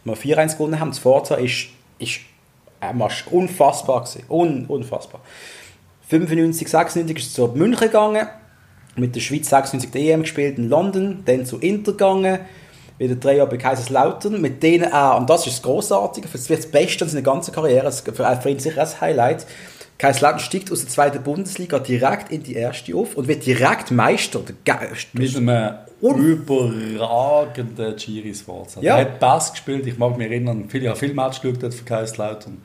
wir 0.05 0.17
4-1 0.17 0.55
gewonnen 0.57 0.81
haben. 0.81 0.91
Das 0.91 0.99
Forza 0.99 1.37
ist, 1.37 1.69
ist 1.99 2.21
äh, 2.81 2.93
Marsch- 2.93 3.29
unfassbar 3.31 4.05
gewesen. 4.05 4.25
Un, 4.29 4.67
unfassbar. 4.67 5.21
95, 6.09 6.69
96 6.69 7.17
ist 7.17 7.27
es 7.29 7.35
zu 7.35 7.47
München 7.49 7.87
gegangen, 7.87 8.27
mit 8.97 9.15
der 9.15 9.21
Schweiz 9.21 9.49
96 9.49 9.91
die 9.91 10.11
EM 10.11 10.23
gespielt 10.23 10.59
in 10.59 10.69
London, 10.69 11.23
dann 11.25 11.47
zu 11.47 11.59
Inter 11.59 11.93
gegangen, 11.93 12.41
wieder 12.99 13.15
drei 13.15 13.37
Jahre 13.37 13.49
bei 13.49 13.57
Kaiserslautern, 13.57 14.41
mit 14.41 14.63
denen 14.63 14.93
auch, 14.93 15.19
und 15.19 15.31
das 15.31 15.47
ist 15.47 15.59
das 15.59 15.63
Grossartige, 15.63 16.29
das 16.31 16.49
wird 16.49 16.65
das 16.65 16.71
Beste 16.71 17.05
in 17.05 17.11
seiner 17.11 17.23
ganzen 17.23 17.55
Karriere, 17.55 17.93
für, 17.93 18.13
für 18.13 18.51
ihn 18.51 18.59
sicher 18.59 18.83
ein 18.83 19.01
Highlight, 19.01 19.47
Kaiserslautern 19.99 20.41
steigt 20.41 20.73
aus 20.73 20.81
der 20.81 20.89
zweiten 20.89 21.23
Bundesliga 21.23 21.79
direkt 21.79 22.33
in 22.33 22.43
die 22.43 22.55
erste 22.55 22.95
auf 22.97 23.17
und 23.17 23.29
wird 23.29 23.45
direkt 23.47 23.91
Meister. 23.91 24.41
Mit 25.13 25.37
einem 25.37 25.75
Un- 26.03 26.25
überragenden 26.25 27.97
Giris 27.97 28.43
Forza. 28.43 28.81
Ja. 28.81 28.97
Er 28.97 29.03
hat 29.03 29.21
Bass 29.21 29.51
gespielt, 29.53 29.87
ich 29.87 29.99
mag 29.99 30.17
mich 30.17 30.29
erinnern, 30.31 30.65
viele, 30.69 30.85
ich 30.85 30.89
habe 30.89 30.99
viel 30.99 31.15
Match 31.15 31.41
geschaut 31.41 31.75
für 31.75 31.85
Kaiserslautern. 31.85 32.59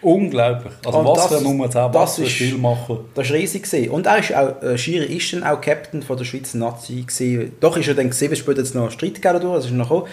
Unglaublich. 0.00 0.72
Also 0.84 0.98
Und 0.98 1.04
was 1.06 1.18
das- 1.18 1.26
für 1.28 1.36
ein 1.36 1.42
Nummer 1.44 1.70
10, 1.70 1.92
das 1.92 1.94
was 1.94 2.14
für 2.16 2.22
ein 2.22 2.28
Spielmacher. 2.28 3.00
Das 3.14 3.28
war 3.30 3.36
riesig. 3.36 3.62
Gewesen. 3.62 3.90
Und 3.90 4.06
er 4.06 4.18
ist 4.18 4.34
auch, 4.34 4.60
äh, 4.62 4.76
Schiri 4.76 5.16
ist 5.16 5.32
dann 5.32 5.44
auch 5.44 5.60
Captain 5.60 6.02
von 6.02 6.16
der 6.16 6.24
Schweizer 6.24 6.58
Nazi. 6.58 7.02
Gewesen. 7.06 7.52
Doch 7.60 7.76
ist 7.76 7.86
er 7.86 7.94
dann 7.94 8.10
gesehen, 8.10 8.32
es 8.32 8.40
später 8.40 8.58
jetzt 8.62 8.74
noch 8.74 8.90
Streit 8.90 9.14
gegeben 9.14 9.34
dadurch, 9.34 9.54
das 9.56 9.64
ist 9.66 9.70
noch 9.72 9.88
gekommen. 9.88 10.08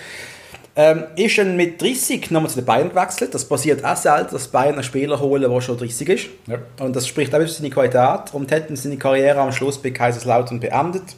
Ähm, 0.76 1.04
ist 1.16 1.38
dann 1.40 1.58
mit 1.58 1.82
30 1.82 2.30
nochmal 2.30 2.52
zu 2.52 2.58
den 2.58 2.66
Bayern 2.66 2.90
gewechselt. 2.90 3.34
Das 3.34 3.44
passiert 3.46 3.84
auch 3.84 3.98
selten, 3.98 4.32
dass 4.32 4.48
Bayern 4.48 4.76
einen 4.76 4.84
Spieler 4.84 5.20
holen, 5.20 5.50
der 5.52 5.62
schon 5.62 5.76
30 5.78 6.08
ist. 6.08 6.26
Ja. 6.46 6.60
Und 6.86 6.96
das 6.96 7.08
spricht 7.08 7.34
auch 7.34 7.40
für 7.40 7.48
seine 7.48 7.72
Qualität. 7.72 8.32
Und 8.34 8.52
hat 8.52 8.70
dann 8.70 8.76
seine 8.78 8.98
Karriere 8.98 9.40
am 9.40 9.52
Schluss 9.52 9.80
bei 9.80 9.90
Kaiserslautern 9.90 10.60
beendet. 10.60 11.16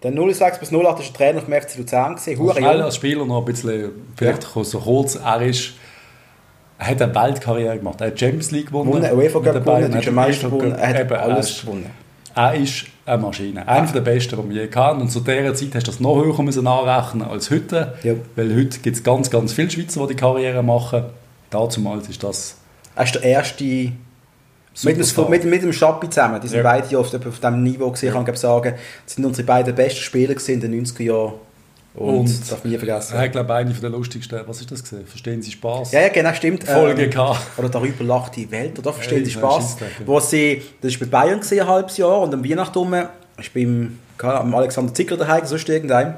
Dann 0.00 0.14
06 0.32 0.58
bis 0.58 0.72
08 0.72 1.00
ist 1.00 1.08
er 1.10 1.14
Trainer 1.14 1.40
vom 1.42 1.52
FC 1.52 1.76
Luzern. 1.78 2.16
Hure 2.38 2.54
schnell 2.56 2.82
als 2.82 2.96
Spieler 2.96 3.26
noch 3.26 3.38
ein 3.40 3.44
bisschen, 3.44 3.90
vielleicht 4.16 4.42
so 4.42 4.78
kurz, 4.78 5.16
er 5.16 5.42
ist, 5.42 5.72
er 6.78 6.86
hat 6.88 7.02
eine 7.02 7.14
Weltkarriere 7.14 7.76
gemacht. 7.78 8.00
Er 8.00 8.06
hat 8.08 8.18
Champions 8.18 8.50
League 8.50 8.66
gewonnen. 8.68 8.90
Gewonnen, 8.90 9.12
UEFA 9.12 9.40
Cup 9.40 9.54
gewonnen, 9.64 9.92
Deutscher 9.92 10.06
hat 10.06 10.14
Meister 10.14 10.48
gewonnen, 10.48 10.72
er 10.74 10.88
hat 10.88 11.00
Eben, 11.00 11.14
alles 11.14 11.50
ist- 11.50 11.60
gewonnen. 11.62 11.90
Er 12.32 12.54
ist 12.54 12.84
eine 13.04 13.20
Maschine. 13.20 13.66
Einer 13.66 13.90
der 13.92 14.00
besten, 14.02 14.40
die 14.40 14.54
wir 14.54 14.64
je 14.64 14.72
hatten. 14.72 15.00
Und 15.00 15.10
zu 15.10 15.18
dieser 15.18 15.52
Zeit 15.52 15.74
hast 15.74 15.86
du 15.88 15.90
das 15.90 15.98
noch 16.00 16.14
höher 16.14 16.40
müssen 16.42 16.64
anrechnen 16.64 17.26
als 17.28 17.50
heute. 17.50 17.94
Ja. 18.04 18.14
Weil 18.36 18.54
heute 18.56 18.78
gibt 18.78 18.96
es 18.96 19.02
ganz, 19.02 19.28
ganz 19.30 19.52
viele 19.52 19.68
Schweizer, 19.68 20.02
die 20.06 20.14
die 20.14 20.20
Karriere 20.20 20.62
machen. 20.62 21.06
Dazumals 21.50 22.08
ist 22.08 22.22
das 22.22 22.56
Er 22.94 23.02
ist 23.02 23.16
der 23.16 23.24
erste 23.24 23.90
mit 24.84 25.28
mit, 25.30 25.44
mit 25.44 25.62
dem 25.62 25.72
Schappi 25.72 26.08
zusammen. 26.10 26.40
Die 26.40 26.48
sind 26.48 26.58
Ja. 26.58 26.62
beide 26.62 26.98
oft 26.98 27.14
auf 27.14 27.22
diesem 27.38 27.62
Niveau 27.62 27.90
gesehen. 27.90 28.08
Ich 28.10 28.14
kann 28.14 28.24
glaub 28.24 28.36
sagen, 28.36 28.74
das 29.04 29.14
sind 29.14 29.24
unsere 29.24 29.46
beiden 29.46 29.74
besten 29.74 30.00
Spieler 30.00 30.34
gewesen 30.34 30.52
in 30.54 30.60
den 30.60 30.84
90er 30.84 31.02
Jahren. 31.02 31.32
Und, 31.94 32.18
Und- 32.18 32.28
das 32.28 32.48
darf 32.50 32.64
nie 32.64 32.78
vergessen. 32.78 33.14
Er 33.16 33.22
hat, 33.22 33.32
glaube 33.32 33.48
ich, 33.52 33.56
eine 33.56 33.72
der 33.74 33.90
lustigsten, 33.90 34.40
was 34.46 34.60
ist 34.60 34.70
das 34.70 34.82
gesehen? 34.82 35.06
Verstehen 35.06 35.42
Sie 35.42 35.50
Spaß? 35.50 35.90
Ja, 35.90 36.02
ja, 36.02 36.08
genau, 36.08 36.32
stimmt. 36.34 36.62
Folge 36.64 37.02
Ähm, 37.02 37.10
gehabt. 37.10 37.40
Oder 37.58 37.68
darüber 37.68 38.04
lacht 38.04 38.36
die 38.36 38.48
Welt. 38.50 38.78
Oder 38.78 38.92
verstehen 38.92 39.18
Ja, 39.18 39.24
Sie 39.24 39.30
ich 39.30 39.36
Spaß? 39.36 39.76
ja. 39.80 39.86
Wo 40.06 40.20
sie, 40.20 40.62
das 40.80 41.00
war 41.00 41.08
bei 41.08 41.24
Bayern 41.24 41.40
gewesen, 41.40 41.60
ein 41.60 41.66
halbes 41.66 41.96
Jahr 41.96 42.20
und 42.20 42.32
am 42.32 42.44
Weihnachten 42.48 42.78
rum, 42.78 42.94
ich 43.40 43.52
bin 43.52 43.98
am 44.22 44.54
Alexander 44.54 44.94
Zickler 44.94 45.16
daheim, 45.16 45.44
sonst 45.46 45.68
irgendeinem. 45.68 46.14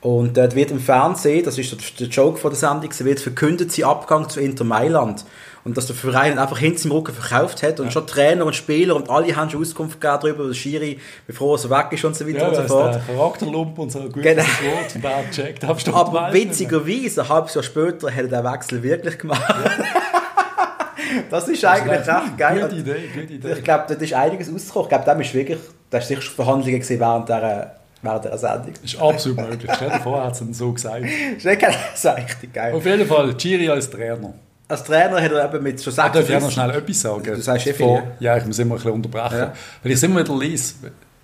Und 0.00 0.36
dort 0.36 0.54
wird 0.54 0.70
im 0.70 0.78
Fernsehen, 0.80 1.44
das 1.44 1.58
ist 1.58 1.98
der 1.98 2.06
Joke 2.08 2.38
von 2.38 2.50
der 2.50 2.58
Sendung, 2.58 2.90
wird 3.00 3.20
verkündet, 3.20 3.72
sie 3.72 3.84
Abgang 3.84 4.28
zu 4.28 4.38
Inter 4.40 4.64
Mailand. 4.64 5.24
Und 5.68 5.76
dass 5.76 5.86
der 5.86 5.94
Verein 5.96 6.38
einfach 6.38 6.58
hinter 6.58 6.84
im 6.86 6.92
Rücken 6.92 7.14
verkauft 7.14 7.62
hat 7.62 7.78
und 7.80 7.92
schon 7.92 8.06
Trainer 8.06 8.46
und 8.46 8.54
Spieler 8.56 8.96
und 8.96 9.10
alle 9.10 9.34
haben 9.36 9.50
schon 9.50 9.60
Auskunft 9.60 10.00
gegeben 10.00 10.18
darüber, 10.22 10.46
der 10.46 10.54
Schiri, 10.54 10.98
bevor 11.26 11.54
er 11.54 11.58
so 11.58 11.70
weg 11.70 11.86
ist 11.92 12.04
und 12.04 12.16
so 12.16 12.26
weiter 12.26 12.38
Ja, 12.38 12.48
und 12.48 12.54
so 12.54 12.60
das 12.62 12.70
fort. 12.70 12.94
der 12.94 13.14
Charakterlump 13.14 13.78
und 13.78 13.92
so 13.92 13.98
gutes 14.00 14.22
Genau. 14.22 14.42
Wort, 14.42 14.94
der 15.02 15.30
checkt, 15.30 15.62
darfst 15.62 15.86
du 15.86 15.94
Aber 15.94 16.32
witzigerweise, 16.32 17.22
ein 17.22 17.28
halbes 17.28 17.54
Jahr 17.54 17.62
später, 17.62 18.10
hat 18.10 18.16
er 18.32 18.42
den 18.42 18.44
Wechsel 18.44 18.82
wirklich 18.82 19.18
gemacht. 19.18 19.42
das 21.30 21.48
ist 21.48 21.64
eigentlich 21.64 21.98
Das 22.04 22.08
ist 22.08 22.14
recht 22.24 22.38
geil. 22.38 22.60
Gute 22.62 22.76
Idee, 22.76 23.08
gute 23.14 23.32
Idee. 23.34 23.52
Ich 23.52 23.64
glaube, 23.64 23.84
da 23.88 23.94
ist 23.94 24.12
einiges 24.14 24.52
rausgekommen. 24.52 24.84
Ich 24.86 24.88
glaube, 24.88 25.04
da 25.04 25.12
ist 25.12 25.34
wirklich, 25.34 25.58
da 25.90 25.98
ist 25.98 26.08
sicher 26.08 26.22
Verhandlungen 26.22 26.82
während 26.88 27.28
dieser, 27.28 27.74
während 28.02 28.24
dieser 28.24 28.38
Sendung. 28.38 28.72
Das 28.82 28.92
ist 28.92 29.00
absolut 29.00 29.38
möglich. 29.38 29.70
Stell 29.74 29.90
dir 29.90 30.00
vor, 30.00 30.24
hat 30.24 30.32
es 30.40 30.58
so 30.58 30.72
gesagt. 30.72 31.04
Das 31.34 31.44
ist 31.44 31.62
echt- 31.62 31.78
das 32.02 32.16
richtig 32.16 32.52
geil. 32.52 32.74
Auf 32.74 32.84
jeden 32.84 33.06
Fall, 33.06 33.34
Giri 33.34 33.68
als 33.68 33.90
Trainer. 33.90 34.34
Als 34.68 34.84
Trainer 34.84 35.20
hat 35.20 35.32
er 35.32 35.46
eben 35.46 35.62
mit 35.62 35.82
schon 35.82 35.92
Ich 35.92 35.96
darf 35.96 36.14
ich 36.14 36.36
auch 36.36 36.40
noch 36.40 36.50
36... 36.50 36.52
schnell 36.52 36.70
etwas 36.70 37.00
sagen? 37.00 37.24
Du 37.24 37.40
sagst 37.40 37.66
eh 37.66 37.72
viel, 37.72 38.02
ja. 38.20 38.36
Ich 38.36 38.44
muss 38.44 38.58
immer 38.58 38.74
ein 38.74 38.76
bisschen 38.76 38.92
unterbrechen. 38.92 39.38
Ja. 39.38 39.52
Weil 39.82 39.92
ich 39.92 40.02
immer 40.02 40.20
wieder 40.20 40.36
lese. 40.36 40.74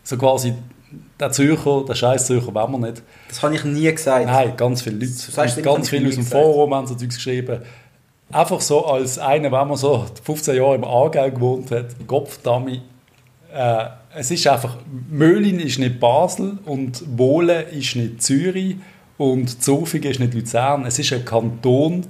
So 0.03 0.17
quasi, 0.17 0.55
der 1.21 1.31
Zürcher, 1.31 1.85
der 1.87 1.95
scheiß 1.95 2.27
Zürcher 2.27 2.55
wollen 2.55 2.73
wir 2.73 2.79
nicht. 2.91 3.03
Das 3.29 3.43
habe 3.43 3.55
ich 3.55 3.65
nie 3.65 3.93
gesagt. 3.93 4.27
Nein, 4.27 4.57
ganz 4.57 4.81
viele 4.81 4.97
Leute. 4.97 5.13
Das 5.13 5.37
heißt, 5.37 5.63
ganz 5.63 5.91
viele 5.91 6.09
aus 6.09 6.15
dem 6.15 6.25
gesagt. 6.25 6.43
Forum 6.43 6.75
haben 6.75 6.87
so 6.87 6.95
Zeugs 6.95 7.17
geschrieben. 7.17 7.61
Einfach 8.33 8.61
so 8.63 8.87
als 8.87 9.19
einer, 9.19 9.53
wenn 9.53 9.69
man 9.69 9.77
so 9.77 10.07
15 10.25 10.57
Jahre 10.57 10.77
im 10.77 10.85
Aargau 10.85 11.31
gewohnt 11.31 11.71
hat, 11.71 11.87
Kopfdami. 12.07 12.81
Äh, 13.55 13.85
es 14.17 14.31
ist 14.31 14.47
einfach, 14.47 14.79
Möhlin 15.11 15.61
ist 15.61 15.79
nicht 15.79 16.01
Basel 16.01 16.59
und 16.65 17.03
Wohlen 17.19 17.69
ist 17.69 17.95
nicht 17.97 18.23
Zürich 18.23 18.77
und 19.19 19.63
Zofingen 19.63 20.11
ist 20.11 20.21
nicht 20.21 20.35
Luzern. 20.35 20.87
Es 20.87 20.99
ist 20.99 21.13
ein 21.13 21.25
Kanton 21.25 22.07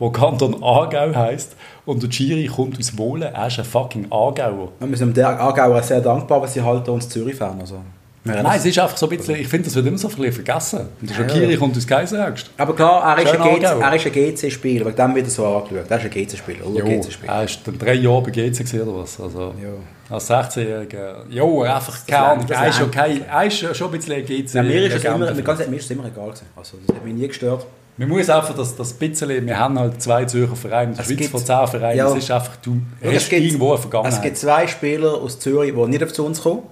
der 0.00 0.10
Kanton 0.10 0.62
Aargau 0.62 1.14
heisst 1.14 1.56
und 1.84 2.02
der 2.02 2.08
Giri 2.08 2.46
kommt 2.46 2.78
aus 2.78 2.96
Wohlen, 2.96 3.32
er 3.34 3.46
ist 3.48 3.58
ein 3.58 3.64
fucking 3.64 4.06
Aargauer. 4.10 4.72
Wir 4.80 4.96
sind 4.96 5.16
dem 5.16 5.24
Aargauer 5.24 5.82
sehr 5.82 6.00
dankbar, 6.00 6.40
weil 6.40 6.48
sie 6.48 6.62
halten 6.62 6.90
uns 6.90 7.08
Zürich-Fan. 7.08 7.60
Also. 7.60 7.80
Nein, 8.24 8.46
es 8.56 8.64
ist 8.66 8.78
einfach 8.78 8.96
so 8.96 9.08
ein 9.08 9.16
bisschen, 9.16 9.36
ich 9.36 9.48
finde, 9.48 9.66
das 9.66 9.74
wird 9.74 9.86
immer 9.86 9.96
so 9.96 10.08
ein 10.08 10.14
bisschen 10.14 10.32
vergessen. 10.32 10.80
Und 11.00 11.08
der 11.08 11.14
Shakiri 11.14 11.56
kommt 11.56 11.76
aus 11.76 11.86
Geiseraugst. 11.86 12.50
Aber 12.56 12.74
klar, 12.74 13.16
er 13.16 13.22
ist 13.22 13.30
Schön 13.30 13.40
ein 13.40 13.58
GC 13.58 14.06
er 14.06 14.32
GC-Spieler, 14.32 14.86
wegen 14.86 14.96
dem 14.96 15.14
wird 15.14 15.26
er 15.26 15.30
so 15.30 15.46
angeschaut. 15.46 15.90
Er 15.90 15.96
ist 15.98 16.04
ein 16.04 16.10
GC-Spieler, 16.10 16.58
Jo, 16.66 16.84
ein 16.84 17.00
GC-Spieler. 17.00 17.32
er 17.32 17.44
ist 17.44 17.60
dann 17.64 17.78
drei 17.78 17.94
Jahre 17.94 18.22
bei 18.22 18.30
GC 18.30 18.58
gewesen, 18.58 18.82
oder 18.82 18.98
was? 19.00 19.20
Also, 19.20 19.54
Ja. 19.62 20.14
als 20.14 20.30
16-Jähriger. 20.30 21.24
Jo, 21.30 21.62
einfach 21.62 22.06
keine 22.06 22.24
Ahnung. 22.26 22.46
Er 22.48 22.68
ist, 22.68 22.82
okay, 22.82 23.22
er 23.30 23.44
ist 23.46 23.76
schon 23.76 23.88
ein 23.88 23.92
bisschen 23.92 24.14
ein 24.14 24.24
GC. 24.26 24.54
Ja, 24.54 24.62
mir, 24.62 24.86
ist 24.86 24.96
es 24.96 25.04
immer, 25.04 25.18
mir 25.18 25.76
ist 25.76 25.84
es 25.84 25.90
immer 25.90 26.04
egal 26.04 26.26
gewesen. 26.26 26.46
Also, 26.56 26.76
das 26.86 26.96
hat 26.96 27.04
mich 27.04 27.14
nie 27.14 27.28
gestört. 27.28 27.66
Man 27.98 28.08
muss 28.08 28.30
einfach 28.30 28.54
das, 28.54 28.76
das 28.76 28.92
bisschen, 28.92 29.44
wir 29.46 29.58
haben 29.58 29.78
halt 29.78 30.00
zwei 30.00 30.24
Zürcher 30.24 30.54
Vereine, 30.56 30.94
Es 30.96 31.06
Schweiz 31.06 31.28
von 31.28 31.44
zehn 31.44 31.66
Vereinen, 31.66 31.98
Ja. 31.98 32.08
es 32.10 32.16
ist 32.22 32.30
einfach, 32.30 32.56
du 32.56 32.80
Es 33.00 33.14
hast 33.16 33.28
gibt- 33.30 33.42
irgendwo 33.44 33.66
eine 33.66 33.74
Es 33.74 33.80
Vergangenheit. 33.80 34.22
gibt 34.22 34.36
zwei 34.38 34.66
Spieler 34.68 35.14
aus 35.14 35.38
Zürich, 35.40 35.74
die 35.74 35.80
nicht 35.86 36.14
zu 36.14 36.24
uns 36.24 36.40
kommen. 36.40 36.62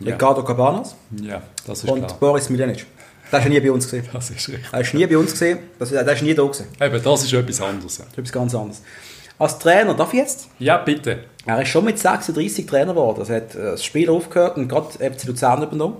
Ja. 0.00 0.12
Ricardo 0.12 0.44
Cabanas 0.44 0.94
ja, 1.22 1.42
das 1.66 1.82
ist 1.82 1.90
und 1.90 2.06
klar. 2.06 2.16
Boris 2.20 2.48
Miljanic. 2.50 2.86
Der 3.32 3.40
ist 3.40 3.48
nie 3.48 3.60
bei 3.60 3.70
uns 3.72 3.84
gesehen. 3.84 4.06
Das 4.12 4.30
ist 4.30 4.48
richtig. 4.48 4.64
Er 4.72 4.80
ist 4.80 4.94
nie 4.94 5.06
bei 5.06 5.18
uns 5.18 5.32
gesehen. 5.32 5.58
Das, 5.78 5.90
der 5.90 6.06
ist 6.12 6.22
nie 6.22 6.34
da 6.34 6.42
gewesen. 6.44 6.66
Eben, 6.80 7.02
das 7.02 7.24
ist 7.24 7.32
etwas 7.32 7.60
anderes. 7.60 7.96
Das 7.98 8.06
ist 8.06 8.18
etwas 8.18 8.32
ganz 8.32 8.54
anderes. 8.54 8.82
Als 9.38 9.58
Trainer, 9.58 9.94
darf 9.94 10.12
ich 10.12 10.20
jetzt? 10.20 10.48
Ja, 10.58 10.76
bitte. 10.78 11.24
Er 11.46 11.62
ist 11.62 11.68
schon 11.68 11.84
mit 11.84 11.98
36 11.98 12.66
Trainer 12.66 12.92
geworden. 12.92 13.20
Also 13.20 13.32
er 13.32 13.40
hat 13.40 13.54
äh, 13.54 13.58
das 13.72 13.84
Spiel 13.84 14.08
aufgehört 14.10 14.56
und 14.56 14.68
gerade 14.68 14.86
FC 14.98 15.24
Luzern 15.26 15.62
übernommen. 15.62 15.96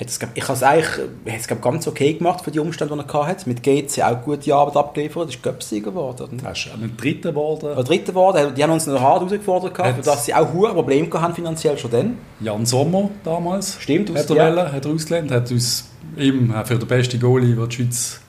Hat 0.00 0.06
es, 0.08 0.18
ich 0.34 0.42
habe 0.44 0.52
es 0.52 0.62
eigentlich 0.62 0.86
hat 1.28 1.40
es, 1.40 1.60
ganz 1.60 1.88
okay 1.88 2.12
gemacht 2.14 2.44
für 2.44 2.52
die 2.52 2.60
Umstände, 2.60 2.94
die 2.94 3.00
er 3.12 3.26
hatte. 3.26 3.48
Mit 3.48 3.64
GC 3.64 4.00
auch 4.02 4.22
gute 4.22 4.54
Arbeit 4.54 4.76
abgeliefert. 4.76 5.28
ist 5.30 5.42
Göpsieger 5.42 5.90
geworden. 5.90 6.40
Er 6.44 6.52
ist 6.52 6.68
ein 6.72 6.96
Dritter 6.96 7.30
geworden. 7.30 7.72
Oder 7.72 7.82
Dritter 7.82 8.12
geworden. 8.12 8.54
Die 8.54 8.62
haben 8.62 8.70
uns 8.70 8.86
noch 8.86 9.00
hart 9.00 9.18
herausgefordert, 9.22 9.74
gehabt, 9.74 10.06
dass 10.06 10.24
sie 10.26 10.32
auch 10.34 10.52
hohe 10.52 10.72
Probleme 10.72 11.08
haben 11.20 11.34
finanziell 11.34 11.76
schon 11.76 11.90
dann. 11.90 12.18
Jan 12.38 12.64
Sommer 12.64 13.10
damals. 13.24 13.76
Stimmt, 13.80 14.10
Hat 14.10 14.18
aus- 14.18 14.30
er, 14.30 14.36
ja. 14.36 14.56
wollen, 14.56 14.72
hat 14.72 14.84
er 14.84 14.92
ausgelernt, 14.92 15.30
hat 15.32 15.50
uns 15.50 15.88
ihm 16.16 16.52
äh, 16.54 16.64
für 16.64 16.78
den 16.78 16.86
besten 16.86 17.18
Goalie, 17.18 17.56
den 17.56 17.68
die 17.68 17.74
Schweiz 17.74 18.20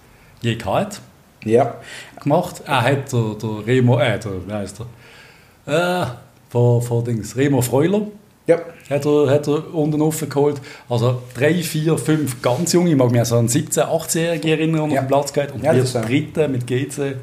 je 0.42 0.56
gehabt 0.56 1.02
Ja. 1.46 1.76
gemacht. 2.20 2.64
Er 2.66 2.82
hat 2.82 3.14
der, 3.14 3.36
der 3.40 3.68
Remo, 3.68 4.00
äh, 4.00 4.18
der, 4.18 4.32
wie 4.48 4.54
heisst 4.54 4.80
er? 5.68 6.02
Äh, 6.04 6.08
von, 6.50 6.82
von 6.82 7.04
Dings, 7.04 7.36
Remo 7.38 7.62
Freuler 7.62 8.02
Ja. 8.50 8.58
hat 8.90 9.06
er, 9.06 9.30
hat 9.30 9.48
er 9.48 9.74
unten 9.74 10.02
aufgeholt. 10.02 10.60
Also 10.90 11.22
drei, 11.38 11.54
vier, 11.56 11.98
fünf 11.98 12.42
ganz 12.42 12.74
junge, 12.74 12.90
ich 12.90 12.96
mag 12.96 13.12
mich 13.12 13.20
an 13.20 13.26
so 13.26 13.38
einen 13.38 13.48
17-, 13.48 13.80
18-Jährigen 13.84 14.50
erinnern, 14.52 14.90
der 14.90 14.96
Ja. 14.96 15.02
auf 15.02 15.06
den 15.06 15.08
Platz 15.08 15.34
geht. 15.34 15.52
Und 15.54 15.64
Ja, 15.64 15.74
wir. 15.76 15.84
Dritte 15.84 16.48
mit 16.48 16.66
GC. 16.68 17.16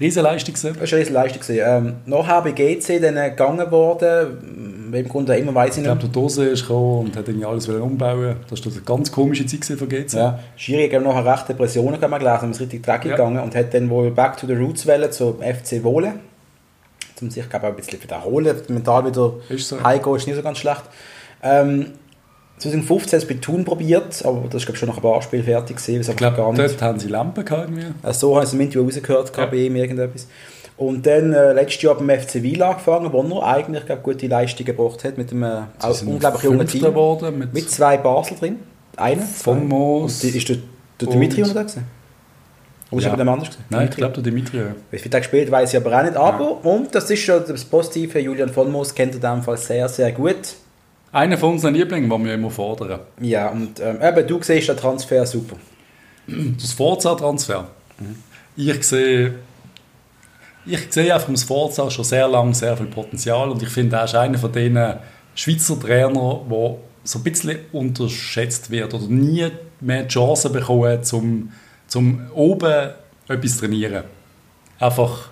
Riesenleistung. 0.00 0.54
Das 0.54 0.64
war 0.64 0.70
eine 0.82 0.92
riesen 1.02 1.12
Leistung. 1.12 1.42
gewesen. 1.42 1.62
Ähm, 1.62 1.92
nachher 2.06 2.40
bei 2.40 2.52
GC 2.52 3.00
dann 3.02 3.18
äh, 3.18 3.30
gegangen 3.30 3.70
worden, 3.70 4.90
im 4.94 5.08
Grunde 5.08 5.36
immer 5.36 5.54
weiss 5.54 5.72
ich 5.72 5.72
Ich 5.72 5.76
nicht. 5.76 5.84
glaube, 5.84 6.00
der 6.00 6.08
Dose 6.08 6.44
ist 6.46 6.62
gekommen 6.62 7.06
und 7.08 7.16
hat 7.16 7.28
irgendwie 7.28 7.44
alles 7.44 7.68
umbauen. 7.68 8.36
Das 8.48 8.64
war 8.64 8.72
eine 8.72 8.80
ganz 8.80 9.12
komische 9.12 9.44
Zeit 9.44 9.78
von 9.78 9.86
GC. 9.88 10.14
Ja, 10.14 10.38
Schiri 10.56 10.88
hat 10.88 11.02
nachher 11.04 11.30
recht 11.30 11.48
Depressionen 11.50 12.00
gelesen, 12.00 12.10
man 12.40 12.50
ist 12.50 12.60
richtig 12.60 12.82
dreckig 12.82 13.10
Ja. 13.10 13.16
gegangen 13.18 13.40
und 13.40 13.54
hat 13.54 13.74
dann 13.74 13.90
wohl 13.90 14.10
back 14.10 14.38
to 14.38 14.46
the 14.46 14.54
roots 14.54 14.86
wollen, 14.86 15.12
zum 15.12 15.34
FC 15.42 15.84
Wohlen. 15.84 16.14
Um 17.22 17.30
sich, 17.30 17.48
glaube 17.48 17.66
ich, 17.66 17.72
auch 17.72 17.76
ein 17.76 17.82
bisschen 17.82 18.02
wiederholen, 18.02 18.56
mental 18.68 19.06
wieder 19.06 19.32
Ist 19.48 19.68
so. 19.68 19.82
heimgehen, 19.82 20.16
ist 20.16 20.26
nicht 20.26 20.36
so 20.36 20.42
ganz 20.42 20.58
schlecht. 20.58 20.82
Ähm, 21.42 21.86
2015 22.58 23.16
hat 23.18 23.22
es 23.22 23.28
bei 23.28 23.34
Thun 23.40 23.64
probiert, 23.64 24.22
aber 24.24 24.42
das 24.50 24.56
ist 24.62 24.66
glaube 24.66 24.72
ich, 24.74 24.78
schon 24.80 24.88
nach 24.90 24.96
ein 24.96 25.02
paar 25.02 25.22
Spielen 25.22 25.44
fertig 25.44 25.76
gewesen, 25.76 26.00
was 26.00 26.08
Ich 26.08 26.16
glaube, 26.16 26.36
gar 26.36 26.52
nicht. 26.52 26.60
dort 26.62 26.82
haben 26.82 26.98
sie 27.00 27.08
Lampen 27.08 27.44
gehabt 27.44 27.70
irgendwie. 27.70 27.86
Äh, 28.06 28.12
So 28.12 28.34
habe 28.34 28.44
ich 28.44 28.48
es 28.50 28.54
im 28.54 28.60
Interview 28.60 28.84
rausgehört, 28.84 29.32
Ja. 29.36 29.52
ihm 29.52 29.76
irgendetwas. 29.76 30.26
Und 30.76 31.06
dann 31.06 31.32
äh, 31.32 31.52
letztes 31.52 31.82
Jahr 31.82 31.94
beim 31.94 32.08
FC 32.10 32.42
Wiel 32.42 32.62
angefangen, 32.62 33.12
wo 33.12 33.22
er 33.40 33.46
eigentlich 33.46 33.84
glaub, 33.86 34.02
gute 34.02 34.26
Leistungen 34.26 34.64
gebracht 34.66 35.04
hat, 35.04 35.18
mit 35.18 35.30
einem 35.30 35.42
äh, 35.42 35.60
Sie 35.78 35.86
auch 35.86 36.02
unglaublich 36.06 36.42
jungen 36.42 36.66
Team. 36.66 36.80
geworden 36.82 37.38
mit, 37.38 37.52
Mit 37.54 37.70
zwei 37.70 37.96
Basel 37.98 38.36
drin. 38.38 38.56
Einer. 38.96 39.22
Von 39.22 39.66
Moos. 39.68 40.22
Und 40.24 40.32
die, 40.32 40.38
ist 40.38 40.48
der, 40.48 40.56
der 41.00 41.08
Dimitri 41.08 41.42
unterwegs? 41.42 41.76
Ist 42.92 43.04
Ja. 43.04 43.10
er 43.10 43.12
bei 43.12 43.16
dem 43.18 43.28
anders 43.28 43.48
gewesen? 43.50 43.64
Nein, 43.70 43.80
ich 43.84 43.90
Dimitri. 43.94 44.00
glaube, 44.00 44.14
der 44.14 44.22
Dimitri. 44.22 44.56
ja. 44.58 44.74
Wie 44.90 44.98
viel 44.98 45.10
Tag 45.10 45.22
gespielt, 45.22 45.50
weiß 45.50 45.72
ich 45.74 45.80
aber 45.80 45.96
auch 45.98 46.02
nicht. 46.02 46.16
Aber, 46.16 46.64
und 46.64 46.94
das 46.94 47.08
ist 47.10 47.20
schon 47.22 47.42
das 47.46 47.64
Positive, 47.64 48.18
Julian 48.18 48.48
von 48.48 48.70
Moos 48.72 48.94
kennt 48.94 49.12
er 49.12 49.16
in 49.30 49.36
dem 49.38 49.42
Fall 49.44 49.56
sehr, 49.56 49.88
sehr 49.88 50.10
gut. 50.12 50.54
Einer 51.12 51.38
von 51.38 51.52
unseren 51.52 51.74
Lieblingen, 51.74 52.08
den 52.10 52.24
wir 52.24 52.34
immer 52.34 52.50
fordern. 52.50 53.00
Ja, 53.20 53.48
und 53.50 53.80
ähm, 53.80 53.98
eben, 54.02 54.26
du 54.26 54.40
siehst 54.42 54.68
den 54.68 54.76
Transfer 54.76 55.24
super. 55.26 55.56
Das 56.26 56.72
Forza-Transfer. 56.72 57.66
Ich 58.56 58.82
sehe 58.84 59.34
ich 60.66 60.80
sehe 60.92 61.12
einfach 61.14 61.28
im 61.28 61.36
Forza 61.36 61.90
schon 61.90 62.04
sehr 62.04 62.28
lange 62.28 62.54
sehr 62.54 62.76
viel 62.76 62.86
Potenzial 62.86 63.50
und 63.50 63.62
ich 63.62 63.70
finde, 63.70 63.96
er 63.96 64.04
ist 64.04 64.14
einer 64.14 64.38
von 64.38 64.52
den 64.52 64.78
Schweizer 65.34 65.80
Trainer, 65.80 66.40
der 66.50 66.76
so 67.02 67.18
ein 67.18 67.22
bisschen 67.24 67.58
unterschätzt 67.72 68.70
wird 68.70 68.92
oder 68.92 69.06
nie 69.08 69.48
mehr 69.80 70.02
die 70.02 70.08
Chance 70.08 70.50
bekommen, 70.50 71.02
zum, 71.02 71.50
zum 71.90 72.22
oben 72.34 72.90
etwas 73.28 73.52
zu 73.54 73.60
trainieren. 73.60 74.04
Einfach, 74.78 75.28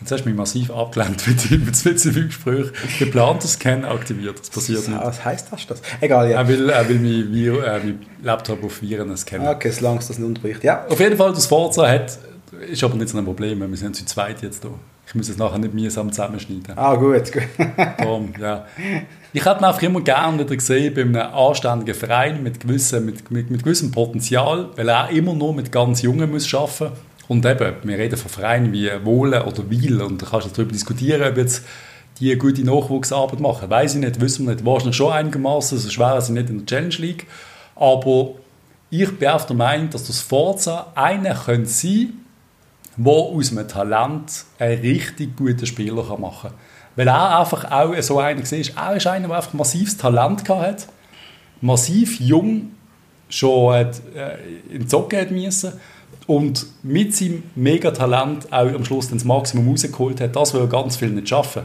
jetzt 0.00 0.12
hast 0.12 0.22
du 0.24 0.28
mich 0.28 0.38
massiv 0.38 0.70
abgelenkt 0.70 1.26
mit 1.50 1.76
zu 1.76 2.12
viel 2.12 2.26
Gespräch. 2.26 2.66
Geplanter 3.00 3.48
Scan 3.48 3.84
aktiviert, 3.84 4.38
das 4.38 4.50
passiert 4.50 4.86
nicht. 4.88 5.00
Was 5.00 5.24
heißt 5.24 5.48
das? 5.50 5.66
das? 5.66 5.82
Egal, 6.00 6.30
ja. 6.30 6.36
Er 6.38 6.46
will, 6.48 6.68
er 6.70 6.88
will 6.88 6.98
mein, 7.00 7.32
Vir- 7.34 7.64
äh, 7.64 7.78
mein 7.80 8.06
Laptop 8.22 8.62
auf 8.62 8.80
Viren 8.82 9.16
scannen. 9.16 9.48
Okay, 9.48 9.70
solange 9.70 9.98
es 9.98 10.06
das 10.08 10.18
nicht 10.18 10.28
unterbricht. 10.28 10.62
Ja. 10.62 10.86
Auf 10.88 11.00
jeden 11.00 11.16
Fall, 11.16 11.32
das 11.32 11.46
Forza 11.46 11.88
hat, 11.88 12.16
ist 12.70 12.84
aber 12.84 12.94
nicht 12.94 13.08
so 13.08 13.18
ein 13.18 13.24
Problem, 13.24 13.58
wir 13.68 13.76
sind 13.76 13.96
zu 13.96 14.04
zweit 14.04 14.42
jetzt 14.42 14.62
da. 14.64 14.68
Ich 15.08 15.14
muss 15.16 15.28
es 15.28 15.36
nachher 15.36 15.58
nicht 15.58 15.74
mühsam 15.74 16.10
zusammenschneiden. 16.12 16.76
Ah, 16.76 16.94
gut, 16.94 17.32
gut. 17.32 17.42
Darum, 17.98 18.32
ja. 18.40 18.66
Ich 19.34 19.46
hätte 19.46 19.60
ihn 19.60 19.64
einfach 19.64 19.82
immer 19.82 20.02
gerne 20.02 20.38
wieder 20.38 20.54
gesehen 20.54 20.92
bei 20.92 21.02
einem 21.02 21.16
anständigen 21.16 21.94
Verein 21.94 22.42
mit 22.42 22.60
gewissem, 22.60 23.06
mit, 23.06 23.30
mit, 23.30 23.50
mit 23.50 23.62
gewissem 23.62 23.90
Potenzial, 23.90 24.68
weil 24.76 24.88
er 24.90 25.08
immer 25.08 25.32
nur 25.32 25.54
mit 25.54 25.72
ganz 25.72 26.02
Jungen 26.02 26.30
muss 26.30 26.52
arbeiten 26.52 26.90
muss. 26.90 27.28
Und 27.28 27.46
eben, 27.46 27.76
wir 27.82 27.98
reden 27.98 28.18
von 28.18 28.30
Vereinen 28.30 28.72
wie 28.72 28.90
Wohlen 29.04 29.40
oder 29.40 29.70
Wiel 29.70 30.02
und 30.02 30.20
da 30.20 30.26
kannst 30.26 30.48
du 30.48 30.50
darüber 30.50 30.72
diskutieren, 30.72 31.22
ob 31.22 31.38
jetzt 31.38 31.64
die 32.20 32.36
gute 32.36 32.62
Nachwuchsarbeit 32.62 33.40
machen. 33.40 33.70
Weiß 33.70 33.94
ich 33.94 34.00
nicht, 34.00 34.20
wissen 34.20 34.46
wir 34.46 34.54
nicht. 34.54 34.66
Wahrscheinlich 34.66 34.96
schon 34.96 35.12
einigermaßen, 35.12 35.78
so 35.78 35.88
schwer 35.88 36.20
sind 36.20 36.34
nicht 36.34 36.50
in 36.50 36.58
der 36.58 36.66
Challenge 36.66 36.96
League. 36.98 37.26
Aber 37.74 38.32
ich 38.90 39.18
bin 39.18 39.28
auf 39.28 39.46
der 39.46 39.56
Meinung, 39.56 39.88
dass 39.88 40.06
das 40.06 40.20
Forza 40.20 40.92
einer 40.94 41.34
könnte 41.34 41.70
sein 41.70 42.12
der 42.96 43.12
aus 43.12 43.50
einem 43.50 43.66
Talent 43.66 44.44
einen 44.58 44.80
richtig 44.80 45.36
guten 45.36 45.64
Spieler 45.64 46.02
machen 46.18 46.50
kann. 46.50 46.58
Weil 46.96 47.08
er 47.08 47.38
einfach 47.38 47.70
auch 47.70 47.94
so 48.02 48.18
einer 48.18 48.40
war. 48.40 48.52
Er 48.52 48.96
ist 48.96 49.06
einer, 49.06 49.28
der 49.28 49.36
einfach 49.36 49.54
massives 49.54 49.96
Talent 49.96 50.48
hat, 50.48 50.86
massiv 51.60 52.20
jung 52.20 52.72
schon 53.28 53.74
hat, 53.74 54.02
äh, 54.14 54.74
in 54.74 54.82
die 54.82 54.86
Zocken 54.86 55.20
hat 55.20 55.30
müssen 55.30 55.72
und 56.26 56.66
mit 56.82 57.14
seinem 57.14 57.42
Megatalent 57.54 58.52
auch 58.52 58.72
am 58.72 58.84
Schluss 58.84 59.08
das 59.08 59.24
Maximum 59.24 59.68
rausgeholt 59.68 60.20
hat. 60.20 60.36
Das 60.36 60.52
will 60.54 60.66
ganz 60.66 60.96
viel 60.96 61.10
nicht 61.10 61.28
schaffen. 61.28 61.62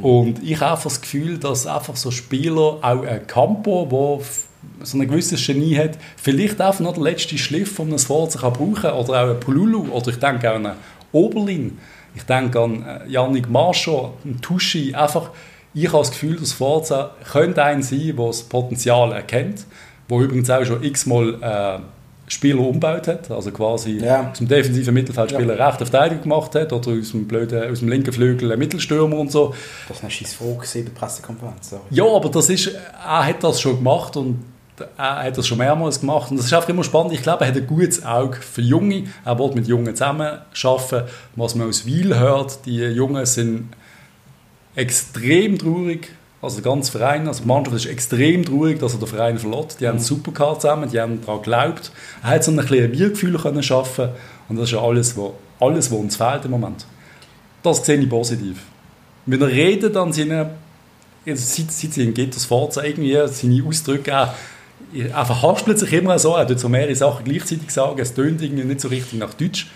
Und 0.00 0.42
ich 0.42 0.58
habe 0.60 0.72
einfach 0.72 0.84
das 0.84 1.00
Gefühl, 1.02 1.38
dass 1.38 1.66
einfach 1.66 1.96
so 1.96 2.10
Spieler, 2.10 2.78
auch 2.80 3.04
ein 3.04 3.26
Campo, 3.26 3.86
der 3.90 4.86
so 4.86 4.98
ein 4.98 5.06
gewisses 5.06 5.44
Genie 5.44 5.76
hat, 5.76 5.98
vielleicht 6.16 6.60
einfach 6.60 6.80
noch 6.80 6.94
den 6.94 7.02
letzten 7.02 7.36
Schliff, 7.36 7.78
um 7.78 7.90
das 7.90 8.04
Forza 8.04 8.38
kann 8.38 8.54
brauchen 8.54 8.74
kann. 8.74 8.94
Oder 8.94 9.24
auch 9.24 9.30
ein 9.30 9.40
Pululu. 9.40 9.90
Oder 9.90 10.08
ich 10.08 10.18
denke 10.18 10.50
auch 10.50 10.54
einen 10.54 10.72
Oberlin. 11.12 11.78
Ich 12.14 12.22
denke 12.24 12.60
an 12.60 12.84
äh, 12.84 13.08
Yannick 13.10 13.48
Marschall, 13.48 14.10
einen 14.24 14.40
Tuschi. 14.40 14.94
Einfach, 14.94 15.30
ich 15.74 15.86
habe 15.88 15.98
das 15.98 16.10
Gefühl, 16.10 16.36
dass 16.36 16.52
Forza 16.52 17.10
könnte 17.30 17.62
ein 17.62 17.82
sein, 17.82 18.14
der 18.16 18.26
das 18.26 18.42
Potenzial 18.42 19.12
erkennt, 19.12 19.64
wo 20.08 20.20
übrigens 20.20 20.50
auch 20.50 20.64
schon 20.64 20.82
x-mal 20.82 21.34
äh, 21.42 21.78
Spieler 22.30 22.60
umgebaut 22.60 23.08
hat, 23.08 23.30
also 23.30 23.50
quasi 23.50 23.98
Ja. 24.04 24.30
zum 24.34 24.48
defensiven 24.48 24.92
Mittelfeldspieler 24.92 25.58
rechte 25.58 25.86
Verteidigung 25.86 26.24
gemacht 26.24 26.54
hat 26.54 26.72
oder 26.74 26.90
aus 26.92 27.12
dem, 27.12 27.26
blöden, 27.26 27.70
aus 27.70 27.78
dem 27.78 27.88
linken 27.88 28.12
Flügel 28.12 28.50
einen 28.52 28.58
Mittelstürmer 28.58 29.16
und 29.16 29.32
so. 29.32 29.54
Das 29.88 29.96
war 29.98 30.02
eine 30.04 30.10
scheiß 30.10 30.34
Frage 30.34 30.66
bei 30.74 30.80
der 30.82 30.90
Pressekonferenz. 30.90 31.70
sorry. 31.70 31.82
Ja, 31.90 32.04
aber 32.04 32.28
das 32.28 32.50
ist, 32.50 32.66
er 32.66 33.26
hat 33.26 33.42
das 33.42 33.60
schon 33.60 33.76
gemacht 33.76 34.16
und 34.18 34.44
er 34.96 35.24
hat 35.24 35.38
das 35.38 35.46
schon 35.46 35.58
mehrmals 35.58 36.00
gemacht 36.00 36.30
und 36.30 36.36
das 36.36 36.46
ist 36.46 36.52
einfach 36.52 36.68
immer 36.68 36.84
spannend. 36.84 37.12
Ich 37.12 37.22
glaube, 37.22 37.44
er 37.44 37.50
hat 37.50 37.56
ein 37.56 37.66
gutes 37.66 38.04
Auge 38.04 38.36
für 38.36 38.62
Junge. 38.62 39.04
Er 39.24 39.38
will 39.38 39.52
mit 39.54 39.66
Jungen 39.66 39.94
zusammen 39.94 40.38
arbeiten. 40.62 41.08
Was 41.36 41.54
man 41.54 41.68
aus 41.68 41.86
Wiel 41.86 42.18
hört, 42.18 42.66
die 42.66 42.78
Jungen 42.78 43.26
sind 43.26 43.70
extrem 44.74 45.58
traurig. 45.58 46.10
Also 46.40 46.60
der 46.60 46.70
ganze 46.70 46.92
Verein, 46.92 47.26
also 47.26 47.42
die 47.42 47.48
Mannschaft 47.48 47.76
ist 47.76 47.86
extrem 47.86 48.44
traurig, 48.44 48.78
dass 48.78 48.94
er 48.94 49.00
den 49.00 49.08
Verein 49.08 49.38
verlässt. 49.38 49.80
Die 49.80 49.88
haben 49.88 49.98
super 49.98 50.30
gehabt 50.30 50.62
zusammen, 50.62 50.88
die 50.88 51.00
haben 51.00 51.20
daran 51.20 51.42
geglaubt. 51.42 51.90
Er 52.22 52.30
hat 52.30 52.44
so 52.44 52.52
ein 52.52 52.56
bisschen 52.58 52.92
Wir-Gefühl 52.92 53.36
können 53.38 53.62
schaffen 53.62 54.10
und 54.48 54.56
das 54.56 54.66
ist 54.66 54.72
ja 54.72 54.80
alles, 54.80 55.16
was 55.16 55.32
alles, 55.60 55.90
was 55.90 55.98
uns 55.98 56.16
fehlt 56.16 56.44
im 56.44 56.52
Moment. 56.52 56.86
Das 57.62 57.84
sehe 57.84 57.98
ich 57.98 58.08
positiv. 58.08 58.58
Wenn 59.26 59.42
er 59.42 59.48
redet 59.48 59.96
an 59.96 60.12
seinen 60.12 60.50
jetzt 61.24 61.54
seit, 61.54 61.70
seit 61.70 61.92
sie 61.92 62.04
in 62.04 62.14
Gitters 62.14 62.44
Forza 62.44 62.82
irgendwie 62.82 63.18
seine 63.26 63.64
Ausdrücke 63.64 64.18
auch, 64.18 64.28
er 64.92 65.26
verhaspelt 65.26 65.78
sich 65.78 65.92
immer 65.92 66.18
so, 66.18 66.34
er 66.34 66.46
tut 66.46 66.60
so 66.60 66.68
mehrere 66.68 66.94
Sachen 66.94 67.24
gleichzeitig 67.24 67.70
sagen, 67.70 67.98
es 68.00 68.14
tönt 68.14 68.42
irgendwie 68.42 68.64
nicht 68.64 68.80
so 68.80 68.88
richtig 68.88 69.18
nach 69.18 69.34
Deutsch. 69.34 69.68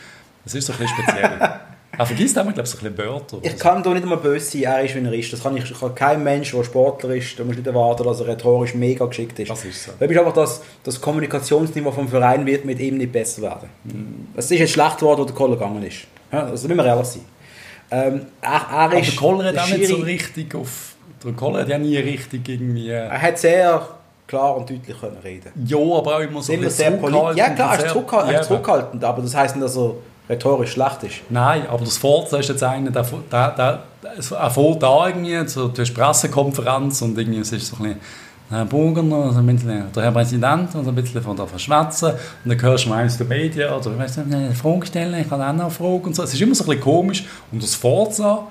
Das 0.44 0.54
ist 0.54 0.66
so 0.66 0.72
ein 0.72 0.78
bisschen 0.78 0.96
speziell. 1.04 1.38
er 1.98 2.06
vergisst 2.06 2.36
immer, 2.36 2.52
glaube 2.52 2.62
ich, 2.62 2.70
so 2.70 2.78
ein 2.78 2.94
bisschen 2.94 2.98
Wörter. 2.98 3.38
Ich 3.42 3.58
kann 3.58 3.82
doch 3.82 3.92
nicht 3.92 4.02
einmal 4.02 4.18
böse 4.18 4.58
sein, 4.58 4.62
er 4.62 4.82
ist, 4.82 4.94
wie 4.94 5.04
er 5.04 5.12
ist. 5.12 5.32
Das 5.32 5.42
kann 5.42 5.56
ich, 5.56 5.70
ich 5.70 5.78
kann 5.78 5.94
kein 5.94 6.24
Mensch, 6.24 6.50
der 6.52 6.64
Sportler 6.64 7.14
ist, 7.14 7.38
da 7.38 7.44
muss 7.44 7.56
nicht 7.56 7.66
erwarten, 7.66 8.04
dass 8.04 8.20
er 8.20 8.28
rhetorisch 8.28 8.74
mega 8.74 9.04
geschickt 9.04 9.38
ist. 9.38 9.50
Das 9.50 9.64
ist 9.64 9.84
so. 9.84 9.92
Da 9.98 10.06
ist 10.06 10.18
einfach 10.18 10.32
das, 10.32 10.62
das 10.82 11.00
Kommunikationsniveau 11.00 11.92
vom 11.92 12.08
Verein 12.08 12.46
wird 12.46 12.64
mit 12.64 12.80
ihm 12.80 12.96
nicht 12.96 13.12
besser 13.12 13.42
werden. 13.42 13.68
Mhm. 13.84 14.28
Es 14.34 14.50
ist 14.50 14.58
jetzt 14.58 14.72
schlecht 14.72 14.98
geworden, 14.98 15.20
wo 15.20 15.24
der 15.24 15.34
Koller 15.34 15.56
gegangen 15.56 15.82
ist. 15.82 15.98
Ja, 16.32 16.44
also 16.44 16.66
müssen 16.66 16.78
wir 16.78 16.86
ehrlich 16.86 17.06
sein. 17.06 17.22
Ähm, 17.90 18.26
er, 18.40 18.50
er 18.50 18.70
Aber 18.70 18.98
ist 18.98 19.12
der 19.12 19.18
Koller 19.18 19.44
hat 19.48 19.58
auch 19.58 19.68
nicht 19.68 19.86
so 19.86 19.96
richtig 19.96 20.54
auf... 20.54 20.96
Der 21.22 21.32
Koller 21.34 21.60
hat 21.60 21.68
ja 21.68 21.78
nie 21.78 21.98
richtig 21.98 22.48
irgendwie... 22.48 22.88
Er 22.88 23.20
hat 23.20 23.38
sehr 23.38 23.86
klar 24.32 24.56
und 24.56 24.70
deutlich 24.70 24.98
können 25.00 25.16
reden. 25.22 25.50
Ja, 25.66 25.76
aber 25.78 26.16
auch 26.16 26.20
immer 26.20 26.42
so 26.42 26.52
Immer 26.52 26.64
ein 26.64 26.70
sehr 26.70 26.90
politisch. 26.92 27.36
Ja 27.36 27.50
klar, 27.50 27.68
er 27.70 27.74
ist, 27.76 27.80
sehr- 27.82 27.92
zurückhal- 27.92 28.26
er 28.26 28.32
Ja, 28.32 28.42
zurückhaltend, 28.42 29.04
aber 29.04 29.22
das 29.22 29.34
heisst 29.34 29.56
nicht, 29.56 29.64
dass 29.64 29.76
er 29.76 29.92
rhetorisch 30.30 30.72
schlecht 30.72 31.02
ist. 31.02 31.14
Nein, 31.28 31.66
aber 31.68 31.84
das 31.84 31.98
Forza 31.98 32.38
ist 32.38 32.48
jetzt 32.48 32.62
einer, 32.62 32.90
der, 32.90 33.04
der, 33.30 33.50
der, 33.50 33.78
er 34.38 34.50
fährt 34.50 34.82
da 34.82 35.08
irgendwie, 35.08 35.46
so, 35.48 35.68
du 35.68 35.80
hast 35.82 35.92
Pressekonferenz 35.94 37.02
und 37.02 37.18
irgendwie 37.18 37.40
es 37.40 37.52
ist 37.52 37.66
so 37.66 37.76
ein 37.76 37.82
bisschen 37.82 38.00
Herr 38.48 38.64
Burgener, 38.66 39.16
also 39.26 39.38
ein 39.38 39.46
bisschen 39.46 39.92
der 39.94 40.02
Herr 40.04 40.12
Präsident 40.12 40.74
und 40.74 40.86
ein 40.88 40.94
bisschen 40.94 41.22
von 41.22 41.36
der 41.36 41.46
Verschwätzen 41.46 42.10
und 42.44 42.50
dann 42.50 42.62
hörst 42.62 42.84
du 42.84 42.88
mal 42.90 43.02
eins 43.02 43.16
der 43.18 43.26
Medien 43.26 43.70
oder 43.72 43.98
weißt 43.98 44.16
du, 44.18 44.20
eine 44.22 44.54
Frage 44.54 44.86
stellen, 44.86 45.14
ich 45.20 45.28
kann 45.28 45.40
auch 45.42 45.52
noch 45.52 45.62
eine 45.64 45.70
Frage 45.70 46.06
und 46.06 46.16
so. 46.16 46.22
Es 46.22 46.32
ist 46.34 46.40
immer 46.40 46.54
so 46.54 46.64
ein 46.64 46.68
bisschen 46.68 46.82
komisch 46.82 47.24
und 47.50 47.62
das 47.62 47.74
Forza 47.74 48.46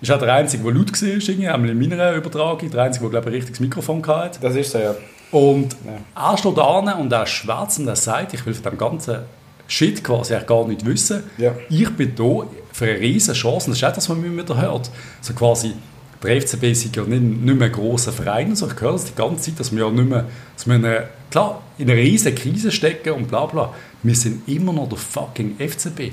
ist 0.00 0.10
auch 0.12 0.18
der 0.18 0.32
Einzige, 0.34 0.62
der 0.62 0.72
laut 0.72 0.92
war, 1.02 1.08
irgendwie, 1.08 1.48
einmal 1.48 1.70
in 1.70 1.78
meiner 1.78 2.12
Übertragung, 2.12 2.70
der 2.70 2.82
Einzige, 2.82 3.04
der 3.06 3.10
glaube 3.10 3.28
ich 3.30 3.32
ein 3.34 3.36
richtiges 3.36 3.60
Mikrofon 3.60 4.06
hatte. 4.06 4.38
Das 4.40 4.54
ist 4.54 4.70
so, 4.70 4.78
ja. 4.78 4.94
Und 5.30 5.76
er 6.14 6.38
steht 6.38 6.56
da 6.56 6.78
und 6.78 7.12
er 7.12 7.26
schwätzt 7.26 7.78
und 7.78 7.88
er 7.88 7.96
sagt, 7.96 8.34
ich 8.34 8.44
will 8.46 8.54
von 8.54 8.72
dem 8.72 8.78
ganzen 8.78 9.18
Shit 9.66 10.02
quasi 10.02 10.34
gar 10.46 10.66
nicht 10.66 10.84
wissen. 10.86 11.24
Ja. 11.36 11.54
Ich 11.68 11.90
bin 11.90 12.14
da 12.14 12.46
für 12.72 12.86
eine 12.86 12.98
riesen 12.98 13.34
Chance. 13.34 13.66
Und 13.66 13.72
das 13.72 13.78
ist 13.78 13.84
auch 13.84 13.92
das, 13.92 14.08
was 14.08 14.16
man 14.16 14.26
immer 14.26 14.42
wieder 14.42 14.56
hört. 14.60 14.90
So 15.20 15.34
quasi, 15.34 15.74
der 16.22 16.40
FCB 16.40 16.64
ist 16.64 16.96
ja 16.96 17.02
nicht, 17.02 17.22
nicht 17.22 17.58
mehr 17.58 17.66
ein 17.66 17.72
grosser 17.72 18.12
Verein. 18.12 18.50
Also 18.50 18.68
ich 18.68 18.80
höre 18.80 18.92
das 18.92 19.04
die 19.04 19.14
ganze 19.14 19.42
Zeit, 19.42 19.60
dass 19.60 19.70
wir 19.70 19.84
ja 19.84 19.90
nicht 19.90 20.08
mehr, 20.08 20.24
dass 20.56 20.66
wir 20.66 20.74
in 20.76 20.84
eine, 20.84 21.08
klar, 21.30 21.60
in 21.76 21.90
eine 21.90 22.00
riesen 22.00 22.34
Krise 22.34 22.72
stecken 22.72 23.12
und 23.12 23.28
bla 23.28 23.44
bla. 23.44 23.74
Wir 24.02 24.14
sind 24.14 24.48
immer 24.48 24.72
noch 24.72 24.88
der 24.88 24.96
fucking 24.96 25.56
FCB. 25.58 26.12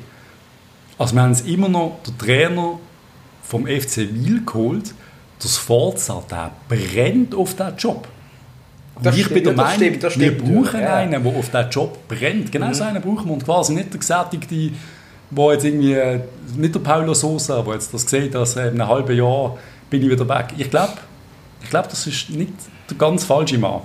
Also 0.97 1.16
wir 1.16 1.22
haben 1.22 1.32
jetzt 1.32 1.47
immer 1.47 1.70
noch 1.70 1.99
den 2.05 2.18
Trainer 2.18 2.80
vom 3.41 3.68
FC 3.68 3.97
Wil 4.11 4.43
geholt. 4.45 4.93
Das 5.39 5.57
Forza, 5.57 6.24
der 6.30 6.51
brennt 6.68 7.34
auf 7.36 7.55
diesen 7.55 7.78
Job. 7.78 8.07
Das 9.02 9.18
ich 9.18 9.28
bin 9.30 9.43
der 9.43 9.54
Meinung, 9.54 9.74
stimmt, 9.76 10.04
das 10.04 10.20
wir 10.20 10.32
stimmt, 10.32 10.46
brauchen 10.46 10.80
ja. 10.80 10.96
einen, 10.96 11.24
der 11.24 11.36
auf 11.36 11.50
diesen 11.50 11.70
Job 11.70 12.08
brennt. 12.08 12.52
Genau 12.52 12.72
so 12.74 12.84
einen 12.84 13.02
brauchen 13.02 13.26
wir. 13.26 13.34
Und 13.34 13.43
quasi 13.43 13.74
nicht 13.74 13.91
der 13.91 14.00
Gesättigte, 14.00 14.72
der 15.32 15.52
jetzt 15.52 15.66
irgendwie, 15.66 15.93
äh, 15.93 16.22
nicht 16.56 16.74
der 16.74 16.80
Paulo 16.80 17.14
Sosa, 17.14 17.62
der 17.62 17.74
jetzt 17.74 17.93
das 17.93 18.10
sieht, 18.10 18.34
dass 18.34 18.56
in 18.56 18.62
einem 18.62 18.88
halben 18.88 19.16
Jahr 19.16 19.58
bin 19.89 20.02
ich 20.02 20.10
wieder 20.10 20.28
weg. 20.30 20.48
Ich 20.58 20.70
glaube, 20.70 20.93
ich 21.62 21.70
glaub, 21.70 21.89
das 21.89 22.08
ist 22.08 22.30
nicht 22.30 22.54
der 22.89 22.98
ganz 22.98 23.26
falsche 23.26 23.58
Mann. 23.58 23.82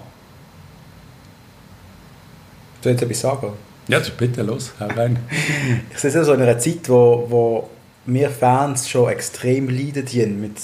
Ich 2.80 2.86
jetzt 2.86 3.02
etwas 3.02 3.20
sagen? 3.20 3.52
Ja, 3.88 3.98
das 3.98 4.10
bitte, 4.10 4.42
los, 4.42 4.72
hau 4.78 4.86
rein. 4.86 5.18
Ich 5.92 5.98
sehe 5.98 6.08
es 6.08 6.14
ja 6.14 6.24
so 6.24 6.32
in 6.32 6.42
einer 6.42 6.58
Zeit, 6.58 6.88
wo, 6.88 7.26
wo 7.28 7.70
wir 8.06 8.30
Fans 8.30 8.88
schon 8.88 9.10
extrem 9.10 9.68
leiden 9.68 10.40
mit, 10.40 10.56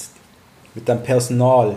mit 0.74 0.88
dem 0.88 1.02
Personal. 1.02 1.76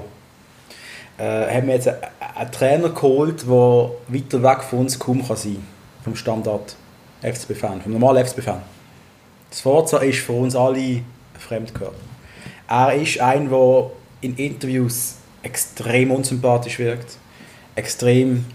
Äh, 1.20 1.54
haben 1.54 1.68
wir 1.68 1.76
jetzt 1.76 1.88
einen, 1.88 2.52
Trainer 2.52 2.90
geholt, 2.90 3.42
der 3.42 3.92
weiter 4.08 4.42
weg 4.42 4.64
von 4.64 4.80
uns 4.80 4.98
kaum 4.98 5.28
kann 5.28 5.36
sein 5.36 5.62
Vom 6.04 6.16
Standard 6.16 6.78
FCB-Fan, 7.22 7.82
vom 7.82 7.92
normalen 7.92 8.26
FCB-Fan. 8.26 8.62
Das 9.50 9.60
Forza 9.60 9.98
ist 9.98 10.20
für 10.20 10.32
uns 10.32 10.56
alle 10.56 10.80
ein 10.80 11.06
Fremdkörper. 11.38 11.98
Er 12.70 12.94
ist 12.94 13.20
ein, 13.20 13.50
der 13.50 13.92
in 14.22 14.38
Interviews 14.38 15.16
extrem 15.44 16.12
unsympathisch 16.12 16.80
wirkt, 16.80 17.18
extrem 17.76 18.46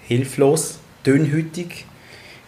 hilflos, 0.00 0.78
dünnhütig. 1.06 1.86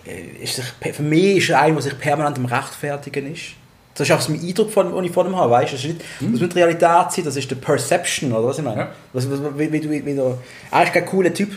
Äh, 0.05 0.93
für 0.93 1.03
mich 1.03 1.37
ist 1.37 1.51
er 1.51 1.61
einer, 1.61 1.75
der 1.75 1.83
sich 1.83 1.99
permanent 1.99 2.39
am 2.39 2.47
Rechtfertigen 2.47 3.33
ist. 3.33 3.53
Das 3.97 4.09
ist 4.09 4.15
auch 4.15 4.21
so 4.21 4.33
Eindruck, 4.33 4.71
von, 4.73 4.93
den 4.93 5.05
ich 5.05 5.13
von 5.13 5.27
ihm 5.27 5.37
habe. 5.37 5.51
Weißt? 5.53 5.73
du? 5.73 5.77
Das, 5.77 5.85
ist 5.85 5.89
nicht, 5.93 6.05
das 6.21 6.41
muss 6.41 6.49
die 6.51 6.59
Realität 6.59 7.13
sein, 7.13 7.25
das 7.25 7.37
ist 7.37 7.51
die 7.51 7.55
Perception, 7.55 8.33
oder 8.33 8.49
was 8.49 8.59
ich 8.59 8.65
meine? 8.65 8.81
Ja. 8.81 8.89
Was, 9.13 9.31
was, 9.31 9.39
wie, 9.57 9.73
wie, 9.73 9.89
wie, 9.91 10.05
wie, 10.07 10.15
du- 10.17 10.37
er 10.71 10.83
ist 10.83 10.93
kein 10.93 11.07
cooler 11.07 11.33
Typ. 11.33 11.51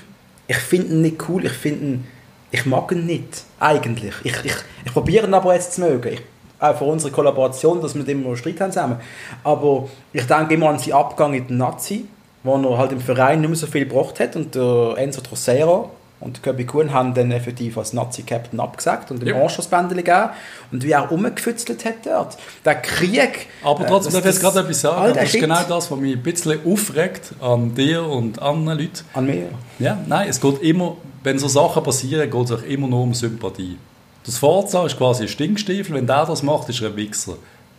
Ich 0.48 0.58
finde 0.58 0.88
ihn 0.94 1.02
nicht 1.02 1.28
cool, 1.28 1.46
ich 1.46 1.52
finde 1.54 1.86
ihn, 1.86 2.08
ich 2.52 2.66
mag 2.66 2.92
ihn 2.92 3.06
nicht, 3.06 3.44
eigentlich. 3.60 4.14
Ich, 4.24 4.34
ich, 4.46 4.54
ich 4.86 4.94
probiere 4.94 5.26
ihn 5.28 5.34
aber 5.34 5.54
jetzt 5.56 5.74
zu 5.74 5.82
mögen. 5.82 6.14
Ich, 6.14 6.22
auch 6.60 6.76
für 6.78 6.86
unsere 6.86 7.12
Kollaboration, 7.12 7.82
dass 7.82 7.94
wir 7.94 8.00
mit 8.02 8.10
ihm 8.10 8.24
immer 8.24 8.36
Streit 8.38 8.60
haben 8.62 8.72
zusammen. 8.72 8.98
Aber 9.44 9.90
ich 10.14 10.26
denke 10.26 10.54
immer 10.54 10.70
an 10.70 10.80
seinen 10.80 10.94
Abgang 10.94 11.34
in 11.34 11.48
den 11.48 11.58
Nazi, 11.58 12.06
wo 12.44 12.56
er 12.56 12.78
halt 12.78 12.92
im 12.94 13.00
Verein 13.02 13.42
nicht 13.42 13.50
mehr 13.50 13.58
so 13.58 13.68
viel 13.68 13.86
gebracht 13.86 14.20
hat 14.20 14.36
und 14.36 14.56
der 14.56 14.94
Enzo 14.98 15.22
Trocero 15.22 15.92
und 16.20 16.42
Köbi 16.42 16.66
Kuhn 16.66 16.92
haben 16.94 17.14
dann 17.14 17.32
effektiv 17.32 17.78
als 17.78 17.94
Nazi-Captain 17.94 18.60
abgesagt 18.60 19.12
und 19.12 19.20
dem 19.22 19.28
Ja. 19.30 19.42
Anschlussbändel 19.42 19.98
gegeben. 19.98 20.30
Und 20.72 20.84
wie 20.84 20.92
er 20.92 21.02
rumgefützelt 21.02 21.86
hat 21.86 22.06
dort. 22.06 22.38
Der 22.66 22.76
Krieg... 22.76 23.48
Aber 23.64 23.84
äh, 23.86 23.88
trotzdem 23.88 24.14
das- 24.14 24.24
darf 24.24 24.26
ich 24.26 24.32
jetzt 24.34 24.42
gerade 24.42 24.60
etwas 24.62 24.82
sagen. 24.82 25.14
Das 25.14 25.24
ist 25.26 25.32
Shit. 25.32 25.42
genau 25.42 25.62
das, 25.70 25.92
was 25.92 26.00
mich 26.00 26.16
ein 26.16 26.24
bisschen 26.24 26.60
aufregt 26.66 27.34
an 27.40 27.76
dir 27.76 28.04
und 28.04 28.42
anderen 28.42 28.80
Leuten. 28.80 29.06
An 29.14 29.26
mir. 29.28 29.50
Ja, 29.80 29.98
nein, 30.08 30.28
es 30.30 30.42
geht 30.42 30.62
immer, 30.64 30.98
wenn 31.24 31.38
so 31.38 31.48
Sachen 31.48 31.84
passieren, 31.84 32.30
geht 32.30 32.46
es 32.46 32.52
auch 32.52 32.64
immer 32.64 32.88
nur 32.88 33.02
um 33.04 33.14
Sympathie. 33.14 33.78
Das 34.26 34.40
Forza 34.40 34.86
ist 34.86 34.98
quasi 34.98 35.24
ein 35.24 35.30
Stinkstiefel, 35.30 35.96
wenn 35.96 36.08
der 36.08 36.26
das 36.26 36.42
macht, 36.44 36.68
ist 36.70 36.82
er 36.82 36.90
ein 36.90 36.96
Wichser. 36.98 37.36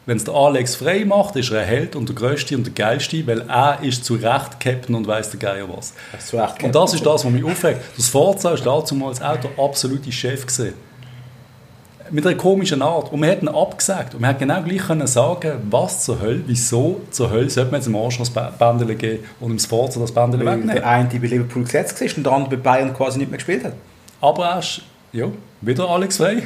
Wenn 0.08 0.16
es 0.16 0.24
der 0.24 0.32
Alex 0.32 0.74
Frey 0.74 1.04
macht, 1.04 1.36
ist 1.36 1.50
er 1.50 1.60
ein 1.60 1.66
Held 1.66 1.94
und 1.94 2.08
der 2.08 2.16
Größte 2.16 2.56
und 2.56 2.64
der 2.64 2.72
Geilste, 2.72 3.26
weil 3.26 3.42
er 3.42 3.82
ist 3.82 4.06
zu 4.06 4.14
Recht 4.14 4.58
Captain 4.58 4.94
und 4.94 5.06
weiß 5.06 5.32
der 5.32 5.38
Geier 5.38 5.68
was. 5.68 5.92
Recht 6.32 6.62
Und 6.62 6.74
das 6.74 6.94
ist 6.94 7.04
das, 7.04 7.26
was 7.26 7.30
mich 7.30 7.44
aufregt. 7.44 7.82
Das 7.94 8.08
Forza 8.08 8.54
ist 8.54 8.64
damals 8.64 9.20
auch 9.20 9.36
der 9.36 9.50
absolute 9.62 10.10
Chef 10.10 10.46
gewesen. 10.46 10.72
Mit 12.10 12.26
einer 12.26 12.36
komischen 12.36 12.80
Art. 12.80 13.12
Und 13.12 13.20
wir 13.20 13.28
hätten 13.28 13.48
abgesagt. 13.48 14.14
Und 14.14 14.22
wir 14.22 14.28
hätten 14.28 14.48
genau 14.48 14.62
gleich 14.62 14.78
können 14.78 15.06
sagen, 15.06 15.58
was 15.68 16.04
zur 16.06 16.22
Hölle, 16.22 16.40
wieso 16.46 17.02
zur 17.10 17.30
Hölle 17.30 17.50
sollte 17.50 17.70
man 17.70 17.80
jetzt 17.82 17.88
im 17.88 17.96
Anschluss 17.96 18.32
das 18.32 18.56
Bändel 18.56 18.94
geben 18.94 19.24
und 19.40 19.50
im 19.50 19.58
Forza 19.58 20.00
das 20.00 20.12
Bändel 20.12 20.40
Weil 20.40 20.56
wegnehmen. 20.56 20.74
der 20.74 20.86
eine 20.86 21.06
bei 21.06 21.26
Liverpool 21.26 21.64
gesetzt 21.64 22.00
war 22.00 22.08
und 22.16 22.24
der 22.24 22.32
andere 22.32 22.56
bei 22.56 22.62
Bayern 22.62 22.94
quasi 22.94 23.18
nicht 23.18 23.30
mehr 23.30 23.36
gespielt 23.36 23.62
hat. 23.62 23.74
Aber 24.22 24.46
er 24.46 24.60
ist, 24.60 24.80
ja, 25.12 25.26
wieder 25.60 25.86
Alex 25.86 26.16
Frey, 26.16 26.44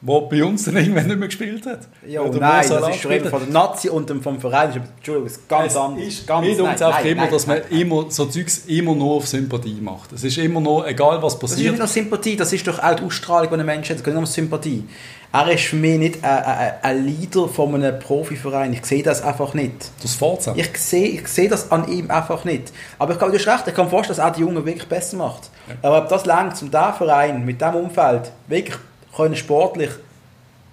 der 0.00 0.20
bei 0.30 0.44
uns 0.44 0.64
dann 0.64 0.76
irgendwann 0.76 1.06
nicht 1.08 1.18
mehr 1.18 1.26
gespielt 1.28 1.66
hat. 1.66 1.80
Ja, 2.06 2.22
nein, 2.22 2.68
das 2.68 2.88
ist 2.88 3.00
schon 3.00 3.20
von 3.24 3.40
der 3.44 3.52
Nazi 3.52 3.88
und 3.88 4.08
dem- 4.08 4.22
vom 4.22 4.38
Verein. 4.40 4.70
Ist, 4.70 4.76
Entschuldigung, 4.96 5.24
das 5.28 5.32
ist 5.38 5.48
ganz 5.48 5.72
Es 5.72 5.76
anders. 5.76 6.06
ist 6.06 6.26
ganz, 6.26 6.46
mir 6.46 6.56
tut 6.56 6.68
es 6.74 6.82
einfach 6.82 7.04
immer, 7.04 7.22
nein, 7.22 7.30
dass 7.32 7.46
man 7.48 7.56
nein, 7.58 7.66
nein. 7.70 7.80
immer 7.80 8.04
so 8.08 8.26
Zeugs 8.26 8.58
immer 8.66 8.94
nur 8.94 9.14
auf 9.16 9.26
Sympathie 9.26 9.80
macht. 9.80 10.12
Es 10.12 10.22
ist 10.22 10.38
immer 10.38 10.60
nur, 10.60 10.86
egal 10.86 11.20
was 11.20 11.34
Das 11.38 11.50
ist 11.50 11.56
passiert. 11.56 11.70
nicht 11.72 11.78
nur 11.80 11.88
Sympathie, 11.88 12.36
das 12.36 12.52
ist 12.52 12.66
doch 12.68 12.78
auch 12.82 12.94
die 12.94 13.02
Ausstrahlung, 13.02 13.48
die 13.52 13.58
ein 13.60 13.66
Mensch 13.66 13.90
hat. 13.90 13.96
Es 13.96 14.04
geht 14.04 14.14
nicht 14.14 14.20
um 14.20 14.26
Sympathie. 14.26 14.84
Er 15.32 15.50
ist 15.52 15.64
für 15.64 15.76
mich 15.76 15.98
nicht 15.98 16.24
ein, 16.24 16.42
ein, 16.44 16.72
ein 16.80 17.04
Leader 17.04 17.48
von 17.48 17.74
einem 17.74 17.98
Profiverein. 17.98 18.72
Ich 18.72 18.86
sehe 18.86 19.02
das 19.02 19.20
einfach 19.20 19.52
nicht. 19.52 19.74
Das 20.00 20.14
Forza. 20.14 20.54
Ich 20.56 20.78
sehe, 20.78 21.08
ich 21.08 21.28
sehe 21.28 21.48
das 21.50 21.70
an 21.70 21.86
ihm 21.88 22.10
einfach 22.10 22.44
nicht. 22.44 22.72
Aber 22.98 23.12
ich 23.12 23.18
glaube, 23.18 23.32
du 23.36 23.38
hast 23.38 23.46
recht, 23.46 23.68
ich 23.68 23.74
kann 23.74 23.86
mir 23.86 23.90
vorstellen, 23.90 24.16
dass 24.16 24.24
er 24.24 24.30
die 24.30 24.40
Jungen 24.40 24.64
wirklich 24.64 24.88
besser 24.88 25.16
macht. 25.18 25.50
Aber 25.82 25.98
ob 25.98 26.08
das 26.08 26.24
langt, 26.24 26.52
um 26.62 26.70
diesen 26.70 26.92
Verein 26.94 27.44
mit 27.44 27.60
diesem 27.60 27.74
Umfeld 27.74 28.30
wirklich 28.46 28.76
können 29.18 29.36
sportlich 29.36 29.90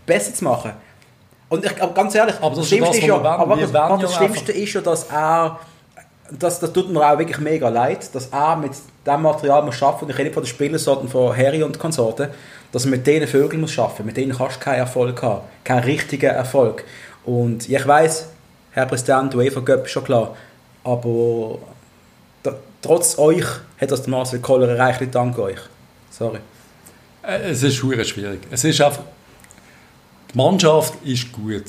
besser 0.06 0.34
zu 0.34 0.44
machen. 0.44 0.72
Und 1.50 1.66
ich, 1.66 1.82
aber 1.82 1.94
ganz 1.94 2.14
ehrlich, 2.16 2.36
Aber 2.40 2.56
das 2.56 2.60
ist 2.60 2.68
Schlimmste 2.68 2.94
das, 2.94 3.02
was 3.02 3.08
ja, 3.08 3.16
aber 3.16 3.56
das, 3.56 3.74
wollen 3.74 4.02
das 4.02 4.12
ja 4.12 4.18
Schlimmste 4.18 4.52
ist 4.52 4.74
ja, 4.74 4.82
dass 4.82 5.04
er, 5.10 5.60
das, 6.32 6.60
das 6.60 6.72
tut 6.72 6.92
mir 6.92 7.08
auch 7.08 7.18
wirklich 7.18 7.40
mega 7.40 7.70
leid, 7.70 8.14
dass 8.14 8.28
er 8.28 8.56
mit 8.56 8.72
dem 9.06 9.22
Material 9.22 9.64
muss 9.64 9.82
arbeiten 9.82 10.06
und 10.06 10.12
ich 10.12 10.18
rede 10.18 10.26
nicht 10.26 10.34
von 10.34 10.44
den 10.44 10.48
Spielern, 10.48 10.80
sondern 10.80 11.08
von 11.08 11.36
Harry 11.36 11.64
und 11.64 11.78
Konsorten, 11.80 12.30
dass 12.72 12.86
er 12.86 12.92
mit 12.92 13.06
denen 13.06 13.28
Vögeln 13.28 13.62
muss 13.62 13.78
arbeiten. 13.78 14.06
Mit 14.06 14.18
denen 14.18 14.36
kannst 14.36 14.58
du 14.58 14.60
keinen 14.60 14.80
Erfolg 14.80 15.22
haben. 15.22 15.42
Keinen 15.64 15.84
richtigen 15.84 16.30
Erfolg. 16.30 16.84
Und 17.26 17.68
ich 17.68 17.88
weiß, 17.88 18.30
Herr 18.72 18.86
Präsident, 18.86 19.34
UEFA 19.34 19.62
Göpp 19.62 19.86
ist 19.86 19.92
schon 19.92 20.04
klar, 20.04 20.36
aber 20.84 21.58
da, 22.44 22.54
trotz 22.82 23.18
euch 23.18 23.46
hat 23.80 23.92
das 23.92 24.04
der 24.04 24.12
Marcel 24.12 24.40
Koller 24.40 24.70
erreicht, 24.70 25.02
nicht 25.02 25.16
dank 25.16 25.38
euch. 25.40 25.60
Sorry. 26.12 26.40
Äh, 27.26 27.52
Es 27.52 27.64
ist 27.64 27.76
schwierig 27.76 28.08
schwierig. 28.08 28.40
Es 28.52 28.64
ist 28.64 28.82
einfach, 28.82 29.02
die 30.34 30.38
Mannschaft 30.38 30.94
ist 31.04 31.32
gut. 31.32 31.64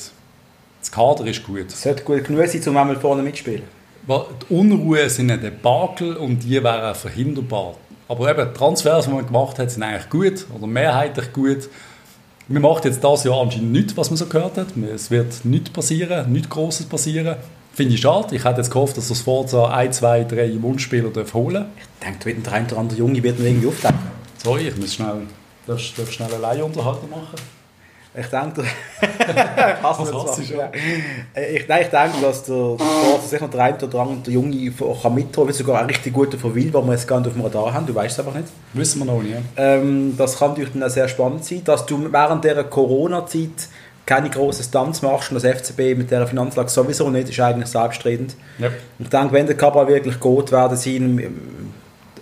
Das 0.80 0.90
Kader 0.90 1.26
ist 1.26 1.42
gut. 1.42 1.66
Es 1.68 1.82
sollte 1.82 2.04
gut 2.04 2.24
genug 2.24 2.46
sein, 2.46 2.62
um 2.66 2.76
einmal 2.76 2.96
vorne 2.96 3.22
mitspielen. 3.22 3.62
Die 4.09 4.54
Unruhe 4.54 5.11
sind 5.11 5.30
ein 5.32 5.40
Debakel 5.40 6.16
und 6.16 6.40
die 6.44 6.62
wären 6.62 6.94
verhinderbar. 6.94 7.74
Aber 8.09 8.30
eben, 8.30 8.52
die 8.52 8.57
Transfers, 8.57 9.07
die 9.07 9.11
man 9.11 9.26
gemacht 9.26 9.59
hat, 9.59 9.70
sind 9.70 9.82
eigentlich 9.82 10.09
gut 10.09 10.46
oder 10.54 10.66
mehrheitlich 10.68 11.32
gut. 11.32 11.68
Man 12.46 12.62
macht 12.62 12.84
jetzt 12.84 13.02
das 13.02 13.24
Jahr 13.24 13.40
anscheinend 13.40 13.72
nichts, 13.72 13.96
was 13.96 14.11
man 14.11 14.16
so 14.16 14.26
gehört 14.26 14.57
hat. 14.57 14.68
Es 14.94 15.11
wird 15.11 15.44
nichts 15.44 15.70
passieren, 15.70 16.30
nichts 16.32 16.48
Grosses 16.48 16.86
passieren. 16.86 17.34
Finde 17.72 17.94
ich 17.94 18.00
schade. 18.00 18.36
Ich 18.36 18.44
hätte 18.44 18.59
jetzt 18.59 18.70
gehofft, 18.70 18.96
dass 18.96 19.09
das 19.09 19.20
Forza 19.22 19.70
ein, 19.70 19.92
zwei, 19.92 20.22
drei 20.22 20.50
Wunschspieler 20.62 21.11
darf 21.11 21.34
holen 21.34 21.66
Ich 21.76 22.07
denke, 22.07 22.40
der 22.40 22.52
ein 22.52 22.66
oder 22.66 22.78
andere 22.78 22.98
Junge 22.98 23.20
wird 23.20 23.40
mir 23.40 23.48
irgendwie 23.48 23.66
aufdecken. 23.66 23.98
Sorry, 24.42 24.68
ich 24.68 24.76
muss 24.76 24.94
schnell, 24.94 25.22
darf, 25.67 25.81
darf 25.97 26.11
schnell 26.11 26.33
einen 26.33 26.43
Leihunterhalter 26.43 27.07
machen. 27.07 27.37
Ich 28.19 28.27
denke, 28.29 28.62
ich 29.03 29.83
hasse 29.83 30.11
das 30.11 30.37
du 30.37 30.55
ja. 30.55 30.71
ich, 30.73 31.69
nein, 31.69 31.83
ich 31.83 31.89
denke, 31.89 32.21
dass 32.23 32.45
der 32.45 32.77
Sport 32.79 33.29
sich 33.29 33.41
noch 33.43 33.51
der 33.51 33.61
eine 33.61 33.77
oder 33.77 34.01
andere 34.01 34.19
der 34.21 34.33
Junge 34.33 34.73
kann 35.03 35.14
mitholen 35.14 35.53
sogar 35.53 35.81
ein 35.81 35.87
richtig 35.87 36.14
guter 36.14 36.39
von 36.39 36.55
Wil, 36.55 36.71
den 36.71 36.87
wir 36.87 36.93
jetzt 36.93 37.07
gar 37.07 37.21
nicht 37.21 37.29
auf 37.29 37.35
dem 37.35 37.43
Radar 37.43 37.75
haben, 37.75 37.85
du 37.85 37.95
weißt 37.95 38.19
es 38.19 38.25
einfach 38.25 38.41
nicht. 38.41 38.49
Wissen 38.73 39.01
wir 39.01 39.05
noch 39.05 39.23
nicht. 39.23 39.37
Ähm, 39.59 40.14
das 40.17 40.39
kann 40.39 40.51
natürlich 40.51 40.73
dann 40.73 40.85
auch 40.85 40.89
sehr 40.89 41.09
spannend 41.09 41.45
sein, 41.45 41.62
dass 41.64 41.85
du 41.85 42.11
während 42.11 42.43
dieser 42.43 42.64
Corona-Zeit 42.64 43.69
keine 44.07 44.31
grossen 44.31 44.62
Stunts 44.62 45.03
machst 45.03 45.31
und 45.31 45.43
das 45.43 45.45
FCB 45.45 45.99
mit 45.99 46.11
dieser 46.11 46.27
Finanzlage 46.27 46.71
sowieso 46.71 47.11
nicht, 47.11 47.29
ist 47.29 47.41
eigentlich 47.41 47.69
selbstredend. 47.69 48.37
Ja. 48.59 48.71
Ich 48.99 49.09
denke, 49.09 49.33
wenn 49.33 49.47
der 49.47 49.57
Kabal 49.57 49.89
wirklich 49.89 50.19
geht, 50.19 50.53
werden 50.53 50.77
sie 50.79 50.97
ihn 50.97 51.75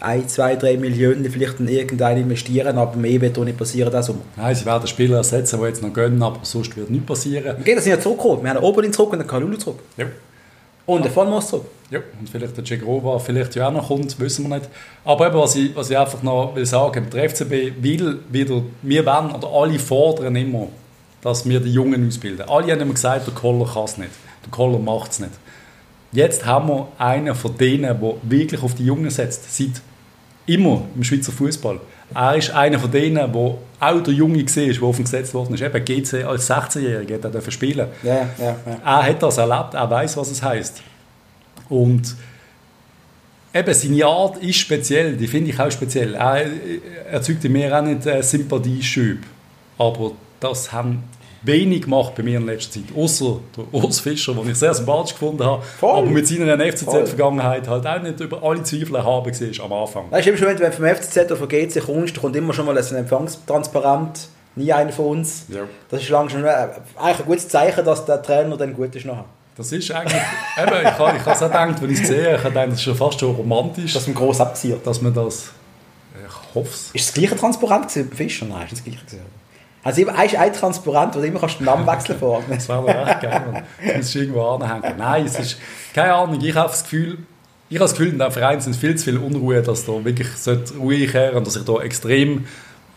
ein, 0.05 0.29
zwei, 0.29 0.57
drei 0.57 0.77
Millionen 0.77 1.29
vielleicht 1.31 1.61
in 1.61 1.69
irgendeinen 1.69 2.23
investieren, 2.23 2.77
aber 2.79 2.97
mehr 2.97 3.21
wird 3.21 3.39
auch 3.39 3.45
nicht 3.45 3.59
passieren 3.59 3.91
diesen 3.91 4.03
Sommer. 4.03 4.23
Nein, 4.37 4.55
sie 4.55 4.67
werden 4.67 4.87
Spieler 4.87 5.17
ersetzen, 5.19 5.59
die 5.61 5.67
jetzt 5.67 5.83
noch 5.83 5.93
gönnen, 5.93 6.23
aber 6.23 6.41
sonst 6.43 6.77
wird 6.77 6.91
nichts 6.91 7.07
passieren. 7.07 7.57
Okay, 7.61 7.75
das 7.75 7.85
sind 7.85 7.93
ja 7.93 8.01
zurückgekommen. 8.01 8.43
Wir 8.43 8.51
haben 8.51 8.57
den 8.59 8.65
Oberlin 8.65 8.93
zurück 8.93 9.13
und 9.13 9.19
den 9.19 9.27
Kalulu 9.27 9.57
zurück. 9.57 9.81
Ja. 9.97 10.07
Und 10.87 11.05
den 11.05 11.13
Vollmost 11.13 11.49
zurück. 11.49 11.67
Ja, 11.91 12.01
und 12.21 12.29
vielleicht 12.29 12.57
der 12.57 12.65
Cegrova 12.65 13.19
vielleicht 13.19 13.55
ja 13.55 13.69
auch 13.69 13.73
noch 13.73 13.89
kommt, 13.89 14.19
wissen 14.21 14.49
wir 14.49 14.57
nicht. 14.57 14.69
Aber 15.05 15.27
eben, 15.27 15.39
was 15.39 15.57
ich, 15.57 15.75
was 15.75 15.91
ich 15.91 15.97
einfach 15.97 16.23
noch 16.23 16.55
will 16.55 16.67
sagen, 16.67 17.07
der 17.13 17.31
FCB 17.31 17.83
will 17.83 18.19
wieder, 18.31 18.63
wir 18.83 19.07
wollen, 19.07 19.33
oder 19.33 19.49
alle 19.49 19.79
fordern 19.79 20.37
immer, 20.37 20.69
dass 21.23 21.49
wir 21.49 21.61
die 21.61 21.73
Jungen 21.73 22.07
ausbilden. 22.07 22.47
Alle 22.49 22.73
haben 22.73 22.81
immer 22.81 22.93
gesagt, 22.93 23.27
der 23.27 23.35
Koller 23.35 23.67
kann 23.73 23.85
es 23.85 23.97
nicht, 23.97 24.11
der 24.45 24.51
Koller 24.51 24.79
macht 24.79 25.13
es 25.13 25.21
nicht. 25.21 25.33
Jetzt 26.13 26.45
haben 26.45 26.69
wir 26.69 26.89
einen 26.99 27.35
von 27.35 27.57
denen, 27.57 28.01
der 28.01 28.15
wirklich 28.23 28.63
auf 28.63 28.75
die 28.75 28.85
Jungen 28.85 29.11
setzt, 29.11 29.57
seit 29.57 29.83
immer 30.47 30.83
im 30.95 31.05
Schweizer 31.05 31.33
Fußball. 31.33 31.81
Er 32.15 32.37
ist 32.37 32.51
einer 32.51 32.79
von 32.79 32.91
denen, 32.91 33.15
der 33.15 33.55
auch 33.81 34.03
der 34.03 34.15
Junge 34.15 34.39
war, 34.39 34.73
der 34.73 34.83
auf 34.83 34.97
dem 34.97 35.05
gesetzt 35.05 35.35
worden 35.35 35.55
ist. 35.55 35.63
Eben 35.63 35.85
GC 35.85 36.25
als 36.25 36.51
16-Jähriger 36.51 37.23
hat 37.23 37.35
er 37.35 37.51
spielen. 37.51 37.89
Ja, 38.03 38.15
ja, 38.15 38.29
ja. 38.39 38.57
Er 38.85 39.03
hat 39.03 39.23
das 39.23 39.39
erlebt, 39.39 39.75
er 39.75 39.91
weiß, 39.91 40.17
was 40.17 40.31
es 40.31 40.43
heißt. 40.43 40.83
Und 41.69 42.15
eben 43.53 43.75
seine 43.75 44.07
Art 44.07 44.37
ist 44.39 44.59
speziell, 44.59 45.17
die 45.17 45.27
finde 45.27 45.51
ich 45.51 45.59
auch 45.59 45.71
speziell. 45.71 46.15
Er 46.15 46.47
erzeugt 47.11 47.45
in 47.45 47.53
mir 47.53 47.77
auch 47.77 47.83
nicht 47.83 48.07
äh, 48.07 48.23
Sympathieschübe, 48.23 49.27
aber 49.79 50.13
das 50.41 50.73
haben 50.73 51.03
wenig 51.45 51.83
gemacht 51.83 52.15
bei 52.17 52.23
mir 52.23 52.39
in 52.39 52.47
letzter 52.47 52.73
Zeit, 52.75 52.97
außer 52.97 53.39
der 53.57 53.65
Urs 53.73 54.01
Fischer, 54.01 54.35
den 54.35 54.51
ich 54.51 54.57
sehr 54.57 54.75
sympathisch 54.75 55.13
gefunden 55.13 55.45
habe, 55.45 55.63
Voll. 55.79 55.99
aber 55.99 56.07
mit 56.07 56.27
seiner. 56.27 56.59
FCZ-Vergangenheit 56.59 57.69
halt 57.69 57.87
auch 57.87 58.01
nicht 58.03 58.19
über 58.21 58.43
alle 58.43 58.63
Zweifel 58.63 58.95
erhaben 58.97 59.33
war 59.33 59.65
am 59.65 59.73
Anfang. 59.73 60.11
Weißt 60.11 60.27
du, 60.27 60.31
immer 60.31 60.39
schon, 60.39 60.49
wenn 60.49 60.57
du 60.57 60.73
vom 60.73 60.87
FCZ 60.87 61.17
oder 61.19 61.37
von 61.37 61.49
GC 61.49 61.81
kommst, 61.85 62.21
kommt 62.21 62.37
immer 62.37 62.53
schon 62.53 62.67
mal 62.67 62.77
ein 62.79 62.95
Empfangstransparent. 62.95 64.29
Nie 64.57 64.73
einer 64.73 64.93
von 64.93 65.07
uns. 65.07 65.47
Ja. 65.49 65.63
Das 65.91 66.01
ist 66.03 66.09
langsam 66.11 66.45
äh, 66.45 66.49
eigentlich 66.49 67.19
ein 67.21 67.25
gutes 67.27 67.49
Zeichen, 67.49 67.85
dass 67.85 68.05
der 68.07 68.23
Trainer 68.23 68.57
dann 68.57 68.73
gut 68.75 68.95
ist 68.95 69.05
nachher. 69.05 69.25
Das 69.57 69.71
ist 69.73 69.91
eigentlich, 69.91 70.15
eben, 70.15 70.73
ich 70.81 70.99
habe 70.99 71.17
ich 71.17 71.25
habe 71.25 71.31
es 71.31 71.43
auch 71.43 71.47
gedacht, 71.47 71.83
als 71.83 71.91
ich 71.93 72.01
es 72.01 72.09
sehe, 72.09 72.35
ich 72.37 72.39
habe 72.39 72.49
gedacht, 72.51 72.67
das 72.69 72.75
ist 72.75 72.83
schon 72.83 72.95
fast 72.97 73.21
schon 73.21 73.35
romantisch, 73.35 73.93
Dass 73.95 74.07
man 74.07 74.15
gross 74.17 74.41
abziert. 74.41 74.85
dass 74.87 75.01
man 75.01 75.15
das, 75.15 75.51
ich 76.27 76.55
hoffe 76.55 76.71
es. 76.71 76.91
Ist 76.93 77.09
das 77.09 77.15
gleiche 77.15 77.37
transparent 77.37 77.89
gewesen 77.89 78.11
bei 78.11 78.17
Fischer? 78.17 78.47
Nein, 78.47 78.65
ist 78.65 78.73
das 78.73 78.85
gleiche 78.85 79.05
gewesen. 79.05 79.44
Also 79.85 80.01
ist 80.01 80.35
ein 80.37 80.53
transparent, 80.53 81.15
wo 81.15 81.21
du 81.21 81.27
immer 81.27 81.41
kannst 81.41 81.61
den 81.61 81.67
Namen 81.67 81.87
wechseln 81.87 82.19
kannst. 82.19 82.49
Das 82.49 82.69
wäre 82.69 82.83
mir 82.83 83.07
echt 83.07 83.21
geil. 83.21 83.65
Das 83.87 83.97
muss 83.99 84.15
irgendwo 84.15 84.43
anhängen. 84.43 84.97
Nein, 84.97 85.27
es 85.27 85.39
ist, 85.39 85.59
keine 85.95 86.15
Ahnung, 86.15 86.41
ich 86.41 86.55
habe 86.55 86.71
das 86.71 86.83
Gefühl, 86.85 87.19
ich 87.69 87.77
habe 87.77 87.85
das 87.85 87.93
Gefühl, 87.93 88.09
in 88.09 88.19
diesem 88.19 88.33
Verein 88.33 88.61
sind 88.61 88.77
viel 88.77 88.97
zu 88.97 89.05
viel 89.05 89.19
Unruhe, 89.19 89.61
dass 89.63 89.85
da 89.85 90.05
wirklich 90.05 90.29
ruhig 90.79 91.13
her 91.13 91.37
und 91.37 91.47
dass 91.47 91.57
ich 91.57 91.65
da 91.65 91.81
extrem 91.81 92.47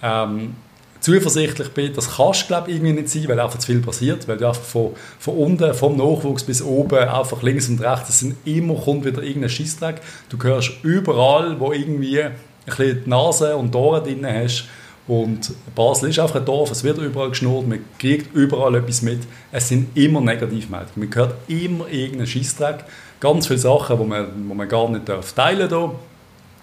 ähm, 0.02 0.56
zuversichtlich 1.00 1.70
bin. 1.72 1.94
Das 1.94 2.16
kannst 2.16 2.44
du, 2.44 2.48
glaube 2.48 2.72
irgendwie 2.72 2.94
nicht 2.94 3.10
sein, 3.10 3.28
weil 3.28 3.40
einfach 3.40 3.60
zu 3.60 3.68
viel 3.68 3.82
passiert, 3.82 4.28
weil 4.28 4.38
du 4.38 4.48
einfach 4.48 4.62
von, 4.62 4.92
von 5.20 5.36
unten, 5.36 5.74
vom 5.74 5.98
Nachwuchs 5.98 6.44
bis 6.44 6.62
oben, 6.62 7.00
einfach 7.00 7.42
links 7.44 7.70
und 7.70 7.82
rechts, 7.82 8.10
es 8.10 8.20
sind 8.20 8.36
immer, 8.46 8.76
kommt 8.76 9.06
wieder 9.06 9.24
irgendein 9.24 9.50
Scheissdreck. 9.50 10.02
Du 10.30 10.38
hörst 10.42 10.72
überall, 10.84 11.60
wo 11.60 11.72
irgendwie 11.72 12.24
ein 12.24 12.34
bisschen 12.66 13.04
die 13.04 13.10
Nase 13.10 13.56
und 13.56 13.74
die 13.74 13.78
Ohren 13.78 14.04
drin 14.04 14.26
hast, 14.26 14.68
und 15.08 15.54
Basel 15.74 16.10
ist 16.10 16.20
einfach 16.20 16.36
ein 16.36 16.46
Dorf, 16.46 16.70
es 16.72 16.84
wird 16.84 16.98
überall 16.98 17.30
geschnurrt, 17.30 17.68
man 17.68 17.80
kriegt 17.98 18.36
überall 18.36 18.76
etwas 18.76 19.02
mit. 19.02 19.20
Es 19.52 19.70
sind 19.70 19.96
immer 19.96 20.20
Negativmeldungen. 20.20 20.92
Man 20.96 21.16
hört 21.16 21.36
immer 21.48 21.88
irgendeinen 21.88 22.28
Scheissdreck. 22.28 22.84
Ganz 23.20 23.48
viele 23.48 23.60
Sachen, 23.60 23.98
die 23.98 24.06
man, 24.06 24.50
wo 24.50 24.54
man 24.54 24.68
gar 24.68 24.90
nicht 24.90 25.08
darf 25.08 25.32
teilen 25.32 25.70
darf, 25.70 25.92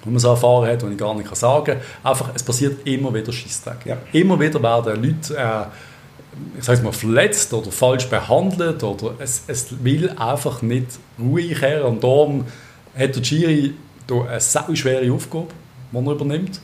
wo 0.04 0.10
man 0.10 0.18
so 0.18 0.28
erfahren 0.28 0.68
hat, 0.68 0.82
die 0.82 0.86
ich 0.88 0.98
gar 0.98 1.14
nicht 1.14 1.26
kann 1.26 1.36
sagen 1.36 1.64
kann. 1.64 1.80
Einfach, 2.02 2.30
es 2.34 2.42
passiert 2.42 2.86
immer 2.86 3.14
wieder 3.14 3.32
Scheissdreck. 3.32 3.86
Ja. 3.86 3.96
Immer 4.12 4.38
wieder 4.38 4.62
werden 4.62 5.02
Leute 5.02 5.36
äh, 5.36 5.64
ich 6.58 6.64
sage 6.64 6.82
mal, 6.82 6.92
verletzt 6.92 7.52
oder 7.54 7.70
falsch 7.70 8.08
behandelt 8.08 8.82
oder 8.82 9.14
es, 9.20 9.44
es 9.46 9.82
will 9.82 10.10
einfach 10.10 10.62
nicht 10.62 10.98
ruhig 11.18 11.60
her. 11.62 11.86
Und 11.86 12.02
darum 12.02 12.44
hat 12.96 13.14
der 13.14 13.22
Giri 13.22 13.74
da 14.06 14.22
eine 14.24 14.40
sehr 14.40 14.76
schwere 14.76 15.12
Aufgabe, 15.12 15.48
die 15.92 15.96
er 15.96 16.12
übernimmt. 16.12 16.60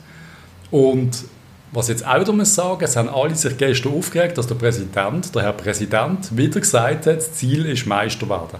Und 0.69 1.25
was 1.71 1.87
jetzt 1.87 2.05
auch 2.05 2.25
noch 2.25 2.33
muss 2.33 2.53
sagen, 2.53 2.83
es 2.83 2.95
haben 2.95 3.09
alle 3.09 3.33
sich 3.35 3.57
gestern 3.57 3.93
aufgeregt, 3.93 4.37
dass 4.37 4.47
der 4.47 4.55
Präsident, 4.55 5.33
der 5.33 5.43
Herr 5.43 5.53
Präsident, 5.53 6.35
wieder 6.35 6.59
gesagt 6.59 7.05
hat, 7.05 7.17
das 7.17 7.33
Ziel 7.33 7.65
ist 7.65 7.85
Meister 7.85 8.27
werden. 8.29 8.59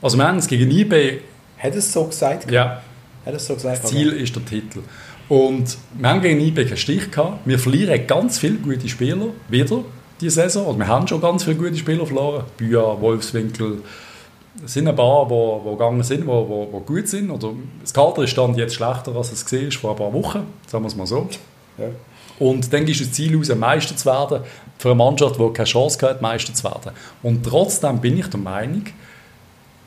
Also 0.00 0.16
wir 0.16 0.26
haben 0.26 0.38
es 0.38 0.48
gegen 0.48 0.70
IB, 0.70 1.20
Hat 1.58 1.74
es 1.76 1.92
so 1.92 2.04
gesagt? 2.04 2.50
ja, 2.50 2.82
Hat 3.24 3.34
es 3.34 3.46
so 3.46 3.54
gesagt? 3.54 3.84
das 3.84 3.90
Ziel 3.90 4.12
ist 4.12 4.34
der 4.34 4.44
Titel. 4.44 4.80
Und 5.28 5.78
wir 5.96 6.08
haben 6.08 6.20
gegen 6.20 6.40
IB 6.40 6.64
keinen 6.64 6.76
Stich 6.76 7.10
gehabt. 7.10 7.38
Wir 7.44 7.58
verlieren 7.58 8.06
ganz 8.08 8.38
viele 8.38 8.56
gute 8.56 8.88
Spieler 8.88 9.28
wieder 9.48 9.84
diese 10.20 10.42
Saison. 10.42 10.66
Oder 10.66 10.78
wir 10.80 10.88
haben 10.88 11.06
schon 11.06 11.20
ganz 11.20 11.44
viele 11.44 11.56
gute 11.56 11.76
Spieler 11.76 12.04
verloren. 12.04 12.44
Büa, 12.56 13.00
Wolfswinkel. 13.00 13.82
Es 14.64 14.74
sind 14.74 14.88
ein 14.88 14.96
paar, 14.96 15.26
die, 15.28 15.64
die 15.64 15.70
gegangen 15.70 16.02
sind, 16.02 16.26
die, 16.26 16.26
die, 16.26 16.66
die 16.72 16.84
gut 16.84 17.08
sind. 17.08 17.30
Oder 17.30 17.52
das 17.80 17.94
Kader 17.94 18.24
ist 18.24 18.30
stand 18.30 18.56
jetzt 18.56 18.74
schlechter, 18.74 19.14
als 19.14 19.30
es 19.32 19.52
war 19.52 19.70
vor 19.80 19.90
ein 19.92 19.96
paar 19.96 20.12
Wochen. 20.12 20.46
Sagen 20.66 20.84
wir 20.84 20.88
es 20.88 20.96
mal 20.96 21.06
so. 21.06 21.28
Ja. 21.78 21.86
Und 22.38 22.72
dann 22.72 22.86
ist 22.86 23.00
das 23.00 23.12
Ziel 23.12 23.38
aus, 23.38 23.54
Meister 23.54 23.96
zu 23.96 24.06
werden, 24.06 24.42
für 24.78 24.88
eine 24.88 24.96
Mannschaft, 24.96 25.38
die 25.38 25.52
keine 25.52 25.68
Chance 25.68 25.98
hat, 26.08 26.22
Meister 26.22 26.52
zu 26.54 26.64
werden. 26.64 26.92
Und 27.22 27.44
trotzdem 27.44 28.00
bin 28.00 28.18
ich 28.18 28.26
der 28.26 28.40
Meinung, 28.40 28.84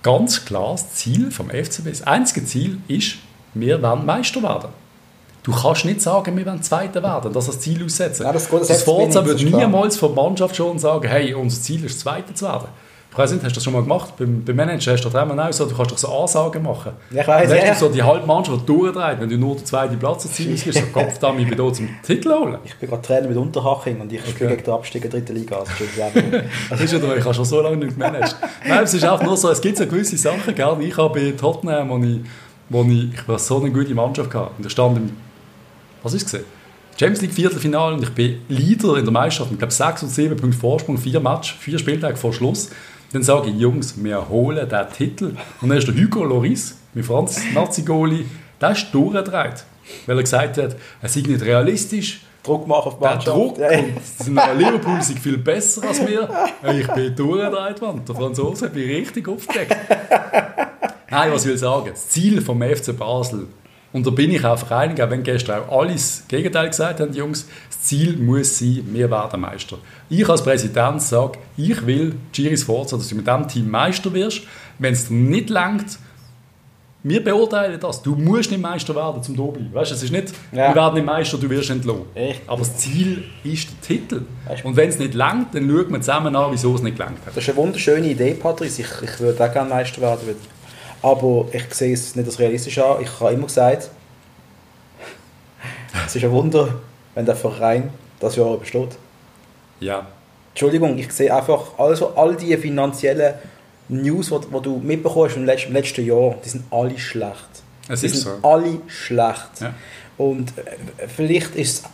ganz 0.04 0.46
klar, 0.46 0.72
das 0.74 0.94
Ziel 0.94 1.32
vom 1.32 1.50
FCB, 1.50 1.90
das 1.90 2.04
einzige 2.04 2.46
Ziel 2.46 2.78
ist, 2.88 3.16
wir 3.54 3.82
wollen 3.82 4.06
Meister 4.06 4.42
werden. 4.44 4.70
Du 5.44 5.52
kannst 5.52 5.86
nicht 5.86 6.02
sagen, 6.02 6.36
wir 6.36 6.46
wollen 6.46 6.64
Zweiter 6.64 7.04
werden, 7.04 7.32
das 7.32 7.48
als 7.48 7.60
Ziel 7.60 7.84
aussetzen. 7.84 8.24
Nein, 8.24 8.34
das 8.34 8.50
das 8.50 8.68
das 8.68 8.84
Forza 8.84 9.22
klar. 9.22 9.36
niemals 9.36 9.98
von 9.98 10.16
der 10.16 10.24
Mannschaft 10.24 10.56
schon 10.56 10.80
sagen, 10.80 11.08
hey, 11.08 11.34
unser 11.34 11.62
Ziel 11.62 11.84
ist, 11.86 12.00
Zweiter 12.00 12.34
zu 12.34 12.46
werden. 12.46 12.68
Nicht, 13.18 13.34
hast 13.34 13.43
du 13.43 13.49
das 13.49 13.63
schon 13.63 13.74
mal 13.74 13.82
gemacht? 13.82 14.13
Beim, 14.18 14.43
beim 14.43 14.55
Manager 14.55 14.91
hast 14.91 15.05
du 15.05 15.09
doch 15.09 15.22
immer 15.22 15.53
so, 15.53 15.66
du 15.66 15.76
kannst 15.76 15.91
doch 15.91 15.97
so 15.97 16.07
Ansagen 16.09 16.61
machen. 16.61 16.91
Ja, 17.11 17.22
ich 17.22 17.28
weiss, 17.28 17.49
Weißt 17.49 17.66
ja. 17.66 17.74
du, 17.74 17.80
so 17.80 17.89
die 17.89 18.03
halbe 18.03 18.28
Mannschaft 18.28 18.68
durchdreht, 18.68 19.20
wenn 19.20 19.30
du 19.30 19.38
nur 19.38 19.55
den 19.55 19.66
zweiten 19.66 19.97
Platz 19.97 20.26
ausgibst, 20.26 20.74
so 20.74 20.82
Kopf 20.91 21.18
da, 21.20 21.34
ich 21.38 21.47
bin 21.47 21.61
hier 21.61 21.74
zum 21.74 21.89
Titel 22.03 22.32
holen. 22.32 22.57
Ich 22.66 22.76
bin 22.76 22.89
gerade 22.89 23.01
Trainer 23.01 23.28
mit 23.28 23.38
Unterhaching 23.38 24.01
und 24.01 24.11
ich 24.11 24.22
spiele 24.26 24.49
gegen 24.51 24.63
den 24.63 24.74
Abstieg 24.74 25.05
in 25.05 25.09
der 25.09 25.20
dritten 25.22 25.36
Liga. 25.36 25.59
Also, 25.59 25.72
das 26.70 26.82
ist 26.82 26.93
ja 26.93 26.99
doch, 26.99 27.16
ich 27.16 27.24
habe 27.24 27.34
schon 27.34 27.45
so 27.45 27.61
lange 27.61 27.78
nicht 27.78 27.93
gemanagt. 27.93 28.36
Nein, 28.68 28.84
es 28.84 28.93
ist 28.93 29.05
auch 29.05 29.24
nur 29.24 29.38
so, 29.38 29.49
es 29.49 29.61
gibt 29.61 29.78
so 29.78 29.86
gewisse 29.86 30.18
Sachen, 30.18 30.53
gell? 30.53 30.78
Ich 30.82 30.97
habe 30.97 31.20
bei 31.20 31.32
Tottenham, 31.32 31.89
wo 31.89 31.97
ich, 31.97 32.20
wo 32.70 32.84
ich, 32.84 33.13
ich 33.13 33.28
war 33.28 33.39
so 33.39 33.59
eine 33.61 33.72
gute 33.72 33.93
Mannschaft 33.95 34.30
gehabt. 34.30 34.57
Und 34.57 34.66
ich 34.66 34.72
stand 34.72 34.97
im, 34.97 35.11
was 36.03 36.13
ist 36.13 36.26
es 36.26 36.32
gesehen? 36.32 36.45
Champions 36.97 37.22
League 37.22 37.34
Viertelfinale 37.34 37.95
und 37.95 38.03
ich 38.03 38.09
bin 38.11 38.41
Leader 38.47 38.95
in 38.97 39.03
der 39.03 39.11
Meisterschaft. 39.11 39.51
Ich 39.51 39.57
glaube, 39.57 39.74
sechs 39.74 40.01
und 40.01 40.09
sieben 40.09 40.38
Punkte 40.38 40.57
Vorsprung, 40.57 40.97
vier 40.97 41.20
Match, 41.20 41.55
vier 41.59 41.78
Spieltage 41.78 42.16
vor 42.16 42.32
Schluss. 42.32 42.70
Dann 43.16 43.24
sage 43.24 43.49
ich, 43.49 43.55
Jungs, 43.55 44.03
wir 44.03 44.28
holen 44.28 44.68
den 44.68 44.89
Titel. 44.89 45.38
Und 45.61 45.70
dann 45.70 45.78
ist 45.78 45.88
der 45.88 45.95
Hugo 45.95 46.26
Loris, 46.26 46.76
mein 46.93 47.05
Franz 47.05 47.39
Nazi-Goli, 47.53 48.26
der 48.59 48.72
ist 48.72 48.93
durchgedreht. 48.93 49.63
Weil 50.05 50.18
er 50.18 50.22
gesagt 50.24 50.57
hat, 50.57 50.76
es 51.01 51.13
sei 51.13 51.22
nicht 51.22 51.41
realistisch, 51.41 52.26
Druck 52.43 52.68
machen 52.68 52.89
auf 52.89 52.95
die 52.97 53.03
der 53.03 53.11
Mannschaft. 53.11 53.38
Druck 53.38 53.57
Ja, 53.57 53.72
ja. 53.72 53.80
und 53.80 54.05
sind 54.05 54.57
Liverpool 54.57 55.01
sind 55.01 55.20
viel 55.20 55.38
besser 55.38 55.88
als 55.88 56.05
wir. 56.05 56.28
Ich 56.78 56.88
bin 56.89 57.16
durchgedreht 57.16 57.82
worden. 57.82 58.01
Der 58.05 58.16
Franzose 58.16 58.66
hat 58.66 58.76
mich 58.76 58.86
richtig 58.86 59.30
aufgedeckt. 59.30 59.78
Nein, 61.09 61.32
was 61.32 61.45
ich 61.45 61.51
will 61.51 61.57
sagen, 61.57 61.91
das 61.91 62.09
Ziel 62.09 62.41
vom 62.41 62.61
FC 62.61 62.97
Basel, 62.97 63.47
und 63.96 64.06
da 64.06 64.10
bin 64.10 64.30
ich 64.30 64.43
einfach 64.43 64.72
einig, 64.72 65.02
auch 65.02 65.10
wenn 65.10 65.24
gestern 65.24 65.64
auch 65.70 65.80
alles 65.84 66.18
das 66.20 66.28
Gegenteil 66.28 66.68
gesagt 66.68 67.00
haben, 67.00 67.14
die 67.14 67.20
Jungs, 67.20 67.48
das 67.70 67.82
Ziel 67.84 68.18
muss 68.18 68.60
sein, 68.60 68.84
wir 68.91 69.10
werden 69.10 69.39
Meister. 69.39 69.78
Ich 70.10 70.28
als 70.28 70.43
Präsident 70.43 71.02
sage, 71.02 71.39
ich 71.56 71.86
will, 71.88 72.14
Giris 72.34 72.64
Forza, 72.64 72.98
dass 72.98 73.08
du 73.08 73.16
mit 73.16 73.26
diesem 73.26 73.48
Team 73.48 73.72
Meister 73.72 74.14
wirst. 74.14 74.41
Wenn 74.80 74.91
es 74.93 75.08
dir 75.08 75.14
nicht 75.14 75.50
langt, 75.50 75.98
wir 77.04 77.24
beurteilen 77.24 77.80
das. 77.80 78.02
Du 78.02 78.16
musst 78.16 78.52
nicht 78.52 78.60
Meister 78.62 78.93
werden, 78.96 79.24
zum 79.24 79.38
da 79.38 79.43
bleiben. 79.43 79.74
Weißt, 79.74 79.91
du, 79.91 79.96
es 79.96 80.04
ist 80.04 80.12
nicht, 80.12 80.34
Ja. 80.52 80.70
wir 80.70 80.76
werden 80.76 80.96
nicht 80.96 81.06
Meister, 81.06 81.38
du 81.38 81.50
wirst 81.50 81.70
entlohnt. 81.70 82.08
Echt? 82.16 82.41
Aber 82.48 82.58
das 82.60 82.76
Ziel 82.78 83.24
ist 83.46 83.70
der 83.70 83.82
Titel. 83.98 84.22
Weißt 84.46 84.66
Und 84.66 84.76
wenn 84.76 84.89
es 84.89 85.00
nicht 85.00 85.14
langt, 85.14 85.56
dann 85.56 85.70
schaut 85.70 85.89
man 85.89 86.02
zusammen 86.02 86.36
an, 86.36 86.52
wieso 86.52 86.76
es 86.76 86.82
nicht 86.82 86.98
gelangt 86.98 87.20
hat. 87.26 87.30
Das 87.38 87.43
ist 87.43 87.50
eine 87.50 87.58
wunderschöne 87.58 88.10
Idee, 88.10 88.34
Patrice. 88.34 88.82
Ich, 88.82 88.88
ich 89.04 89.20
würde 89.22 89.41
auch 89.41 89.54
gerne 89.54 89.70
Meister 89.70 90.02
werden. 90.02 90.36
Aber 91.06 91.45
ich 91.51 91.72
sehe 91.72 91.93
es 91.93 92.16
nicht 92.16 92.26
als 92.26 92.39
realistisch 92.39 92.80
an. 92.80 92.99
Ich 92.99 93.20
habe 93.20 93.34
immer 93.34 93.45
gesagt, 93.45 93.91
es 96.08 96.16
ist 96.16 96.24
ein 96.24 96.32
Wunder, 96.32 96.80
wenn 97.14 97.28
der 97.28 97.36
Verein 97.36 97.91
das 98.20 98.36
Jahr 98.36 98.58
besteht. 98.58 98.97
Ja. 99.80 100.08
Entschuldigung, 100.49 100.97
ich 100.97 101.12
sehe 101.12 101.32
einfach, 101.32 101.78
also 101.78 102.16
all 102.16 102.36
die 102.36 102.58
finanziellen 102.58 103.36
News, 103.88 104.32
die, 104.32 104.62
du 104.64 104.78
mitbekommst 104.78 105.36
im 105.36 105.45
letzten, 105.45 105.68
im 105.68 105.74
letzten 105.76 106.06
Jahr, 106.08 106.38
die 106.43 106.49
sind 106.49 106.64
alle 106.72 106.97
schlecht. 106.97 107.49
Es 107.88 107.99
die 107.99 108.08
ist 108.08 108.24
sind 108.24 108.41
so. 108.41 108.47
alle 108.47 108.80
schlecht. 108.88 109.62
Ja. 109.62 109.76
Und 110.18 110.58
äh, 110.58 111.08
vielleicht 111.08 111.56
ist 111.56 111.84
es 111.86 111.89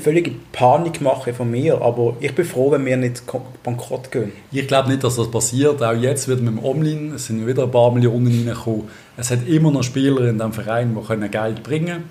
völlige 0.00 0.32
Panikmache 0.52 1.32
von 1.32 1.50
mir, 1.50 1.80
aber 1.80 2.16
ich 2.20 2.34
bin 2.34 2.44
froh, 2.44 2.70
wenn 2.70 2.84
wir 2.84 2.96
nicht 2.96 3.22
bankrott 3.62 4.10
gehen. 4.10 4.32
Ich 4.52 4.66
glaube 4.68 4.88
nicht, 4.90 5.02
dass 5.04 5.16
das 5.16 5.30
passiert. 5.30 5.82
Auch 5.82 5.92
jetzt 5.94 6.28
wird 6.28 6.40
mit 6.40 6.54
dem 6.56 6.64
Omlin, 6.64 7.14
es 7.14 7.26
sind 7.26 7.46
wieder 7.46 7.64
ein 7.64 7.70
paar 7.70 7.90
Millionen 7.90 8.26
reingekommen. 8.26 8.88
Es 9.16 9.30
hat 9.30 9.46
immer 9.46 9.70
noch 9.70 9.82
Spieler 9.82 10.28
in 10.28 10.36
diesem 10.36 10.52
Verein, 10.52 10.96
die 10.96 11.28
Geld 11.28 11.62
bringen 11.62 11.86
können. 11.86 12.10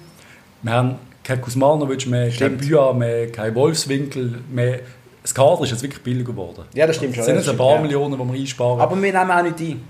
Wir 0.64 0.72
haben 0.74 0.96
keinen 1.24 1.42
Kuzmanovic 1.42 2.08
mehr, 2.08 2.32
Stimmt. 2.32 2.68
Büa 2.68 2.92
mehr, 2.94 3.32
keinen 3.32 3.56
Wolfswinkel 3.56 4.40
mehr. 4.52 4.80
Das 5.22 5.36
Kader 5.36 5.62
ist 5.64 5.72
jetzt 5.72 5.84
wirklich 5.84 6.02
billig 6.02 6.26
geworden. 6.26 6.64
Ja, 6.74 6.88
das 6.88 6.96
stimmt 6.96 7.14
schon. 7.14 7.22
Es 7.22 7.26
sind 7.28 7.36
jetzt 7.36 7.50
ein 7.50 7.58
paar 7.58 7.76
ja. 7.76 7.82
Millionen, 7.82 8.18
die 8.18 8.34
wir 8.34 8.40
einsparen. 8.40 8.80
Aber 8.82 9.02
wir 9.02 9.14
nehmen 9.14 9.32
auch 9.32 9.44
nicht 9.44 9.60
ein. 9.60 9.82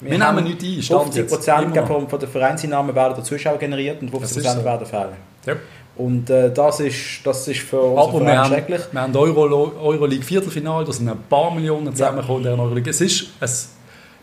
Wir 0.00 0.18
nehmen 0.18 0.44
nicht 0.44 0.62
ein, 0.62 0.82
Stand 0.82 1.02
50 1.04 1.22
jetzt. 1.22 1.32
Prozent 1.32 1.62
Immer 1.62 1.76
noch. 1.76 2.08
von, 2.10 2.18
der 2.18 2.28
Vereinseinnahmen 2.28 2.94
werden 2.94 3.14
der 3.14 3.24
Zuschauer 3.24 3.58
generiert 3.58 4.00
und 4.02 4.10
50 4.10 4.20
Das 4.20 4.30
ist 4.30 4.42
Prozent 4.42 4.60
so. 4.60 4.64
werden 4.64 4.86
fehlen. 4.86 5.16
ja. 5.46 5.54
Und 5.96 6.28
äh, 6.28 6.52
das, 6.52 6.80
ist, 6.80 7.20
das 7.24 7.46
ist 7.46 7.60
für 7.60 7.80
unseren 7.80 8.08
Aber 8.16 8.26
wir 8.26 8.36
haben, 8.38 8.48
schrecklich. 8.52 8.80
wir 8.90 9.00
haben 9.00 9.14
Euro, 9.16 9.72
Euroleague 9.80 10.24
Viertelfinale, 10.24 10.84
da 10.84 10.92
sind 10.92 11.08
ein 11.08 11.18
paar 11.28 11.54
Millionen 11.54 11.92
zusammengekommen 11.92 12.38
in 12.44 12.56
der 12.56 12.58
Euroleague. 12.58 12.90
Es 12.90 13.00
ist, 13.00 13.26
es, 13.40 13.70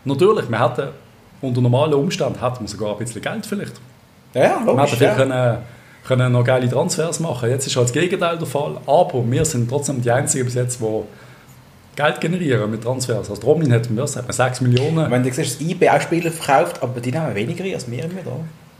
natürlich, 0.04 0.50
wir 0.50 0.60
hätten, 0.62 0.88
unter 1.40 1.60
normalen 1.62 1.94
Umständen 1.94 2.40
hätten 2.44 2.60
wir 2.60 2.68
sogar 2.68 2.92
ein 2.92 2.98
bisschen 2.98 3.22
Geld 3.22 3.46
vielleicht. 3.46 3.72
Ja, 4.34 4.42
ja, 4.42 4.60
Wir 4.60 4.66
logisch. 4.66 4.82
hätten 4.92 4.96
vielleicht 4.98 5.18
Ja. 5.18 5.24
können, 5.24 5.58
können 6.06 6.32
noch 6.32 6.44
geile 6.44 6.68
Transfers 6.68 7.20
machen. 7.20 7.48
Jetzt 7.48 7.66
ist 7.66 7.76
halt 7.76 7.86
das 7.86 7.92
Gegenteil 7.92 8.36
der 8.36 8.46
Fall. 8.46 8.76
Aber 8.86 9.22
wir 9.30 9.44
sind 9.44 9.68
trotzdem 9.70 10.02
die 10.02 10.10
Einzigen 10.10 10.44
bis 10.44 10.54
jetzt, 10.54 10.78
die 10.80 11.02
Geld 11.96 12.20
generieren 12.20 12.70
mit 12.70 12.82
Transfers. 12.82 13.30
Also 13.30 13.42
Romin 13.46 13.72
hat, 13.72 13.90
man 13.90 14.06
6 14.06 14.60
Millionen. 14.60 15.10
Wenn 15.10 15.22
du 15.22 15.32
siehst, 15.32 15.60
dass 15.60 15.66
IB 15.66 15.88
auch 15.88 16.00
Spieler 16.00 16.30
verkauft, 16.30 16.82
aber 16.82 17.00
die 17.00 17.10
nehmen 17.12 17.34
weniger 17.34 17.64
als 17.74 17.90
wir 17.90 18.04
immer 18.04 18.20
da. 18.24 18.30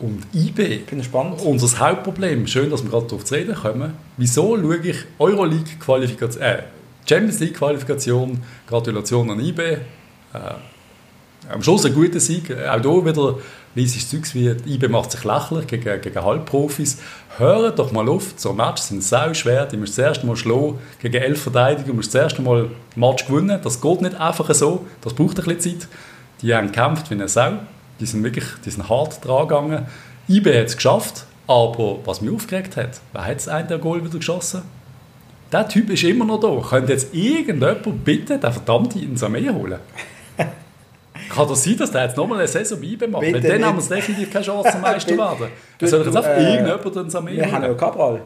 Und 0.02 0.26
IB, 0.34 0.80
es 0.98 1.04
spannend. 1.06 1.40
unser 1.42 1.78
Hauptproblem, 1.78 2.48
schön, 2.48 2.70
dass 2.70 2.82
wir 2.82 2.90
gerade 2.90 3.06
darauf 3.06 3.24
zu 3.24 3.34
reden 3.34 3.54
kommen, 3.54 3.94
wieso 4.16 4.56
schaue 4.56 4.78
ich 4.78 4.96
Euroleague-Qualifikation, 5.20 6.42
äh, 6.42 6.62
Champions 7.08 7.38
League-Qualifikation, 7.38 8.42
Gratulation 8.66 9.30
an 9.30 9.38
IB, 9.38 9.60
äh, 9.62 9.78
am 11.48 11.62
Schluss 11.62 11.86
ein 11.86 11.94
guter 11.94 12.18
Sieg, 12.18 12.50
auch 12.50 12.80
hier 12.80 13.06
wieder 13.06 13.38
leises 13.76 14.10
Zeugs 14.10 14.34
wie 14.34 14.52
die 14.54 14.74
IB 14.74 14.88
macht 14.88 15.12
sich 15.12 15.22
lächerlich 15.22 15.68
gegen, 15.68 16.00
gegen 16.00 16.24
Halbprofis. 16.24 16.98
Hört 17.38 17.78
doch 17.78 17.92
mal 17.92 18.08
auf, 18.08 18.34
so 18.36 18.52
Matches 18.52 18.88
sind 18.88 19.04
sau 19.04 19.32
schwer, 19.34 19.66
die 19.66 19.76
musst 19.76 19.96
das 19.98 20.04
erste 20.04 20.26
Mal 20.26 20.36
schlagen 20.36 20.78
gegen 21.00 21.22
elf 21.22 21.42
Verteidiger, 21.42 21.88
du 21.88 21.94
musst 21.94 22.12
das 22.12 22.22
erste 22.22 22.42
Mal 22.42 22.70
Match 22.96 23.26
gewinnen, 23.26 23.60
das 23.62 23.80
geht 23.80 24.02
nicht 24.02 24.16
einfach 24.16 24.52
so, 24.52 24.84
das 25.00 25.14
braucht 25.14 25.38
ein 25.38 25.44
bisschen 25.44 25.78
Zeit. 25.78 25.88
Die 26.42 26.52
haben 26.52 26.72
gekämpft 26.72 27.08
wie 27.10 27.14
eine 27.14 27.28
Sau, 27.28 27.52
die 28.02 28.06
sind 28.06 28.22
wirklich 28.24 28.44
die 28.64 28.70
sind 28.70 28.88
hart 28.88 29.24
dran 29.24 29.46
gegangen. 29.48 29.86
IB 30.28 30.46
hat 30.58 30.66
es 30.66 30.76
geschafft, 30.76 31.24
aber 31.46 31.98
was 32.04 32.20
mich 32.20 32.34
aufgeregt 32.34 32.76
hat, 32.76 33.00
wer 33.12 33.24
hat 33.26 33.36
das 33.36 33.48
eine 33.48 33.78
Goal 33.78 34.04
wieder 34.04 34.18
geschossen? 34.18 34.62
Der 35.52 35.68
Typ 35.68 35.88
ist 35.90 36.02
immer 36.02 36.24
noch 36.24 36.40
da. 36.40 36.66
Könnte 36.68 36.92
jetzt 36.92 37.14
irgendjemand 37.14 38.04
bitte 38.04 38.38
den 38.38 38.52
verdammten 38.52 39.02
Insame 39.02 39.52
holen? 39.54 39.78
Kann 41.28 41.48
das 41.48 41.62
sein, 41.62 41.76
dass 41.76 41.90
der 41.90 42.04
jetzt 42.04 42.16
nochmal 42.16 42.38
eine 42.38 42.48
Saison 42.48 42.80
bei 42.80 42.86
IBE 42.86 43.06
macht? 43.08 43.22
Weil 43.22 43.32
Bitte 43.34 43.48
dann 43.48 43.56
nicht. 43.58 43.66
haben 43.66 43.88
wir 43.88 43.96
definitiv 43.96 44.32
keine 44.32 44.44
Chance, 44.44 44.78
Meister 44.80 45.16
werden. 45.16 45.46
Es 45.78 45.90
soll 45.90 46.00
jetzt 46.04 46.12
du, 46.14 46.18
einfach 46.18 46.30
äh, 46.30 46.52
irgendjemand 46.54 46.96
den 46.96 47.04
Insame 47.04 47.30
Wir 47.32 47.52
haben 47.52 47.62
ja 47.62 47.68
holen. 47.68 47.76
Cabral. 47.78 48.20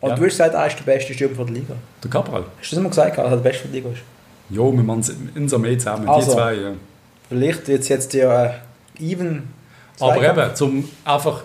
Und 0.00 0.08
Ja. 0.10 0.16
du 0.16 0.22
hast 0.24 0.30
gesagt, 0.30 0.54
er 0.54 0.66
ist 0.66 0.78
der 0.78 0.84
beste 0.84 1.14
Stürmer 1.14 1.34
von 1.36 1.46
der 1.46 1.54
Liga. 1.56 1.74
Der 2.02 2.10
Cabral. 2.10 2.44
Hast 2.60 2.72
du 2.72 2.76
das 2.76 2.82
mal 2.82 2.88
gesagt, 2.88 3.18
dass 3.18 3.24
er 3.24 3.30
der 3.30 3.36
beste 3.36 3.62
von 3.62 3.72
der 3.72 3.80
Liga 3.80 3.92
ist? 3.92 4.02
Ja, 4.50 4.58
wir 4.62 4.72
machen 4.72 5.30
Insame 5.34 5.78
zusammen, 5.78 6.08
Also. 6.08 6.30
die 6.30 6.36
zwei. 6.36 6.54
Ja. 6.54 6.70
Vielleicht 7.28 7.68
jetzt, 7.68 7.88
jetzt 7.88 8.12
der 8.14 8.44
äh, 8.44 8.50
Even. 9.02 9.48
Aber 10.00 10.22
eben, 10.28 10.54
zum 10.56 10.88
einfach, 11.04 11.42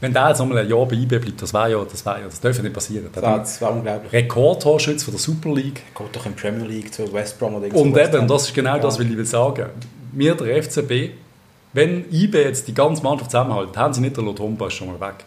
wenn 0.00 0.12
der 0.12 0.28
jetzt 0.28 0.38
nochmal 0.38 0.58
ein 0.58 0.68
Jahr 0.68 0.86
bei 0.86 0.94
IBE 0.96 1.18
bleibt, 1.18 1.42
das 1.42 1.52
wäre 1.52 1.70
ja, 1.72 1.84
das 1.84 2.04
wäre 2.06 2.20
ja, 2.20 2.24
das 2.26 2.40
darf 2.40 2.56
ja 2.56 2.62
nicht 2.62 2.72
passieren. 2.72 3.08
Das, 3.12 3.22
das 3.22 3.60
war 3.62 3.72
unglaublich. 3.72 4.12
Rekordtorschütze 4.12 5.04
von 5.04 5.12
der 5.14 5.20
Super 5.20 5.50
League. 5.52 5.82
Geht 5.96 6.16
doch 6.16 6.26
in 6.26 6.34
die 6.34 6.40
Premier 6.40 6.66
League 6.66 6.94
zu 6.94 7.12
West 7.12 7.38
Brom 7.38 7.54
oder 7.56 7.74
Und 7.74 7.96
eben, 7.98 8.28
das 8.28 8.44
ist 8.44 8.54
genau 8.54 8.78
das, 8.78 8.96
Ja. 8.96 9.04
was 9.04 9.10
ich 9.10 9.16
will 9.16 9.24
sagen. 9.26 9.66
Wir, 10.12 10.34
der 10.34 10.62
FCB, 10.62 11.10
wenn 11.72 12.04
IB 12.12 12.38
jetzt 12.38 12.66
die 12.68 12.74
ganze 12.74 13.02
Mannschaft 13.02 13.30
zusammenhält, 13.30 13.76
haben 13.76 13.92
sie 13.92 14.00
nicht 14.00 14.16
den 14.16 14.24
Lotomba 14.24 14.70
schon 14.70 14.88
mal 14.88 15.00
weg. 15.08 15.24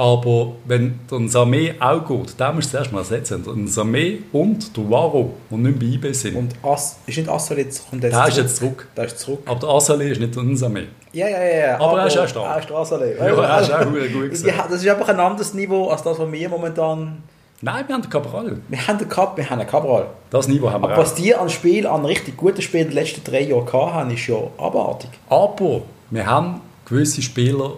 Aber 0.00 0.52
wenn 0.64 0.98
der 1.10 1.18
Samé 1.28 1.74
auch 1.78 2.06
geht, 2.08 2.40
den 2.40 2.54
musst 2.54 2.68
du 2.68 2.78
zuerst 2.78 2.90
mal 2.90 3.00
ersetzen. 3.00 3.44
Der 3.44 3.52
Samé 3.52 4.20
und 4.32 4.74
der 4.74 4.90
Waro, 4.90 5.34
die 5.50 5.56
nicht 5.56 5.78
bei 5.78 5.84
IB 5.84 6.14
sind, 6.14 6.36
Und 6.36 6.54
As, 6.62 6.96
ist 7.06 7.18
nicht 7.18 7.28
Assel 7.28 7.58
jetzt, 7.58 7.90
kommt 7.90 8.02
jetzt 8.02 8.16
der 8.16 8.28
ist 8.28 8.36
jetzt 8.38 8.56
zurück. 8.56 8.88
Der 8.96 9.04
ist 9.04 9.18
zurück. 9.18 9.40
Aber 9.44 9.60
der 9.60 9.68
Asali 9.68 10.10
ist 10.10 10.18
nicht 10.18 10.34
der 10.34 10.42
Samé. 10.42 10.84
Ja, 11.12 11.28
ja, 11.28 11.44
ja. 11.44 11.78
Aber 11.78 12.00
er 12.00 12.06
ist 12.06 12.16
auch 12.16 12.26
stark. 12.26 12.46
Er 12.50 12.60
ist 12.60 12.70
der 12.70 12.76
Assel. 12.78 13.16
Ja, 13.18 13.24
er 13.26 13.60
ist 13.60 13.72
auch 13.74 13.84
gut 13.84 13.92
gewesen. 13.92 14.48
Ja, 14.48 14.66
das 14.70 14.82
ist 14.82 14.88
einfach 14.88 15.08
ein 15.10 15.20
anderes 15.20 15.52
Niveau 15.52 15.88
als 15.88 16.02
das, 16.02 16.18
was 16.18 16.32
wir 16.32 16.48
momentan... 16.48 17.22
Nein, 17.60 17.84
wir 17.86 17.94
haben 17.94 18.00
den 18.00 18.10
Cabral. 18.10 18.56
Wir 18.70 18.88
haben 18.88 18.98
den 18.98 19.06
Cup, 19.10 19.36
wir 19.36 19.50
haben 19.50 19.60
einen 19.60 19.68
Cabral. 19.68 20.06
Das 20.30 20.48
Niveau 20.48 20.70
haben 20.70 20.82
wir 20.82 20.88
Aber 20.88 20.94
auch. 20.94 21.02
was 21.02 21.14
die 21.14 21.34
an 21.34 21.50
Spiel, 21.50 21.86
an 21.86 22.06
richtig 22.06 22.38
guten 22.38 22.62
Spielen 22.62 22.88
die 22.88 22.94
letzten 22.94 23.22
drei 23.22 23.42
Jahre 23.42 23.66
gehabt 23.66 23.92
haben, 23.92 24.10
ist 24.10 24.26
ja 24.26 24.38
abartig. 24.56 25.10
Aber 25.28 25.82
wir 26.08 26.24
haben 26.24 26.62
gewisse 26.86 27.20
Spieler, 27.20 27.72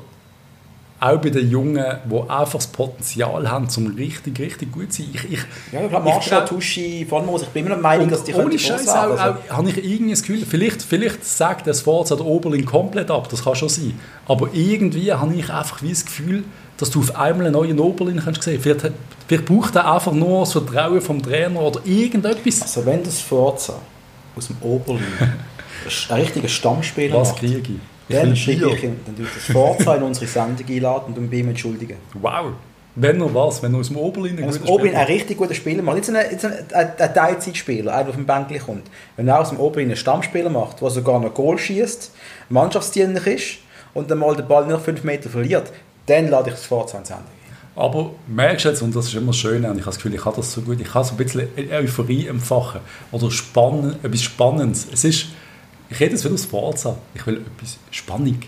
auch 1.02 1.18
bei 1.18 1.30
den 1.30 1.50
Jungen, 1.50 1.84
die 2.04 2.30
einfach 2.30 2.58
das 2.58 2.68
Potenzial 2.68 3.50
haben, 3.50 3.68
zum 3.68 3.88
richtig, 3.96 4.38
richtig 4.38 4.70
gut 4.70 4.92
zu 4.92 5.02
sein. 5.02 5.10
Ich, 5.14 5.32
ich, 5.32 5.38
Ja, 5.72 5.84
ich 5.84 5.90
Marshall, 5.90 6.20
glaub- 6.28 6.46
Tuschi, 6.46 7.04
Von 7.08 7.26
Moos, 7.26 7.42
ich 7.42 7.48
bin 7.48 7.66
immer 7.66 7.74
der 7.74 7.82
Meinung, 7.82 8.08
dass 8.08 8.22
die 8.22 8.32
ohne 8.34 8.56
Scheiß 8.58 8.88
auch. 8.88 8.94
Also, 9.18 9.22
auch, 9.50 9.56
habe 9.56 9.70
ich 9.70 9.78
irgendwie 9.84 10.12
das 10.12 10.22
Gefühl, 10.22 10.46
vielleicht, 10.48 10.82
vielleicht 10.82 11.24
sagt 11.24 11.66
das 11.66 11.80
Forza 11.80 12.14
der 12.14 12.24
Oberlin 12.24 12.64
komplett 12.64 13.10
ab, 13.10 13.28
das 13.28 13.42
kann 13.42 13.56
schon 13.56 13.68
sein. 13.68 13.98
Aber 14.26 14.48
irgendwie 14.52 15.12
habe 15.12 15.34
ich 15.34 15.50
einfach 15.52 15.82
wie 15.82 15.90
das 15.90 16.04
Gefühl, 16.04 16.44
dass 16.76 16.90
du 16.90 17.00
auf 17.00 17.16
einmal 17.16 17.46
einen 17.46 17.54
neuen 17.54 17.78
Oberlin 17.80 18.20
kannst 18.24 18.42
sehen. 18.44 18.60
Vielleicht, 18.60 18.92
vielleicht 19.26 19.44
braucht 19.44 19.74
er 19.76 19.92
einfach 19.92 20.12
nur 20.12 20.40
das 20.40 20.52
Vertrauen 20.52 21.00
vom 21.00 21.20
Trainer 21.20 21.60
oder 21.60 21.80
irgendetwas. 21.84 22.62
also 22.62 22.86
wenn 22.86 23.02
das 23.02 23.20
Forza 23.20 23.74
aus 24.36 24.46
dem 24.46 24.56
Oberlin 24.62 25.02
ein 26.08 26.16
richtiger 26.20 26.48
Stammspieler 26.48 27.18
Was 27.18 27.30
macht, 27.30 27.40
kriege 27.40 27.58
ich? 27.58 27.91
Ich 28.12 28.44
dann 28.46 28.58
Bier. 28.58 28.66
ich 28.68 28.84
ihn, 28.84 29.00
dann 29.06 29.16
tue 29.16 29.24
ich 29.24 29.34
das 29.34 29.44
Forza 29.44 29.96
in 29.96 30.02
unsere 30.02 30.26
Sendung 30.26 30.66
einladen 30.68 31.14
und 31.14 31.30
bei 31.30 31.36
ihm 31.38 31.48
entschuldigen. 31.48 31.96
Wow. 32.20 32.52
Wenn 32.94 33.16
noch 33.16 33.32
was, 33.34 33.62
wenn 33.62 33.72
er 33.72 33.80
aus 33.80 33.88
dem 33.88 33.96
Oberlin 33.96 34.36
einen 34.36 34.48
aus 34.48 34.56
dem 34.56 34.62
guten 34.62 34.72
Oberlin 34.72 34.94
ein 34.94 35.06
richtig 35.06 35.38
guter 35.38 35.54
Spieler 35.54 35.82
macht, 35.82 35.96
nicht 35.96 36.06
so 36.06 36.12
ein, 36.12 36.18
ein, 36.18 36.74
ein, 36.74 36.92
ein 36.98 37.14
Teilzeitspieler, 37.14 37.90
einer, 37.90 38.04
der 38.04 38.10
auf 38.10 38.16
dem 38.16 38.26
Bänkchen 38.26 38.60
kommt, 38.60 38.90
wenn 39.16 39.28
er 39.28 39.40
aus 39.40 39.48
dem 39.48 39.58
Oberlin 39.58 39.88
einen 39.88 39.96
Stammspieler 39.96 40.50
macht, 40.50 40.82
der 40.82 40.90
sogar 40.90 41.18
noch 41.18 41.32
Goal 41.32 41.56
schießt, 41.56 42.12
mannschaftsdienlich 42.50 43.26
ist 43.26 43.58
und 43.94 44.10
dann 44.10 44.18
mal 44.18 44.36
den 44.36 44.46
Ball 44.46 44.66
nur 44.66 44.78
5 44.78 45.04
Meter 45.04 45.30
verliert, 45.30 45.72
dann 46.04 46.28
lade 46.28 46.50
ich 46.50 46.56
das 46.56 46.66
Forza 46.66 46.98
in 46.98 47.04
die 47.04 47.08
Sendung. 47.08 47.26
Aber 47.74 48.10
merkst 48.26 48.66
du 48.66 48.68
jetzt, 48.68 48.82
und 48.82 48.94
das 48.94 49.06
ist 49.06 49.14
immer 49.14 49.32
schön, 49.32 49.64
und 49.64 49.78
ich 49.78 49.80
habe 49.80 49.84
das 49.86 49.96
Gefühl, 49.96 50.14
ich 50.14 50.20
kann 50.20 50.34
das 50.36 50.52
so 50.52 50.60
gut, 50.60 50.78
ich 50.78 50.88
kann 50.88 51.04
so 51.04 51.14
ein 51.14 51.16
bisschen 51.16 51.48
Euphorie 51.70 52.26
empfachen 52.26 52.80
oder 53.10 53.30
spannen, 53.30 53.96
etwas 54.02 54.22
Spannendes. 54.22 54.86
Es 54.92 55.04
ist, 55.04 55.28
ich 55.92 56.00
rede 56.00 56.12
jetzt 56.12 56.24
wieder 56.24 56.34
aus 56.34 56.44
Forza, 56.46 56.96
ich 57.14 57.26
will 57.26 57.44
etwas 57.56 57.78
Spannung. 57.90 58.40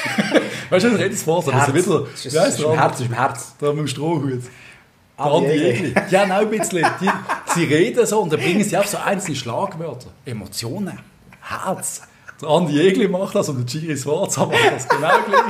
weißt 0.70 0.84
du, 0.84 0.88
ich 0.88 0.98
rede 0.98 1.14
aus 1.14 1.22
Forza, 1.22 1.50
das 1.50 1.68
ist 1.68 1.74
wieder, 1.74 2.06
ist, 2.12 2.26
das 2.26 2.38
heisst 2.38 2.58
ist 2.58 2.64
im 2.64 2.72
Herz, 2.72 3.00
ist 3.00 3.06
im 3.06 3.12
Herz. 3.14 3.54
Da 3.58 3.68
mit 3.68 3.78
dem 3.78 3.88
Strohhut. 3.88 4.42
Der 5.18 5.26
Andi. 5.26 5.50
Egli. 5.50 5.94
Ja, 6.10 6.26
noch 6.26 6.36
ein 6.36 6.50
bisschen. 6.50 6.84
Die, 7.00 7.10
sie 7.54 7.64
reden 7.64 8.04
so 8.06 8.20
und 8.20 8.32
dann 8.32 8.40
bringen 8.40 8.64
sie 8.64 8.76
auch 8.76 8.86
so 8.86 8.98
einzelne 8.98 9.36
Schlagwörter. 9.36 10.08
Emotionen, 10.26 10.98
Herz. 11.40 12.02
Der 12.40 12.48
Andi 12.48 12.80
Egli 12.80 13.08
macht 13.08 13.34
das 13.34 13.48
und 13.48 13.58
der 13.58 13.64
Giri 13.64 13.96
Sforza 13.96 14.46
macht 14.46 14.72
das 14.74 14.88
genau 14.88 15.08
gleich. 15.26 15.42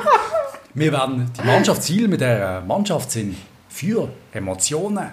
Wir 0.74 0.92
werden 0.92 1.30
die 1.36 1.46
Mannschaftsziele 1.46 2.08
mit 2.08 2.20
der 2.20 2.62
Mannschaft 2.62 3.10
sind 3.10 3.36
für 3.68 4.08
Emotionen, 4.32 5.10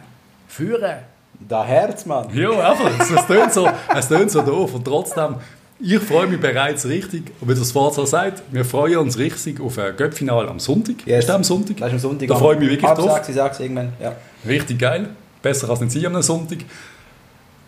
führen. 0.48 0.98
Der 1.40 1.64
Herz, 1.64 2.06
Mann. 2.06 2.28
Ja, 2.34 2.50
einfach. 2.50 2.92
Es, 3.00 3.10
es, 3.10 3.26
tönt 3.26 3.54
so, 3.54 3.70
es 3.96 4.10
tönt 4.10 4.30
so 4.30 4.42
doof. 4.42 4.74
Und 4.74 4.84
trotzdem, 4.84 5.36
ich 5.82 6.00
freue 6.00 6.28
mich 6.28 6.40
bereits 6.40 6.86
richtig. 6.86 7.32
Und 7.40 7.50
wie 7.50 7.56
das 7.56 7.70
Sforza 7.70 8.06
sagt, 8.06 8.44
wir 8.52 8.66
freuen 8.66 8.98
uns 8.98 9.18
richtig 9.18 9.60
auf 9.62 9.78
ein 9.78 9.96
Göppfinale 9.96 10.50
am 10.50 10.60
Sonntag. 10.60 10.96
Yes. 11.06 11.20
Ist 11.20 11.30
das 11.30 11.36
am 11.36 11.44
Sonntag? 11.44 11.78
Das 11.78 11.88
ist 11.88 11.94
am 11.94 12.00
Sonntag. 12.00 12.28
Da 12.28 12.36
freue 12.36 12.56
ich 12.56 12.60
mich 12.60 12.70
wirklich 12.72 12.92
drauf. 12.92 13.14
sechs, 13.26 13.28
sechs, 13.28 13.60
irgendwann, 13.60 13.94
ja. 14.02 14.16
Richtig 14.48 14.80
geil. 14.80 15.10
Besser 15.42 15.68
kann 15.68 15.76
es 15.76 15.82
nicht 15.82 16.04
sein 16.04 16.16
am 16.16 16.22
Sonntag. 16.22 16.60
Die 16.60 16.66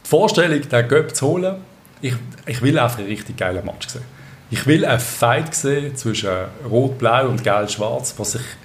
Vorstellung, 0.03 0.61
den 0.61 0.87
Göpp 0.87 1.15
zu 1.15 1.27
holen, 1.27 1.55
ich, 2.01 2.13
ich 2.45 2.61
will 2.61 2.77
einfach 2.77 2.99
einen 2.99 3.07
richtig 3.07 3.37
geilen 3.37 3.65
Match 3.65 3.87
sehen. 3.87 4.01
Ich 4.49 4.67
will 4.67 4.83
einen 4.83 4.99
Fight 4.99 5.55
sehen 5.55 5.95
zwischen 5.95 6.29
Rot-Blau 6.69 7.29
und 7.29 7.41
Gelb-Schwarz. 7.41 8.13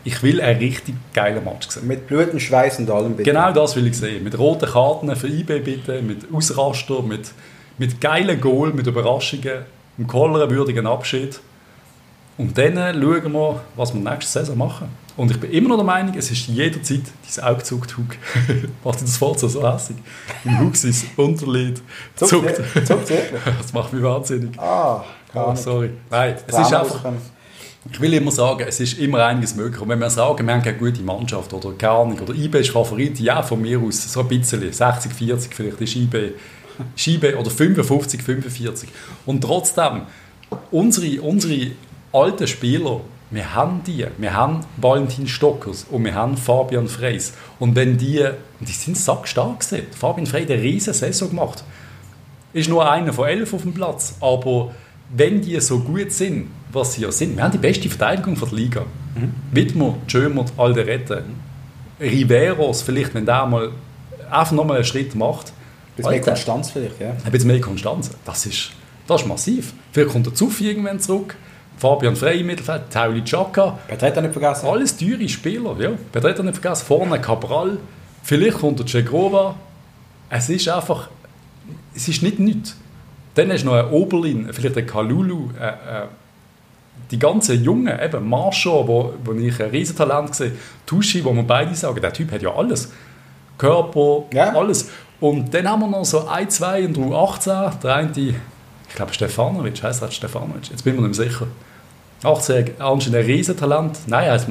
Ich, 0.04 0.14
ich 0.14 0.22
will 0.24 0.40
einen 0.40 0.58
richtig 0.58 0.96
geilen 1.14 1.44
Match 1.44 1.68
sehen. 1.68 1.86
Mit 1.86 2.08
Blut 2.08 2.32
und 2.32 2.40
Schweiß 2.40 2.80
und 2.80 2.90
allem. 2.90 3.12
bitte. 3.16 3.30
Genau 3.30 3.52
das 3.52 3.76
will 3.76 3.86
ich 3.86 3.96
sehen. 3.96 4.24
Mit 4.24 4.36
roten 4.36 4.68
Karten 4.68 5.14
für 5.14 5.28
IB 5.28 5.60
bitte, 5.60 6.02
mit 6.02 6.26
Ausraster, 6.34 7.02
mit, 7.02 7.30
mit 7.78 8.00
geilen 8.00 8.40
Goal, 8.40 8.72
mit 8.72 8.86
Überraschungen, 8.86 9.64
einem 9.98 10.06
kohlerenwürdigen 10.06 10.86
Abschied. 10.86 11.40
Und 12.38 12.56
dann 12.58 12.74
schauen 12.76 13.32
wir, 13.32 13.60
was 13.76 13.94
wir 13.94 14.00
nächste 14.00 14.30
Saison 14.30 14.58
machen. 14.58 14.88
Und 15.16 15.30
ich 15.30 15.40
bin 15.40 15.50
immer 15.50 15.70
noch 15.70 15.76
der 15.76 15.86
Meinung, 15.86 16.14
es 16.16 16.30
ist 16.30 16.46
jederzeit 16.48 17.00
dein 17.34 17.44
Auge 17.44 17.62
zuckt, 17.62 17.96
Hug. 17.96 18.16
Macht 18.84 19.00
das 19.00 19.16
Forza 19.16 19.48
so 19.48 19.66
hässlich? 19.72 19.96
Im 20.44 20.60
Hug 20.60 20.76
sein 20.76 20.94
Unterlid 21.16 21.80
zuckt. 22.14 22.60
Zuckt? 22.86 23.10
Das 23.58 23.72
macht 23.72 23.92
mich 23.94 24.02
wahnsinnig. 24.02 24.58
Ah, 24.58 25.02
Oh, 25.36 25.54
sorry. 25.54 25.90
Nein, 26.10 26.34
es 26.46 26.58
ist 26.58 26.72
einfach... 26.72 27.12
Ich 27.88 28.00
will 28.00 28.14
immer 28.14 28.32
sagen, 28.32 28.64
es 28.66 28.80
ist 28.80 28.98
immer 28.98 29.24
einiges 29.24 29.54
möglich. 29.54 29.80
Und 29.80 29.88
wenn 29.88 30.00
wir 30.00 30.10
sagen, 30.10 30.44
wir 30.44 30.52
haben 30.54 30.62
keine 30.62 30.76
gute 30.76 31.02
Mannschaft 31.02 31.52
oder 31.52 31.70
keine 31.78 31.92
Ahnung, 31.92 32.18
oder 32.18 32.34
IB 32.34 32.58
ist 32.58 32.70
Favorit, 32.70 33.20
ja, 33.20 33.42
von 33.42 33.62
mir 33.62 33.78
aus 33.80 34.12
so 34.12 34.20
ein 34.20 34.28
bisschen, 34.28 34.72
60, 34.72 35.12
40 35.12 35.54
vielleicht 35.54 35.80
ist 35.80 35.94
IB, 35.94 36.32
IB 37.06 37.34
oder 37.34 37.50
55, 37.50 38.22
45. 38.22 38.88
Und 39.24 39.42
trotzdem, 39.42 40.02
unsere, 40.70 41.20
unsere 41.22 41.72
alten 42.12 42.46
Spieler, 42.46 43.00
wir 43.30 43.54
haben 43.54 43.82
die, 43.84 44.06
wir 44.18 44.34
haben 44.34 44.60
Valentin 44.76 45.26
Stockers 45.26 45.86
und 45.90 46.04
wir 46.04 46.14
haben 46.14 46.36
Fabian 46.36 46.88
Freys. 46.88 47.32
Und 47.58 47.74
wenn 47.74 47.98
die, 47.98 48.24
die 48.60 48.72
sind 48.72 48.96
sackstark 48.96 49.60
gewesen. 49.60 49.86
Fabian 49.90 50.26
Frey 50.26 50.42
hat 50.42 50.50
eine 50.50 50.62
riesen 50.62 50.94
Saison 50.94 51.30
gemacht 51.30 51.64
ist 52.56 52.70
nur 52.70 52.90
einer 52.90 53.12
von 53.12 53.28
elf 53.28 53.52
auf 53.52 53.62
dem 53.62 53.74
Platz. 53.74 54.16
Aber 54.20 54.74
wenn 55.14 55.42
die 55.42 55.60
so 55.60 55.80
gut 55.80 56.10
sind, 56.10 56.48
was 56.72 56.94
sie 56.94 57.02
ja 57.02 57.12
sind, 57.12 57.36
wir 57.36 57.44
haben 57.44 57.52
die 57.52 57.58
beste 57.58 57.88
Verteidigung 57.88 58.34
von 58.36 58.48
der 58.48 58.58
Liga. 58.58 58.86
Wittmer, 59.52 59.96
Schömert, 60.06 60.52
Alderette, 60.56 61.24
Riveros, 62.00 62.82
vielleicht, 62.82 63.14
wenn 63.14 63.26
der 63.26 63.46
mal 63.46 63.70
einfach 64.30 64.52
nochmal 64.52 64.76
einen 64.76 64.84
Schritt 64.86 65.14
macht. 65.14 65.52
Bisschen 65.96 66.10
mehr 66.10 66.20
Konstanz 66.20 66.70
vielleicht, 66.70 67.00
ja. 67.00 67.10
ein 67.24 67.32
bisschen 67.32 67.48
mehr 67.48 67.60
Konstanz. 67.60 68.10
Das 68.24 68.44
ist, 68.46 68.70
das 69.06 69.22
ist 69.22 69.26
massiv. 69.28 69.72
Vielleicht 69.92 70.10
kommt 70.12 70.26
der 70.26 70.34
Zuffi 70.34 70.68
irgendwann 70.68 71.00
zurück. 71.00 71.36
Fabian 71.78 72.16
Frey 72.16 72.40
im 72.40 72.46
Mittelfeld, 72.46 72.90
Tauli 72.90 73.22
Chaka. 73.24 73.78
Petretta 73.86 74.20
nicht 74.20 74.32
vergessen. 74.32 74.66
Alles 74.66 74.96
teure 74.96 75.28
Spieler, 75.28 75.76
ja. 75.78 75.90
Betreten 76.12 76.46
nicht 76.46 76.58
vergessen, 76.58 76.86
vorne 76.86 77.20
Cabral, 77.20 77.78
vielleicht 78.22 78.58
kommt 78.58 78.78
der 78.78 78.86
Cegrova. 78.86 79.56
Es 80.30 80.48
ist 80.48 80.68
einfach, 80.68 81.08
es 81.94 82.08
ist 82.08 82.22
nicht 82.22 82.38
nichts. 82.38 82.76
Dann 83.34 83.52
hast 83.52 83.62
du 83.62 83.66
noch 83.66 83.74
einen 83.74 83.90
Oberlin, 83.90 84.48
vielleicht 84.52 84.76
einen 84.78 84.86
Kalulu, 84.86 85.50
äh, 85.60 85.68
äh, 85.68 86.06
die 87.10 87.18
ganzen 87.18 87.62
Jungen, 87.62 87.92
eben 88.02 88.28
Marshall, 88.28 88.88
wo, 88.88 89.12
wo 89.22 89.32
ich 89.32 89.62
ein 89.62 89.70
Riesentalent 89.70 90.34
sehe, 90.34 90.52
Tuschi, 90.86 91.22
wo 91.24 91.32
wir 91.34 91.42
beide 91.42 91.74
sagen, 91.74 92.00
der 92.00 92.12
Typ 92.12 92.32
hat 92.32 92.40
ja 92.42 92.54
alles. 92.54 92.90
Körper, 93.58 94.24
Ja. 94.32 94.54
alles. 94.54 94.88
Und 95.20 95.52
dann 95.54 95.68
haben 95.68 95.80
wir 95.80 95.88
noch 95.88 96.04
so 96.04 96.26
ein, 96.26 96.48
zwei 96.50 96.80
in 96.80 96.92
der 96.92 97.04
U18, 97.04 97.80
der 97.80 97.94
eine, 97.94 98.12
ich 98.18 98.94
glaube 98.94 99.12
Stefanovic, 99.12 99.82
heißt 99.82 100.02
er 100.02 100.10
Stefanovic, 100.10 100.70
jetzt 100.70 100.84
bin 100.84 100.94
ich 100.94 101.00
mir 101.00 101.08
nicht 101.08 101.18
mehr 101.18 101.28
sicher. 101.28 101.46
18, 102.22 102.80
anscheinend 102.80 103.18
ein 103.18 103.24
Riesentalent. 103.24 103.98
Nein, 104.06 104.24
er 104.24 104.32
heißt 104.32 104.48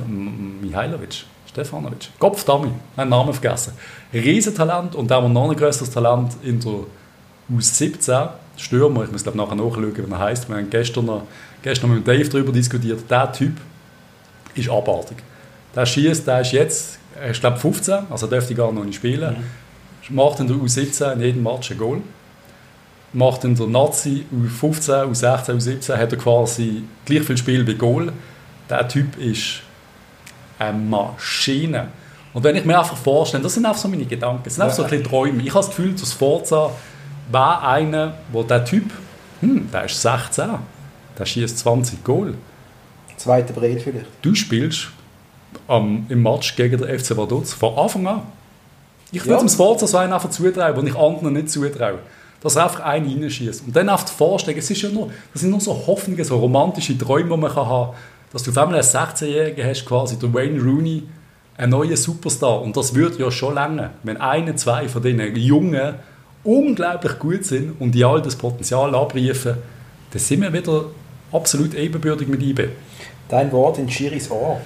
Mihailovic. 0.62 1.26
Stefanovic. 1.50 2.10
Kopfdami. 2.20 2.72
Einen 2.96 3.10
Namen 3.10 3.34
vergessen. 3.34 3.74
Riesentalent 4.14 4.96
und 4.96 5.10
dann 5.10 5.24
haben 5.24 5.34
wir 5.34 5.42
noch 5.42 5.50
ein 5.50 5.58
größeres 5.58 5.90
Talent 5.90 6.34
in 6.44 6.60
der 6.60 6.80
U17. 7.52 8.30
Stürmer, 8.58 9.04
ich 9.04 9.12
muss 9.12 9.24
glaube 9.24 9.38
nachher 9.38 9.56
nachschauen, 9.56 9.96
wie 9.96 10.12
er 10.12 10.20
heißt. 10.20 10.48
Wir 10.48 10.56
haben 10.56 10.70
gestern, 10.70 11.06
noch, 11.06 11.24
gestern 11.62 11.94
mit 11.94 12.08
Dave 12.08 12.30
darüber 12.30 12.54
diskutiert. 12.54 13.10
Der 13.10 13.32
Typ 13.32 13.58
ist 14.54 14.70
abartig. 14.70 15.18
Der 15.76 15.86
schießt, 15.86 16.26
der 16.26 16.42
ist 16.42 16.54
jetzt, 16.54 17.00
ist 17.30 17.42
glaube 17.42 17.58
15, 17.58 18.06
also 18.10 18.28
dürfte 18.28 18.56
gar 18.56 18.72
noch 18.72 18.86
nicht 18.86 18.96
spielen. 18.96 19.36
Macht 20.10 20.40
in 20.40 20.48
der 20.48 20.58
U17 20.58 21.14
in 21.14 21.22
jedem 21.22 21.44
Match 21.44 21.72
ein 21.72 21.78
Goal 21.78 22.02
macht 23.16 23.46
in 23.46 23.56
der 23.56 23.68
Nazi 23.68 24.26
U15, 24.32 25.06
U16, 25.06 25.56
U17 25.56 25.98
hat 25.98 26.12
er 26.12 26.18
quasi 26.18 26.84
gleich 27.06 27.24
viel 27.24 27.38
Spiel 27.38 27.66
wie 27.66 27.76
Goal. 27.76 28.12
Der 28.70 28.88
Typ 28.88 29.18
ist 29.18 29.62
eine 30.60 30.78
Maschine. 30.78 31.88
Und 32.34 32.44
wenn 32.44 32.56
ich 32.58 32.66
mir 32.66 32.78
einfach 32.78 32.98
vorstelle, 32.98 33.42
das 33.42 33.54
sind 33.54 33.66
einfach 33.66 33.80
so 33.80 33.88
meine 33.88 34.06
Gedanken, 34.06 34.44
das 34.44 34.56
sind 34.56 34.64
einfach 34.64 34.76
so 34.76 34.84
ein 34.84 34.90
bisschen 34.90 35.06
Träume. 35.06 35.42
Ich 35.42 35.50
habe 35.50 35.66
das 35.66 35.70
Gefühl, 35.70 35.94
dass 35.94 36.12
Forza 36.12 36.72
wäre 37.32 37.62
einer, 37.62 38.16
wo 38.32 38.44
der 38.44 38.66
Typ, 38.66 38.92
hm, 39.40 39.70
der 39.72 39.86
ist 39.86 40.02
16, 40.02 40.50
der 41.18 41.26
schießt 41.26 41.58
20 41.60 42.04
Goal. 42.04 42.36
Zweiter 43.16 43.54
Breel 43.54 43.80
vielleicht. 43.80 44.08
Du 44.22 44.36
spielst 44.36 44.90
am, 45.70 46.06
im 46.10 46.22
Match 46.22 46.58
gegen 46.58 46.78
den 46.78 47.00
FC 47.00 47.16
Vaduz 47.16 47.54
von 47.54 47.78
Anfang 47.78 48.08
an. 48.08 48.22
Ich 49.16 49.26
würde 49.26 49.34
Ja. 49.34 49.40
dem 49.40 49.50
Sforza 49.50 49.88
so 49.88 49.98
einen 49.98 50.14
einfach 50.14 50.30
zutrauen, 50.30 50.76
den 50.76 50.88
ich 50.88 50.96
anderen 50.96 51.34
nicht 51.34 51.50
zutraue. 51.50 52.00
Dass 52.42 52.56
er 52.56 52.66
einfach 52.66 52.82
einen 52.82 53.22
reinschießt. 53.22 53.64
Und 53.66 53.76
dann 53.76 53.90
einfach 53.90 54.08
vorstellen, 54.08 54.58
es 54.58 54.70
ist 54.70 54.82
ja 54.82 54.90
nur, 54.90 55.10
das 55.34 55.42
sind 55.42 55.52
nur 55.52 55.62
so 55.62 55.74
Hoffnungen, 55.88 56.24
so 56.24 56.38
romantische 56.38 56.98
Träume, 56.98 57.30
die 57.36 57.42
man 57.42 57.52
kann 57.52 57.66
haben 57.66 57.92
kann. 57.92 58.00
Dass 58.32 58.44
du 58.44 58.52
auf 58.52 58.58
einmal 58.58 58.76
einen 58.76 58.84
16-Jährigen 58.84 59.66
hast, 59.66 59.86
quasi 59.86 60.20
der 60.20 60.34
Wayne 60.34 60.62
Rooney, 60.62 61.04
ein 61.58 61.70
neuer 61.70 61.96
Superstar. 61.96 62.62
Und 62.62 62.76
das 62.76 62.94
würde 62.94 63.18
ja 63.18 63.32
schon 63.32 63.56
länger, 63.56 63.92
wenn 64.04 64.18
eine, 64.18 64.56
zwei 64.56 64.90
von 64.90 65.02
diesen 65.02 65.36
Jungen 65.38 65.96
unglaublich 66.44 67.18
gut 67.18 67.46
sind 67.46 67.80
und 67.80 67.92
die 67.92 68.04
all 68.06 68.22
das 68.22 68.36
Potenzial 68.36 68.94
abrufen, 68.94 69.56
dann 70.12 70.20
sind 70.20 70.42
wir 70.42 70.54
wieder 70.54 70.86
absolut 71.32 71.74
ebenbürtig 71.74 72.28
mit 72.28 72.42
IB. 72.44 72.68
Dein 73.30 73.52
Wort 73.52 73.80
in 73.80 73.90
Schiris 73.90 74.30
Ohr. 74.30 74.62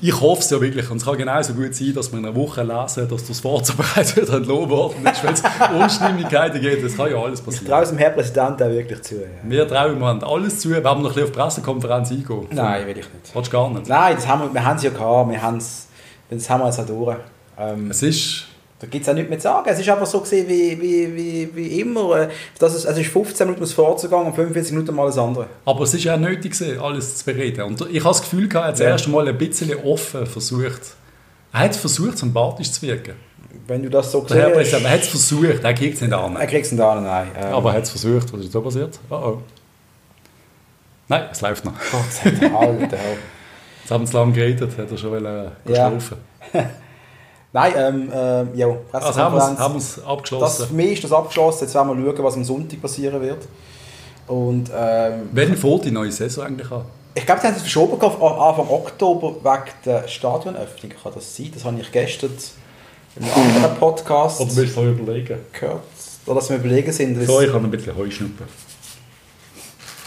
Ich 0.00 0.20
hoffe 0.20 0.40
es 0.42 0.50
ja 0.50 0.60
wirklich. 0.60 0.90
Und 0.90 0.98
es 0.98 1.04
kann 1.04 1.16
genauso 1.16 1.54
gut 1.54 1.74
sein, 1.74 1.94
dass 1.94 2.12
wir 2.12 2.18
in 2.18 2.26
einer 2.26 2.34
Woche 2.36 2.62
lesen, 2.62 3.08
dass 3.08 3.26
das 3.26 3.40
Forza 3.40 3.72
bereits 3.76 4.16
wieder 4.16 4.34
entlohnt 4.34 4.68
worden 4.70 5.06
ist, 5.06 5.24
weil 5.24 5.32
es 5.34 5.42
Unstimmigkeiten 5.82 6.60
gibt. 6.60 6.84
Das 6.84 6.96
kann 6.96 7.10
ja 7.10 7.16
alles 7.16 7.40
Ich 7.40 7.44
passieren. 7.46 7.66
traue 7.68 7.82
es 7.82 7.88
dem 7.90 7.98
Herrn 7.98 8.14
Präsidenten 8.14 8.62
auch 8.62 8.68
wirklich 8.70 9.02
zu. 9.02 9.14
Ja. 9.16 9.20
Wir 9.44 9.68
trauen 9.68 10.04
haben 10.04 10.24
alles 10.24 10.60
zu. 10.60 10.70
Werden 10.70 10.84
wir 10.84 10.94
noch 10.94 11.00
ein 11.00 11.04
bisschen 11.08 11.22
auf 11.24 11.30
die 11.30 11.38
Pressekonferenz 11.38 12.10
eingehen? 12.10 12.46
Nein, 12.50 12.86
will 12.86 12.98
ich 12.98 13.12
nicht. 13.12 13.34
Willst 13.34 13.48
du 13.52 13.56
gar 13.56 13.70
nicht? 13.70 13.88
Nein, 13.88 14.16
das 14.16 14.26
haben 14.28 14.42
wir, 14.42 14.52
wir 14.54 14.64
haben 14.64 14.76
es 14.76 14.82
ja 14.82 14.90
gehabt. 14.90 15.30
Wir 15.30 15.42
haben 15.42 15.56
es, 15.58 15.86
das 16.28 16.50
haben 16.50 16.60
wir 16.60 16.66
jetzt 16.66 16.80
auch 16.80 16.86
durch. 16.86 17.16
Ähm, 17.58 17.90
Es 17.90 18.02
ist... 18.02 18.44
da 18.84 18.90
gibt 18.90 19.02
es 19.04 19.08
auch 19.08 19.14
nichts 19.14 19.30
mehr 19.30 19.38
zu 19.38 19.44
sagen. 19.44 19.68
Es 19.70 19.78
ist 19.80 19.88
einfach 19.88 20.06
so 20.06 20.20
gewesen, 20.20 20.48
wie, 20.48 20.80
wie, 20.80 21.16
wie, 21.16 21.56
wie 21.56 21.80
immer. 21.80 22.16
Äh, 22.22 22.28
Das 22.58 22.74
ist, 22.74 22.86
also 22.86 23.00
es 23.00 23.06
ist 23.06 23.12
15 23.12 23.46
Minuten 23.46 23.66
Vorzugang 23.66 24.26
und 24.26 24.34
45 24.34 24.72
Minuten 24.72 24.94
mal 24.94 25.04
alles 25.04 25.16
andere. 25.18 25.46
Aber 25.64 25.82
es 25.84 25.94
ist 25.94 26.04
ja 26.04 26.16
nötig, 26.16 26.52
gewesen, 26.52 26.78
alles 26.80 27.16
zu 27.16 27.24
bereden. 27.24 27.62
Und 27.62 27.80
ich 27.90 28.00
habe 28.04 28.14
das 28.14 28.20
Gefühl, 28.22 28.48
er 28.52 28.64
hat 28.64 28.72
das 28.72 28.80
Ja. 28.80 28.88
erste 28.90 29.10
Mal 29.10 29.26
ein 29.28 29.38
bisschen 29.38 29.74
offen 29.84 30.26
versucht. 30.26 30.82
Er 31.52 31.60
hat 31.60 31.76
versucht, 31.76 32.18
sympathisch 32.18 32.70
zu 32.72 32.82
wirken. 32.82 33.14
Wenn 33.66 33.82
du 33.82 33.88
das 33.88 34.10
so 34.12 34.20
siehst, 34.20 34.32
er 34.34 34.90
hat 34.90 35.00
es 35.00 35.08
versucht, 35.08 35.62
er 35.64 35.72
kriegt 35.74 35.94
es 35.94 36.00
nicht 36.02 36.12
an. 36.12 36.36
er 36.36 36.46
kriegt 36.46 36.66
es 36.66 36.76
da 36.76 37.00
nein. 37.00 37.28
Ähm, 37.38 37.54
Aber 37.54 37.70
er 37.70 37.76
hat 37.76 37.84
es 37.84 37.90
versucht. 37.90 38.32
Was 38.32 38.40
ist 38.40 38.54
da 38.54 38.60
passiert? 38.60 38.98
Oh 39.08 39.14
oh. 39.14 39.42
Nein, 41.08 41.24
es 41.30 41.40
läuft 41.40 41.64
noch. 41.64 41.72
Gott 41.92 42.12
sei 42.12 42.30
Dank, 42.30 42.54
Alter. 42.54 42.98
Jetzt 43.82 43.90
haben 43.90 44.02
wir 44.04 44.10
zu 44.10 44.16
lange 44.16 44.32
geredet, 44.32 44.76
hat 44.78 44.90
er 44.90 44.96
schon 44.98 45.10
wollen, 45.10 45.50
äh, 45.66 45.72
Ja. 45.72 45.92
Nein, 47.54 47.72
ähm, 47.76 48.10
ähm, 48.12 48.48
ja, 48.56 48.66
Also 48.92 49.14
haben 49.20 49.34
wir 49.36 49.76
es- 49.76 49.84
es 49.86 49.94
das, 49.96 50.04
abgeschlossen. 50.04 50.66
für 50.66 50.74
mich 50.74 50.92
ist 50.94 51.04
das 51.04 51.12
abgeschlossen. 51.12 51.64
Jetzt 51.64 51.74
werden 51.76 52.04
wir 52.04 52.12
schauen, 52.12 52.24
was 52.24 52.34
am 52.34 52.44
Sonntag 52.44 52.82
passieren 52.82 53.20
wird. 53.22 53.46
Und 54.26 54.70
ähm, 54.76 55.28
Wann 55.32 55.56
fängt 55.56 55.84
die 55.84 55.90
neue 55.92 56.10
Saison 56.10 56.46
eigentlich 56.46 56.70
an? 56.72 56.84
ich 57.14 57.24
glaube, 57.24 57.40
sie 57.40 57.46
haben 57.46 57.54
es 57.54 57.62
verschoben 57.62 58.00
auf 58.02 58.20
Anfang 58.20 58.68
Oktober 58.68 59.36
wegen 59.40 59.70
der 59.84 60.08
Stadionöffnung. 60.08 60.92
Kann 61.00 61.12
das 61.14 61.36
sein? 61.36 61.50
Das 61.54 61.64
habe 61.64 61.78
ich 61.80 61.92
gestern 61.92 62.32
in 63.16 63.22
einem 63.24 63.32
anderen 63.54 63.76
Podcast 63.76 64.40
Oder 64.40 64.56
willst 64.56 64.76
du 64.76 64.80
noch 64.82 64.98
überlegen? 64.98 65.38
gehört. 65.52 65.82
Oder 66.26 66.34
dass 66.40 66.50
wir 66.50 66.56
überlegen 66.56 66.90
sind. 66.92 67.24
So, 67.24 67.40
ich 67.40 67.52
habe 67.52 67.64
ein 67.64 67.70
bisschen 67.70 67.96
Heuschnuppen. 67.96 68.48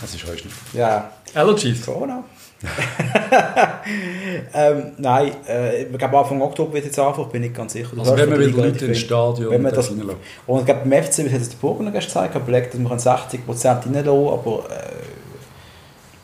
Das 0.01 0.13
ist 0.13 0.23
Heuschnuppen. 0.27 0.57
ja, 0.73 1.11
Allergies. 1.33 1.85
Corona. 1.85 2.23
ähm, 4.53 4.91
nein, 4.97 5.31
äh, 5.47 5.83
ich 5.83 5.97
glaube 5.97 6.17
Anfang 6.17 6.41
Oktober 6.41 6.73
wird 6.73 6.85
jetzt 6.85 6.97
anfangen, 6.99 7.27
ich 7.27 7.31
bin 7.31 7.41
nicht 7.41 7.55
ganz 7.55 7.73
sicher. 7.73 7.89
Du 7.93 7.99
Also 8.01 8.17
wenn 8.17 8.29
der 8.29 8.39
wieder 8.39 8.63
Leute 8.63 8.85
ins 8.87 8.99
Stadion 8.99 9.51
Wenn 9.51 9.61
man 9.61 9.73
das- 9.73 9.89
reinlassen. 9.91 10.15
Und 10.47 10.59
ich 10.59 10.65
glaube 10.65 10.81
beim 10.89 11.03
FC 11.03 11.31
hat 11.31 11.41
es 11.41 11.49
der 11.49 11.57
Burgener 11.57 11.91
gestern 11.91 12.27
gesagt, 12.27 12.45
belegt, 12.45 12.73
dass 12.73 12.79
wir 12.79 12.89
60% 12.97 13.85
reinlassen 13.85 14.09
aber 14.33 14.63
äh, 14.69 14.83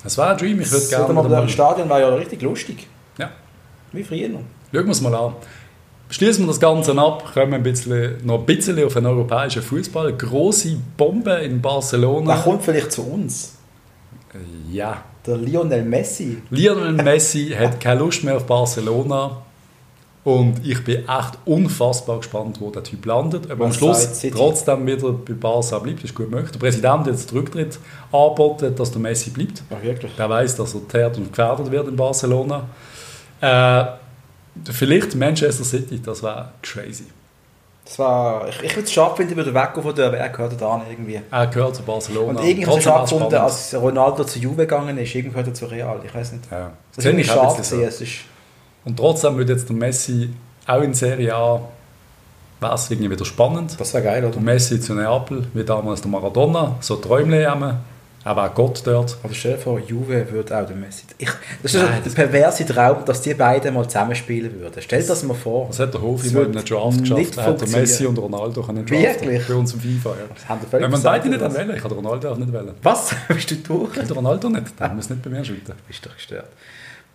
Das 0.03 0.17
wäre 0.17 0.29
ein 0.31 0.37
Dream, 0.37 0.59
ich 0.61 0.67
würde 0.71 0.81
das 0.81 0.89
gerne 0.89 1.13
mal 1.13 1.25
im 1.25 1.31
mal... 1.31 1.49
Stadion 1.49 1.89
war 1.89 1.99
ja 1.99 2.09
richtig 2.09 2.41
lustig. 2.41 2.87
Ja, 3.17 3.29
Wie 3.91 4.03
früher 4.03 4.29
noch. 4.29 4.39
schauen 4.73 4.85
wir 4.85 4.91
es 4.91 5.01
mal 5.01 5.13
an. 5.15 5.33
Schließen 6.09 6.43
wir 6.43 6.47
das 6.47 6.59
Ganze 6.59 6.97
ab, 6.97 7.31
kommen 7.33 7.51
wir 7.51 7.57
ein 7.57 7.63
bisschen, 7.63 8.17
noch 8.25 8.39
ein 8.39 8.45
bisschen 8.45 8.83
auf 8.85 8.93
den 8.93 9.05
europäischen 9.05 9.61
Fußball. 9.63 10.13
Grosse 10.13 10.77
Bombe 10.97 11.31
in 11.35 11.61
Barcelona. 11.61 12.35
kommt 12.37 12.63
vielleicht 12.63 12.91
zu 12.91 13.03
uns. 13.03 13.55
Äh, 14.33 14.37
Ja. 14.75 15.03
Der 15.25 15.37
Lionel 15.37 15.83
Messi. 15.83 16.37
Lionel 16.49 16.93
Messi 16.93 17.55
hat 17.57 17.79
keine 17.79 17.99
Lust 18.01 18.23
mehr 18.23 18.37
auf 18.37 18.45
Barcelona. 18.45 19.43
Und 20.23 20.65
ich 20.65 20.81
bin 20.83 20.99
echt 20.99 21.37
unfassbar 21.43 22.17
gespannt, 22.17 22.61
wo 22.61 22.71
der 22.71 22.83
Typ 22.83 23.05
landet. 23.05 23.51
Aber 23.51 23.65
am 23.65 23.73
Schluss 23.73 24.21
trotzdem 24.31 24.87
wieder 24.87 25.11
bei 25.11 25.33
Barca 25.33 25.79
bleibt, 25.79 26.03
ist 26.03 26.15
gut 26.15 26.31
möglich. 26.31 26.51
Der 26.51 26.59
Präsident 26.59 26.99
hat 26.99 27.07
jetzt 27.07 27.29
den 27.29 27.39
Rücktritt 27.39 27.77
angeboten, 28.11 28.73
dass 28.73 28.91
der 28.91 29.01
Messi 29.01 29.31
bleibt. 29.31 29.63
Ach, 29.69 29.83
wirklich? 29.83 30.13
Der 30.15 30.29
weiß, 30.29 30.55
dass 30.55 30.73
er 30.73 30.79
geteert 30.79 31.17
und 31.17 31.29
gefährdet 31.29 31.69
wird 31.69 31.87
in 31.89 31.95
Barcelona. 31.97 32.67
Äh, 33.41 33.83
vielleicht 34.71 35.15
Manchester 35.15 35.65
City, 35.65 36.01
das 36.01 36.23
wäre 36.23 36.53
crazy. 36.61 37.05
Das 37.85 37.99
war, 37.99 38.47
ich, 38.47 38.63
ich 38.63 38.75
würde 38.75 38.85
es 38.85 38.93
schade 38.93 39.15
finden, 39.15 39.35
würde 39.35 39.53
weggehen 39.53 39.83
von 39.83 39.93
der, 39.93 40.13
er 40.13 40.29
gehört 40.29 40.59
da 40.59 40.69
an 40.75 40.81
irgendwie. 40.89 41.19
Er 41.29 41.47
gehört 41.47 41.75
zu 41.75 41.83
Barcelona. 41.83 42.39
Und 42.39 42.47
irgendwie 42.47 42.65
habe 42.65 42.79
ich 42.79 42.85
Trotzdem 42.85 42.93
schade 42.93 43.03
gefunden, 43.03 43.35
als 43.35 43.75
Ronaldo 43.75 44.23
zu 44.23 44.39
Juve 44.39 44.55
gegangen 44.57 44.97
ist, 44.97 45.13
irgendwie 45.13 45.31
gehört 45.31 45.47
er 45.47 45.53
zu 45.53 45.65
Real, 45.65 45.99
ich 46.03 46.13
weiß 46.13 46.31
nicht. 46.31 46.45
Ja. 46.49 46.71
Das 46.95 47.03
ist 47.03 47.13
ich 47.13 47.31
auch 47.31 47.35
schade 47.35 47.57
gesehen, 47.57 47.83
es 47.83 48.01
ist... 48.01 48.13
Und 48.85 48.97
trotzdem 48.97 49.35
würde 49.35 49.53
jetzt 49.53 49.67
der 49.67 49.75
Messi 49.75 50.29
auch 50.65 50.81
in 50.81 50.93
Serie 50.93 51.35
A 51.35 51.61
wäre 52.63 52.75
es 52.75 52.89
irgendwie 52.89 53.11
wieder 53.11 53.25
spannend. 53.25 53.79
Das 53.79 53.93
wäre 53.93 54.03
geil, 54.03 54.23
oder? 54.23 54.33
Der 54.33 54.41
Messi 54.41 54.79
zu 54.79 54.93
Neapel, 54.93 55.47
wie 55.53 55.63
damals 55.63 56.01
der 56.01 56.09
Maradona, 56.09 56.77
so 56.79 56.95
Träumle 56.95 57.49
haben. 57.49 57.79
Er 58.25 58.35
war 58.37 58.49
Gott 58.51 58.81
dort. 58.85 59.17
Aber 59.21 59.33
stell 59.33 59.53
dir 59.53 59.57
vor, 59.57 59.79
Juve 59.79 60.31
würde 60.31 60.57
auch 60.57 60.65
den 60.65 60.79
Messi... 60.79 61.03
Ich, 61.17 61.27
das 61.61 61.73
ist 61.73 61.81
Nein, 61.83 62.01
so 62.05 62.09
der 62.09 62.15
perverse 62.15 62.65
Traum, 62.65 63.03
dass 63.03 63.21
die 63.21 63.33
beiden 63.33 63.73
mal 63.73 63.85
zusammenspielen 63.85 64.59
würden. 64.61 64.81
Stell 64.81 65.01
dir 65.01 65.07
das 65.09 65.23
mal 65.23 65.33
vor. 65.33 65.67
Was 65.67 65.79
hat 65.79 65.93
der 65.93 66.01
Hofi 66.01 66.29
Das 66.29 66.31
in 66.31 66.37
einem 66.57 66.65
Draft 66.65 66.99
nicht 67.01 67.03
geschafft? 67.31 67.37
Er 67.37 67.45
hat 67.45 67.61
der. 67.61 67.67
Messi 67.67 68.05
und 68.05 68.17
Ronaldo 68.17 68.61
können 68.63 68.85
draften. 68.85 69.01
Wirklich? 69.27 69.47
Bei 69.47 69.53
uns 69.55 69.73
im 69.73 69.81
FIFA, 69.81 70.09
ja. 70.11 70.59
Das 70.61 70.71
Wenn 70.71 70.89
man 70.91 71.03
beide 71.03 71.27
nicht 71.29 71.41
wählen, 71.41 71.75
ich 71.75 71.81
kann 71.81 71.91
Ronaldo 71.91 72.31
auch 72.31 72.37
nicht 72.37 72.53
wählen. 72.53 72.71
Was? 72.81 73.13
Bist 73.27 73.51
du 73.51 73.55
durch? 73.55 73.97
Ich 73.97 74.15
Ronaldo 74.15 74.49
nicht, 74.49 74.79
der 74.79 74.89
muss 74.89 75.09
nicht 75.09 75.21
bei 75.21 75.29
mir 75.29 75.43
schütten. 75.43 75.73
Bist 75.87 76.05
doch 76.05 76.15
gestört. 76.15 76.45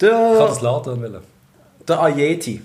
Ich 0.00 0.06
kann 0.08 0.10
Der, 0.10 0.46
das 0.46 0.60
Laden 0.60 1.02
wählen. 1.02 1.22
der 1.88 2.00
Ayeti 2.02 2.60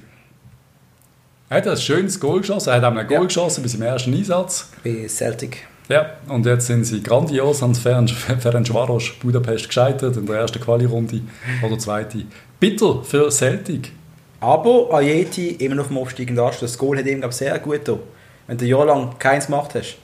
Er 1.49 1.57
hat 1.57 1.67
ein 1.67 1.77
schönes 1.77 2.19
Goal 2.19 2.41
geschossen, 2.41 2.69
er 2.69 2.75
hat 2.75 2.83
auch 2.83 2.95
ein 2.97 3.07
Goal 3.07 3.21
Ja. 3.21 3.25
geschossen 3.25 3.61
bei 3.63 3.69
seinem 3.69 3.83
ersten 3.83 4.13
Einsatz. 4.13 4.69
bei 4.83 5.07
Celtic. 5.07 5.65
Ja, 5.89 6.11
und 6.29 6.45
jetzt 6.45 6.67
sind 6.67 6.85
sie 6.85 7.03
grandios 7.03 7.61
an 7.61 7.75
Ferenc 7.75 8.09
Ferencvaros 8.09 9.11
Budapest 9.21 9.67
gescheitert 9.67 10.15
in 10.17 10.25
der 10.25 10.37
ersten 10.37 10.61
Quali-Runde 10.61 11.21
oder 11.61 11.77
zweite. 11.77 12.23
Bitter 12.59 13.03
für 13.03 13.29
Celtic. 13.29 13.91
Aber 14.39 14.93
Ayeti 14.93 15.49
immer 15.51 15.75
noch 15.75 15.87
dem 15.87 15.97
aufsteigenden 15.97 16.43
Ast. 16.43 16.61
Das 16.61 16.77
Goal 16.77 16.97
hat 16.97 17.05
ihm, 17.05 17.19
glaube 17.19 17.31
ich, 17.31 17.37
sehr 17.37 17.57
gut 17.59 17.73
getan. 17.85 17.99
Wenn 18.47 18.57
du 18.57 18.65
jahrelang 18.65 19.17
keins 19.17 19.45
gemacht 19.45 19.73
hast 19.75 19.97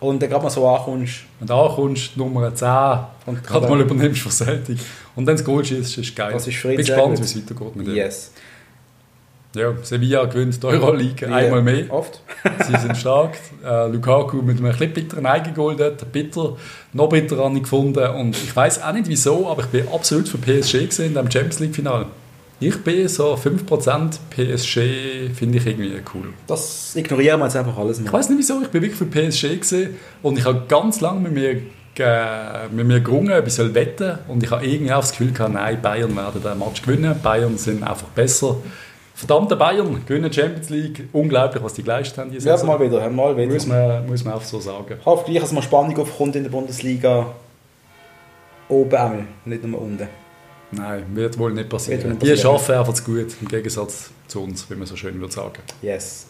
und 0.00 0.22
dann 0.22 0.30
gerade 0.30 0.44
mal 0.44 0.50
so 0.50 0.68
ankommst. 0.68 1.20
Wenn 1.38 1.48
du 1.48 1.54
ankommst, 1.54 2.16
Nummer 2.16 2.54
10, 2.54 2.68
Und 3.26 3.44
gerade 3.44 3.68
mal 3.68 3.80
übernimmst 3.80 4.20
für 4.20 4.30
Celtic 4.30 4.78
und 5.16 5.26
dann 5.26 5.36
das 5.36 5.44
Goal 5.44 5.64
schießt, 5.64 5.98
ist 5.98 6.16
geil. 6.16 6.32
Das 6.32 6.46
ist 6.46 6.56
für 6.56 6.70
ihn 6.70 6.76
Bin 6.76 6.86
gespannt, 6.86 7.18
wie 7.18 7.22
es 7.22 7.36
weitergeht 7.36 7.76
mit 7.76 7.86
dem. 7.86 7.96
Ja, 9.58 9.72
Sevilla 9.82 10.24
gewinnt 10.26 10.62
die 10.62 10.66
Euroleague 10.66 11.28
einmal 11.32 11.62
mehr. 11.62 11.90
Oft. 11.92 12.22
Sie 12.66 12.76
sind 12.78 12.96
stark. 12.96 13.36
Äh, 13.64 13.88
Lukaku 13.88 14.42
mit 14.42 14.58
einem 14.58 14.66
etwas 14.70 14.88
bitteren 14.88 15.26
Eigengoal 15.26 15.76
dort. 15.76 16.10
Bitter, 16.12 16.56
noch 16.92 17.08
bitter 17.08 17.50
ich 17.54 17.62
gefunden. 17.62 18.06
Und 18.10 18.36
ich 18.36 18.54
weiß 18.54 18.82
auch 18.82 18.92
nicht 18.92 19.08
wieso, 19.08 19.48
aber 19.48 19.62
ich 19.62 19.68
bin 19.68 19.88
absolut 19.88 20.28
für 20.28 20.38
PSG 20.38 20.86
gesehen 20.86 21.06
in 21.08 21.14
dem 21.14 21.30
Champions 21.30 21.58
League-Finale. 21.60 22.06
Ich 22.60 22.76
bin 22.82 23.06
so 23.06 23.34
5% 23.34 24.18
PSG, 24.30 25.32
finde 25.32 25.58
ich 25.58 25.66
irgendwie 25.66 25.92
cool. 26.12 26.30
Das 26.48 26.96
ignorieren 26.96 27.38
wir 27.38 27.44
jetzt 27.46 27.54
einfach 27.56 27.78
alles 27.78 28.00
Ich 28.00 28.06
mal. 28.06 28.14
weiß 28.14 28.30
nicht 28.30 28.38
wieso, 28.38 28.60
ich 28.60 28.68
bin 28.68 28.82
wirklich 28.82 28.98
für 28.98 29.06
PSG 29.06 29.60
gesehen 29.60 29.94
und 30.22 30.38
ich 30.38 30.44
habe 30.44 30.64
ganz 30.66 31.00
lange 31.00 31.20
mit 31.20 31.34
mir, 31.34 31.62
mit 32.72 32.86
mir 32.86 32.98
gerungen, 33.00 33.32
ob 33.38 33.46
ich 33.46 33.54
soll 33.54 33.74
wetten 33.74 34.18
und 34.26 34.42
ich 34.42 34.50
habe 34.50 34.66
irgendwie 34.66 34.92
auch 34.92 35.00
das 35.02 35.12
Gefühl 35.12 35.30
gehabt, 35.32 35.54
nein, 35.54 35.80
Bayern 35.80 36.16
werden 36.16 36.42
den 36.42 36.58
Match 36.58 36.82
gewinnen. 36.82 37.14
Bayern 37.22 37.56
sind 37.58 37.84
einfach 37.84 38.08
besser. 38.08 38.56
Verdammte 39.18 39.56
Bayern 39.56 40.00
gewinnen 40.06 40.30
die 40.30 40.40
Champions 40.40 40.70
League. 40.70 41.08
Unglaublich, 41.12 41.60
was 41.60 41.74
die 41.74 41.82
geleistet 41.82 42.18
haben. 42.18 42.30
Diese 42.30 42.48
Ja, 42.48 42.56
Saison. 42.56 42.78
mal 42.78 42.80
wieder, 42.86 43.10
mal 43.10 43.36
wieder. 43.36 43.52
Muss 43.52 43.66
man, 43.66 44.06
muss 44.06 44.24
man 44.24 44.34
auch 44.34 44.42
so 44.42 44.60
sagen. 44.60 44.94
Ich 45.00 45.04
hoffe 45.04 45.28
gleich, 45.28 45.40
dass 45.42 45.50
mal 45.50 45.60
Spannung 45.62 45.98
aufkommt 45.98 46.36
in 46.36 46.44
der 46.44 46.50
Bundesliga. 46.50 47.26
Oben 48.68 48.94
einmal, 48.94 49.24
nicht 49.44 49.64
nur 49.64 49.80
unten. 49.82 50.06
Nein, 50.70 51.02
wird 51.14 51.36
wohl 51.36 51.52
nicht 51.52 51.68
passieren. 51.68 52.00
Wohl 52.04 52.10
nicht 52.10 52.22
Die 52.22 52.30
passieren. 52.30 52.52
schaffen 52.58 52.74
einfach 52.76 52.92
zu 52.94 53.02
gut, 53.02 53.26
im 53.40 53.48
Gegensatz 53.48 54.10
zu 54.28 54.40
uns, 54.42 54.70
wie 54.70 54.76
man 54.76 54.86
so 54.86 54.94
schön 54.94 55.18
würde 55.20 55.32
sagen. 55.34 55.62
Yes. 55.82 56.28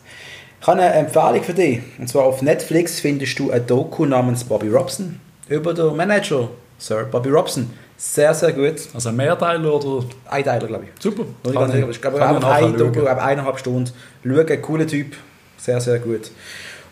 Ich 0.60 0.66
habe 0.66 0.80
eine 0.80 0.92
Empfehlung 0.94 1.42
für 1.42 1.52
dich. 1.54 1.80
Und 1.98 2.08
zwar 2.08 2.24
auf 2.24 2.40
Netflix 2.40 3.00
findest 3.00 3.38
du 3.38 3.50
ein 3.50 3.66
Doku 3.66 4.06
namens 4.06 4.44
Bobby 4.44 4.68
Robson 4.68 5.20
über 5.48 5.74
den 5.74 5.94
Manager, 5.94 6.48
Sir 6.78 7.04
Bobby 7.04 7.28
Robson. 7.28 7.68
Sehr, 8.00 8.32
sehr 8.32 8.52
gut. 8.52 8.76
Also 8.94 9.08
ein 9.08 9.16
Mehrteiler 9.16 9.74
oder... 9.74 10.06
Ein 10.30 10.44
Teiler, 10.44 10.66
glaube 10.68 10.84
ich. 10.84 11.02
Super. 11.02 11.24
Kann 11.42 11.56
aber 11.56 11.74
ich- 11.76 11.88
ich 11.88 12.00
glaube, 12.00 12.18
kann 12.18 12.30
ich 12.38 12.44
einfach 12.44 12.54
ein 12.62 12.76
Doku, 12.76 13.04
eineinhalb 13.06 13.58
Stunden. 13.58 13.90
Schauen, 14.24 14.62
cooler 14.62 14.86
Typ. 14.86 15.16
Sehr, 15.56 15.80
sehr 15.80 15.98
gut. 15.98 16.30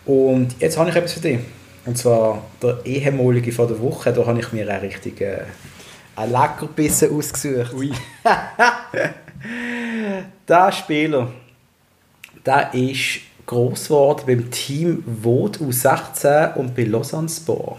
Und 0.05 0.57
jetzt 0.61 0.77
habe 0.77 0.91
ich 0.91 0.97
etwas 0.97 1.13
für 1.13 1.21
dich. 1.21 1.39
Und 1.85 1.97
zwar 1.97 2.43
der 2.61 2.81
ehemalige 2.85 3.53
von 3.53 3.69
der 3.69 3.81
Woche. 3.81 4.13
Da 4.13 4.27
habe 4.27 4.41
ich 4.41 4.53
mir 4.53 4.69
einen 4.69 4.81
richtigen 4.81 5.43
ein 6.17 6.33
Leckerbissen 6.33 7.17
ausgesucht. 7.17 7.73
Ui. 7.75 7.93
Der 10.49 10.73
Spieler, 10.73 11.29
der 12.45 12.73
ist 12.75 13.21
gross 13.45 13.85
geworden 13.85 14.23
beim 14.27 14.51
Team 14.51 15.05
Vod 15.07 15.59
U16 15.59 16.55
und 16.55 16.75
bei 16.75 16.85
Lausanne 16.85 17.29
Sport. 17.29 17.79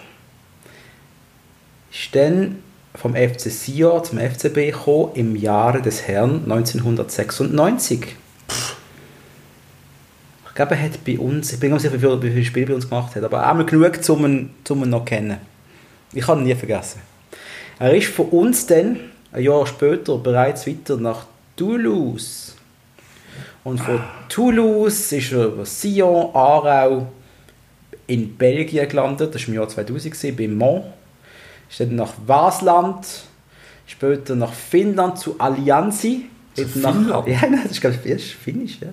Ist 1.91 2.13
dann 2.15 2.61
vom 2.95 3.15
FC 3.15 3.51
Sion 3.51 4.03
zum 4.03 4.19
FCB 4.19 4.71
gekommen 4.71 5.11
im 5.15 5.35
Jahre 5.35 5.81
des 5.81 6.07
Herrn 6.07 6.43
1996. 6.43 8.15
Ich 10.47 10.55
glaube, 10.55 10.75
er 10.75 10.81
hat 10.81 11.03
bei 11.05 11.19
uns, 11.19 11.53
ich 11.53 11.59
bin 11.59 11.71
nicht 11.71 11.81
sicher, 11.81 11.93
wie 11.93 12.29
viele, 12.29 12.43
Spiele 12.43 12.65
bei 12.67 12.73
uns 12.73 12.89
gemacht 12.89 13.15
hat, 13.15 13.23
aber 13.23 13.47
einmal 13.47 13.65
genug, 13.65 13.99
um 14.09 14.25
ihn, 14.25 14.49
um 14.67 14.83
ihn 14.83 14.89
noch 14.89 15.05
kennen. 15.05 15.37
Ich 16.13 16.27
habe 16.27 16.41
ihn 16.41 16.45
nie 16.45 16.55
vergessen. 16.55 17.01
Er 17.79 17.93
ist 17.93 18.07
von 18.07 18.29
uns 18.29 18.65
dann, 18.65 18.99
ein 19.31 19.43
Jahr 19.43 19.67
später, 19.67 20.17
bereits 20.17 20.65
weiter 20.65 20.97
nach 20.97 21.27
Toulouse. 21.55 22.55
Und 23.63 23.79
von 23.79 24.01
Toulouse 24.29 25.11
ist 25.11 25.31
er 25.31 25.45
über 25.45 25.65
Sion, 25.65 26.33
Aarau 26.33 27.07
in 28.07 28.35
Belgien 28.35 28.87
gelandet. 28.87 29.35
Das 29.35 29.41
war 29.43 29.49
im 29.49 29.55
Jahr 29.55 29.67
2000, 29.67 30.13
gewesen, 30.13 30.35
bei 30.35 30.47
Mont. 30.47 30.85
Ist 31.69 31.79
dann 31.79 31.95
nach 31.95 32.13
Wasland, 32.25 33.05
später 33.85 34.35
nach 34.35 34.53
Finnland 34.53 35.19
zu 35.19 35.35
Allianzi. 35.39 36.25
Zu 36.55 36.79
nach- 36.79 36.93
Finnland? 36.93 37.27
Ja, 37.27 37.41
das 37.63 37.71
ist, 37.71 37.81
glaube 37.81 37.97
ich, 38.03 38.09
erst 38.11 38.25
Finnisch. 38.25 38.77
Ja. 38.81 38.87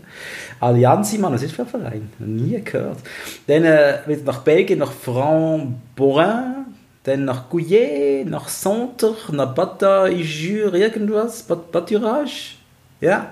Allianzi, 0.60 1.18
Mann, 1.18 1.32
was 1.34 1.42
ist 1.42 1.54
für 1.54 1.62
ein 1.62 1.68
Verein? 1.68 2.10
Nie 2.18 2.60
gehört. 2.62 2.98
Dann 3.46 3.64
äh, 3.64 3.98
wieder 4.06 4.22
nach 4.24 4.38
Belgien, 4.40 4.78
nach 4.80 4.92
Franc-Borin. 4.92 6.66
Dann 7.04 7.26
nach 7.26 7.50
Gouillet, 7.50 8.24
nach 8.24 8.48
Centre, 8.48 9.14
nach 9.32 9.54
Bataille, 9.54 10.70
irgendwas, 10.72 11.42
Bat 11.42 11.70
Baturage. 11.70 12.54
Ja. 13.00 13.30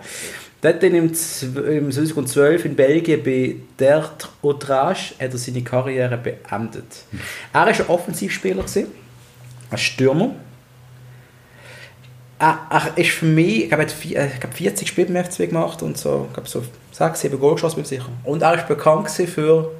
Dort 0.60 0.82
dann 0.82 0.94
im, 0.94 1.06
im 1.06 1.90
2012 1.90 2.66
in 2.66 2.76
Belgien 2.76 3.22
bei 3.24 3.56
Dert 3.78 4.28
Autrage 4.42 5.14
hat 5.18 5.32
er 5.32 5.38
seine 5.38 5.62
Karriere 5.62 6.18
beendet. 6.18 6.84
Er 7.52 7.60
war 7.62 7.66
ein 7.66 7.86
Offensivspieler, 7.88 8.62
gewesen, 8.62 8.86
ein 9.72 9.78
Stürmer. 9.78 10.30
Er, 12.38 12.58
er 12.70 12.98
ist 12.98 13.10
für 13.10 13.26
mich, 13.26 13.64
ich 13.64 13.68
glaube, 13.68 13.84
er 13.84 13.88
hat 13.88 13.94
vi- 14.02 14.14
äh, 14.16 14.26
ich 14.26 14.40
glaube, 14.40 14.54
40 14.56 14.88
Spiele 14.88 15.06
beim 15.12 15.24
FCB 15.24 15.48
gemacht 15.50 15.82
und 15.82 15.96
so, 15.96 16.26
ich 16.28 16.34
glaube, 16.34 16.48
so 16.48 16.62
6, 16.92 17.20
7 17.20 17.38
Goal 17.38 17.54
geschossen, 17.54 17.76
bin 17.76 17.84
ich 17.84 17.88
sicher. 17.88 18.08
Und 18.24 18.42
er 18.42 18.54
ist 18.54 18.66
bekannt 18.68 19.10
für 19.10 19.70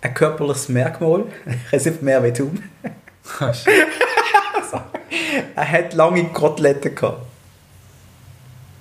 ein 0.00 0.14
körperliches 0.14 0.68
Merkmal. 0.68 1.24
Ich 1.66 1.72
weiß 1.72 1.86
nicht 1.86 2.02
mehr 2.02 2.22
wie 2.22 2.32
du. 2.32 2.52
Er 5.54 5.70
hat 5.70 5.94
lange 5.94 6.24
Koteletten 6.26 6.94
gehabt. 6.94 7.22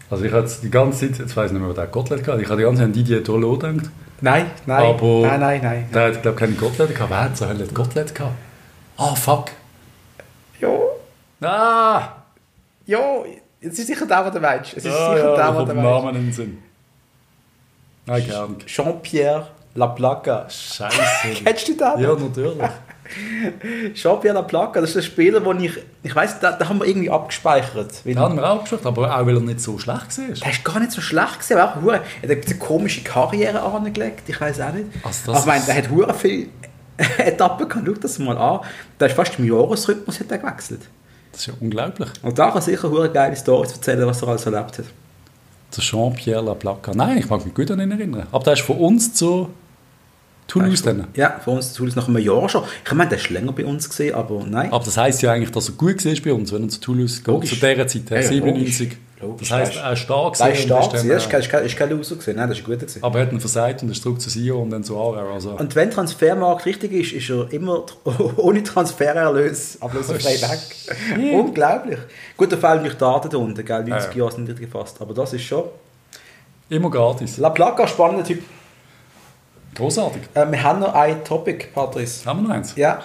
Also 0.09 0.23
ich 0.23 0.31
hatte 0.31 0.49
die 0.61 0.69
ganze 0.69 1.09
Zeit, 1.11 1.19
jetzt 1.19 1.35
weiß 1.35 1.47
ich 1.47 1.51
nicht 1.53 1.59
mehr, 1.61 1.69
was 1.69 1.75
der 1.75 1.87
Kotelett 1.87 2.27
hatte, 2.27 2.41
ich 2.41 2.47
habe 2.47 2.57
die 2.57 2.63
ganze 2.63 2.79
Zeit 2.81 2.85
an 2.87 2.93
Didier 2.93 3.23
Tolo 3.23 3.57
gedacht. 3.57 3.89
Nein, 4.21 4.45
nein, 4.65 4.85
Aber- 4.85 5.21
nein, 5.27 5.39
nein, 5.39 5.59
nein. 5.63 5.89
Der 5.93 6.03
hat, 6.13 6.21
glaube 6.21 6.35
ich, 6.35 6.39
keine 6.39 6.53
Kotelett 6.53 6.93
gehabt. 6.95 7.09
Wer 7.11 7.19
hat 7.23 7.37
so 7.37 7.45
ein 7.45 7.73
Kotelett 7.73 8.15
gehabt? 8.15 8.33
Ah, 8.97 9.15
fuck. 9.15 9.51
Ah! 11.41 12.09
ja, 12.85 12.99
es 13.61 13.79
ist 13.79 13.87
sicher 13.87 14.05
der, 14.05 14.25
was 14.25 14.31
du 14.33 14.39
meinst. 14.39 14.73
Es 14.75 14.85
ist 14.85 14.93
Ah, 14.93 15.13
sicher 15.15 15.29
ja, 15.29 15.35
der, 15.35 15.55
was 15.55 15.65
du 15.69 15.73
meinst. 15.75 15.83
Namen 15.83 16.15
in 16.15 16.21
den 16.25 16.33
Sinn. 16.33 16.57
Nein, 18.05 18.25
gern. 18.25 18.55
Jean-Pierre 18.65 19.47
Laplaca. 19.75 20.49
Scheiße. 20.49 21.43
Kennst 21.43 21.67
du 21.67 21.73
den? 21.73 21.99
ja, 21.99 22.15
natürlich. 22.15 22.57
Jean-Pierre 23.93 24.35
Laplaca, 24.35 24.81
das 24.81 24.91
ist 24.91 24.97
ein 24.97 25.03
Spieler, 25.03 25.39
den 25.39 25.59
ich, 25.63 25.73
ich 26.03 26.15
weiss, 26.15 26.39
da, 26.39 26.51
da 26.53 26.67
haben 26.67 26.79
wir 26.79 26.85
irgendwie 26.87 27.09
abgespeichert. 27.09 28.03
Den 28.05 28.19
haben 28.19 28.35
wir 28.35 28.49
auch 28.49 28.63
geschaut, 28.63 28.85
aber 28.85 29.15
auch 29.15 29.25
weil 29.25 29.35
er 29.35 29.41
nicht 29.41 29.61
so 29.61 29.77
schlecht 29.77 30.17
war. 30.17 30.25
der 30.27 30.51
ist 30.51 30.63
gar 30.65 30.79
nicht 30.79 30.91
so 30.91 31.01
schlecht 31.01 31.51
aber 31.51 31.63
auch 31.71 31.81
hure, 31.81 32.01
er 32.21 32.29
hat 32.37 32.45
eine 32.45 32.55
komische 32.57 33.01
Karriere 33.03 33.61
angelegt, 33.61 34.23
ich 34.27 34.39
weiß 34.41 34.59
auch 34.61 34.73
nicht. 34.73 34.87
Also 35.03 35.31
das 35.31 35.35
aber 35.35 35.39
ich 35.39 35.45
meine, 35.45 35.65
der 35.65 35.75
hat 35.77 35.89
hure 35.89 36.13
viele 36.13 36.47
Etappen 37.19 37.69
gehabt, 37.69 37.85
schau 37.87 37.93
das 37.93 38.19
mal 38.19 38.37
an. 38.37 38.59
Der 38.99 39.07
ist 39.07 39.15
fast 39.15 39.37
im 39.39 39.45
Jahresrhythmus 39.45 40.19
hat 40.19 40.31
er 40.31 40.37
gewechselt. 40.39 40.81
Das 41.37 41.43
ist 41.45 41.53
ja 41.53 41.53
unglaublich. 41.61 42.09
Und 42.23 42.39
da 42.39 42.49
kann 42.49 42.63
sicher 42.63 42.89
hure 42.89 43.11
geile 43.11 43.35
Storys 43.35 43.71
erzählen, 43.71 44.07
was 44.07 44.23
er 44.23 44.29
alles 44.29 44.43
erlebt 44.47 44.79
hat. 44.79 44.85
Der 45.75 45.83
Jean-Pierre 45.83 46.43
Laplaca. 46.43 46.93
Nein, 46.95 47.19
ich 47.19 47.29
mag 47.29 47.45
mich 47.45 47.53
gut 47.53 47.69
an 47.69 47.79
ihn 47.79 47.91
erinnern. 47.91 48.25
Aber 48.31 48.43
der 48.43 48.53
ist 48.53 48.63
von 48.63 48.77
uns 48.77 49.13
zu 49.13 49.49
Toulouse 50.47 50.81
dann. 50.81 51.05
Ja, 51.15 51.39
für 51.43 51.51
uns 51.51 51.73
zu 51.73 51.77
Toulouse 51.77 51.95
nach 51.95 52.07
einem 52.07 52.17
Jahr 52.17 52.49
schon. 52.49 52.63
Ich 52.83 52.91
meine, 52.91 53.11
der 53.11 53.19
ist 53.19 53.29
länger 53.29 53.51
bei 53.51 53.65
uns 53.65 53.87
gesehen, 53.87 54.15
aber 54.15 54.43
nein. 54.47 54.71
Aber 54.73 54.83
das 54.83 54.97
heisst 54.97 55.21
ja 55.21 55.31
eigentlich, 55.31 55.51
dass 55.51 55.69
er 55.69 55.75
gut 55.75 56.03
war 56.03 56.13
bei 56.23 56.33
uns, 56.33 56.51
wenn 56.51 56.63
er 56.63 56.69
zu 56.69 56.79
Toulouse 56.79 57.17
geht. 57.17 57.27
Logisch. 57.27 57.49
Zu 57.51 57.55
dieser 57.57 57.87
Zeit, 57.87 58.09
Ja, 58.09 58.19
ja, 58.31 58.91
97. 59.19 59.49
Das 59.49 59.51
heisst, 59.51 59.75
er 59.77 59.93
ist 59.93 59.99
stark 59.99 60.37
Das 60.37 60.49
ist 60.49 60.63
stark, 60.63 60.93
ist 60.93 61.53
ist 61.53 61.77
kein 61.77 61.89
Loser 61.89 62.15
gewesen. 62.15 62.35
Nein, 62.35 62.49
das 62.49 62.57
ist 62.59 62.63
ein 62.63 62.65
guter 62.65 62.85
gewesen. 62.85 63.03
aber 63.03 63.19
er 63.19 63.25
hat 63.25 63.33
ihn 63.33 63.39
versagt 63.39 63.81
und 63.83 63.89
ist 63.89 64.01
zurück 64.03 64.21
zu 64.21 64.29
Sion 64.29 64.63
und 64.63 64.69
dann 64.69 64.83
zu 64.83 64.95
Aarau. 64.97 65.33
Also, 65.33 65.51
Und 65.51 65.75
wenn 65.75 65.89
Transfermarkt 65.89 66.65
richtig 66.65 66.91
ist, 66.91 67.13
ist 67.13 67.29
er 67.29 67.51
immer 67.51 67.85
ohne 68.37 68.61
Transfererlös 68.63 69.81
ablösefrei 69.81 70.33
weg. 70.33 71.33
Unglaublich. 71.33 71.99
Gut, 72.37 72.51
da 72.51 72.57
fehlen 72.57 72.75
natürlich 72.77 72.97
Daten 72.97 73.29
da 73.29 73.37
unten, 73.37 73.65
gell? 73.65 73.83
90 73.83 74.11
Ja. 74.13 74.17
Jahre 74.19 74.31
sind 74.31 74.47
nicht 74.47 74.59
gefasst. 74.59 74.97
Aber 75.01 75.13
das 75.13 75.33
ist 75.33 75.43
schon... 75.43 75.63
immer 76.69 76.89
gratis. 76.91 77.37
La 77.37 77.49
Placa, 77.49 77.87
spannender 77.87 78.23
Typ. 78.23 78.43
Großartig. 79.75 80.21
Äh, 80.33 80.45
wir 80.51 80.63
haben 80.63 80.79
noch 80.79 80.93
ein 80.93 81.23
Topic, 81.23 81.67
Patrice. 81.73 82.25
Haben 82.25 82.41
wir 82.43 82.47
noch 82.49 82.55
eins? 82.55 82.75
Ja, 82.75 83.01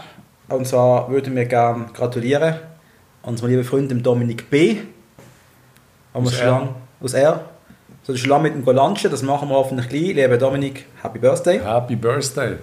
und 0.49 0.67
zwar 0.67 1.11
würden 1.11 1.35
wir 1.35 1.45
gerne 1.47 1.87
gratulieren 1.95 2.57
unserem 3.23 3.51
lieben 3.51 3.65
Freund 3.65 4.07
Dominik 4.07 4.51
B. 4.51 4.79
Haben 6.15 6.25
wir 6.25 6.29
Aus 6.29 6.35
schon 6.35 6.47
R. 6.47 6.51
lang, 6.51 6.75
aus 7.01 7.15
R. 7.15 7.45
So, 8.05 8.13
das 8.13 8.21
ist 8.21 8.27
lang 8.27 8.43
mit 8.43 8.55
dem 8.55 8.65
Golanschen, 8.65 9.11
das 9.11 9.23
machen 9.23 9.49
wir 9.49 9.55
hoffentlich 9.55 9.89
gleich. 9.89 10.15
Lieber 10.17 10.37
Dominik, 10.37 10.87
Happy 11.03 11.19
Birthday. 11.19 11.61
Happy 11.61 11.97
Birthday. 11.97 12.57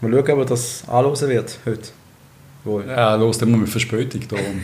Mal 0.00 0.10
schauen, 0.10 0.30
ob 0.32 0.38
er 0.40 0.44
das 0.44 0.82
anhören 0.88 1.28
wird 1.28 1.58
heute. 1.64 1.88
Wohl. 2.64 2.84
Ja, 2.86 3.14
los, 3.14 3.40
immer 3.42 3.58
mit 3.58 3.68
Verspätung. 3.68 4.22
Darum. 4.28 4.62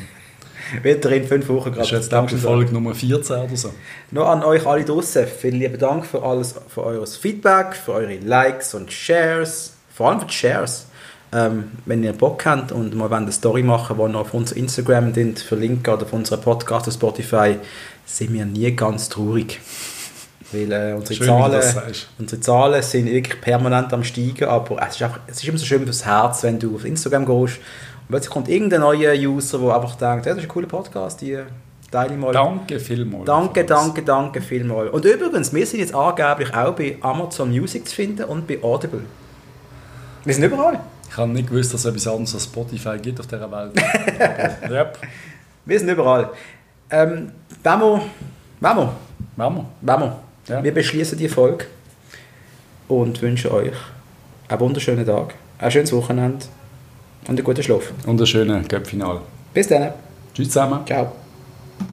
Wird 0.82 1.04
er 1.04 1.12
in 1.12 1.24
fünf 1.24 1.48
Wochen 1.48 1.72
Das 1.74 1.84
ist 1.84 1.90
gerade 1.90 2.02
jetzt 2.02 2.10
glaube 2.10 2.34
ich 2.34 2.40
Folge 2.40 2.72
Nummer 2.72 2.94
14 2.94 3.36
oder 3.36 3.56
so. 3.56 3.72
Noch 4.10 4.28
an 4.28 4.44
euch 4.44 4.66
alle 4.66 4.84
draussen. 4.84 5.26
Vielen 5.26 5.56
lieben 5.60 5.78
Dank 5.78 6.04
für 6.04 6.22
alles, 6.22 6.54
für 6.68 6.84
eures 6.84 7.16
Feedback, 7.16 7.74
für 7.74 7.92
eure 7.92 8.16
Likes 8.18 8.74
und 8.74 8.92
Shares. 8.92 9.74
Vor 9.94 10.10
allem 10.10 10.20
für 10.20 10.26
die 10.26 10.34
Shares. 10.34 10.86
Ähm, 11.32 11.72
wenn 11.84 12.02
ihr 12.02 12.12
Bock 12.12 12.44
habt 12.46 12.72
und 12.72 12.94
mal 12.94 13.12
eine 13.12 13.32
Story 13.32 13.62
machen 13.62 13.98
wollt, 13.98 14.12
die 14.12 14.16
ihr 14.16 14.20
auf 14.20 14.32
unser 14.32 14.56
Instagram 14.56 15.12
dient, 15.12 15.38
verlinken 15.38 15.92
oder 15.92 16.04
auf 16.04 16.12
unseren 16.12 16.40
Podcast 16.40 16.88
auf 16.88 16.94
Spotify, 16.94 17.56
sind 18.08 18.32
wir 18.32 18.44
nie 18.44 18.74
ganz 18.74 19.08
traurig. 19.08 19.60
Weil 20.50 20.72
äh, 20.72 20.94
unsere, 20.94 21.14
Schön, 21.14 21.26
Zahlen, 21.26 21.62
unsere 22.18 22.40
Zahlen 22.40 22.82
sind 22.82 23.06
wirklich 23.06 23.38
permanent 23.40 23.92
am 23.92 24.02
steigen, 24.02 24.48
aber 24.48 24.80
es 24.88 24.96
ist, 24.96 25.02
einfach, 25.02 25.20
es 25.26 25.36
ist 25.36 25.48
immer 25.48 25.58
so 25.58 25.66
schön 25.66 25.84
fürs 25.84 26.06
Herz, 26.06 26.42
wenn 26.42 26.58
du 26.58 26.74
auf 26.74 26.86
Instagram 26.86 27.26
gehst 27.26 27.58
und 27.58 28.08
plötzlich 28.08 28.30
kommt 28.30 28.48
irgendein 28.48 28.80
neuer 28.80 29.12
User, 29.14 29.58
der 29.58 29.74
einfach 29.74 29.96
denkt, 29.96 30.24
ja, 30.24 30.32
das 30.32 30.38
ist 30.38 30.44
ein 30.44 30.48
cooler 30.48 30.66
Podcast, 30.66 31.20
die 31.20 31.38
teile 31.90 32.14
ich 32.14 32.18
mal. 32.18 32.32
Danke 32.32 32.80
vielmals. 32.80 33.26
Danke, 33.26 33.64
danke, 33.64 34.02
danke 34.02 34.40
vielmals. 34.40 34.90
Und 34.90 35.04
übrigens, 35.04 35.52
wir 35.52 35.66
sind 35.66 35.80
jetzt 35.80 35.94
angeblich 35.94 36.54
auch 36.54 36.74
bei 36.74 36.96
Amazon 37.02 37.50
Music 37.50 37.86
zu 37.86 37.94
finden 37.94 38.24
und 38.24 38.46
bei 38.46 38.62
Audible. 38.62 39.02
Wir 40.24 40.34
sind 40.34 40.44
überall. 40.44 40.80
Ich 41.10 41.16
habe 41.16 41.30
nicht 41.30 41.48
gewusst, 41.48 41.74
dass 41.74 41.84
es 41.84 41.86
etwas 41.86 42.06
anderes 42.06 42.34
als 42.34 42.44
Spotify 42.44 42.98
gibt 42.98 43.20
auf 43.20 43.26
dieser 43.26 43.50
Welt. 43.50 43.72
Aber, 44.64 44.74
yep. 44.74 44.98
Wir 45.66 45.78
sind 45.78 45.88
überall. 45.90 46.30
Ähm, 46.90 47.32
Machen 49.36 49.56
wir. 49.56 49.64
wenn 49.82 50.00
wir, 50.00 50.18
Ja. 50.48 50.64
wir 50.64 50.72
beschließen 50.74 51.18
die 51.18 51.28
Folge 51.28 51.66
und 52.88 53.20
wünschen 53.22 53.50
euch 53.52 53.72
einen 54.48 54.60
wunderschönen 54.60 55.04
Tag, 55.06 55.34
ein 55.58 55.70
schönes 55.70 55.92
Wochenende 55.92 56.46
und 57.22 57.28
einen 57.36 57.44
guten 57.44 57.62
Schlaf. 57.62 57.92
Und 58.06 58.20
ein 58.20 58.26
schönes 58.26 58.66
Cup-Final. 58.68 59.20
Bis 59.52 59.68
dann. 59.68 59.92
Tschüss 60.34 60.48
zusammen. 60.48 60.80
Ciao. 60.86 61.12